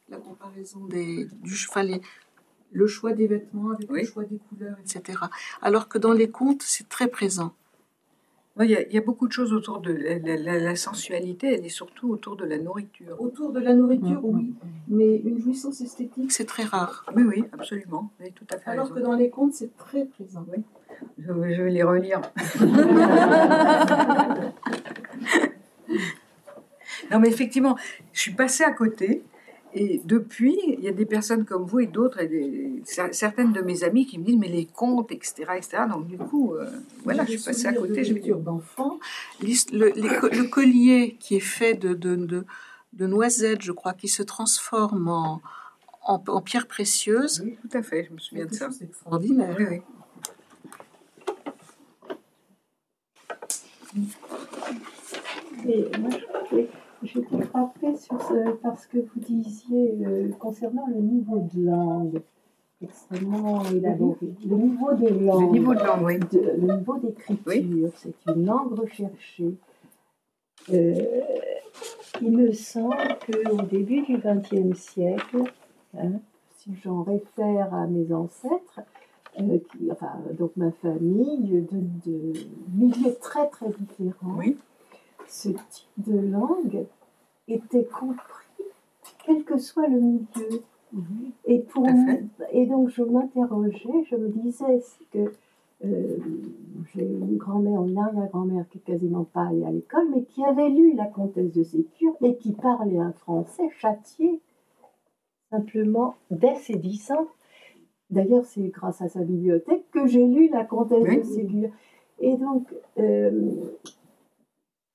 la 0.09 0.17
comparaison 0.17 0.85
des, 0.85 1.27
du 1.43 1.53
enfin, 1.69 1.83
les- 1.83 2.01
le 2.71 2.87
choix 2.87 3.13
des 3.13 3.27
vêtements 3.27 3.71
avec 3.71 3.89
le 3.89 4.03
choix 4.05 4.23
des 4.25 4.37
couleurs, 4.49 4.75
etc. 4.83 5.19
Alors 5.61 5.87
que 5.87 5.97
dans 5.97 6.11
les 6.13 6.29
contes, 6.29 6.61
c'est 6.63 6.89
très 6.89 7.07
présent. 7.07 7.53
Il 8.61 8.69
y, 8.71 8.75
a, 8.75 8.87
il 8.87 8.93
y 8.93 8.97
a 8.97 9.01
beaucoup 9.01 9.27
de 9.27 9.33
choses 9.33 9.51
autour 9.51 9.81
de 9.81 9.91
la, 9.91 10.17
la- 10.17 10.37
la- 10.37 10.59
la 10.59 10.75
sensualité, 10.77 11.55
elle 11.55 11.65
est 11.65 11.69
surtout 11.69 12.09
autour 12.09 12.37
de 12.37 12.45
la 12.45 12.57
nourriture. 12.57 13.19
Autour 13.19 13.51
de 13.51 13.59
la 13.59 13.73
nourriture, 13.73 14.21
oui, 14.23 14.53
mais 14.87 15.17
une 15.17 15.41
jouissance 15.41 15.81
esthétique, 15.81 16.31
c'est 16.31 16.45
très 16.45 16.63
rare. 16.63 17.05
Oui, 17.17 17.23
oui, 17.23 17.43
absolument. 17.51 18.11
Vous 18.17 18.23
avez 18.23 18.31
tout 18.31 18.45
à 18.53 18.57
fait 18.57 18.69
Alors 18.69 18.85
raison. 18.85 18.95
que 18.95 18.99
dans 19.01 19.15
les 19.15 19.29
contes, 19.29 19.51
c'est 19.53 19.75
très 19.75 20.05
présent. 20.05 20.45
Oui. 20.55 20.63
Je, 21.17 21.33
vais- 21.33 21.53
je 21.53 21.61
vais 21.63 21.71
les 21.71 21.83
relire. 21.83 22.21
non, 27.11 27.19
mais 27.19 27.27
effectivement, 27.27 27.75
je 28.13 28.21
suis 28.21 28.33
passée 28.33 28.63
à 28.63 28.71
côté. 28.71 29.25
Et 29.77 29.99
depuis, 30.05 30.57
il 30.67 30.79
y 30.79 30.87
a 30.87 30.93
des 30.93 31.05
personnes 31.05 31.43
comme 31.43 31.65
vous 31.65 31.81
et 31.81 31.85
d'autres, 31.87 32.21
et 32.21 32.27
des- 32.27 32.81
cer- 32.85 33.11
certaines 33.11 33.51
de 33.51 33.61
mes 33.61 33.83
amies 33.83 34.05
qui 34.05 34.17
me 34.17 34.23
disent, 34.23 34.37
mais 34.37 34.47
les 34.47 34.65
contes, 34.65 35.11
etc., 35.11 35.33
etc. 35.57 35.83
Donc, 35.91 36.07
du 36.07 36.17
coup, 36.17 36.53
euh, 36.53 36.65
voilà, 37.03 37.25
je 37.25 37.31
suis 37.31 37.43
passée 37.43 37.67
à 37.67 37.73
côté. 37.73 38.03
Je 38.05 38.13
vais 38.13 38.21
dire, 38.21 38.37
d'enfants. 38.37 38.99
Le, 39.41 39.91
le 39.99 40.43
collier 40.49 41.17
qui 41.19 41.35
est 41.35 41.39
fait 41.41 41.73
de, 41.75 41.93
de, 41.93 42.15
de, 42.15 42.45
de 42.93 43.05
noisettes, 43.05 43.61
je 43.63 43.73
crois, 43.73 43.91
qui 43.93 44.07
se 44.07 44.23
transforme 44.23 45.09
en, 45.09 45.41
en, 46.05 46.23
en 46.25 46.41
pierre 46.41 46.67
précieuse. 46.67 47.41
Oui, 47.43 47.57
tout 47.61 47.77
à 47.77 47.81
fait, 47.83 48.05
je 48.07 48.13
me 48.13 48.17
souviens 48.19 48.45
de 48.45 48.53
ça. 48.53 48.69
C'est 48.71 48.85
extraordinaire. 48.85 49.55
Oui, 49.59 49.65
oui. 49.69 49.81
Et 55.67 55.97
moi, 55.97 56.09
j'ai- 56.51 56.69
été 57.15 57.41
frappée 57.43 57.95
sur 57.95 58.21
ce, 58.21 58.51
parce 58.61 58.85
que 58.87 58.97
vous 58.99 59.19
disiez 59.19 59.95
euh, 60.05 60.29
concernant 60.39 60.87
le 60.87 60.95
niveau 61.01 61.39
de 61.53 61.65
langue 61.65 62.21
extrêmement 62.81 63.63
élaboré. 63.65 64.17
Le 64.45 64.55
niveau 64.55 64.93
de 64.93 65.07
langue. 65.25 65.41
Le 65.53 65.59
niveau 65.59 65.73
de 65.73 65.79
langue, 65.79 66.03
oui. 66.03 66.19
de- 66.31 66.55
le 66.67 66.77
niveau 66.77 66.97
d'écriture, 66.97 67.89
c'est 67.95 68.13
une 68.27 68.45
langue 68.45 68.73
recherchée. 68.79 69.55
Euh, 70.73 70.93
il 72.21 72.31
me 72.31 72.51
semble 72.51 72.95
qu'au 73.25 73.61
début 73.63 74.01
du 74.03 74.17
XXe 74.17 74.77
siècle, 74.77 75.43
hein, 75.97 76.13
si 76.57 76.71
j'en 76.83 77.03
réfère 77.03 77.73
à 77.73 77.87
mes 77.87 78.11
ancêtres, 78.13 78.81
euh, 79.39 79.57
qui- 79.71 79.91
enfin, 79.91 80.11
donc 80.37 80.51
ma 80.55 80.71
famille, 80.71 81.61
de, 81.71 82.09
de 82.09 82.33
milieux 82.73 83.15
très 83.21 83.47
très 83.49 83.67
différents, 83.89 84.39
ce 85.27 85.49
type 85.49 85.89
de 85.97 86.19
langue 86.19 86.85
était 87.47 87.85
compris, 87.85 88.65
quel 89.25 89.43
que 89.43 89.57
soit 89.57 89.87
le 89.87 89.99
milieu. 89.99 90.61
Et, 91.45 91.59
pour, 91.59 91.85
et 92.51 92.65
donc 92.67 92.89
je 92.89 93.03
m'interrogeais, 93.03 94.05
je 94.09 94.15
me 94.15 94.29
disais 94.29 94.81
que 95.11 95.31
euh, 95.83 96.17
j'ai 96.93 97.03
une 97.03 97.37
grand-mère, 97.37 97.83
une 97.83 97.97
arrière-grand-mère 97.97 98.65
qui 98.69 98.77
est 98.77 98.81
quasiment 98.81 99.25
pas 99.25 99.47
allée 99.47 99.65
à 99.65 99.71
l'école, 99.71 100.07
mais 100.13 100.23
qui 100.23 100.43
avait 100.43 100.69
lu 100.69 100.93
La 100.95 101.05
Comtesse 101.05 101.51
de 101.51 101.63
Sécure 101.63 102.15
et 102.23 102.35
qui 102.37 102.53
parlait 102.53 102.99
un 102.99 103.11
français 103.11 103.69
châtié, 103.77 104.39
simplement 105.51 106.15
dès 106.31 106.55
ses 106.55 106.77
10 106.77 107.11
ans. 107.11 107.27
D'ailleurs, 108.09 108.45
c'est 108.45 108.69
grâce 108.69 109.01
à 109.01 109.09
sa 109.09 109.21
bibliothèque 109.21 109.83
que 109.91 110.07
j'ai 110.07 110.25
lu 110.25 110.49
La 110.49 110.63
Comtesse 110.63 111.03
de 111.03 111.23
Ségur. 111.23 111.69
Et 112.19 112.37
donc, 112.37 112.73
euh, 112.97 113.51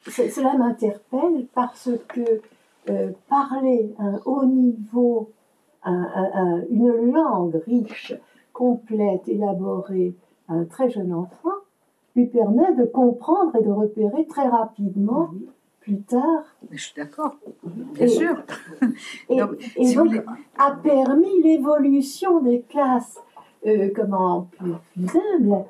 cela 0.06 0.56
m'interpelle 0.56 1.46
parce 1.54 1.90
que 2.08 2.40
euh, 2.88 3.10
parler 3.28 3.94
à 3.98 4.04
un 4.04 4.20
haut 4.24 4.44
niveau, 4.44 5.30
un- 5.84 5.92
un- 6.14 6.30
un- 6.34 6.62
une 6.70 7.12
langue 7.12 7.60
riche, 7.66 8.14
complète, 8.52 9.28
élaborée 9.28 10.14
à 10.48 10.54
un 10.54 10.64
très 10.64 10.90
jeune 10.90 11.12
enfant, 11.12 11.50
lui 12.16 12.26
permet 12.26 12.74
de 12.74 12.84
comprendre 12.84 13.54
et 13.56 13.62
de 13.62 13.70
repérer 13.70 14.26
très 14.26 14.48
rapidement 14.48 15.28
plus 15.80 16.00
tard. 16.02 16.44
Mais 16.70 16.76
je 16.76 16.84
suis 16.86 16.94
d'accord, 16.96 17.36
bien 17.64 18.04
Et- 18.06 18.08
sûr. 18.08 18.36
Et, 19.28 19.38
si 19.84 19.94
donc 19.94 20.12
a 20.58 20.72
permis 20.72 21.42
l'évolution 21.42 22.40
des 22.40 22.62
classes 22.62 23.18
euh, 23.66 23.90
comment, 23.94 24.48
plus, 24.58 24.72
plus 24.94 25.20
humbles 25.38 25.64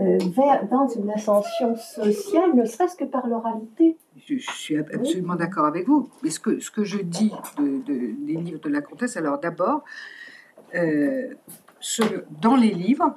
euh, 0.00 0.18
vers, 0.36 0.66
dans 0.68 0.88
une 0.88 1.10
ascension 1.10 1.76
sociale, 1.76 2.54
ne 2.54 2.64
serait-ce 2.64 2.96
que 2.96 3.04
par 3.04 3.26
l'oralité. 3.26 3.96
Je, 4.16 4.36
je 4.36 4.50
suis 4.50 4.76
ab- 4.78 4.90
absolument 4.94 5.34
d'accord 5.34 5.66
avec 5.66 5.86
vous. 5.86 6.08
Mais 6.22 6.30
ce 6.30 6.40
que, 6.40 6.60
ce 6.60 6.70
que 6.70 6.84
je 6.84 6.98
dis 6.98 7.32
de, 7.58 7.82
de- 7.84 8.26
des 8.26 8.34
livres 8.36 8.60
de 8.60 8.68
la 8.68 8.80
comtesse, 8.80 9.16
alors 9.16 9.38
d'abord, 9.38 9.84
euh, 10.74 11.28
ce- 11.80 12.24
dans 12.40 12.56
les 12.56 12.70
livres, 12.72 13.14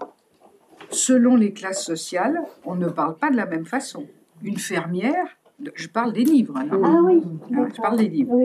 selon 0.89 1.35
les 1.35 1.53
classes 1.53 1.83
sociales, 1.85 2.41
on 2.65 2.75
ne 2.75 2.87
parle 2.89 3.15
pas 3.17 3.29
de 3.31 3.35
la 3.37 3.45
même 3.45 3.65
façon. 3.65 4.05
Une 4.43 4.57
fermière, 4.57 5.25
je 5.75 5.87
parle 5.87 6.11
des 6.13 6.23
livres, 6.25 6.57
hein, 6.57 6.67
Ah 6.71 6.99
oui, 7.03 7.21
hein, 7.53 7.67
je 7.73 7.81
parle 7.81 7.97
des 7.97 8.09
livres. 8.09 8.35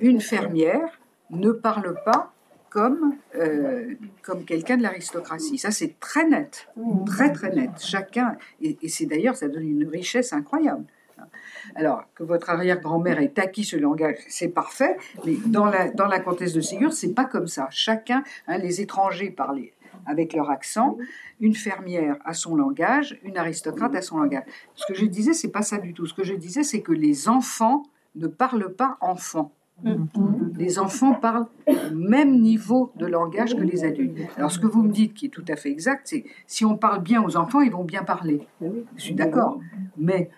Une 0.00 0.20
fermière 0.20 1.00
ne 1.30 1.50
parle 1.52 1.94
pas 2.04 2.31
comme, 2.72 3.16
euh, 3.34 3.94
comme 4.22 4.44
quelqu'un 4.44 4.78
de 4.78 4.82
l'aristocratie. 4.82 5.58
Ça, 5.58 5.70
c'est 5.70 6.00
très 6.00 6.26
net, 6.26 6.68
très 7.04 7.30
très 7.30 7.54
net. 7.54 7.70
Chacun, 7.78 8.36
et, 8.62 8.78
c'est 8.88 9.04
d'ailleurs, 9.04 9.36
ça 9.36 9.48
donne 9.48 9.68
une 9.68 9.86
richesse 9.86 10.32
incroyable. 10.32 10.84
Alors, 11.74 12.04
que 12.14 12.24
votre 12.24 12.48
arrière-grand-mère 12.48 13.20
ait 13.20 13.38
acquis 13.38 13.64
ce 13.64 13.76
langage, 13.76 14.16
c'est 14.28 14.48
parfait, 14.48 14.96
mais 15.24 15.36
dans 15.46 15.66
la, 15.66 15.90
dans 15.90 16.06
la 16.06 16.18
comtesse 16.18 16.54
de 16.54 16.62
Ségur, 16.62 16.92
c'est 16.92 17.14
pas 17.14 17.26
comme 17.26 17.46
ça. 17.46 17.68
Chacun, 17.70 18.24
hein, 18.48 18.56
les 18.56 18.80
étrangers 18.80 19.30
parlaient 19.30 19.74
avec 20.06 20.32
leur 20.32 20.50
accent, 20.50 20.96
une 21.40 21.54
fermière 21.54 22.16
a 22.24 22.32
son 22.32 22.56
langage, 22.56 23.20
une 23.22 23.36
aristocrate 23.36 23.94
a 23.94 24.02
son 24.02 24.18
langage. 24.18 24.44
Ce 24.74 24.86
que 24.86 24.94
je 24.94 25.04
disais, 25.04 25.34
c'est 25.34 25.52
pas 25.52 25.62
ça 25.62 25.76
du 25.76 25.92
tout. 25.92 26.06
Ce 26.06 26.14
que 26.14 26.24
je 26.24 26.34
disais, 26.34 26.62
c'est 26.62 26.80
que 26.80 26.92
les 26.92 27.28
enfants 27.28 27.84
ne 28.16 28.26
parlent 28.26 28.74
pas 28.74 28.96
enfants. 29.00 29.52
Les 30.56 30.78
enfants 30.78 31.14
parlent 31.14 31.46
au 31.66 31.94
même 31.94 32.40
niveau 32.40 32.92
de 32.96 33.06
langage 33.06 33.54
que 33.56 33.62
les 33.62 33.84
adultes. 33.84 34.16
Alors 34.36 34.50
ce 34.50 34.58
que 34.58 34.66
vous 34.66 34.82
me 34.82 34.92
dites, 34.92 35.14
qui 35.14 35.26
est 35.26 35.30
tout 35.30 35.44
à 35.48 35.56
fait 35.56 35.70
exact, 35.70 36.02
c'est 36.08 36.24
si 36.46 36.64
on 36.64 36.76
parle 36.76 37.02
bien 37.02 37.22
aux 37.22 37.36
enfants, 37.36 37.60
ils 37.60 37.72
vont 37.72 37.84
bien 37.84 38.04
parler. 38.04 38.46
Je 38.96 39.02
suis 39.02 39.14
d'accord. 39.14 39.60
Mais 39.96 40.30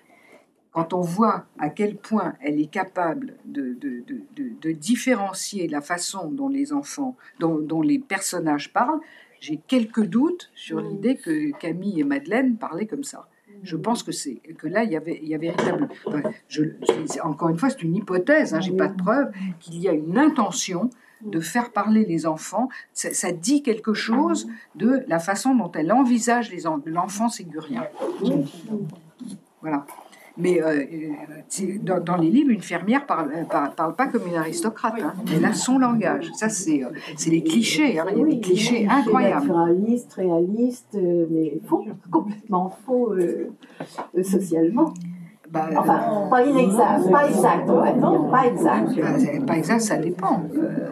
quand 0.73 0.93
on 0.93 1.01
voit 1.03 1.47
à 1.59 1.69
quel 1.71 1.97
point 1.97 2.35
elle 2.41 2.61
est 2.61 2.71
capable 2.71 3.37
de, 3.45 3.75
de, 3.81 4.03
de, 4.07 4.23
de- 4.61 4.73
différencier 4.73 5.69
la 5.69 5.81
façon 5.81 6.31
dont 6.33 6.49
les 6.49 6.73
enfants, 6.73 7.17
dont, 7.39 7.59
dont 7.59 7.81
les 7.83 7.99
personnages 8.01 8.73
parlent, 8.73 9.01
j'ai 9.41 9.61
quelques 9.69 10.05
doutes 10.05 10.51
sur 10.55 10.81
l'idée 10.81 11.17
que 11.17 11.53
Camille 11.59 12.01
et 12.01 12.05
Madeleine 12.05 12.57
parlaient 12.57 12.87
comme 12.87 13.05
ça. 13.05 13.29
Je 13.65 13.77
pense 13.77 14.03
que 14.03 14.13
c'est 14.13 14.37
que 14.59 14.69
là 14.69 14.85
il 14.85 14.93
y 14.93 14.97
avait 14.97 15.19
il 15.23 15.29
y 15.29 15.35
a 15.35 15.39
véritable. 15.39 15.89
enfin, 16.07 16.23
je, 16.49 16.63
c'est- 17.07 17.21
encore 17.23 17.49
une 17.49 17.59
fois, 17.59 17.71
c'est 17.71 17.83
une 17.83 17.97
hypothèse. 17.97 18.55
Hein, 18.55 18.61
j'ai 18.61 18.73
pas 18.77 18.89
de 18.89 18.97
preuve 18.97 19.33
qu'il 19.61 19.79
y 19.81 19.89
a 19.89 19.93
une 19.93 20.17
intention 20.19 20.91
de 21.23 21.41
faire 21.41 21.73
parler 21.73 22.05
les 22.05 22.27
enfants. 22.27 22.69
Ça, 22.93 23.13
ça 23.15 23.33
dit 23.33 23.63
quelque 23.63 23.95
chose 23.95 24.47
de 24.75 25.03
la 25.09 25.19
façon 25.19 25.55
dont 25.55 25.73
elle 25.73 25.91
envisage 25.93 26.53
l'enfant 26.85 27.29
ségurien. 27.31 27.85
Voilà. 29.63 29.87
Mais 30.37 30.61
euh, 30.61 30.83
euh, 30.83 31.79
dans, 31.83 32.01
dans 32.03 32.17
les 32.17 32.29
livres, 32.29 32.51
une 32.51 32.61
fermière 32.61 33.07
parle, 33.07 33.31
euh, 33.35 33.45
parle, 33.45 33.73
parle 33.77 33.95
pas 33.95 34.09
comme 34.09 34.27
une 34.27 34.35
aristocrate. 34.35 34.95
hein. 35.01 35.15
Elle 35.33 35.45
a 35.45 35.53
son 35.53 35.79
langage. 35.79 36.31
Ça, 36.35 36.49
c'est 36.49 36.83
les 37.27 37.43
clichés. 37.45 37.99
hein. 38.01 38.07
Il 38.13 38.19
y 38.19 38.23
a 38.23 38.27
des 38.27 38.41
clichés 38.41 38.89
incroyables. 38.91 39.47
Naturaliste, 39.47 40.13
réaliste, 40.15 40.99
mais 41.31 41.59
faux, 41.67 41.85
complètement 42.11 42.77
faux 42.85 43.13
euh, 43.13 43.51
socialement. 44.23 44.93
Bah, 45.55 45.69
enfin, 45.77 46.27
pas 46.29 46.45
inexact, 46.45 47.11
pas 47.11 47.29
exact, 47.29 47.71
on 47.71 47.81
va 47.81 47.93
dire, 47.93 48.31
pas 48.31 48.47
exact. 48.47 49.01
Pas, 49.01 49.47
pas 49.47 49.57
exact, 49.57 49.81
ça 49.81 49.97
dépend. 49.97 50.43
Euh, 50.57 50.89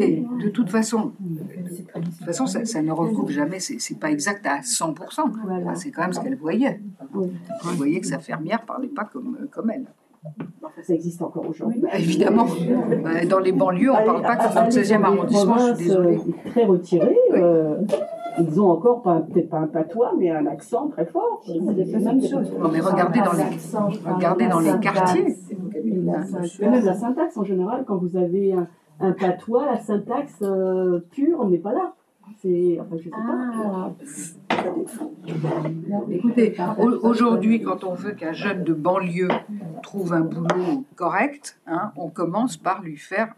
et 0.00 0.24
de 0.42 0.48
toute 0.50 0.70
façon, 0.70 1.12
de 1.20 2.00
toute 2.00 2.24
façon, 2.24 2.46
ça, 2.46 2.64
ça 2.64 2.82
ne 2.82 2.92
recoupe 2.92 3.30
jamais. 3.30 3.58
C'est 3.58 3.80
c'est 3.80 3.98
pas 3.98 4.10
exact 4.10 4.46
à 4.46 4.60
100%. 4.60 4.94
Enfin, 5.02 5.74
C'est 5.74 5.90
quand 5.90 6.02
même 6.02 6.12
ce 6.12 6.20
qu'elle 6.20 6.36
voyait. 6.36 6.80
Elle 7.14 7.76
voyait 7.76 8.00
que 8.00 8.06
sa 8.06 8.18
fermière 8.20 8.62
parlait 8.64 8.88
pas 8.88 9.04
comme, 9.04 9.36
comme 9.50 9.70
elle. 9.70 9.86
Ça 10.82 10.94
existe 10.94 11.20
encore 11.20 11.46
aujourd'hui. 11.48 11.80
Bah, 11.80 11.88
évidemment. 11.98 12.46
Bah, 13.02 13.24
Dans 13.28 13.40
les 13.40 13.52
banlieues, 13.52 13.90
on 13.90 14.00
ne 14.00 14.06
parle 14.06 14.22
pas 14.22 14.36
comme 14.36 14.54
dans 14.54 14.64
le 14.64 14.70
16e 14.70 15.02
arrondissement, 15.02 15.58
je 15.58 15.74
suis 15.74 15.84
désolée. 15.84 16.18
Très 16.50 16.64
retiré. 16.64 17.16
euh, 17.34 17.76
ils 18.38 18.60
ont 18.60 18.70
encore 18.70 19.02
peut-être 19.02 19.48
pas 19.50 19.58
un 19.58 19.66
patois, 19.66 20.12
mais 20.18 20.30
un 20.30 20.46
accent 20.46 20.88
très 20.88 21.06
fort. 21.06 21.42
C'est 21.46 21.54
la 21.54 22.12
même 22.12 22.20
chose. 22.22 22.52
Non, 22.58 22.68
mais 22.72 22.80
regardez 22.80 23.20
dans 23.20 23.32
les, 23.32 23.44
regardez 24.14 24.46
dans 24.48 24.60
les 24.60 24.78
quartiers. 24.80 25.36
Même 26.60 26.84
la 26.84 26.94
syntaxe 26.94 27.36
en 27.36 27.44
général, 27.44 27.84
quand 27.86 27.96
vous 27.96 28.16
avez 28.16 28.52
un, 28.52 28.66
un 29.00 29.12
patois, 29.12 29.66
la 29.66 29.78
syntaxe 29.78 30.38
euh, 30.42 31.00
pure 31.10 31.44
n'est 31.46 31.58
pas 31.58 31.72
là. 31.72 31.92
C'est, 32.40 32.78
enfin, 32.80 32.96
je 32.98 33.04
sais 33.04 33.10
pas. 33.10 33.92
Écoutez, 36.10 36.54
au- 36.78 37.06
aujourd'hui, 37.06 37.62
quand 37.62 37.84
on 37.84 37.92
veut 37.94 38.12
qu'un 38.12 38.32
jeune 38.32 38.64
de 38.64 38.72
banlieue 38.72 39.28
trouve 39.82 40.12
un 40.14 40.20
boulot 40.20 40.84
correct, 40.96 41.58
hein, 41.66 41.92
on 41.96 42.08
commence 42.08 42.56
par 42.56 42.82
lui 42.82 42.96
faire, 42.96 43.34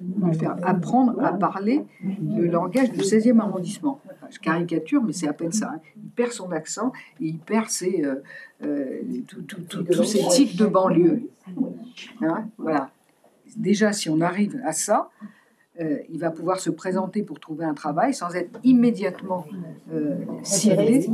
lui 0.00 0.34
faire 0.34 0.56
apprendre 0.62 1.20
à 1.22 1.32
parler 1.32 1.84
le 2.02 2.46
langage 2.46 2.92
du 2.92 3.00
16e 3.00 3.38
arrondissement. 3.40 4.00
Je 4.30 4.38
caricature, 4.38 5.02
mais 5.02 5.12
c'est 5.12 5.28
à 5.28 5.32
peine 5.32 5.52
ça. 5.52 5.72
hein. 5.74 5.80
Il 5.96 6.10
perd 6.10 6.32
son 6.32 6.52
accent 6.52 6.92
et 7.20 7.26
il 7.26 7.38
perd 7.38 7.68
euh, 7.82 8.22
euh, 8.62 9.00
tous 9.90 10.04
ces 10.04 10.26
tics 10.28 10.56
de 10.56 10.66
banlieue. 10.66 11.22
Hein, 12.20 12.48
voilà. 12.58 12.90
Déjà, 13.56 13.92
si 13.92 14.10
on 14.10 14.20
arrive 14.20 14.60
à 14.64 14.72
ça, 14.72 15.10
euh, 15.80 15.98
il 16.10 16.18
va 16.18 16.30
pouvoir 16.30 16.60
se 16.60 16.70
présenter 16.70 17.22
pour 17.22 17.40
trouver 17.40 17.64
un 17.64 17.74
travail 17.74 18.12
sans 18.12 18.34
être 18.34 18.58
immédiatement 18.64 19.46
ciblé. 20.42 21.08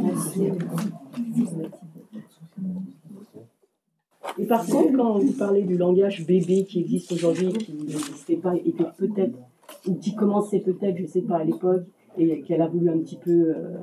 Et 4.38 4.46
par 4.46 4.66
contre, 4.66 4.96
quand 4.96 5.18
vous 5.18 5.32
parlez 5.32 5.62
du 5.62 5.76
langage 5.76 6.26
bébé 6.26 6.64
qui 6.64 6.80
existe 6.80 7.12
aujourd'hui, 7.12 7.52
qui 7.52 7.72
n'existait 7.72 8.36
pas, 8.36 8.54
que 8.56 8.96
peut-être, 8.96 9.38
ou 9.86 9.94
qui 9.94 10.14
commençait 10.14 10.60
peut-être, 10.60 10.96
je 10.96 11.02
ne 11.02 11.08
sais 11.08 11.22
pas, 11.22 11.38
à 11.38 11.44
l'époque, 11.44 11.84
et 12.16 12.40
qu'elle 12.42 12.62
a 12.62 12.68
voulu 12.68 12.88
un 12.88 12.98
petit 12.98 13.16
peu 13.16 13.54
euh, 13.54 13.76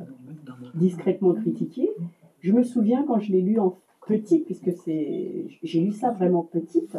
discrètement 0.75 1.33
critiquer, 1.33 1.89
je 2.39 2.51
me 2.51 2.63
souviens 2.63 3.03
quand 3.05 3.19
je 3.19 3.31
l'ai 3.31 3.41
lu 3.41 3.59
en 3.59 3.77
petite, 4.07 4.45
puisque 4.45 4.71
c'est, 4.83 5.45
j'ai 5.63 5.79
lu 5.79 5.91
ça 5.91 6.11
vraiment 6.11 6.43
petite, 6.43 6.97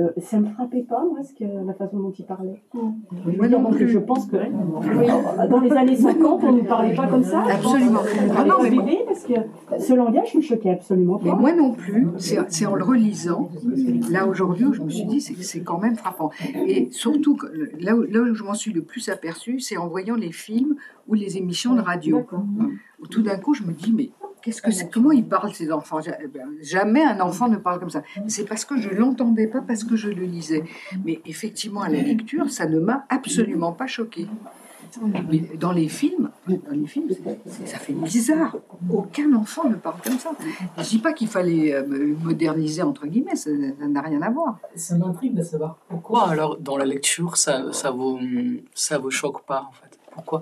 euh, 0.00 0.08
ça 0.18 0.38
ne 0.38 0.46
me 0.46 0.50
frappait 0.50 0.82
pas, 0.82 1.04
moi, 1.04 1.22
ce 1.22 1.32
que, 1.34 1.44
la 1.66 1.74
façon 1.74 1.98
dont 1.98 2.12
il 2.16 2.24
parlait. 2.24 2.62
Moi 2.74 3.48
non 3.48 3.70
plus. 3.70 3.88
je 3.88 3.98
pense 3.98 4.26
que 4.26 4.36
dans 5.48 5.60
les 5.60 5.72
années 5.72 5.96
50, 5.96 6.44
on 6.44 6.52
ne 6.52 6.62
parlait 6.62 6.94
pas 6.94 7.06
comme 7.08 7.24
ça. 7.24 7.42
Absolument. 7.50 8.00
Ah 8.30 8.34
Ah 8.38 8.44
non, 8.44 8.54
mais 8.62 8.70
bébé, 8.70 8.98
parce 9.06 9.24
que 9.24 9.34
ce 9.78 9.92
langage 9.94 10.34
me 10.34 10.40
choquait 10.40 10.70
absolument 10.70 11.18
Mais 11.22 11.30
pas. 11.30 11.36
moi 11.36 11.52
non 11.52 11.72
plus, 11.72 12.06
c'est 12.18 12.66
en 12.66 12.74
le 12.74 12.84
relisant, 12.84 13.48
là 14.10 14.26
aujourd'hui, 14.26 14.66
où 14.66 14.72
je 14.72 14.82
me 14.82 14.90
suis 14.90 15.04
dit, 15.06 15.20
c'est 15.20 15.34
c'est 15.42 15.60
quand 15.60 15.78
même 15.78 15.96
frappant. 15.96 16.30
Et 16.66 16.88
surtout, 16.90 17.36
que- 17.36 17.46
là 17.80 17.96
où, 17.96 18.02
là 18.02 18.20
où 18.20 18.34
je 18.34 18.44
m'en 18.44 18.54
suis 18.54 18.72
le 18.72 18.82
plus 18.82 19.08
aperçu, 19.08 19.60
c'est 19.60 19.76
en 19.76 19.88
voyant 19.88 20.14
les 20.16 20.32
films 20.32 20.76
ou 21.08 21.14
les 21.14 21.36
émissions 21.38 21.74
de 21.74 21.80
radio. 21.80 22.24
Où 23.00 23.06
tout 23.06 23.22
d'un 23.22 23.36
coup, 23.38 23.54
je 23.54 23.62
me 23.62 23.72
dis, 23.72 23.92
mais 23.96 24.10
qu'est-ce 24.48 24.62
que 24.62 24.70
c'est? 24.70 24.90
Comment 24.90 25.12
ils 25.12 25.24
parlent 25.26 25.52
ces 25.54 25.70
enfants? 25.72 26.00
Ja- 26.00 26.16
ben, 26.32 26.48
Jamais 26.62 27.02
un 27.04 27.20
enfant 27.20 27.48
ne 27.48 27.56
parle 27.56 27.78
comme 27.80 27.90
ça. 27.90 28.02
C'est 28.26 28.44
parce 28.48 28.64
que 28.64 28.76
je 28.80 28.88
l'entendais 28.90 29.46
pas, 29.46 29.60
parce 29.60 29.84
que 29.84 29.96
je 29.96 30.08
le 30.08 30.24
lisais. 30.24 30.64
Mais 31.04 31.20
effectivement, 31.26 31.82
à 31.82 31.88
la 31.88 32.00
lecture, 32.02 32.50
ça 32.50 32.66
ne 32.66 32.78
m'a 32.78 33.04
absolument 33.08 33.72
pas 33.72 33.86
choqué. 33.86 34.26
Mais 35.30 35.40
dans 35.60 35.72
les 35.72 35.86
films, 35.88 36.30
dans 36.48 36.56
les 36.72 36.86
films, 36.86 37.08
ça 37.66 37.78
fait 37.78 37.92
bizarre. 37.92 38.56
Aucun 38.90 39.32
enfant 39.34 39.68
ne 39.68 39.74
parle 39.74 40.00
comme 40.02 40.18
ça. 40.18 40.30
Je 40.78 40.82
dis 40.82 40.98
pas 40.98 41.12
qu'il 41.12 41.28
fallait 41.28 41.74
euh, 41.74 42.16
moderniser 42.22 42.80
entre 42.82 43.06
guillemets, 43.06 43.36
ça 43.36 43.50
ça 43.78 43.86
n'a 43.86 44.00
rien 44.00 44.22
à 44.22 44.30
voir. 44.30 44.58
Ça 44.74 44.96
m'intrigue 44.96 45.34
de 45.34 45.42
savoir 45.42 45.76
pourquoi 45.90 46.30
alors 46.30 46.56
dans 46.58 46.78
la 46.78 46.86
lecture 46.86 47.36
ça, 47.36 47.70
ça 47.72 47.90
vous 47.90 48.18
ça 48.74 48.96
vous 48.98 49.10
choque 49.10 49.42
pas 49.44 49.62
en 49.68 49.72
fait? 49.72 49.87
Pourquoi 50.18 50.40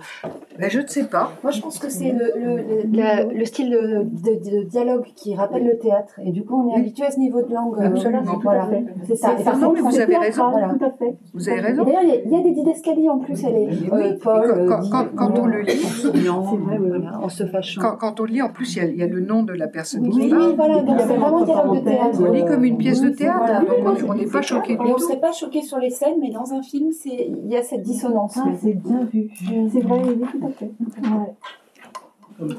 Ben, 0.59 0.71
je 0.71 0.81
ne 0.81 0.87
sais 0.87 1.05
pas. 1.05 1.33
Moi, 1.43 1.53
je 1.53 1.61
pense 1.61 1.79
que 1.79 1.91
c'est 1.91 2.11
le, 2.13 2.33
le, 2.35 2.57
le- 2.57 2.97
la- 2.97 3.25
le 3.25 3.45
style 3.45 3.71
de, 3.71 4.05
de- 4.05 4.51
de 4.59 4.63
dialogue 4.65 5.05
qui 5.15 5.35
rappelle 5.35 5.67
le 5.67 5.77
théâtre. 5.79 6.19
Et 6.25 6.33
du 6.33 6.45
coup, 6.45 6.63
on 6.63 6.75
est 6.75 6.79
habitué 6.81 7.05
à 7.05 7.11
ce 7.11 7.19
niveau 7.21 7.43
de 7.43 7.53
langue. 7.53 7.79
euh, 7.79 7.87
Absolument. 7.89 8.39
Voilà, 8.43 8.69
c'est 9.07 9.17
ça. 9.17 9.35
C'est 9.37 9.43
Et 9.43 9.45
par 9.45 9.59
non, 9.59 9.69
contre, 9.69 9.83
mais 9.85 9.91
vous 9.91 10.01
avez 10.01 10.17
raison. 10.17 10.51
voilà. 10.51 10.69
Tout 10.79 10.85
à 10.85 10.91
fait. 10.93 11.15
Vous 11.35 11.49
avez 11.49 11.61
raison. 11.61 11.85
d'ailleurs, 11.85 12.03
il 12.05 12.09
y 12.09 12.13
a- 12.13 12.21
il 12.25 12.31
y, 12.33 12.37
a 12.37 12.43
des 12.43 12.53
didascalies 12.53 13.09
en 13.11 13.19
plus. 13.19 13.45
Elle 13.45 13.57
est, 13.57 13.69
Oui, 13.69 14.03
euh, 14.03 14.17
Paul, 14.23 14.67
quand, 14.69 14.81
quand- 14.81 14.91
quand- 14.91 15.07
quand 15.17 15.39
on 15.41 15.47
le 15.47 15.61
lit, 15.61 15.73
C'est 15.77 16.09
vrai, 16.09 16.79
oui. 16.81 16.89
Voilà, 16.89 17.21
en 17.23 17.29
se 17.29 17.45
fâchant. 17.47 17.81
quand, 17.83 17.97
quand 17.97 18.21
on 18.21 18.25
lit, 18.25 18.41
en 18.43 18.49
plus, 18.51 18.77
il 18.77 18.79
y, 18.79 18.81
a, 18.81 18.89
il 18.89 18.97
y 18.97 19.03
a 19.03 19.07
le 19.07 19.21
nom 19.21 19.43
de 19.43 19.53
la 19.53 19.69
personne 19.69 20.09
qui 20.09 20.19
Oui, 20.21 20.31
parle. 20.31 20.43
oui, 20.49 20.55
voilà, 20.57 20.83
donc 20.83 20.97
c'est 21.01 21.17
vraiment 21.17 21.39
un 21.43 21.45
dialogue 21.45 21.79
de 21.81 21.85
théâtre. 21.85 22.19
On 22.27 22.33
lit 22.33 22.45
comme 22.47 22.65
une 22.65 22.79
pièce 22.79 23.01
de 23.03 23.11
théâtre. 23.11 23.39
Voilà, 23.83 24.01
on 24.09 24.15
n'est 24.15 24.27
pas 24.27 24.43
choqué 24.43 24.77
on 24.81 24.95
ne 24.95 24.99
serait 24.99 25.21
pas 25.21 25.33
choqué 25.33 25.61
sur 25.63 25.79
les 25.79 25.91
scènes, 25.91 26.17
mais 26.21 26.31
dans 26.31 26.53
un 26.55 26.63
film, 26.63 26.93
c'est- 26.93 27.29
il 27.29 27.47
y 27.53 27.57
a 27.57 27.63
cette 27.63 27.83
dissonance. 27.83 28.39
C'est 28.63 28.75
bien 28.75 29.05
vu. 29.13 29.29
C'est 29.73 29.81
vrai, 29.81 30.03
oui, 30.05 30.27
tout 30.31 30.47
à 30.47 30.51
fait. 30.53 30.71
Ouais. 31.09 31.35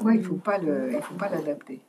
Ouais, 0.02 0.14
il 0.16 0.18
ne 0.20 0.24
faut 0.24 0.34
pas 0.34 0.58
le- 0.58 0.90
il 0.92 1.00
faut 1.02 1.14
pas 1.14 1.28
l'adapter. 1.28 1.80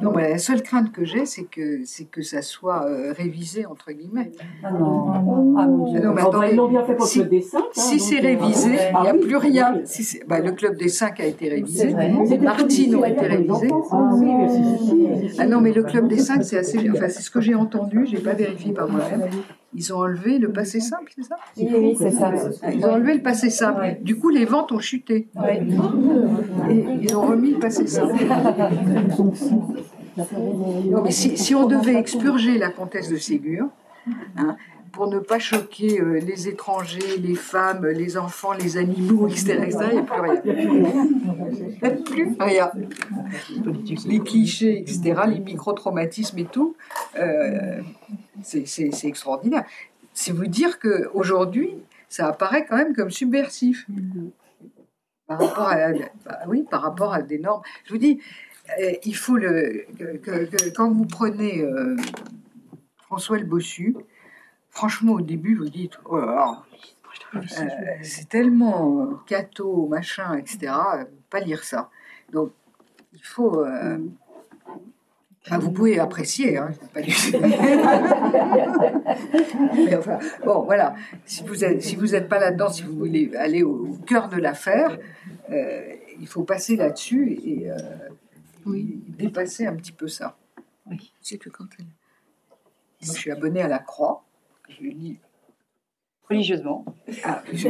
Non, 0.00 0.10
mais 0.12 0.30
la 0.30 0.38
seule 0.38 0.62
crainte 0.62 0.90
que 0.90 1.04
j'ai, 1.04 1.26
c'est 1.26 1.44
que, 1.44 1.84
c'est 1.84 2.06
que 2.06 2.22
ça 2.22 2.42
soit 2.42 2.86
euh, 2.86 3.12
révisé, 3.12 3.66
entre 3.66 3.92
guillemets. 3.92 4.32
Ah 4.64 4.72
non, 4.72 5.12
ah 5.56 5.60
Ah 5.60 5.66
non, 5.66 6.12
mais 6.12 6.22
attendez, 6.22 6.48
ils 6.50 6.56
l'ont 6.56 6.68
bien 6.68 6.84
fait 6.84 6.96
pour 6.96 7.06
si- 7.06 7.20
le 7.20 7.26
dessin. 7.26 7.58
hein, 7.60 7.70
Si 7.72 7.98
donc, 7.98 8.08
c'est 8.08 8.18
euh, 8.18 8.28
révisé, 8.28 8.68
il 8.70 9.00
n'y 9.00 9.08
ah 9.08 9.10
a 9.10 9.14
plus 9.14 9.36
rien. 9.36 9.80
Si 9.84 10.02
c'est- 10.02 10.24
bah, 10.26 10.40
le 10.40 10.50
club 10.52 10.76
des 10.76 10.88
cinq 10.88 11.20
a 11.20 11.24
été 11.26 11.48
révisé, 11.48 11.94
C'est 12.26 12.38
Martines 12.38 12.96
ont 12.96 13.04
été 13.04 13.26
révisés. 13.26 13.68
Ah 13.92 14.10
si, 14.18 14.78
si, 14.78 14.78
si, 14.78 15.28
si. 15.34 15.40
Ah 15.40 15.46
non, 15.46 15.60
mais 15.60 15.72
le 15.72 15.84
club 15.84 16.08
des 16.08 16.18
cinq, 16.18 16.42
c'est 16.42 16.58
assez. 16.58 16.90
Enfin, 16.90 17.08
c'est 17.08 17.22
ce 17.22 17.30
que 17.30 17.40
j'ai 17.40 17.54
entendu, 17.54 18.04
j'ai 18.06 18.18
pas 18.18 18.34
vérifié 18.34 18.72
par 18.72 18.88
moi-même. 18.88 19.28
Ils 19.74 19.92
ont 19.92 19.98
enlevé 19.98 20.38
le 20.38 20.52
passé 20.52 20.80
simple, 20.80 21.12
c'est 21.16 21.22
ça 21.24 21.36
Oui, 21.56 21.68
oui, 21.72 21.96
c'est 21.98 22.10
ça. 22.10 22.30
Ils 22.72 22.84
ont 22.84 22.92
enlevé 22.92 23.14
le 23.14 23.22
passé 23.22 23.48
simple. 23.48 23.96
Du 24.02 24.16
coup, 24.16 24.28
les 24.28 24.44
ventes 24.44 24.70
ont 24.72 24.78
chuté. 24.78 25.28
Ouais. 25.34 25.62
Et 26.70 26.84
ils 27.00 27.16
ont 27.16 27.22
remis 27.22 27.52
le 27.52 27.58
passé 27.58 27.86
simple. 27.86 28.22
Non, 30.18 31.02
mais 31.02 31.10
si, 31.10 31.38
si 31.38 31.54
on 31.54 31.66
devait 31.66 31.94
expurger 31.94 32.58
la 32.58 32.70
comtesse 32.70 33.08
de 33.08 33.16
Ségur, 33.16 33.68
hein, 34.36 34.56
pour 34.92 35.06
ne 35.08 35.18
pas 35.18 35.38
choquer 35.38 36.00
euh, 36.00 36.20
les 36.20 36.48
étrangers, 36.48 37.16
les 37.18 37.34
femmes, 37.34 37.86
les 37.86 38.16
enfants, 38.18 38.52
les 38.52 38.76
animaux, 38.76 39.26
etc., 39.28 39.54
etc., 39.64 39.78
il 39.90 39.94
n'y 39.94 39.98
a 39.98 40.02
plus 40.02 40.20
rien. 40.20 40.42
Il 40.44 41.82
n'y 41.82 41.86
a 41.86 41.90
plus 41.90 42.36
rien. 42.38 42.70
Les 44.06 44.20
clichés, 44.20 44.78
etc., 44.80 45.22
les 45.28 45.40
micro-traumatismes 45.40 46.38
et 46.38 46.44
tout, 46.44 46.76
euh, 47.18 47.80
c'est 48.42 49.04
extraordinaire. 49.04 49.64
C'est 50.12 50.32
vous 50.32 50.46
dire 50.46 50.78
qu'aujourd'hui, 50.78 51.74
ça 52.08 52.28
apparaît 52.28 52.66
quand 52.68 52.76
même 52.76 52.94
comme 52.94 53.10
subversif. 53.10 53.86
Par 55.26 55.38
rapport 55.38 55.68
à, 55.68 55.92
bah 56.26 56.38
oui, 56.48 56.64
par 56.70 56.82
rapport 56.82 57.14
à 57.14 57.22
des 57.22 57.38
normes. 57.38 57.62
Je 57.86 57.92
vous 57.92 57.98
dis, 57.98 58.20
euh, 58.82 58.92
il 59.04 59.16
faut 59.16 59.36
le. 59.38 59.86
que- 59.98 60.16
que- 60.18 60.44
que- 60.44 60.68
quand 60.76 60.90
vous 60.90 61.06
prenez 61.06 61.62
euh, 61.62 61.96
François 63.06 63.38
le 63.38 63.46
Bossu, 63.46 63.96
franchement, 64.72 65.12
au 65.12 65.20
début, 65.20 65.54
vous 65.54 65.68
dites, 65.68 65.92
oh 66.06 66.18
là 66.18 66.26
là, 66.26 66.62
euh, 67.36 67.40
c'est 68.02 68.28
tellement 68.28 69.02
euh, 69.02 69.14
cato, 69.26 69.86
machin, 69.86 70.34
etc. 70.36 70.72
euh, 70.96 71.04
Pas 71.30 71.38
lire 71.40 71.62
ça. 71.64 71.88
Donc, 72.32 72.50
il 73.14 73.22
faut. 73.22 73.60
euh, 73.64 73.98
enfin, 75.46 75.58
vous 75.58 75.70
pouvez 75.70 75.98
apprécier, 75.98 76.56
hein, 76.58 76.70
pas 76.92 77.00
du- 77.02 77.12
Mais 79.74 79.96
enfin, 79.96 80.18
bon, 80.44 80.62
voilà. 80.62 80.94
Si 81.24 81.42
vous 81.44 81.64
êtes, 81.64 81.82
si 81.82 81.96
vous 81.96 82.08
n'êtes 82.08 82.28
pas 82.28 82.38
là-dedans, 82.38 82.68
si 82.70 82.82
vous 82.82 82.96
voulez 82.96 83.34
aller 83.36 83.62
au, 83.62 83.86
au 83.92 83.96
cœur 84.06 84.28
de 84.28 84.36
l'affaire, 84.36 84.98
euh, 85.50 85.94
il 86.20 86.26
faut 86.26 86.42
passer 86.44 86.76
là-dessus 86.76 87.32
et 87.44 87.70
euh, 87.70 87.76
dépasser 88.66 89.66
un 89.66 89.74
petit 89.74 89.92
peu 89.92 90.08
ça. 90.08 90.36
Oui, 90.86 91.12
c'est 91.20 91.38
que 91.38 91.48
quand 91.50 91.64
elle. 91.78 91.84
Moi, 91.84 93.14
je 93.14 93.20
suis 93.20 93.30
abonnée 93.32 93.62
à 93.62 93.68
la 93.68 93.78
Croix. 93.80 94.24
Je 94.80 94.86
lis. 94.86 95.18
Religieusement. 96.28 96.84
Ah, 97.24 97.42
Il 97.52 97.60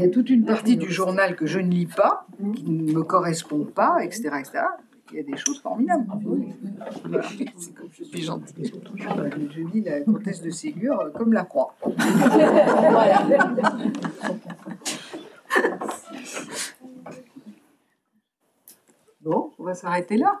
y 0.00 0.04
a 0.04 0.08
toute 0.08 0.30
une 0.30 0.44
partie 0.44 0.76
du 0.76 0.90
journal 0.90 1.36
que 1.36 1.46
je 1.46 1.58
ne 1.58 1.70
lis 1.70 1.86
pas, 1.86 2.26
qui 2.54 2.70
ne 2.70 2.92
me 2.92 3.02
correspond 3.02 3.64
pas, 3.64 3.98
etc. 4.02 4.30
etc. 4.38 4.60
Il 5.12 5.18
y 5.18 5.20
a 5.20 5.22
des 5.22 5.36
choses 5.36 5.60
formidables. 5.60 6.06
Voilà. 7.04 7.28
C'est 7.56 7.74
comme 7.74 7.88
je 7.92 8.04
suis 8.04 8.22
gentille. 8.22 8.72
Je 8.96 9.60
lis 9.60 9.82
la 9.82 10.00
comtesse 10.00 10.40
de 10.40 10.50
Ségur 10.50 11.00
euh, 11.00 11.10
comme 11.10 11.32
la 11.32 11.44
croix. 11.44 11.74
Voilà. 11.86 13.22
Bon, 19.20 19.52
on 19.58 19.64
va 19.64 19.74
s'arrêter 19.74 20.16
là. 20.16 20.40